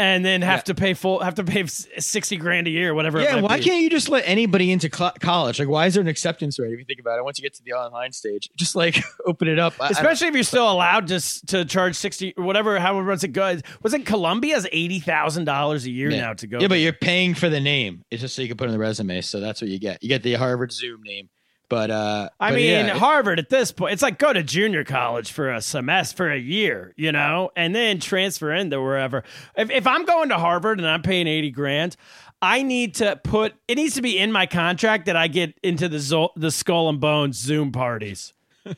and 0.02 0.26
then 0.26 0.42
have 0.42 0.64
to 0.66 0.74
pay 0.76 0.94
full 0.94 1.20
have 1.20 1.36
to 1.36 1.44
pay 1.44 1.66
sixty 1.68 2.38
grand 2.38 2.68
a 2.68 2.70
year, 2.72 2.94
whatever. 2.94 3.20
it 3.20 3.24
Yeah, 3.26 3.40
why 3.42 3.58
be. 3.58 3.64
can't 3.64 3.82
you 3.84 3.90
just 3.90 4.10
let 4.10 4.24
anybody 4.28 4.72
into 4.72 4.90
cl- 4.94 5.14
college? 5.20 5.60
Like, 5.60 5.68
why 5.70 5.86
is 5.86 5.94
there 5.94 6.02
an 6.02 6.08
acceptance 6.08 6.58
rate 6.60 6.74
if 6.74 6.80
you 6.80 6.86
think 6.86 7.00
about 7.00 7.20
it? 7.20 7.24
Once 7.24 7.38
you 7.38 7.44
get 7.44 7.54
to 7.56 7.64
the 7.64 7.74
online 7.74 8.12
stage, 8.12 8.50
just 8.56 8.76
like 8.76 8.98
open 9.26 9.48
it 9.48 9.60
up. 9.60 9.74
I- 9.80 9.86
I 9.88 9.90
Especially 9.90 10.28
if 10.28 10.34
you're 10.34 10.44
still 10.44 10.70
allowed 10.72 11.08
to 11.08 11.46
to 11.48 11.66
charge 11.66 11.96
sixty, 11.96 12.34
whatever, 12.38 12.80
however 12.80 13.06
much 13.12 13.24
it 13.24 13.30
goes. 13.30 13.62
Was 13.84 13.94
it 13.94 14.06
Columbia's 14.06 14.68
eighty 14.72 15.00
thousand 15.00 15.46
dollars 15.46 15.86
a 15.86 15.92
year 15.92 16.10
Yeah. 16.10 16.22
now 16.22 16.34
to 16.34 16.48
go? 16.48 16.60
Yeah, 16.60 16.68
but 16.68 16.80
you're 16.80 16.94
paying 16.94 17.36
for 17.36 17.50
the 17.50 17.60
name. 17.60 18.04
It's 18.10 18.22
just 18.22 18.36
so 18.36 18.42
you 18.42 18.48
can 18.48 18.58
put 18.58 18.66
it 18.66 18.70
in 18.70 18.74
the 18.74 18.80
resume. 18.80 19.22
So 19.22 19.40
that's 19.40 19.62
what 19.62 19.70
you 19.70 19.80
get. 19.80 20.02
You 20.02 20.10
get 20.10 20.24
the 20.24 20.34
Harvard 20.34 20.72
Zoom 20.72 21.02
name. 21.04 21.30
But 21.72 21.90
uh 21.90 22.30
I 22.38 22.50
but 22.50 22.56
mean, 22.58 22.86
yeah, 22.88 22.98
Harvard 22.98 23.40
at 23.40 23.48
this 23.50 23.72
point, 23.72 23.94
it's 23.94 24.02
like 24.02 24.20
go 24.20 24.34
to 24.34 24.44
junior 24.44 24.84
college 24.84 25.32
for 25.32 25.50
a 25.50 25.62
semester, 25.62 26.18
for 26.18 26.30
a 26.30 26.38
year, 26.38 26.94
you 26.98 27.14
know, 27.14 27.50
and 27.56 27.74
then 27.74 28.02
transfer 28.02 28.52
into 28.52 28.82
wherever. 28.82 29.24
If, 29.56 29.72
if 29.72 29.88
I'm 29.88 30.04
going 30.04 30.28
to 30.30 30.38
Harvard 30.38 30.80
and 30.80 30.88
I'm 30.88 31.02
paying 31.02 31.28
80 31.28 31.52
grand, 31.52 31.96
I 32.42 32.62
need 32.64 32.96
to 32.96 33.16
put, 33.24 33.54
it 33.70 33.76
needs 33.76 33.96
to 33.96 34.02
be 34.02 34.18
in 34.18 34.34
my 34.34 34.48
contract 34.48 35.06
that 35.06 35.16
I 35.16 35.30
get 35.30 35.58
into 35.64 35.88
the, 35.88 36.00
Zo- 36.00 36.32
the 36.36 36.52
Skull 36.52 36.90
and 36.90 37.00
Bones 37.00 37.38
Zoom 37.38 37.72
parties. 37.72 38.34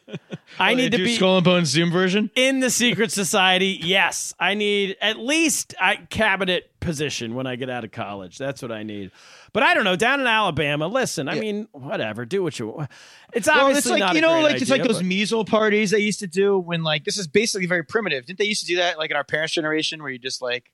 I 0.59 0.73
Oh, 0.73 0.75
need 0.75 0.91
to 0.91 0.97
be 0.99 1.15
Skull 1.15 1.37
and 1.37 1.43
Bones 1.45 1.69
Zoom 1.69 1.89
version. 1.91 2.29
in 2.35 2.59
the 2.59 2.69
secret 2.69 3.11
society. 3.11 3.79
Yes, 3.81 4.33
I 4.39 4.53
need 4.53 4.97
at 5.01 5.17
least 5.17 5.73
a 5.81 5.95
cabinet 6.09 6.69
position 6.79 7.33
when 7.33 7.47
I 7.47 7.55
get 7.55 7.69
out 7.71 7.83
of 7.83 7.91
college. 7.91 8.37
That's 8.37 8.61
what 8.61 8.71
I 8.71 8.83
need. 8.83 9.11
But 9.53 9.61
I 9.61 9.75
don't 9.75 9.83
know. 9.83 9.95
Down 9.95 10.19
in 10.19 10.25
Alabama, 10.25 10.87
listen. 10.87 11.29
I 11.29 11.39
mean, 11.39 11.67
whatever. 11.71 12.25
Do 12.25 12.41
what 12.41 12.57
you 12.57 12.69
want. 12.69 12.89
It's 13.33 13.47
obviously 13.47 13.67
Well, 13.69 13.77
it's 13.77 13.89
like 13.89 13.99
not 13.99 14.15
you 14.15 14.21
know, 14.21 14.41
like 14.41 14.59
it's 14.59 14.71
like 14.71 14.83
those 14.83 14.97
but- 14.97 15.05
measle 15.05 15.45
parties 15.45 15.91
they 15.91 15.99
used 15.99 16.19
to 16.19 16.27
do 16.27 16.57
when 16.57 16.83
like 16.83 17.03
this 17.03 17.17
is 17.19 17.27
basically 17.27 17.67
very 17.67 17.83
primitive. 17.83 18.25
Didn't 18.25 18.39
they 18.39 18.45
used 18.45 18.61
to 18.61 18.67
do 18.67 18.77
that 18.77 18.97
like 18.97 19.11
in 19.11 19.15
our 19.15 19.23
parents' 19.23 19.53
generation 19.53 20.01
where 20.01 20.11
you 20.11 20.17
just 20.17 20.41
like 20.41 20.71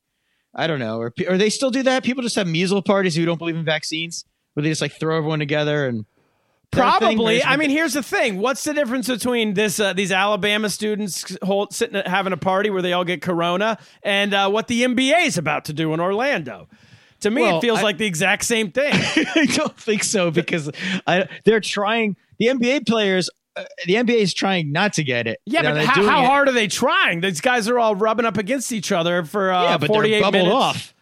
I 0.55 0.65
don't 0.65 0.79
know, 0.79 0.97
or 0.97 1.13
or 1.27 1.37
they 1.37 1.49
still 1.49 1.71
do 1.71 1.83
that? 1.83 2.03
People 2.03 2.23
just 2.23 2.35
have 2.35 2.47
measle 2.47 2.81
parties 2.81 3.15
who 3.15 3.25
don't 3.25 3.37
believe 3.37 3.55
in 3.57 3.65
vaccines, 3.65 4.25
where 4.53 4.63
they 4.63 4.69
just 4.69 4.81
like 4.81 4.93
throw 4.93 5.17
everyone 5.17 5.39
together 5.39 5.85
and 5.85 5.99
Is 5.99 6.05
that 6.71 6.95
a 6.95 6.99
thing? 6.99 7.07
Or 7.07 7.11
Probably. 7.17 7.43
I 7.43 7.57
mean, 7.57 7.69
here's 7.69 7.93
the 7.93 8.01
thing. 8.03 8.39
What's 8.39 8.63
the 8.63 8.73
difference 8.73 9.07
between 9.07 9.55
this 9.55 9.79
uh, 9.79 9.93
these 9.93 10.11
Alabama 10.11 10.69
students 10.69 11.37
hold, 11.43 11.73
sitting 11.73 11.97
at, 11.97 12.07
having 12.07 12.31
a 12.33 12.37
party 12.37 12.69
where 12.69 12.81
they 12.81 12.93
all 12.93 13.03
get 13.03 13.21
corona 13.21 13.77
and 14.03 14.33
uh, 14.33 14.49
what 14.49 14.67
the 14.67 14.83
NBA 14.83 15.25
is 15.25 15.37
about 15.37 15.65
to 15.65 15.73
do 15.73 15.93
in 15.93 15.99
Orlando? 15.99 16.69
To 17.21 17.29
me, 17.31 17.41
Well, 17.41 17.57
it 17.57 17.61
feels 17.61 17.79
I- 17.79 17.83
like 17.83 17.97
the 17.97 18.05
exact 18.05 18.45
same 18.45 18.71
thing. 18.71 18.91
I 18.93 19.45
don't 19.45 19.77
think 19.77 20.03
so 20.03 20.31
because 20.31 20.69
I, 21.07 21.27
they're 21.45 21.59
trying. 21.59 22.15
The 22.37 22.47
NBA 22.47 22.87
players, 22.87 23.29
uh, 23.57 23.65
the 23.85 23.95
NBA 23.95 24.15
is 24.15 24.33
trying 24.33 24.71
not 24.71 24.93
to 24.93 25.03
get 25.03 25.27
it. 25.27 25.39
Yeah, 25.45 25.61
know, 25.61 25.73
but 25.73 25.85
how, 25.85 26.03
how 26.03 26.25
hard 26.25 26.47
are 26.47 26.53
they 26.53 26.67
trying? 26.67 27.19
These 27.19 27.41
guys 27.41 27.67
are 27.67 27.77
all 27.77 27.95
rubbing 27.95 28.25
up 28.25 28.37
against 28.37 28.71
each 28.71 28.91
other 28.93 29.23
for 29.25 29.51
uh, 29.51 29.63
yeah, 29.63 29.77
but 29.77 29.87
48 29.87 30.11
they're 30.11 30.21
bubbled 30.21 30.33
minutes. 30.47 30.55
off. 30.55 30.93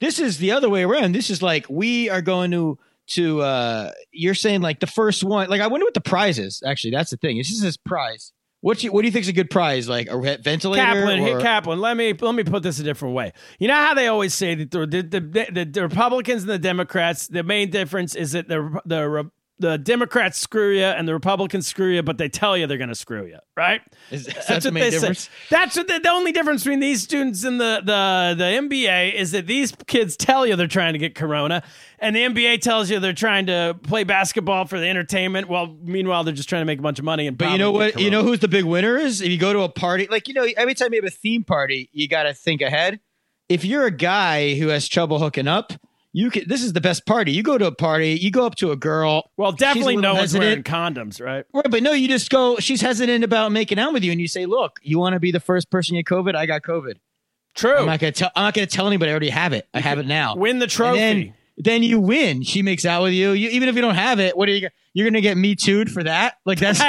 This 0.00 0.18
is 0.18 0.38
the 0.38 0.50
other 0.52 0.68
way 0.68 0.82
around. 0.82 1.14
This 1.14 1.30
is 1.30 1.42
like 1.42 1.66
we 1.68 2.08
are 2.10 2.22
going 2.22 2.50
to 2.52 2.78
to. 3.08 3.40
uh 3.42 3.90
You're 4.12 4.34
saying 4.34 4.62
like 4.62 4.80
the 4.80 4.86
first 4.88 5.22
one. 5.22 5.48
Like 5.48 5.60
I 5.60 5.66
wonder 5.68 5.84
what 5.86 5.94
the 5.94 6.00
prize 6.00 6.38
is. 6.38 6.62
Actually, 6.66 6.92
that's 6.92 7.10
the 7.10 7.16
thing. 7.18 7.36
This 7.38 7.50
is 7.50 7.62
his 7.62 7.76
prize. 7.76 8.32
What 8.62 8.78
do 8.78 8.86
you, 8.86 8.92
what 8.92 9.02
do 9.02 9.06
you 9.08 9.12
think 9.12 9.22
is 9.22 9.28
a 9.28 9.32
good 9.32 9.48
prize? 9.50 9.88
Like 9.88 10.08
a 10.08 10.18
ventilator? 10.38 10.82
Kaplan, 10.82 11.20
or- 11.20 11.40
Kaplan. 11.40 11.80
Let 11.80 11.96
me 11.96 12.12
let 12.12 12.34
me 12.34 12.44
put 12.44 12.62
this 12.62 12.78
a 12.78 12.82
different 12.82 13.14
way. 13.14 13.32
You 13.58 13.68
know 13.68 13.74
how 13.74 13.94
they 13.94 14.06
always 14.08 14.34
say 14.34 14.54
that 14.54 14.70
the 14.70 14.86
the, 14.86 15.02
the, 15.52 15.64
the 15.64 15.82
Republicans 15.82 16.42
and 16.42 16.50
the 16.50 16.58
Democrats. 16.58 17.26
The 17.28 17.42
main 17.42 17.70
difference 17.70 18.14
is 18.14 18.32
that 18.32 18.48
the 18.48 18.80
the 18.84 19.30
the 19.60 19.78
Democrats 19.78 20.38
screw 20.38 20.74
you 20.74 20.82
and 20.84 21.06
the 21.06 21.12
Republicans 21.14 21.66
screw 21.66 21.90
you, 21.94 22.02
but 22.02 22.18
they 22.18 22.28
tell 22.28 22.56
you 22.56 22.66
they're 22.66 22.78
going 22.78 22.88
to 22.88 22.94
screw 22.94 23.26
you, 23.26 23.38
right? 23.56 23.80
Is- 24.10 24.26
is 24.26 24.34
that 24.34 24.46
That's 24.48 24.64
the 24.64 24.70
what 24.70 24.74
main 24.74 24.82
they 24.84 24.90
difference? 24.90 25.20
say. 25.20 25.30
That's 25.50 25.76
what 25.76 25.86
the, 25.86 25.98
the 26.00 26.10
only 26.10 26.32
difference 26.32 26.64
between 26.64 26.80
these 26.80 27.02
students 27.02 27.44
and 27.44 27.60
the, 27.60 27.80
the 27.84 28.34
the 28.36 28.44
NBA 28.44 29.14
is 29.14 29.30
that 29.32 29.46
these 29.46 29.72
kids 29.86 30.16
tell 30.16 30.46
you 30.46 30.56
they're 30.56 30.66
trying 30.66 30.94
to 30.94 30.98
get 30.98 31.14
corona, 31.14 31.62
and 31.98 32.16
the 32.16 32.20
NBA 32.20 32.60
tells 32.62 32.90
you 32.90 32.98
they're 32.98 33.12
trying 33.12 33.46
to 33.46 33.78
play 33.82 34.02
basketball 34.04 34.64
for 34.64 34.80
the 34.80 34.88
entertainment. 34.88 35.48
Well, 35.48 35.76
meanwhile, 35.82 36.24
they're 36.24 36.34
just 36.34 36.48
trying 36.48 36.62
to 36.62 36.66
make 36.66 36.78
a 36.78 36.82
bunch 36.82 36.98
of 36.98 37.04
money. 37.04 37.26
And 37.26 37.36
But 37.38 37.52
you 37.52 37.58
know 37.58 37.70
what? 37.72 38.00
You 38.00 38.10
know 38.10 38.22
who's 38.22 38.40
the 38.40 38.48
big 38.48 38.64
winner 38.64 38.96
is? 38.96 39.20
If 39.20 39.28
you 39.30 39.38
go 39.38 39.52
to 39.52 39.60
a 39.60 39.68
party, 39.68 40.08
like 40.10 40.26
you 40.28 40.34
know, 40.34 40.46
every 40.56 40.74
time 40.74 40.92
you 40.92 41.00
have 41.02 41.06
a 41.12 41.14
theme 41.14 41.44
party, 41.44 41.90
you 41.92 42.08
got 42.08 42.22
to 42.24 42.34
think 42.34 42.62
ahead. 42.62 43.00
If 43.48 43.64
you're 43.64 43.84
a 43.84 43.90
guy 43.90 44.54
who 44.54 44.68
has 44.68 44.86
trouble 44.88 45.18
hooking 45.18 45.48
up, 45.48 45.72
you 46.12 46.30
can. 46.30 46.48
This 46.48 46.62
is 46.62 46.72
the 46.72 46.80
best 46.80 47.06
party. 47.06 47.32
You 47.32 47.42
go 47.42 47.58
to 47.58 47.66
a 47.66 47.74
party, 47.74 48.12
you 48.12 48.30
go 48.30 48.46
up 48.46 48.56
to 48.56 48.72
a 48.72 48.76
girl. 48.76 49.30
Well, 49.36 49.52
definitely 49.52 49.96
no 49.96 50.14
one's 50.14 50.36
wearing 50.36 50.62
condoms, 50.62 51.20
right? 51.20 51.44
Right, 51.52 51.70
but 51.70 51.82
no, 51.82 51.92
you 51.92 52.08
just 52.08 52.30
go. 52.30 52.56
She's 52.58 52.80
hesitant 52.80 53.24
about 53.24 53.52
making 53.52 53.78
out 53.78 53.92
with 53.92 54.02
you, 54.02 54.10
and 54.10 54.20
you 54.20 54.28
say, 54.28 54.46
"Look, 54.46 54.80
you 54.82 54.98
want 54.98 55.14
to 55.14 55.20
be 55.20 55.30
the 55.30 55.40
first 55.40 55.70
person 55.70 55.94
to 55.94 56.02
get 56.02 56.06
COVID? 56.06 56.34
I 56.34 56.46
got 56.46 56.62
COVID. 56.62 56.94
True. 57.54 57.78
I'm 57.78 57.86
not 57.86 58.00
gonna 58.00 58.12
tell. 58.12 58.30
I'm 58.34 58.44
not 58.44 58.54
gonna 58.54 58.66
tell 58.66 58.86
anybody. 58.86 59.10
I 59.10 59.12
already 59.12 59.30
have 59.30 59.52
it. 59.52 59.68
I 59.74 59.80
have 59.80 59.98
it 59.98 60.06
now. 60.06 60.36
Win 60.36 60.58
the 60.58 60.66
trophy. 60.66 60.98
then, 60.98 61.34
then 61.56 61.82
you 61.82 62.00
win. 62.00 62.42
She 62.42 62.62
makes 62.62 62.84
out 62.84 63.02
with 63.02 63.12
you. 63.12 63.32
you. 63.32 63.50
Even 63.50 63.68
if 63.68 63.74
you 63.74 63.82
don't 63.82 63.94
have 63.94 64.20
it, 64.20 64.36
what 64.36 64.48
are 64.48 64.52
you? 64.52 64.68
You're 64.92 65.08
gonna 65.08 65.20
get 65.20 65.36
me 65.36 65.54
too'd 65.54 65.90
for 65.90 66.02
that? 66.02 66.38
Like 66.44 66.58
that's 66.58 66.80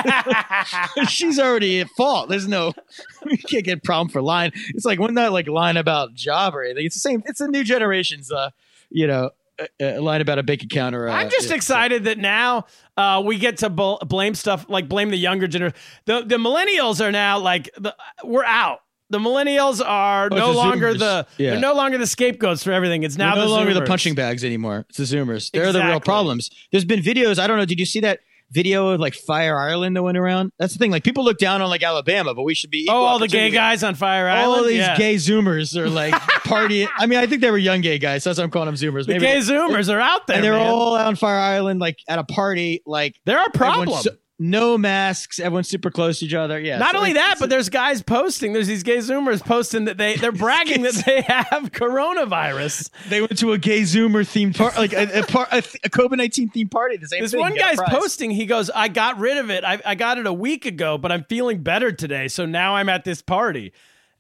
she's 1.10 1.40
already 1.40 1.82
at 1.82 1.90
fault. 1.90 2.30
There's 2.30 2.48
no 2.48 2.74
you 3.26 3.38
can't 3.38 3.64
get 3.64 3.84
problem 3.84 4.10
for 4.10 4.22
lying. 4.22 4.52
It's 4.70 4.86
like 4.86 5.00
when 5.00 5.14
that 5.16 5.32
like 5.32 5.48
line 5.48 5.78
about 5.78 6.14
job 6.14 6.56
or 6.56 6.64
anything. 6.64 6.86
It's 6.86 6.96
the 6.96 7.00
same. 7.00 7.22
It's 7.26 7.40
the 7.40 7.48
new 7.48 7.64
generation's 7.64 8.32
uh 8.32 8.52
you 8.92 9.08
know 9.08 9.32
uh, 9.80 10.02
line 10.02 10.22
about 10.22 10.40
a 10.40 10.44
bank 10.44 10.64
account 10.64 10.96
or. 10.96 11.08
Uh, 11.10 11.14
I'm 11.14 11.30
just 11.30 11.50
yeah. 11.50 11.56
excited 11.56 12.04
that 12.06 12.18
now 12.18 12.66
uh, 12.98 13.22
we 13.26 13.38
get 13.38 13.58
to 13.58 13.70
bl- 13.70 13.96
blame 14.06 14.36
stuff 14.36 14.66
like 14.70 14.88
blame 14.90 15.10
the 15.10 15.18
younger 15.18 15.48
generation. 15.48 15.78
The 16.06 16.22
the 16.22 16.38
millennials 16.38 17.04
are 17.06 17.12
now 17.12 17.40
like 17.40 17.70
the, 17.78 17.96
we're 18.24 18.46
out. 18.46 18.80
The 19.10 19.20
millennials 19.20 19.86
are 19.86 20.30
Oh, 20.32 20.36
no 20.36 20.48
the 20.52 20.58
longer 20.58 20.94
Zoomers. 20.94 21.00
the 21.00 21.28
Yeah. 21.38 21.50
they're 21.52 21.60
no 21.60 21.74
longer 21.74 21.98
the 21.98 22.08
scapegoats 22.08 22.64
for 22.64 22.72
everything. 22.72 23.04
It's 23.04 23.18
now 23.18 23.36
They're 23.36 23.44
no 23.44 23.50
the 23.50 23.56
longer 23.56 23.74
the 23.74 23.82
punching 23.82 24.16
bags 24.16 24.44
anymore. 24.46 24.86
It's 24.90 24.98
the 25.00 25.04
Zoomers. 25.04 25.52
They're 25.52 25.74
the 25.74 25.84
real 25.84 26.00
problems. 26.00 26.50
There's 26.72 26.86
been 26.86 27.02
videos. 27.02 27.38
I 27.38 27.46
don't 27.48 27.58
know. 27.58 27.66
Did 27.66 27.80
you 27.80 27.86
see 27.86 28.00
that 28.00 28.20
video 28.52 28.90
of 28.90 29.00
like 29.00 29.14
Fire 29.16 29.58
Island 29.60 29.96
that 29.96 30.04
went 30.04 30.18
around? 30.18 30.52
That's 30.60 30.74
the 30.74 30.80
thing. 30.80 30.92
Like 30.92 31.04
people 31.04 31.24
look 31.24 31.38
down 31.38 31.62
on 31.62 31.70
like 31.70 31.82
Alabama, 31.84 32.34
but 32.34 32.44
we 32.44 32.54
should 32.54 32.70
be. 32.70 32.88
Oh, 32.90 33.04
all 33.04 33.18
the 33.20 33.28
gay 33.28 33.50
guys 33.50 33.84
on 33.84 33.96
Fire 33.96 34.28
Island. 34.28 34.60
All 34.60 34.64
these 34.68 34.78
Yeah. 34.78 34.98
gay 34.98 35.16
Zoomers 35.16 35.76
are 35.78 35.90
like 35.90 36.14
partying. 36.44 36.88
I 36.98 37.06
mean, 37.06 37.20
I 37.20 37.26
think 37.28 37.42
they 37.42 37.52
were 37.52 37.58
young 37.58 37.82
gay 37.82 37.98
guys. 37.98 38.24
So 38.24 38.30
that's 38.30 38.38
why 38.40 38.44
I'm 38.44 38.52
calling 38.52 38.68
them 38.68 38.76
Zoomers. 38.76 39.06
The 39.08 39.14
Maybe- 39.14 39.26
gay 39.26 39.38
Zoomers 39.40 39.94
are 39.94 40.00
out 40.00 40.28
there, 40.28 40.36
and 40.38 40.44
they're 40.46 40.54
man. 40.54 40.68
all 40.68 40.96
on 40.96 41.16
Fire 41.16 41.38
Island, 41.40 41.80
like 41.80 41.98
at 42.08 42.20
a 42.20 42.24
party. 42.24 42.82
Like 42.86 43.16
there 43.26 43.38
are 43.40 43.46
a 43.46 43.56
everyone's 43.56 43.78
problem. 43.86 44.02
so- 44.04 44.12
no 44.42 44.76
masks. 44.76 45.40
Everyone's 45.40 45.70
super 45.70 45.92
close 45.92 46.20
to 46.20 46.26
each 46.26 46.34
other. 46.34 46.60
Yeah. 46.60 46.80
Not 46.80 46.94
so, 46.94 46.98
only 46.98 47.14
like, 47.14 47.18
that, 47.18 47.36
but 47.40 47.50
there's 47.52 47.70
guys 47.70 48.02
posting. 48.02 48.54
There's 48.54 48.68
these 48.68 48.82
gay 48.82 48.98
Zoomers 48.98 49.42
posting 49.42 49.86
that 49.86 49.98
they 49.98 50.16
they're 50.16 50.32
bragging 50.32 50.82
that 50.82 50.96
they 51.06 51.22
have 51.22 51.72
coronavirus. 51.72 52.90
they 53.10 53.22
went 53.22 53.38
to 53.38 53.54
a 53.54 53.60
gay 53.60 53.82
Zoomer 53.82 54.24
themed 54.24 54.58
party, 54.58 54.78
like 54.78 54.94
a, 54.94 55.20
a, 55.20 55.24
par- 55.24 55.48
a, 55.52 55.60
a 55.60 55.90
COVID 55.90 56.18
nineteen 56.18 56.50
themed 56.50 56.72
party. 56.72 56.98
The 56.98 57.08
same 57.08 57.22
This 57.22 57.32
thing. 57.32 57.40
one 57.40 57.54
You 57.54 57.60
got 57.60 57.74
a 57.74 57.78
guy's 57.78 57.90
posting. 57.90 58.32
He 58.32 58.48
goes, 58.48 58.72
"I 58.72 58.88
got 58.88 59.20
rid 59.20 59.38
of 59.38 59.52
it. 59.52 59.64
I, 59.64 59.80
I 59.86 59.96
got 59.96 60.18
it 60.18 60.26
a 60.26 60.34
week 60.34 60.66
ago, 60.66 60.98
but 60.98 61.12
I'm 61.12 61.24
feeling 61.26 61.62
better 61.62 61.92
today. 61.92 62.28
So 62.28 62.46
now 62.46 62.76
I'm 62.76 62.90
at 62.90 63.06
this 63.06 63.22
party." 63.22 63.74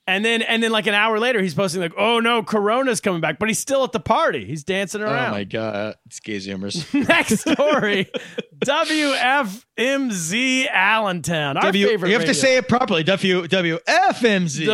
And 0.08 0.26
then, 0.26 0.42
and 0.42 0.64
then, 0.64 0.72
like 0.72 0.88
an 0.88 0.96
hour 0.96 1.20
later, 1.20 1.42
he's 1.42 1.54
posting 1.54 1.80
like, 1.80 1.94
"Oh 1.96 2.20
no, 2.20 2.42
Corona's 2.42 3.00
coming 3.00 3.22
back," 3.22 3.38
but 3.38 3.50
he's 3.50 3.60
still 3.60 3.84
at 3.84 3.92
the 3.92 4.00
party. 4.00 4.46
He's 4.46 4.64
dancing 4.64 5.04
oh, 5.04 5.06
around. 5.06 5.30
Oh 5.30 5.32
my 5.32 5.44
god, 5.44 5.96
it's 6.08 6.20
gay 6.20 6.38
Zoomers. 6.38 6.92
Next 7.08 7.42
story: 7.42 8.10
WFMZ 8.66 10.68
Allentown, 10.72 11.58
our 11.58 11.64
W, 11.64 11.88
favorite. 11.88 12.10
you 12.10 12.18
have 12.18 12.26
to 12.26 12.34
say 12.34 12.58
it 12.58 12.68
properly. 12.68 13.04
W 13.04 13.48
WFMZ. 13.48 14.66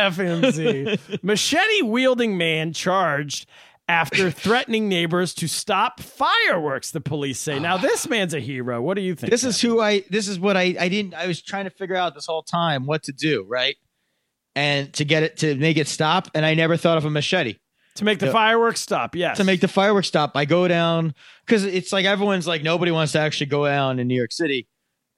WFMZ. 0.00 1.18
Machete 1.22 1.82
wielding 1.82 2.38
man 2.38 2.72
charged 2.72 3.46
after 3.88 4.30
threatening 4.30 4.88
neighbors 4.88 5.34
to 5.34 5.48
stop 5.48 6.00
fireworks, 6.00 6.90
the 6.90 7.00
police 7.02 7.38
say. 7.38 7.58
Now, 7.58 7.76
this 7.76 8.08
man's 8.08 8.34
a 8.34 8.40
hero. 8.40 8.80
What 8.80 8.94
do 8.94 9.02
you 9.02 9.14
think? 9.14 9.30
this 9.30 9.44
is 9.44 9.60
who 9.60 9.80
I. 9.80 10.04
This 10.10 10.28
is 10.28 10.40
what 10.40 10.56
I. 10.56 10.74
I 10.80 10.88
didn't. 10.88 11.14
I 11.14 11.26
was 11.26 11.42
trying 11.42 11.64
to 11.64 11.70
figure 11.70 11.96
out 11.96 12.14
this 12.14 12.26
whole 12.26 12.42
time 12.42 12.86
what 12.86 13.02
to 13.04 13.12
do, 13.12 13.44
right? 13.46 13.76
And 14.56 14.92
to 14.94 15.04
get 15.04 15.22
it 15.22 15.36
to 15.38 15.54
make 15.54 15.76
it 15.76 15.86
stop, 15.86 16.28
and 16.34 16.44
I 16.44 16.54
never 16.54 16.76
thought 16.76 16.96
of 16.98 17.04
a 17.04 17.10
machete. 17.10 17.56
to 17.96 18.04
make 18.04 18.18
the 18.18 18.26
Yeah. 18.26 18.32
fireworks 18.32 18.80
stop. 18.80 19.14
Yes. 19.14 19.36
to 19.38 19.44
make 19.44 19.60
the 19.62 19.68
fireworks 19.68 20.08
stop. 20.08 20.32
I 20.34 20.44
go 20.44 20.66
down 20.68 21.14
because 21.46 21.64
it's 21.64 21.92
like 21.94 22.04
everyone's 22.04 22.46
like 22.46 22.62
nobody 22.62 22.90
wants 22.90 23.12
to 23.12 23.20
actually 23.20 23.46
go 23.46 23.64
down 23.66 23.98
in 23.98 24.06
New 24.08 24.14
York 24.16 24.32
City 24.32 24.66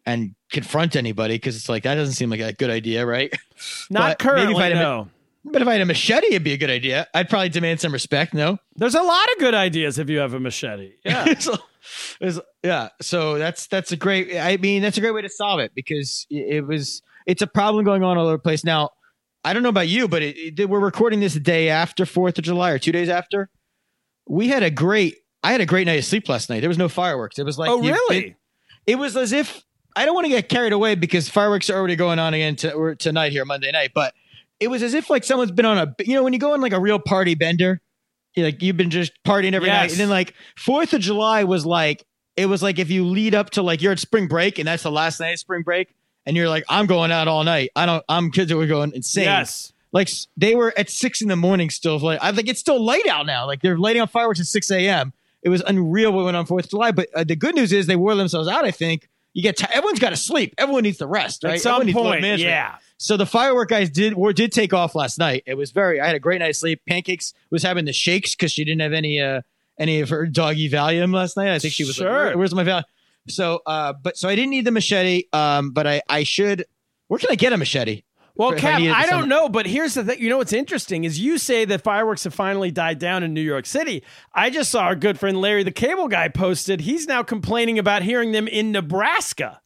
and 0.07 0.35
confront 0.53 0.95
anybody 0.95 1.35
because 1.35 1.57
it's 1.57 1.69
like 1.69 1.83
that 1.85 1.97
doesn't 1.97 2.15
seem 2.15 2.31
like 2.31 2.39
a 2.41 2.53
good 2.53 2.71
idea, 2.71 3.05
right? 3.07 3.33
Not 3.91 4.19
but 4.19 4.35
maybe 4.35 4.53
if 4.53 4.57
currently, 4.57 4.63
I 4.63 4.69
had 4.69 4.73
a- 4.77 4.81
no. 4.81 5.09
But 5.45 5.63
if 5.63 5.67
I 5.69 5.73
had 5.73 5.81
a 5.81 5.87
machete, 5.87 6.27
it'd 6.29 6.45
be 6.45 6.53
a 6.53 6.57
good 6.59 6.71
idea. 6.71 7.07
I'd 7.15 7.29
probably 7.31 7.49
demand 7.49 7.81
some 7.81 7.93
respect. 7.93 8.33
No, 8.35 8.59
There's 8.77 8.95
a 8.95 9.03
lot 9.03 9.27
of 9.33 9.39
good 9.41 9.55
ideas 9.55 9.99
if 9.99 10.09
you 10.11 10.19
have 10.19 10.35
a 10.35 10.41
machete. 10.41 10.93
Yeah. 11.05 11.25
it's- 12.21 12.39
yeah. 12.63 12.89
So 13.01 13.39
that's 13.39 13.67
that's 13.67 13.91
a 13.93 13.97
great. 13.97 14.37
I 14.37 14.57
mean, 14.59 14.83
that's 14.83 14.99
a 14.99 15.01
great 15.01 15.15
way 15.15 15.23
to 15.23 15.29
solve 15.31 15.61
it 15.61 15.73
because 15.75 16.27
it, 16.31 16.57
it 16.57 16.61
was 16.67 17.03
it's 17.27 17.43
a 17.43 17.47
problem 17.47 17.85
going 17.85 18.03
on 18.05 18.19
all 18.19 18.27
over 18.27 18.37
the 18.37 18.43
place 18.43 18.63
now. 18.65 18.91
I 19.45 19.53
don't 19.53 19.63
know 19.63 19.69
about 19.69 19.89
you, 19.89 20.09
but 20.09 20.23
it, 20.23 20.59
it, 20.61 20.69
we're 20.69 20.81
recording 20.81 21.21
this 21.21 21.35
the 21.35 21.41
day 21.41 21.69
after 21.69 22.05
Fourth 22.05 22.39
of 22.39 22.45
July 22.45 22.71
or 22.71 22.79
two 22.79 22.93
days 22.93 23.09
after. 23.09 23.49
We 24.29 24.49
had 24.49 24.63
a 24.63 24.71
great. 24.71 25.17
I 25.43 25.53
had 25.53 25.61
a 25.61 25.67
great 25.67 25.87
night 25.87 25.99
of 25.99 26.05
sleep 26.05 26.29
last 26.29 26.51
night. 26.51 26.61
There 26.61 26.69
was 26.69 26.79
no 26.79 26.89
fireworks. 26.89 27.39
It 27.39 27.45
was 27.45 27.59
like 27.59 27.71
oh, 27.71 27.81
really? 27.81 28.19
it- 28.29 28.35
it 28.87 28.99
was 28.99 29.17
as 29.19 29.33
if 29.33 29.63
I 29.95 30.07
don't 30.07 30.15
want 30.15 30.25
to 30.25 30.31
get 30.31 30.49
carried 30.49 30.73
away 30.73 30.95
because 30.95 31.29
fireworks 31.29 31.69
are 31.69 31.77
already 31.77 31.95
going 31.95 32.19
on 32.19 32.33
again 32.33 32.57
to, 32.57 32.73
or 32.73 32.95
tonight 32.95 33.33
here 33.33 33.45
Monday 33.45 33.71
night, 33.71 33.91
but 33.95 34.15
it 34.61 34.69
was 34.69 34.83
as 34.83 34.95
if 34.95 35.11
like 35.11 35.25
someone's 35.25 35.51
been 35.53 35.67
on 35.67 35.77
a 35.77 35.95
you 36.01 36.15
know 36.15 36.23
when 36.23 36.33
you 36.33 36.39
go 36.39 36.55
on 36.55 36.61
like 36.63 36.73
a 36.73 36.81
real 36.81 36.99
party 36.99 37.35
bender, 37.35 37.81
you 38.35 38.45
like 38.45 38.63
you've 38.63 38.79
been 38.79 38.89
just 38.91 39.13
partying 39.27 39.53
every 39.53 39.69
night, 39.69 39.91
and 39.93 40.01
then 40.01 40.09
like 40.09 40.33
Fourth 40.57 40.95
of 40.95 41.01
July 41.03 41.45
was 41.45 41.67
like 41.67 42.05
it 42.37 42.47
was 42.47 42.63
like 42.63 42.79
if 42.79 42.91
you 42.91 43.05
lead 43.07 43.35
up 43.35 43.51
to 43.51 43.63
like 43.63 43.83
you're 43.83 43.93
at 43.93 43.99
spring 43.99 44.27
break 44.27 44.59
and 44.59 44.67
that's 44.67 44.85
the 44.85 44.91
last 44.91 45.21
night 45.21 45.31
of 45.33 45.39
spring 45.39 45.63
break, 45.63 45.95
and 46.29 46.37
you're 46.37 46.49
like 46.49 46.65
I'm 46.69 46.87
going 46.87 47.11
out 47.11 47.27
all 47.27 47.43
night. 47.43 47.71
I 47.75 47.87
don't. 47.87 48.05
I'm 48.09 48.31
kids 48.31 48.51
that 48.51 48.57
were 48.57 48.67
going 48.67 48.93
insane. 48.95 49.25
Yes. 49.25 49.73
Like 49.91 50.09
they 50.37 50.55
were 50.55 50.73
at 50.77 50.91
six 50.91 51.23
in 51.23 51.29
the 51.29 51.35
morning 51.37 51.71
still. 51.71 51.99
Like 51.99 52.21
I 52.23 52.31
think 52.31 52.49
it's 52.49 52.61
still 52.61 52.81
light 52.81 53.09
out 53.09 53.27
now. 53.27 53.47
Like 53.47 53.63
they're 53.63 53.79
lighting 53.79 54.03
on 54.03 54.09
fireworks 54.09 54.39
at 54.39 54.47
six 54.47 54.71
a.m. 54.71 55.13
It 55.43 55.49
was 55.49 55.63
unreal 55.67 56.13
what 56.13 56.25
went 56.27 56.37
on 56.37 56.47
Fourth 56.47 56.67
of 56.67 56.71
July. 56.71 56.93
But 56.93 57.09
uh, 57.15 57.25
the 57.25 57.35
good 57.37 57.55
news 57.55 57.73
is 57.73 57.87
they 57.87 57.97
wore 57.97 58.15
themselves 58.15 58.49
out. 58.49 58.65
I 58.65 58.71
think 58.71 59.09
you 59.33 59.43
get 59.43 59.57
t- 59.57 59.67
everyone's 59.73 59.99
got 60.01 60.11
to 60.11 60.17
sleep. 60.17 60.55
Everyone 60.59 60.83
needs 60.83 60.99
to 60.99 61.07
rest. 61.07 61.43
Right. 61.45 61.55
At 61.55 61.61
some 61.63 61.81
Everyone 61.81 62.05
point, 62.21 62.39
yeah. 62.41 62.77
So 62.99 63.17
the 63.17 63.27
firework 63.27 63.69
guys 63.71 63.89
did 63.89 64.13
or 64.15 64.33
did 64.33 64.51
take 64.53 64.75
off 64.75 64.95
last 64.97 65.19
night. 65.19 65.45
It 65.47 65.55
was 65.55 65.71
very. 65.71 66.01
I 66.01 66.07
had 66.07 66.17
a 66.17 66.21
great 66.21 66.41
night's 66.41 66.59
sleep. 66.59 66.83
Pancakes 66.89 67.33
was 67.51 67.63
having 67.63 67.85
the 67.85 67.93
shakes 67.93 68.35
because 68.35 68.53
she 68.53 68.65
didn't 68.65 68.81
have 68.81 68.93
any 68.93 69.21
uh 69.21 69.43
any 69.79 70.01
of 70.01 70.09
her 70.11 70.27
doggy 70.27 70.69
Valium 70.69 71.15
last 71.15 71.37
night. 71.37 71.55
I 71.55 71.59
think 71.61 71.73
she 71.73 71.85
was 71.85 71.99
like, 71.99 72.09
Sure. 72.09 72.25
"Where- 72.27 72.39
where's 72.39 72.55
my 72.55 72.65
Valium? 72.65 72.83
So 73.29 73.61
uh, 73.67 73.93
but 73.93 74.17
so 74.17 74.29
I 74.29 74.35
didn't 74.35 74.51
need 74.51 74.65
the 74.65 74.71
machete. 74.71 75.25
Um, 75.33 75.71
but 75.71 75.87
I 75.87 76.03
I 76.09 76.25
should. 76.25 76.65
Where 77.09 77.19
can 77.19 77.31
I 77.31 77.37
get 77.37 77.53
a 77.53 77.57
machete? 77.57 78.03
Well, 78.39 78.53
If 78.53 78.59
I 78.65 78.79
Cap, 78.81 78.97
I 78.97 79.07
don't 79.07 79.29
know, 79.29 79.49
but 79.49 79.67
here's 79.67 79.95
the 79.95 80.05
thing. 80.05 80.21
You 80.21 80.29
know 80.29 80.39
what's 80.39 80.53
interesting 80.53 81.03
is 81.03 81.19
you 81.19 81.39
say 81.39 81.65
that 81.65 81.83
fireworks 81.83 82.23
have 82.23 82.33
finally 82.33 82.71
died 82.71 83.01
down 83.01 83.25
in 83.25 83.35
New 83.35 83.43
York 83.43 83.67
City. 83.67 84.05
I 84.33 84.49
just 84.49 84.71
saw 84.71 84.83
our 84.83 84.95
good 84.95 85.19
friend 85.19 85.41
Larry 85.41 85.65
the 85.65 85.73
Cable 85.73 86.07
Guy 86.07 86.29
posted. 86.29 86.83
He's 86.83 87.09
now 87.09 87.25
complaining 87.25 87.81
about 87.81 88.03
hearing 88.03 88.31
them 88.31 88.47
in 88.47 88.71
Nebraska. 88.71 89.61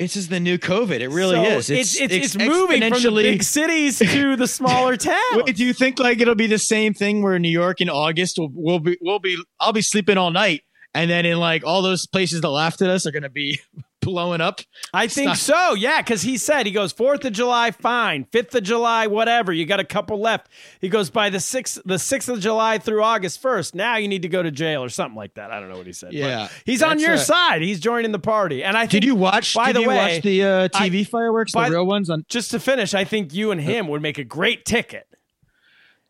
This 0.00 0.16
is 0.16 0.28
the 0.28 0.40
new 0.40 0.58
COVID. 0.58 1.00
It 1.00 1.08
really 1.08 1.36
So 1.36 1.42
is. 1.42 1.70
It's 1.70 2.00
it's, 2.00 2.12
it's, 2.12 2.36
moving 2.36 2.82
from 2.82 3.02
the 3.02 3.10
big 3.12 3.44
cities 3.44 4.00
to 4.00 4.34
the 4.34 4.48
smaller 4.48 4.96
towns. 4.96 5.20
Wait, 5.36 5.54
do 5.56 5.64
you 5.64 5.72
think 5.72 6.00
like 6.00 6.20
it'll 6.20 6.34
be 6.34 6.48
the 6.48 6.58
same 6.58 6.92
thing 6.92 7.22
where 7.22 7.38
New 7.38 7.48
York 7.48 7.80
in 7.80 7.88
August 7.88 8.36
will 8.36 8.50
we'll 8.52 8.80
be 8.80 8.98
we'll 9.00 9.20
be 9.20 9.38
I'll 9.60 9.72
be 9.72 9.80
sleeping 9.80 10.18
all 10.18 10.32
night 10.32 10.64
and 10.96 11.10
then 11.10 11.26
in 11.26 11.38
like 11.38 11.64
all 11.64 11.82
those 11.82 12.06
places 12.06 12.40
that 12.40 12.48
laughed 12.50 12.82
at 12.82 12.90
us 12.90 13.06
are 13.06 13.10
gonna 13.12 13.28
be 13.30 13.60
blowing 14.00 14.40
up. 14.40 14.60
I 14.94 15.08
think 15.08 15.34
Stop. 15.34 15.70
so, 15.70 15.74
yeah, 15.74 16.00
because 16.00 16.22
he 16.22 16.38
said 16.38 16.64
he 16.64 16.70
goes 16.72 16.92
Fourth 16.92 17.24
of 17.24 17.32
July, 17.32 17.72
fine. 17.72 18.24
Fifth 18.30 18.54
of 18.54 18.62
July, 18.62 19.08
whatever. 19.08 19.52
You 19.52 19.66
got 19.66 19.80
a 19.80 19.84
couple 19.84 20.20
left. 20.20 20.48
He 20.80 20.88
goes 20.88 21.10
by 21.10 21.28
the 21.30 21.40
sixth, 21.40 21.78
the 21.84 21.98
sixth 21.98 22.28
of 22.28 22.38
July 22.38 22.78
through 22.78 23.02
August 23.02 23.42
first. 23.42 23.74
Now 23.74 23.96
you 23.96 24.06
need 24.06 24.22
to 24.22 24.28
go 24.28 24.42
to 24.44 24.50
jail 24.52 24.82
or 24.84 24.88
something 24.88 25.16
like 25.16 25.34
that. 25.34 25.50
I 25.50 25.58
don't 25.58 25.68
know 25.68 25.76
what 25.78 25.86
he 25.86 25.92
said. 25.92 26.08
but 26.10 26.14
Yeah, 26.18 26.48
he's 26.64 26.82
on 26.84 27.00
your 27.00 27.14
a- 27.14 27.18
side. 27.18 27.62
He's 27.62 27.80
joining 27.80 28.12
the 28.12 28.20
party. 28.20 28.62
And 28.62 28.76
I 28.76 28.82
think, 28.82 28.90
Did 28.92 29.04
you 29.04 29.16
watch? 29.16 29.54
By 29.54 29.66
did 29.72 29.76
the 29.76 29.80
you 29.82 29.88
way, 29.88 29.96
watch 29.96 30.22
the 30.22 30.42
uh, 30.44 30.68
TV 30.68 31.06
fireworks, 31.06 31.52
the 31.52 31.68
real 31.68 31.86
ones? 31.86 32.08
On 32.08 32.24
just 32.28 32.52
to 32.52 32.60
finish, 32.60 32.94
I 32.94 33.02
think 33.04 33.34
you 33.34 33.50
and 33.50 33.60
him 33.60 33.88
would 33.88 34.02
make 34.02 34.18
a 34.18 34.24
great 34.24 34.64
ticket. 34.64 35.08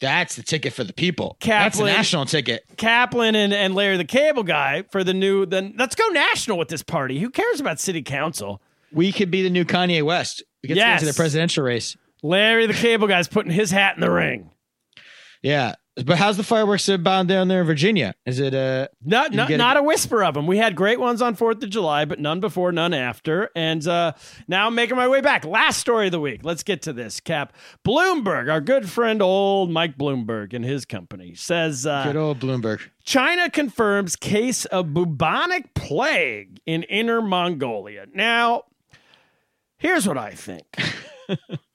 That's 0.00 0.36
the 0.36 0.42
ticket 0.42 0.72
for 0.72 0.84
the 0.84 0.92
people. 0.92 1.36
that's 1.40 1.78
the 1.78 1.84
national 1.84 2.26
ticket. 2.26 2.64
Kaplan 2.76 3.34
and, 3.34 3.52
and 3.52 3.74
Larry 3.74 3.96
the 3.96 4.04
Cable 4.04 4.42
Guy 4.42 4.84
for 4.90 5.02
the 5.02 5.14
new. 5.14 5.46
Then 5.46 5.74
let's 5.78 5.94
go 5.94 6.06
national 6.08 6.58
with 6.58 6.68
this 6.68 6.82
party. 6.82 7.18
Who 7.18 7.30
cares 7.30 7.60
about 7.60 7.80
city 7.80 8.02
council? 8.02 8.60
We 8.92 9.12
could 9.12 9.30
be 9.30 9.42
the 9.42 9.50
new 9.50 9.64
Kanye 9.64 10.02
West. 10.02 10.42
We 10.62 10.68
get 10.68 10.76
Yes. 10.76 11.00
into 11.02 11.12
the 11.12 11.16
presidential 11.16 11.64
race. 11.64 11.96
Larry 12.22 12.66
the 12.66 12.74
Cable 12.74 13.08
Guy's 13.08 13.28
putting 13.28 13.52
his 13.52 13.70
hat 13.70 13.94
in 13.94 14.00
the 14.00 14.10
ring. 14.10 14.50
Yeah, 15.46 15.76
but 16.04 16.18
how's 16.18 16.36
the 16.36 16.42
fireworks 16.42 16.88
bound 16.88 17.28
down 17.28 17.46
there 17.46 17.60
in 17.60 17.66
Virginia? 17.68 18.14
Is 18.26 18.40
it 18.40 18.52
uh? 18.52 18.88
Not 19.04 19.30
You 19.30 19.36
not, 19.36 19.50
a- 19.50 19.56
not 19.56 19.76
a 19.76 19.82
whisper 19.84 20.24
of 20.24 20.34
them. 20.34 20.48
We 20.48 20.58
had 20.58 20.74
great 20.74 20.98
ones 20.98 21.22
on 21.22 21.36
Fourth 21.36 21.62
of 21.62 21.70
July, 21.70 22.04
but 22.04 22.18
none 22.18 22.40
before, 22.40 22.72
none 22.72 22.92
after. 22.92 23.50
And 23.54 23.86
uh, 23.86 24.14
now 24.48 24.66
I'm 24.66 24.74
making 24.74 24.96
my 24.96 25.06
way 25.06 25.20
back. 25.20 25.44
Last 25.44 25.78
story 25.78 26.06
of 26.06 26.12
the 26.12 26.18
week. 26.18 26.40
Let's 26.42 26.64
get 26.64 26.82
to 26.82 26.92
this. 26.92 27.20
Cap 27.20 27.52
Bloomberg, 27.86 28.50
our 28.50 28.60
good 28.60 28.90
friend, 28.90 29.22
old 29.22 29.70
Mike 29.70 29.96
Bloomberg, 29.96 30.52
and 30.52 30.64
his 30.64 30.84
company 30.84 31.36
says 31.36 31.86
uh, 31.86 32.02
Good 32.04 32.16
old 32.16 32.40
Bloomberg. 32.40 32.80
China 33.04 33.48
confirms 33.48 34.16
case 34.16 34.64
of 34.64 34.92
bubonic 34.92 35.74
plague 35.74 36.58
in 36.66 36.82
Inner 36.82 37.22
Mongolia. 37.22 38.06
Now, 38.12 38.64
here's 39.78 40.08
what 40.08 40.18
I 40.18 40.32
think. 40.32 40.66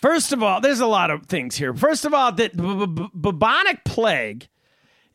First 0.00 0.32
of 0.32 0.42
all, 0.42 0.60
there's 0.60 0.80
a 0.80 0.86
lot 0.86 1.10
of 1.10 1.26
things 1.26 1.56
here. 1.56 1.74
First 1.74 2.04
of 2.04 2.14
all, 2.14 2.32
that 2.32 2.56
bu- 2.56 2.86
bu- 2.86 2.86
bu- 2.86 3.08
bubonic 3.14 3.84
plague 3.84 4.48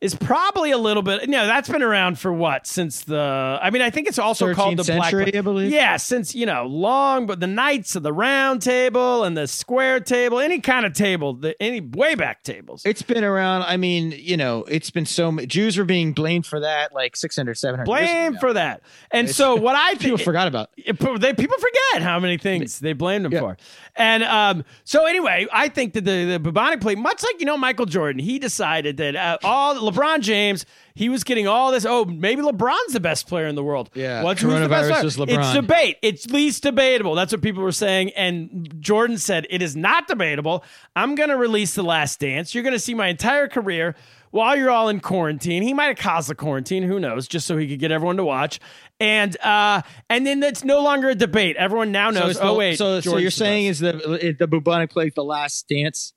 is 0.00 0.14
probably 0.14 0.70
a 0.72 0.78
little 0.78 1.02
bit. 1.02 1.26
No, 1.28 1.46
that's 1.46 1.68
been 1.70 1.82
around 1.82 2.18
for 2.18 2.32
what 2.32 2.66
since 2.66 3.02
the. 3.04 3.58
I 3.62 3.70
mean, 3.70 3.80
I 3.82 3.88
think 3.90 4.08
it's 4.08 4.18
also 4.18 4.52
called 4.52 4.76
the 4.76 4.82
13th 4.82 4.96
Black. 4.96 5.10
century, 5.10 5.38
I 5.38 5.40
believe. 5.40 5.72
Yeah, 5.72 5.96
since 5.96 6.34
you 6.34 6.44
know 6.44 6.66
long, 6.66 7.26
but 7.26 7.40
the 7.40 7.46
Knights 7.46 7.96
of 7.96 8.02
the 8.02 8.12
Round 8.12 8.60
Table 8.60 9.24
and 9.24 9.36
the 9.36 9.46
Square 9.48 10.00
Table, 10.00 10.38
any 10.38 10.60
kind 10.60 10.84
of 10.84 10.92
table, 10.92 11.32
the, 11.34 11.60
any 11.62 11.80
way 11.80 12.14
back 12.14 12.42
tables. 12.42 12.82
It's 12.84 13.00
been 13.02 13.24
around. 13.24 13.62
I 13.62 13.78
mean, 13.78 14.12
you 14.16 14.36
know, 14.36 14.64
it's 14.64 14.90
been 14.90 15.06
so. 15.06 15.34
Jews 15.46 15.78
were 15.78 15.84
being 15.84 16.12
blamed 16.12 16.44
for 16.46 16.60
that 16.60 16.92
like 16.92 17.16
600, 17.16 17.54
700 17.56 17.84
Blame 17.86 18.36
for 18.36 18.52
that. 18.52 18.82
And 19.10 19.30
so 19.30 19.54
what 19.56 19.76
I 19.76 19.94
People 19.98 20.18
forgot 20.18 20.46
about. 20.46 20.70
it- 20.76 20.98
they 21.20 21.32
people 21.32 21.56
forget 21.56 22.02
how 22.02 22.20
many 22.20 22.36
things 22.36 22.80
they 22.80 22.92
blamed 22.92 23.24
him 23.26 23.32
Yeah. 23.32 23.40
for. 23.40 23.56
And 23.96 24.22
um, 24.24 24.64
so 24.84 25.06
anyway, 25.06 25.46
I 25.50 25.68
think 25.68 25.94
that 25.94 26.04
the, 26.04 26.24
the 26.26 26.38
bubonic 26.38 26.80
plague, 26.82 26.98
much 26.98 27.22
like 27.22 27.40
you 27.40 27.46
know 27.46 27.56
Michael 27.56 27.86
Jordan, 27.86 28.22
he 28.22 28.38
decided 28.38 28.98
that 28.98 29.16
uh, 29.16 29.38
all 29.42 29.85
LeBron 29.90 30.20
James, 30.20 30.66
he 30.94 31.08
was 31.08 31.24
getting 31.24 31.46
all 31.46 31.70
this. 31.72 31.84
Oh, 31.86 32.04
maybe 32.04 32.42
LeBron's 32.42 32.92
the 32.92 33.00
best 33.00 33.28
player 33.28 33.46
in 33.46 33.54
the 33.54 33.62
world. 33.62 33.90
Yeah, 33.94 34.22
What's 34.22 34.40
who's 34.42 34.52
the 34.60 34.68
best 34.68 34.88
player? 35.16 35.28
It's 35.40 35.52
debate. 35.52 35.96
It's 36.02 36.26
least 36.26 36.62
debatable. 36.62 37.14
That's 37.14 37.32
what 37.32 37.42
people 37.42 37.62
were 37.62 37.72
saying. 37.72 38.10
And 38.16 38.74
Jordan 38.80 39.18
said 39.18 39.46
it 39.50 39.62
is 39.62 39.76
not 39.76 40.08
debatable. 40.08 40.64
I'm 40.94 41.14
going 41.14 41.28
to 41.30 41.36
release 41.36 41.74
the 41.74 41.82
Last 41.84 42.20
Dance. 42.20 42.54
You're 42.54 42.64
going 42.64 42.72
to 42.74 42.78
see 42.80 42.94
my 42.94 43.08
entire 43.08 43.48
career. 43.48 43.94
While 44.32 44.56
you're 44.56 44.70
all 44.70 44.88
in 44.90 45.00
quarantine, 45.00 45.62
he 45.62 45.72
might 45.72 45.86
have 45.86 45.96
caused 45.96 46.28
the 46.28 46.34
quarantine. 46.34 46.82
Who 46.82 47.00
knows? 47.00 47.26
Just 47.26 47.46
so 47.46 47.56
he 47.56 47.66
could 47.68 47.78
get 47.78 47.90
everyone 47.90 48.16
to 48.18 48.24
watch, 48.24 48.60
and 49.00 49.34
uh, 49.40 49.80
and 50.10 50.26
then 50.26 50.42
it's 50.42 50.62
no 50.62 50.82
longer 50.82 51.08
a 51.10 51.14
debate. 51.14 51.56
Everyone 51.56 51.90
now 51.90 52.10
knows. 52.10 52.32
it's 52.32 52.40
oh 52.42 52.48
the- 52.48 52.54
wait, 52.58 52.76
So, 52.76 53.00
so 53.00 53.16
you're 53.16 53.30
saying 53.30 53.70
best. 53.70 53.82
is 53.82 53.92
the 53.92 54.36
the 54.38 54.46
bubonic 54.46 54.90
plague 54.90 55.14
the 55.14 55.24
last 55.24 55.68
dance 55.68 56.12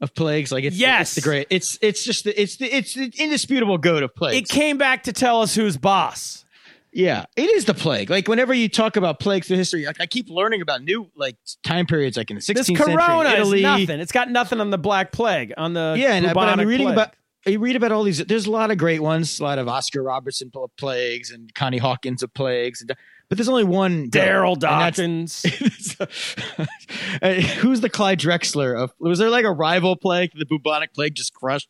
of 0.00 0.14
plagues? 0.14 0.50
Like 0.52 0.64
it's 0.64 0.76
Yes. 0.76 1.16
it's 1.16 1.24
the 1.24 1.28
great. 1.30 1.46
It's 1.50 1.78
it's 1.82 2.04
just 2.04 2.24
the, 2.24 2.40
it's 2.40 2.56
the 2.56 2.66
it's 2.66 2.94
the 2.94 3.12
indisputable 3.18 3.78
goat 3.78 4.02
of 4.02 4.14
plagues. 4.14 4.50
it 4.50 4.52
came 4.54 4.78
back 4.78 5.04
to 5.04 5.12
tell 5.12 5.42
us 5.42 5.54
who's 5.54 5.76
boss. 5.76 6.44
yeah, 6.92 7.24
it 7.36 7.48
is 7.50 7.66
the 7.66 7.74
plague. 7.74 8.10
Like 8.10 8.26
whenever 8.28 8.52
you 8.52 8.68
talk 8.68 8.96
about 8.96 9.20
plagues 9.20 9.46
through 9.48 9.58
history, 9.58 9.86
like 9.86 10.00
I 10.00 10.06
keep 10.06 10.28
learning 10.28 10.60
about 10.62 10.82
new 10.82 11.10
like 11.16 11.36
time 11.62 11.86
periods, 11.86 12.16
like 12.16 12.30
in 12.30 12.36
the 12.36 12.42
16th 12.42 12.54
This 12.54 12.66
century, 12.66 12.94
corona 12.96 13.30
Italy. 13.30 13.58
is 13.58 13.62
nothing. 13.62 14.00
It's 14.00 14.12
got 14.12 14.28
nothing 14.30 14.60
on 14.60 14.70
the 14.70 14.78
Black 14.78 15.12
Plague 15.12 15.52
on 15.56 15.72
the 15.74 15.94
Yeah, 15.98 16.14
and, 16.14 16.26
uh, 16.26 16.34
but 16.34 16.48
I'm 16.48 16.66
reading 16.66 16.86
plague. 16.88 16.96
about. 16.98 17.14
You 17.46 17.58
read 17.58 17.74
about 17.76 17.90
all 17.90 18.02
these. 18.02 18.18
There's 18.18 18.44
a 18.46 18.50
lot 18.50 18.70
of 18.70 18.76
great 18.76 19.00
ones. 19.00 19.40
A 19.40 19.42
lot 19.44 19.58
of 19.58 19.66
Oscar 19.66 20.02
Robertson 20.02 20.50
pl- 20.50 20.70
plagues 20.76 21.30
and 21.30 21.54
Connie 21.54 21.78
Hawkins 21.78 22.22
of 22.22 22.34
plagues. 22.34 22.82
And, 22.82 22.94
but 23.30 23.38
there's 23.38 23.48
only 23.48 23.64
one. 23.64 24.10
Darryl 24.10 24.58
Dawkins. 24.58 25.42
Who's 27.60 27.80
the 27.80 27.88
Clyde 27.88 28.18
Drexler 28.18 28.76
of? 28.76 28.92
Was 28.98 29.20
there 29.20 29.30
like 29.30 29.44
a 29.44 29.52
rival 29.52 29.94
plague? 29.94 30.32
The 30.34 30.44
bubonic 30.44 30.92
plague 30.92 31.14
just 31.14 31.32
crushed. 31.32 31.68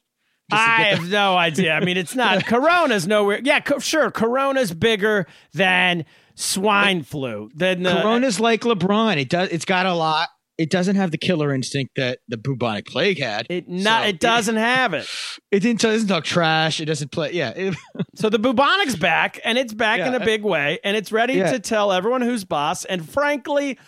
just 0.50 0.62
I 0.62 0.82
have 0.84 1.10
no 1.10 1.36
idea. 1.36 1.74
I 1.74 1.84
mean, 1.84 1.98
it's 1.98 2.14
not 2.14 2.46
Corona's 2.46 3.06
nowhere. 3.06 3.40
Yeah, 3.44 3.60
co- 3.60 3.78
sure. 3.78 4.10
Corona's 4.10 4.72
bigger 4.72 5.26
than 5.52 6.06
swine 6.34 7.02
flu. 7.02 7.50
Then 7.54 7.82
the, 7.82 7.92
Corona's 7.92 8.40
like 8.40 8.62
LeBron. 8.62 9.18
It 9.18 9.28
does. 9.28 9.50
It's 9.50 9.66
got 9.66 9.84
a 9.84 9.94
lot. 9.94 10.30
It 10.60 10.68
doesn't 10.68 10.96
have 10.96 11.10
the 11.10 11.16
killer 11.16 11.54
instinct 11.54 11.94
that 11.96 12.18
the 12.28 12.36
bubonic 12.36 12.84
plague 12.86 13.18
had. 13.18 13.46
It 13.48 13.66
not. 13.66 14.02
So 14.02 14.08
it 14.10 14.20
doesn't 14.20 14.56
have 14.56 14.92
it. 14.94 15.06
It, 15.50 15.60
didn't. 15.60 15.80
Doesn't 15.80 16.06
talk 16.08 16.24
trash. 16.24 16.80
It 16.80 16.84
doesn't 16.84 17.10
play. 17.10 17.32
Yeah. 17.32 17.50
it- 17.56 17.74
So 18.14 18.28
the 18.28 18.38
bubonic's 18.38 18.94
back, 18.94 19.40
and 19.44 19.56
it's 19.56 19.72
back 19.72 20.00
in 20.00 20.14
a 20.14 20.20
big 20.24 20.44
way, 20.44 20.78
and 20.84 20.96
it's 20.96 21.10
ready 21.10 21.34
Yeah. 21.34 21.50
to 21.52 21.58
tell 21.58 21.90
everyone 21.92 22.20
who's 22.20 22.44
boss. 22.44 22.84
And 22.84 23.08
frankly, 23.08 23.78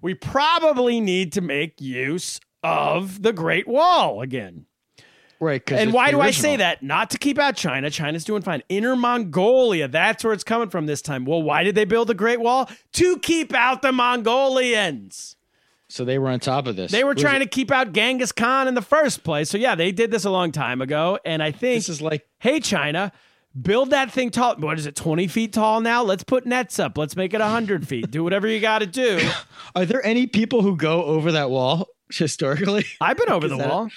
we 0.00 0.14
probably 0.14 1.00
need 1.00 1.32
to 1.32 1.40
make 1.40 1.80
use 1.80 2.38
of 2.62 3.20
the 3.22 3.32
Great 3.32 3.66
Wall 3.66 4.22
again. 4.22 4.66
Right. 5.40 5.60
And 5.72 5.92
why 5.92 6.12
do 6.12 6.20
I 6.20 6.30
say 6.30 6.54
that? 6.56 6.84
Not 6.84 7.10
to 7.10 7.18
keep 7.18 7.36
out 7.36 7.56
China. 7.56 7.90
China's 7.90 8.22
doing 8.24 8.42
fine. 8.42 8.62
Inner 8.68 8.94
Mongolia, 8.94 9.88
that's 9.88 10.22
where 10.22 10.32
it's 10.32 10.44
coming 10.44 10.70
from 10.70 10.86
this 10.86 11.02
time. 11.02 11.24
Well, 11.24 11.42
why 11.42 11.64
did 11.64 11.74
they 11.74 11.84
build 11.84 12.06
the 12.08 12.14
Great 12.14 12.40
Wall? 12.40 12.70
To 12.92 13.18
keep 13.18 13.52
out 13.52 13.82
the 13.82 13.90
Mongolians. 13.90 15.34
So 15.92 16.06
they 16.06 16.18
were 16.18 16.28
on 16.30 16.40
top 16.40 16.66
of 16.66 16.74
this. 16.74 16.90
They 16.90 17.04
were 17.04 17.14
trying 17.14 17.40
to 17.40 17.46
keep 17.46 17.70
out 17.70 17.92
Genghis 17.92 18.32
Khan 18.32 18.66
in 18.66 18.74
the 18.74 18.80
first 18.80 19.24
place. 19.24 19.50
So 19.50 19.58
yeah, 19.58 19.74
they 19.74 19.92
did 19.92 20.10
this 20.10 20.24
a 20.24 20.30
long 20.30 20.50
time 20.50 20.80
ago. 20.80 21.18
And 21.24 21.42
I 21.42 21.50
think 21.52 21.76
This 21.78 21.90
is 21.90 22.00
like 22.00 22.26
hey 22.40 22.60
China, 22.60 23.12
build 23.60 23.90
that 23.90 24.10
thing 24.10 24.30
tall. 24.30 24.56
What 24.56 24.78
is 24.78 24.86
it, 24.86 24.96
20 24.96 25.28
feet 25.28 25.52
tall 25.52 25.82
now? 25.82 26.02
Let's 26.02 26.24
put 26.24 26.46
nets 26.46 26.78
up. 26.78 26.96
Let's 26.96 27.14
make 27.14 27.34
it 27.34 27.40
100 27.40 27.86
feet. 27.86 28.10
Do 28.10 28.24
whatever 28.24 28.48
you 28.48 28.58
got 28.58 28.78
to 28.78 28.86
do. 28.86 29.20
Are 29.76 29.84
there 29.84 30.04
any 30.04 30.26
people 30.26 30.62
who 30.62 30.76
go 30.76 31.04
over 31.04 31.32
that 31.32 31.50
wall 31.50 31.88
historically? 32.10 32.86
I've 33.00 33.18
been 33.18 33.28
over 33.30 33.46
the 33.48 33.56
that- 33.58 33.68
wall. 33.68 33.90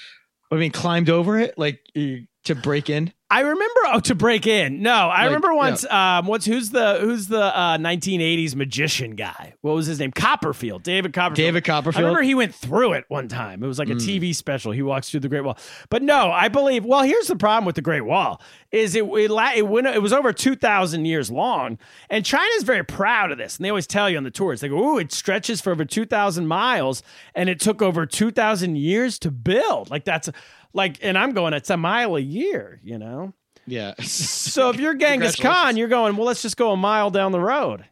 I 0.52 0.56
mean, 0.56 0.72
climbed 0.72 1.10
over 1.10 1.39
it 1.39 1.58
like 1.58 1.80
to 1.96 2.56
break 2.56 2.89
in. 2.89 3.12
I 3.28 3.40
remember 3.40 3.80
oh 3.88 4.00
to 4.02 4.14
break 4.14 4.46
in. 4.46 4.84
No, 4.84 4.94
I 4.94 5.22
Like, 5.22 5.26
remember 5.26 5.56
once. 5.56 5.84
Um, 5.90 6.28
what's 6.28 6.46
who's 6.46 6.70
the 6.70 7.00
who's 7.02 7.28
the 7.28 7.42
uh, 7.42 7.78
1980s 7.80 8.54
magician 8.56 9.16
guy? 9.16 9.56
What 9.62 9.74
was 9.74 9.88
his 9.88 10.00
name? 10.00 10.12
Copperfield, 10.12 10.84
David 10.84 11.12
Copperfield. 11.12 11.36
David 11.36 11.64
Copperfield. 11.64 12.04
I 12.06 12.08
remember 12.08 12.22
he 12.22 12.36
went 12.36 12.54
through 12.54 12.94
it 12.94 13.06
one 13.08 13.28
time. 13.28 13.64
It 13.64 13.68
was 13.68 13.80
like 13.80 13.90
a 13.90 13.96
TV 13.96 14.36
special. 14.36 14.72
He 14.74 14.84
walks 14.84 15.10
through 15.10 15.22
the 15.22 15.30
Great 15.30 15.44
Wall. 15.44 15.58
But 15.90 16.04
no, 16.04 16.30
I 16.32 16.50
believe. 16.50 16.86
Well, 16.86 17.02
here's 17.02 17.28
the 17.28 17.36
problem 17.36 17.66
with 17.66 17.76
the 17.76 17.82
Great 17.82 18.02
Wall: 18.06 18.42
is 18.72 18.96
it 18.96 19.04
it, 19.06 19.32
it 19.32 19.68
went 19.68 19.88
it 19.88 20.02
was 20.04 20.14
over 20.14 20.32
2,000 20.32 21.06
years 21.06 21.32
long, 21.32 21.80
and 22.12 22.24
China's 22.24 22.64
very 22.64 22.84
proud 22.84 23.32
of 23.32 23.40
this. 23.40 23.58
And 23.58 23.66
they 23.66 23.70
always 23.70 23.88
tell 23.88 24.08
you 24.08 24.18
on 24.18 24.24
the 24.24 24.32
tours, 24.32 24.62
they 24.62 24.70
go, 24.70 24.78
"Ooh, 24.78 25.00
it 25.00 25.12
stretches 25.12 25.62
for 25.62 25.72
over 25.72 25.84
2,000 25.84 26.46
miles, 26.46 27.02
and 27.34 27.50
it 27.50 27.60
took 27.60 27.82
over 27.82 28.06
2,000 28.06 28.76
years 28.78 29.18
to 29.20 29.32
build." 29.32 29.90
Like 29.90 30.06
that's 30.06 30.30
like, 30.76 31.00
and 31.02 31.18
I'm 31.18 31.32
going, 31.32 31.54
it's 31.54 31.72
a 31.72 31.78
mile 31.78 32.16
a 32.16 32.20
year, 32.20 32.80
you 32.84 32.98
know. 33.00 33.34
Yeah. 33.66 33.96
So 34.02 34.70
if 34.70 34.80
you're 34.80 34.94
Genghis 34.94 35.36
Khan, 35.36 35.76
you're 35.78 35.88
going, 35.88 36.16
well, 36.18 36.28
let's 36.28 36.44
just 36.44 36.56
go 36.58 36.72
a 36.72 36.78
mile 36.78 37.10
down 37.10 37.32
the 37.32 37.40
road. 37.40 37.84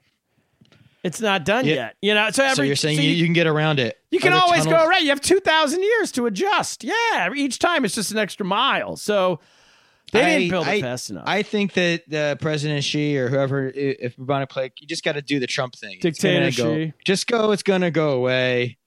It's 1.03 1.19
not 1.19 1.43
done 1.43 1.65
Yeah. 1.65 1.73
yet, 1.75 1.95
you 2.01 2.13
know. 2.13 2.29
So 2.31 2.43
every 2.43 2.55
so 2.55 2.61
you're 2.61 2.75
saying 2.77 2.97
so 2.97 3.01
you, 3.03 3.09
you 3.11 3.25
can 3.25 3.33
get 3.33 3.47
around 3.47 3.79
it. 3.79 3.97
you 4.11 4.19
can 4.19 4.31
always 4.33 4.63
go 4.63 4.71
tunnels- 4.71 4.87
right. 4.89 5.01
You 5.01 5.09
have 5.09 5.19
two 5.19 5.39
thousand 5.41 5.81
years 5.83 6.11
to 6.13 6.27
adjust. 6.27 6.83
Yeah, 6.83 7.33
each 7.35 7.59
time 7.59 7.83
it's 7.83 7.95
just 7.95 8.11
an 8.11 8.17
extra 8.19 8.45
mile. 8.45 8.95
So 8.95 9.39
they 10.13 10.21
didn't 10.23 10.49
build 10.51 10.67
I- 10.67 10.75
it 10.75 10.81
fast 10.81 11.09
enough. 11.09 11.23
I 11.27 11.41
think 11.43 11.73
that 11.73 12.13
uh, 12.13 12.35
President 12.35 12.83
Xi 12.85 13.17
or 13.17 13.27
whoever, 13.27 13.67
if 13.67 14.15
bubonic 14.15 14.47
plague, 14.49 14.71
you 14.79 14.87
just 14.87 15.03
got 15.03 15.13
to 15.13 15.21
do 15.21 15.39
the 15.39 15.47
Trump 15.47 15.75
thing. 15.75 15.97
Dictator 15.99 16.51
go- 16.55 16.75
Xi. 16.75 16.93
Just 17.03 17.27
go. 17.27 17.51
It's 17.51 17.63
gonna 17.63 17.91
go 17.91 18.11
away. 18.11 18.77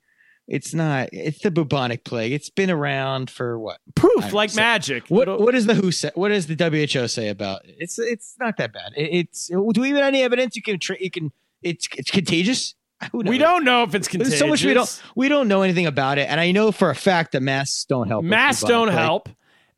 It's 0.49 0.73
not. 0.73 1.09
It's 1.13 1.41
the 1.41 1.51
bubonic 1.51 2.05
plague. 2.05 2.33
It's 2.33 2.51
been 2.51 2.71
around 2.71 3.31
for 3.31 3.59
what? 3.59 3.79
Proof 3.97 4.33
like 4.33 4.51
so- 4.51 4.61
magic. 4.61 5.05
What 5.09 5.41
What 5.41 5.53
does 5.55 5.67
the 5.67 5.75
WHO 5.75 5.91
say? 5.91 6.11
What 6.15 6.29
does 6.29 6.47
the 6.47 6.55
WHO 6.55 7.09
say 7.09 7.29
about 7.29 7.65
it? 7.65 7.75
It's 7.79 7.99
it's 7.99 8.37
not 8.39 8.57
that 8.59 8.73
bad. 8.73 8.93
It, 8.97 9.13
it's. 9.13 9.49
Do 9.49 9.61
we 9.81 9.89
even 9.89 10.03
have 10.03 10.09
any 10.09 10.23
evidence? 10.23 10.55
You 10.55 10.63
can. 10.63 10.79
Tra- 10.79 10.99
you 11.01 11.11
can. 11.11 11.33
It's 11.63 11.89
it's 11.97 12.11
contagious. 12.11 12.75
Who 13.13 13.25
knows? 13.25 13.31
we 13.31 13.39
don't 13.39 13.65
know 13.65 13.83
if 13.83 13.95
it's 13.95 14.09
contagious. 14.09 14.39
There's 14.39 14.41
so 14.41 14.47
much 14.47 14.65
we 14.65 14.73
don't. 14.73 15.03
We 15.17 15.29
don't 15.29 15.49
know 15.49 15.63
anything 15.63 15.87
about 15.87 16.19
it, 16.19 16.29
and 16.31 16.41
I 16.41 16.53
know 16.53 16.71
for 16.71 16.91
a 16.91 16.95
fact 16.95 17.33
that 17.33 17.41
masks 17.43 17.85
don't 17.85 18.07
help. 18.09 18.25
Masks 18.25 18.63
don't 18.63 18.87
plague. 18.89 18.99
help. 18.99 19.29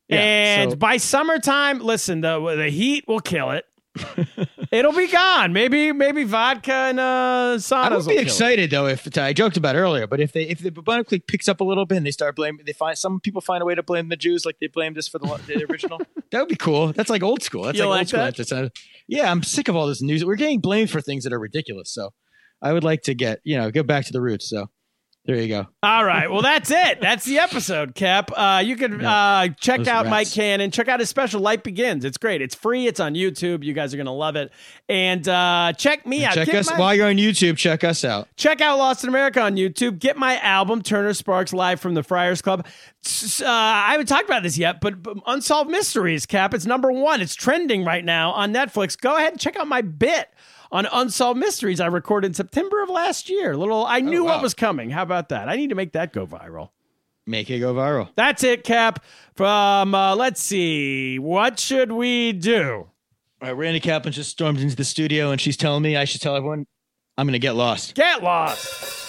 Yeah, 0.07 0.19
and 0.19 0.71
so- 0.71 0.77
by 0.77 0.97
summertime, 0.97 1.79
listen, 1.79 2.21
the 2.21 2.39
the 2.55 2.69
heat 2.69 3.05
will 3.07 3.19
kill 3.19 3.51
it. 3.51 3.65
It'll 4.71 4.93
be 4.93 5.07
gone. 5.07 5.53
Maybe 5.53 5.91
maybe 5.91 6.23
vodka 6.23 6.71
and 6.71 6.99
uh, 6.99 7.55
saunas. 7.57 7.71
I 7.73 7.95
would 7.95 8.05
be 8.05 8.11
kill 8.13 8.19
it. 8.19 8.23
excited 8.23 8.71
though 8.71 8.87
if 8.87 9.17
I 9.17 9.33
joked 9.33 9.57
about 9.57 9.75
earlier, 9.75 10.07
but 10.07 10.19
if 10.19 10.31
they 10.31 10.43
if 10.43 10.59
the 10.59 10.71
bubonic 10.71 11.07
plague 11.07 11.27
picks 11.27 11.47
up 11.47 11.61
a 11.61 11.63
little 11.63 11.85
bit 11.85 11.97
and 11.97 12.05
they 12.05 12.11
start 12.11 12.35
blaming, 12.35 12.65
they 12.65 12.73
find 12.73 12.97
some 12.97 13.19
people 13.19 13.41
find 13.41 13.61
a 13.61 13.65
way 13.65 13.75
to 13.75 13.83
blame 13.83 14.09
the 14.09 14.17
Jews 14.17 14.45
like 14.45 14.59
they 14.59 14.67
blamed 14.67 14.97
us 14.97 15.07
for 15.07 15.19
the, 15.19 15.27
the 15.47 15.65
original. 15.69 15.99
that 16.31 16.39
would 16.39 16.49
be 16.49 16.55
cool. 16.55 16.93
That's 16.93 17.09
like 17.09 17.23
old 17.23 17.41
school. 17.43 17.63
That's 17.63 17.77
You 17.77 17.85
like, 17.85 18.11
like 18.13 18.37
old 18.39 18.47
school. 18.47 18.61
that? 18.63 18.71
Yeah, 19.07 19.31
I'm 19.31 19.43
sick 19.43 19.67
of 19.67 19.75
all 19.75 19.87
this 19.87 20.01
news. 20.01 20.23
We're 20.23 20.35
getting 20.35 20.59
blamed 20.59 20.89
for 20.91 21.01
things 21.01 21.23
that 21.23 21.33
are 21.33 21.39
ridiculous. 21.39 21.91
So 21.91 22.13
I 22.61 22.73
would 22.73 22.83
like 22.83 23.01
to 23.03 23.13
get 23.13 23.39
you 23.43 23.57
know 23.57 23.71
go 23.71 23.83
back 23.83 24.05
to 24.05 24.13
the 24.13 24.21
roots. 24.21 24.49
So 24.49 24.69
there 25.25 25.35
you 25.35 25.47
go. 25.47 25.67
All 25.83 26.03
right. 26.03 26.31
Well, 26.31 26.41
that's 26.41 26.71
it. 26.71 27.01
That's 27.01 27.23
the 27.23 27.37
episode, 27.39 27.93
Cap. 27.93 28.31
Uh, 28.35 28.63
you 28.65 28.75
can 28.75 29.05
uh, 29.05 29.49
check 29.59 29.81
out 29.81 30.05
rats. 30.05 30.09
Mike 30.09 30.31
Cannon. 30.31 30.71
Check 30.71 30.87
out 30.87 30.99
his 30.99 31.09
special, 31.09 31.39
Light 31.39 31.63
Begins. 31.63 32.03
It's 32.03 32.17
great. 32.17 32.41
It's 32.41 32.55
free. 32.55 32.87
It's 32.87 32.99
on 32.99 33.13
YouTube. 33.13 33.63
You 33.63 33.73
guys 33.73 33.93
are 33.93 33.97
going 33.97 34.07
to 34.07 34.11
love 34.11 34.35
it. 34.35 34.51
And 34.87 35.27
uh, 35.27 35.73
check 35.77 36.07
me 36.07 36.25
out. 36.25 36.33
Check 36.33 36.47
Get 36.47 36.55
us 36.55 36.71
my- 36.71 36.79
while 36.79 36.95
you're 36.95 37.07
on 37.07 37.17
YouTube. 37.17 37.57
Check 37.57 37.83
us 37.83 38.03
out. 38.03 38.27
Check 38.37 38.59
out 38.61 38.79
Lost 38.79 39.03
in 39.03 39.09
America 39.09 39.39
on 39.41 39.55
YouTube. 39.55 39.99
Get 39.99 40.17
my 40.17 40.39
album, 40.39 40.81
Turner 40.81 41.13
Sparks, 41.13 41.53
live 41.53 41.79
from 41.79 41.93
the 41.93 42.01
Friars 42.01 42.41
Club. 42.41 42.65
Uh, 42.65 43.45
I 43.45 43.91
haven't 43.91 44.07
talked 44.07 44.25
about 44.25 44.41
this 44.41 44.57
yet, 44.57 44.81
but, 44.81 45.03
but 45.03 45.17
Unsolved 45.27 45.69
Mysteries, 45.69 46.25
Cap, 46.25 46.53
it's 46.55 46.65
number 46.65 46.91
one. 46.91 47.21
It's 47.21 47.35
trending 47.35 47.85
right 47.85 48.03
now 48.03 48.31
on 48.31 48.51
Netflix. 48.53 48.99
Go 48.99 49.15
ahead 49.15 49.31
and 49.33 49.39
check 49.39 49.55
out 49.57 49.67
my 49.67 49.81
bit 49.81 50.29
on 50.71 50.87
Unsolved 50.91 51.39
Mysteries 51.39 51.79
I 51.79 51.87
recorded 51.87 52.27
in 52.27 52.33
September 52.33 52.81
of 52.81 52.89
last 52.89 53.29
year. 53.29 53.55
Little, 53.55 53.85
I 53.85 54.01
knew 54.01 54.23
what 54.23 54.37
wow. 54.37 54.41
was 54.41 54.53
coming. 54.53 54.89
How 54.89 55.03
about 55.03 55.29
that? 55.29 55.49
I 55.49 55.55
need 55.55 55.69
to 55.69 55.75
make 55.75 55.93
that 55.93 56.13
go 56.13 56.25
viral. 56.25 56.69
Make 57.25 57.49
it 57.49 57.59
go 57.59 57.73
viral. 57.73 58.09
That's 58.15 58.43
it, 58.43 58.63
Cap. 58.63 59.03
From, 59.35 59.93
uh, 59.93 60.15
let's 60.15 60.41
see, 60.41 61.19
what 61.19 61.59
should 61.59 61.91
we 61.91 62.33
do? 62.33 62.87
All 63.41 63.47
right, 63.47 63.51
Randy 63.51 63.79
Kaplan 63.79 64.11
just 64.11 64.31
stormed 64.31 64.59
into 64.59 64.75
the 64.75 64.83
studio 64.83 65.31
and 65.31 65.39
she's 65.39 65.55
telling 65.55 65.81
me 65.81 65.95
I 65.95 66.05
should 66.05 66.21
tell 66.21 66.35
everyone 66.35 66.65
I'm 67.17 67.25
going 67.25 67.33
to 67.33 67.39
get 67.39 67.55
lost. 67.55 67.95
Get. 67.95 68.21
Lost 68.21 69.08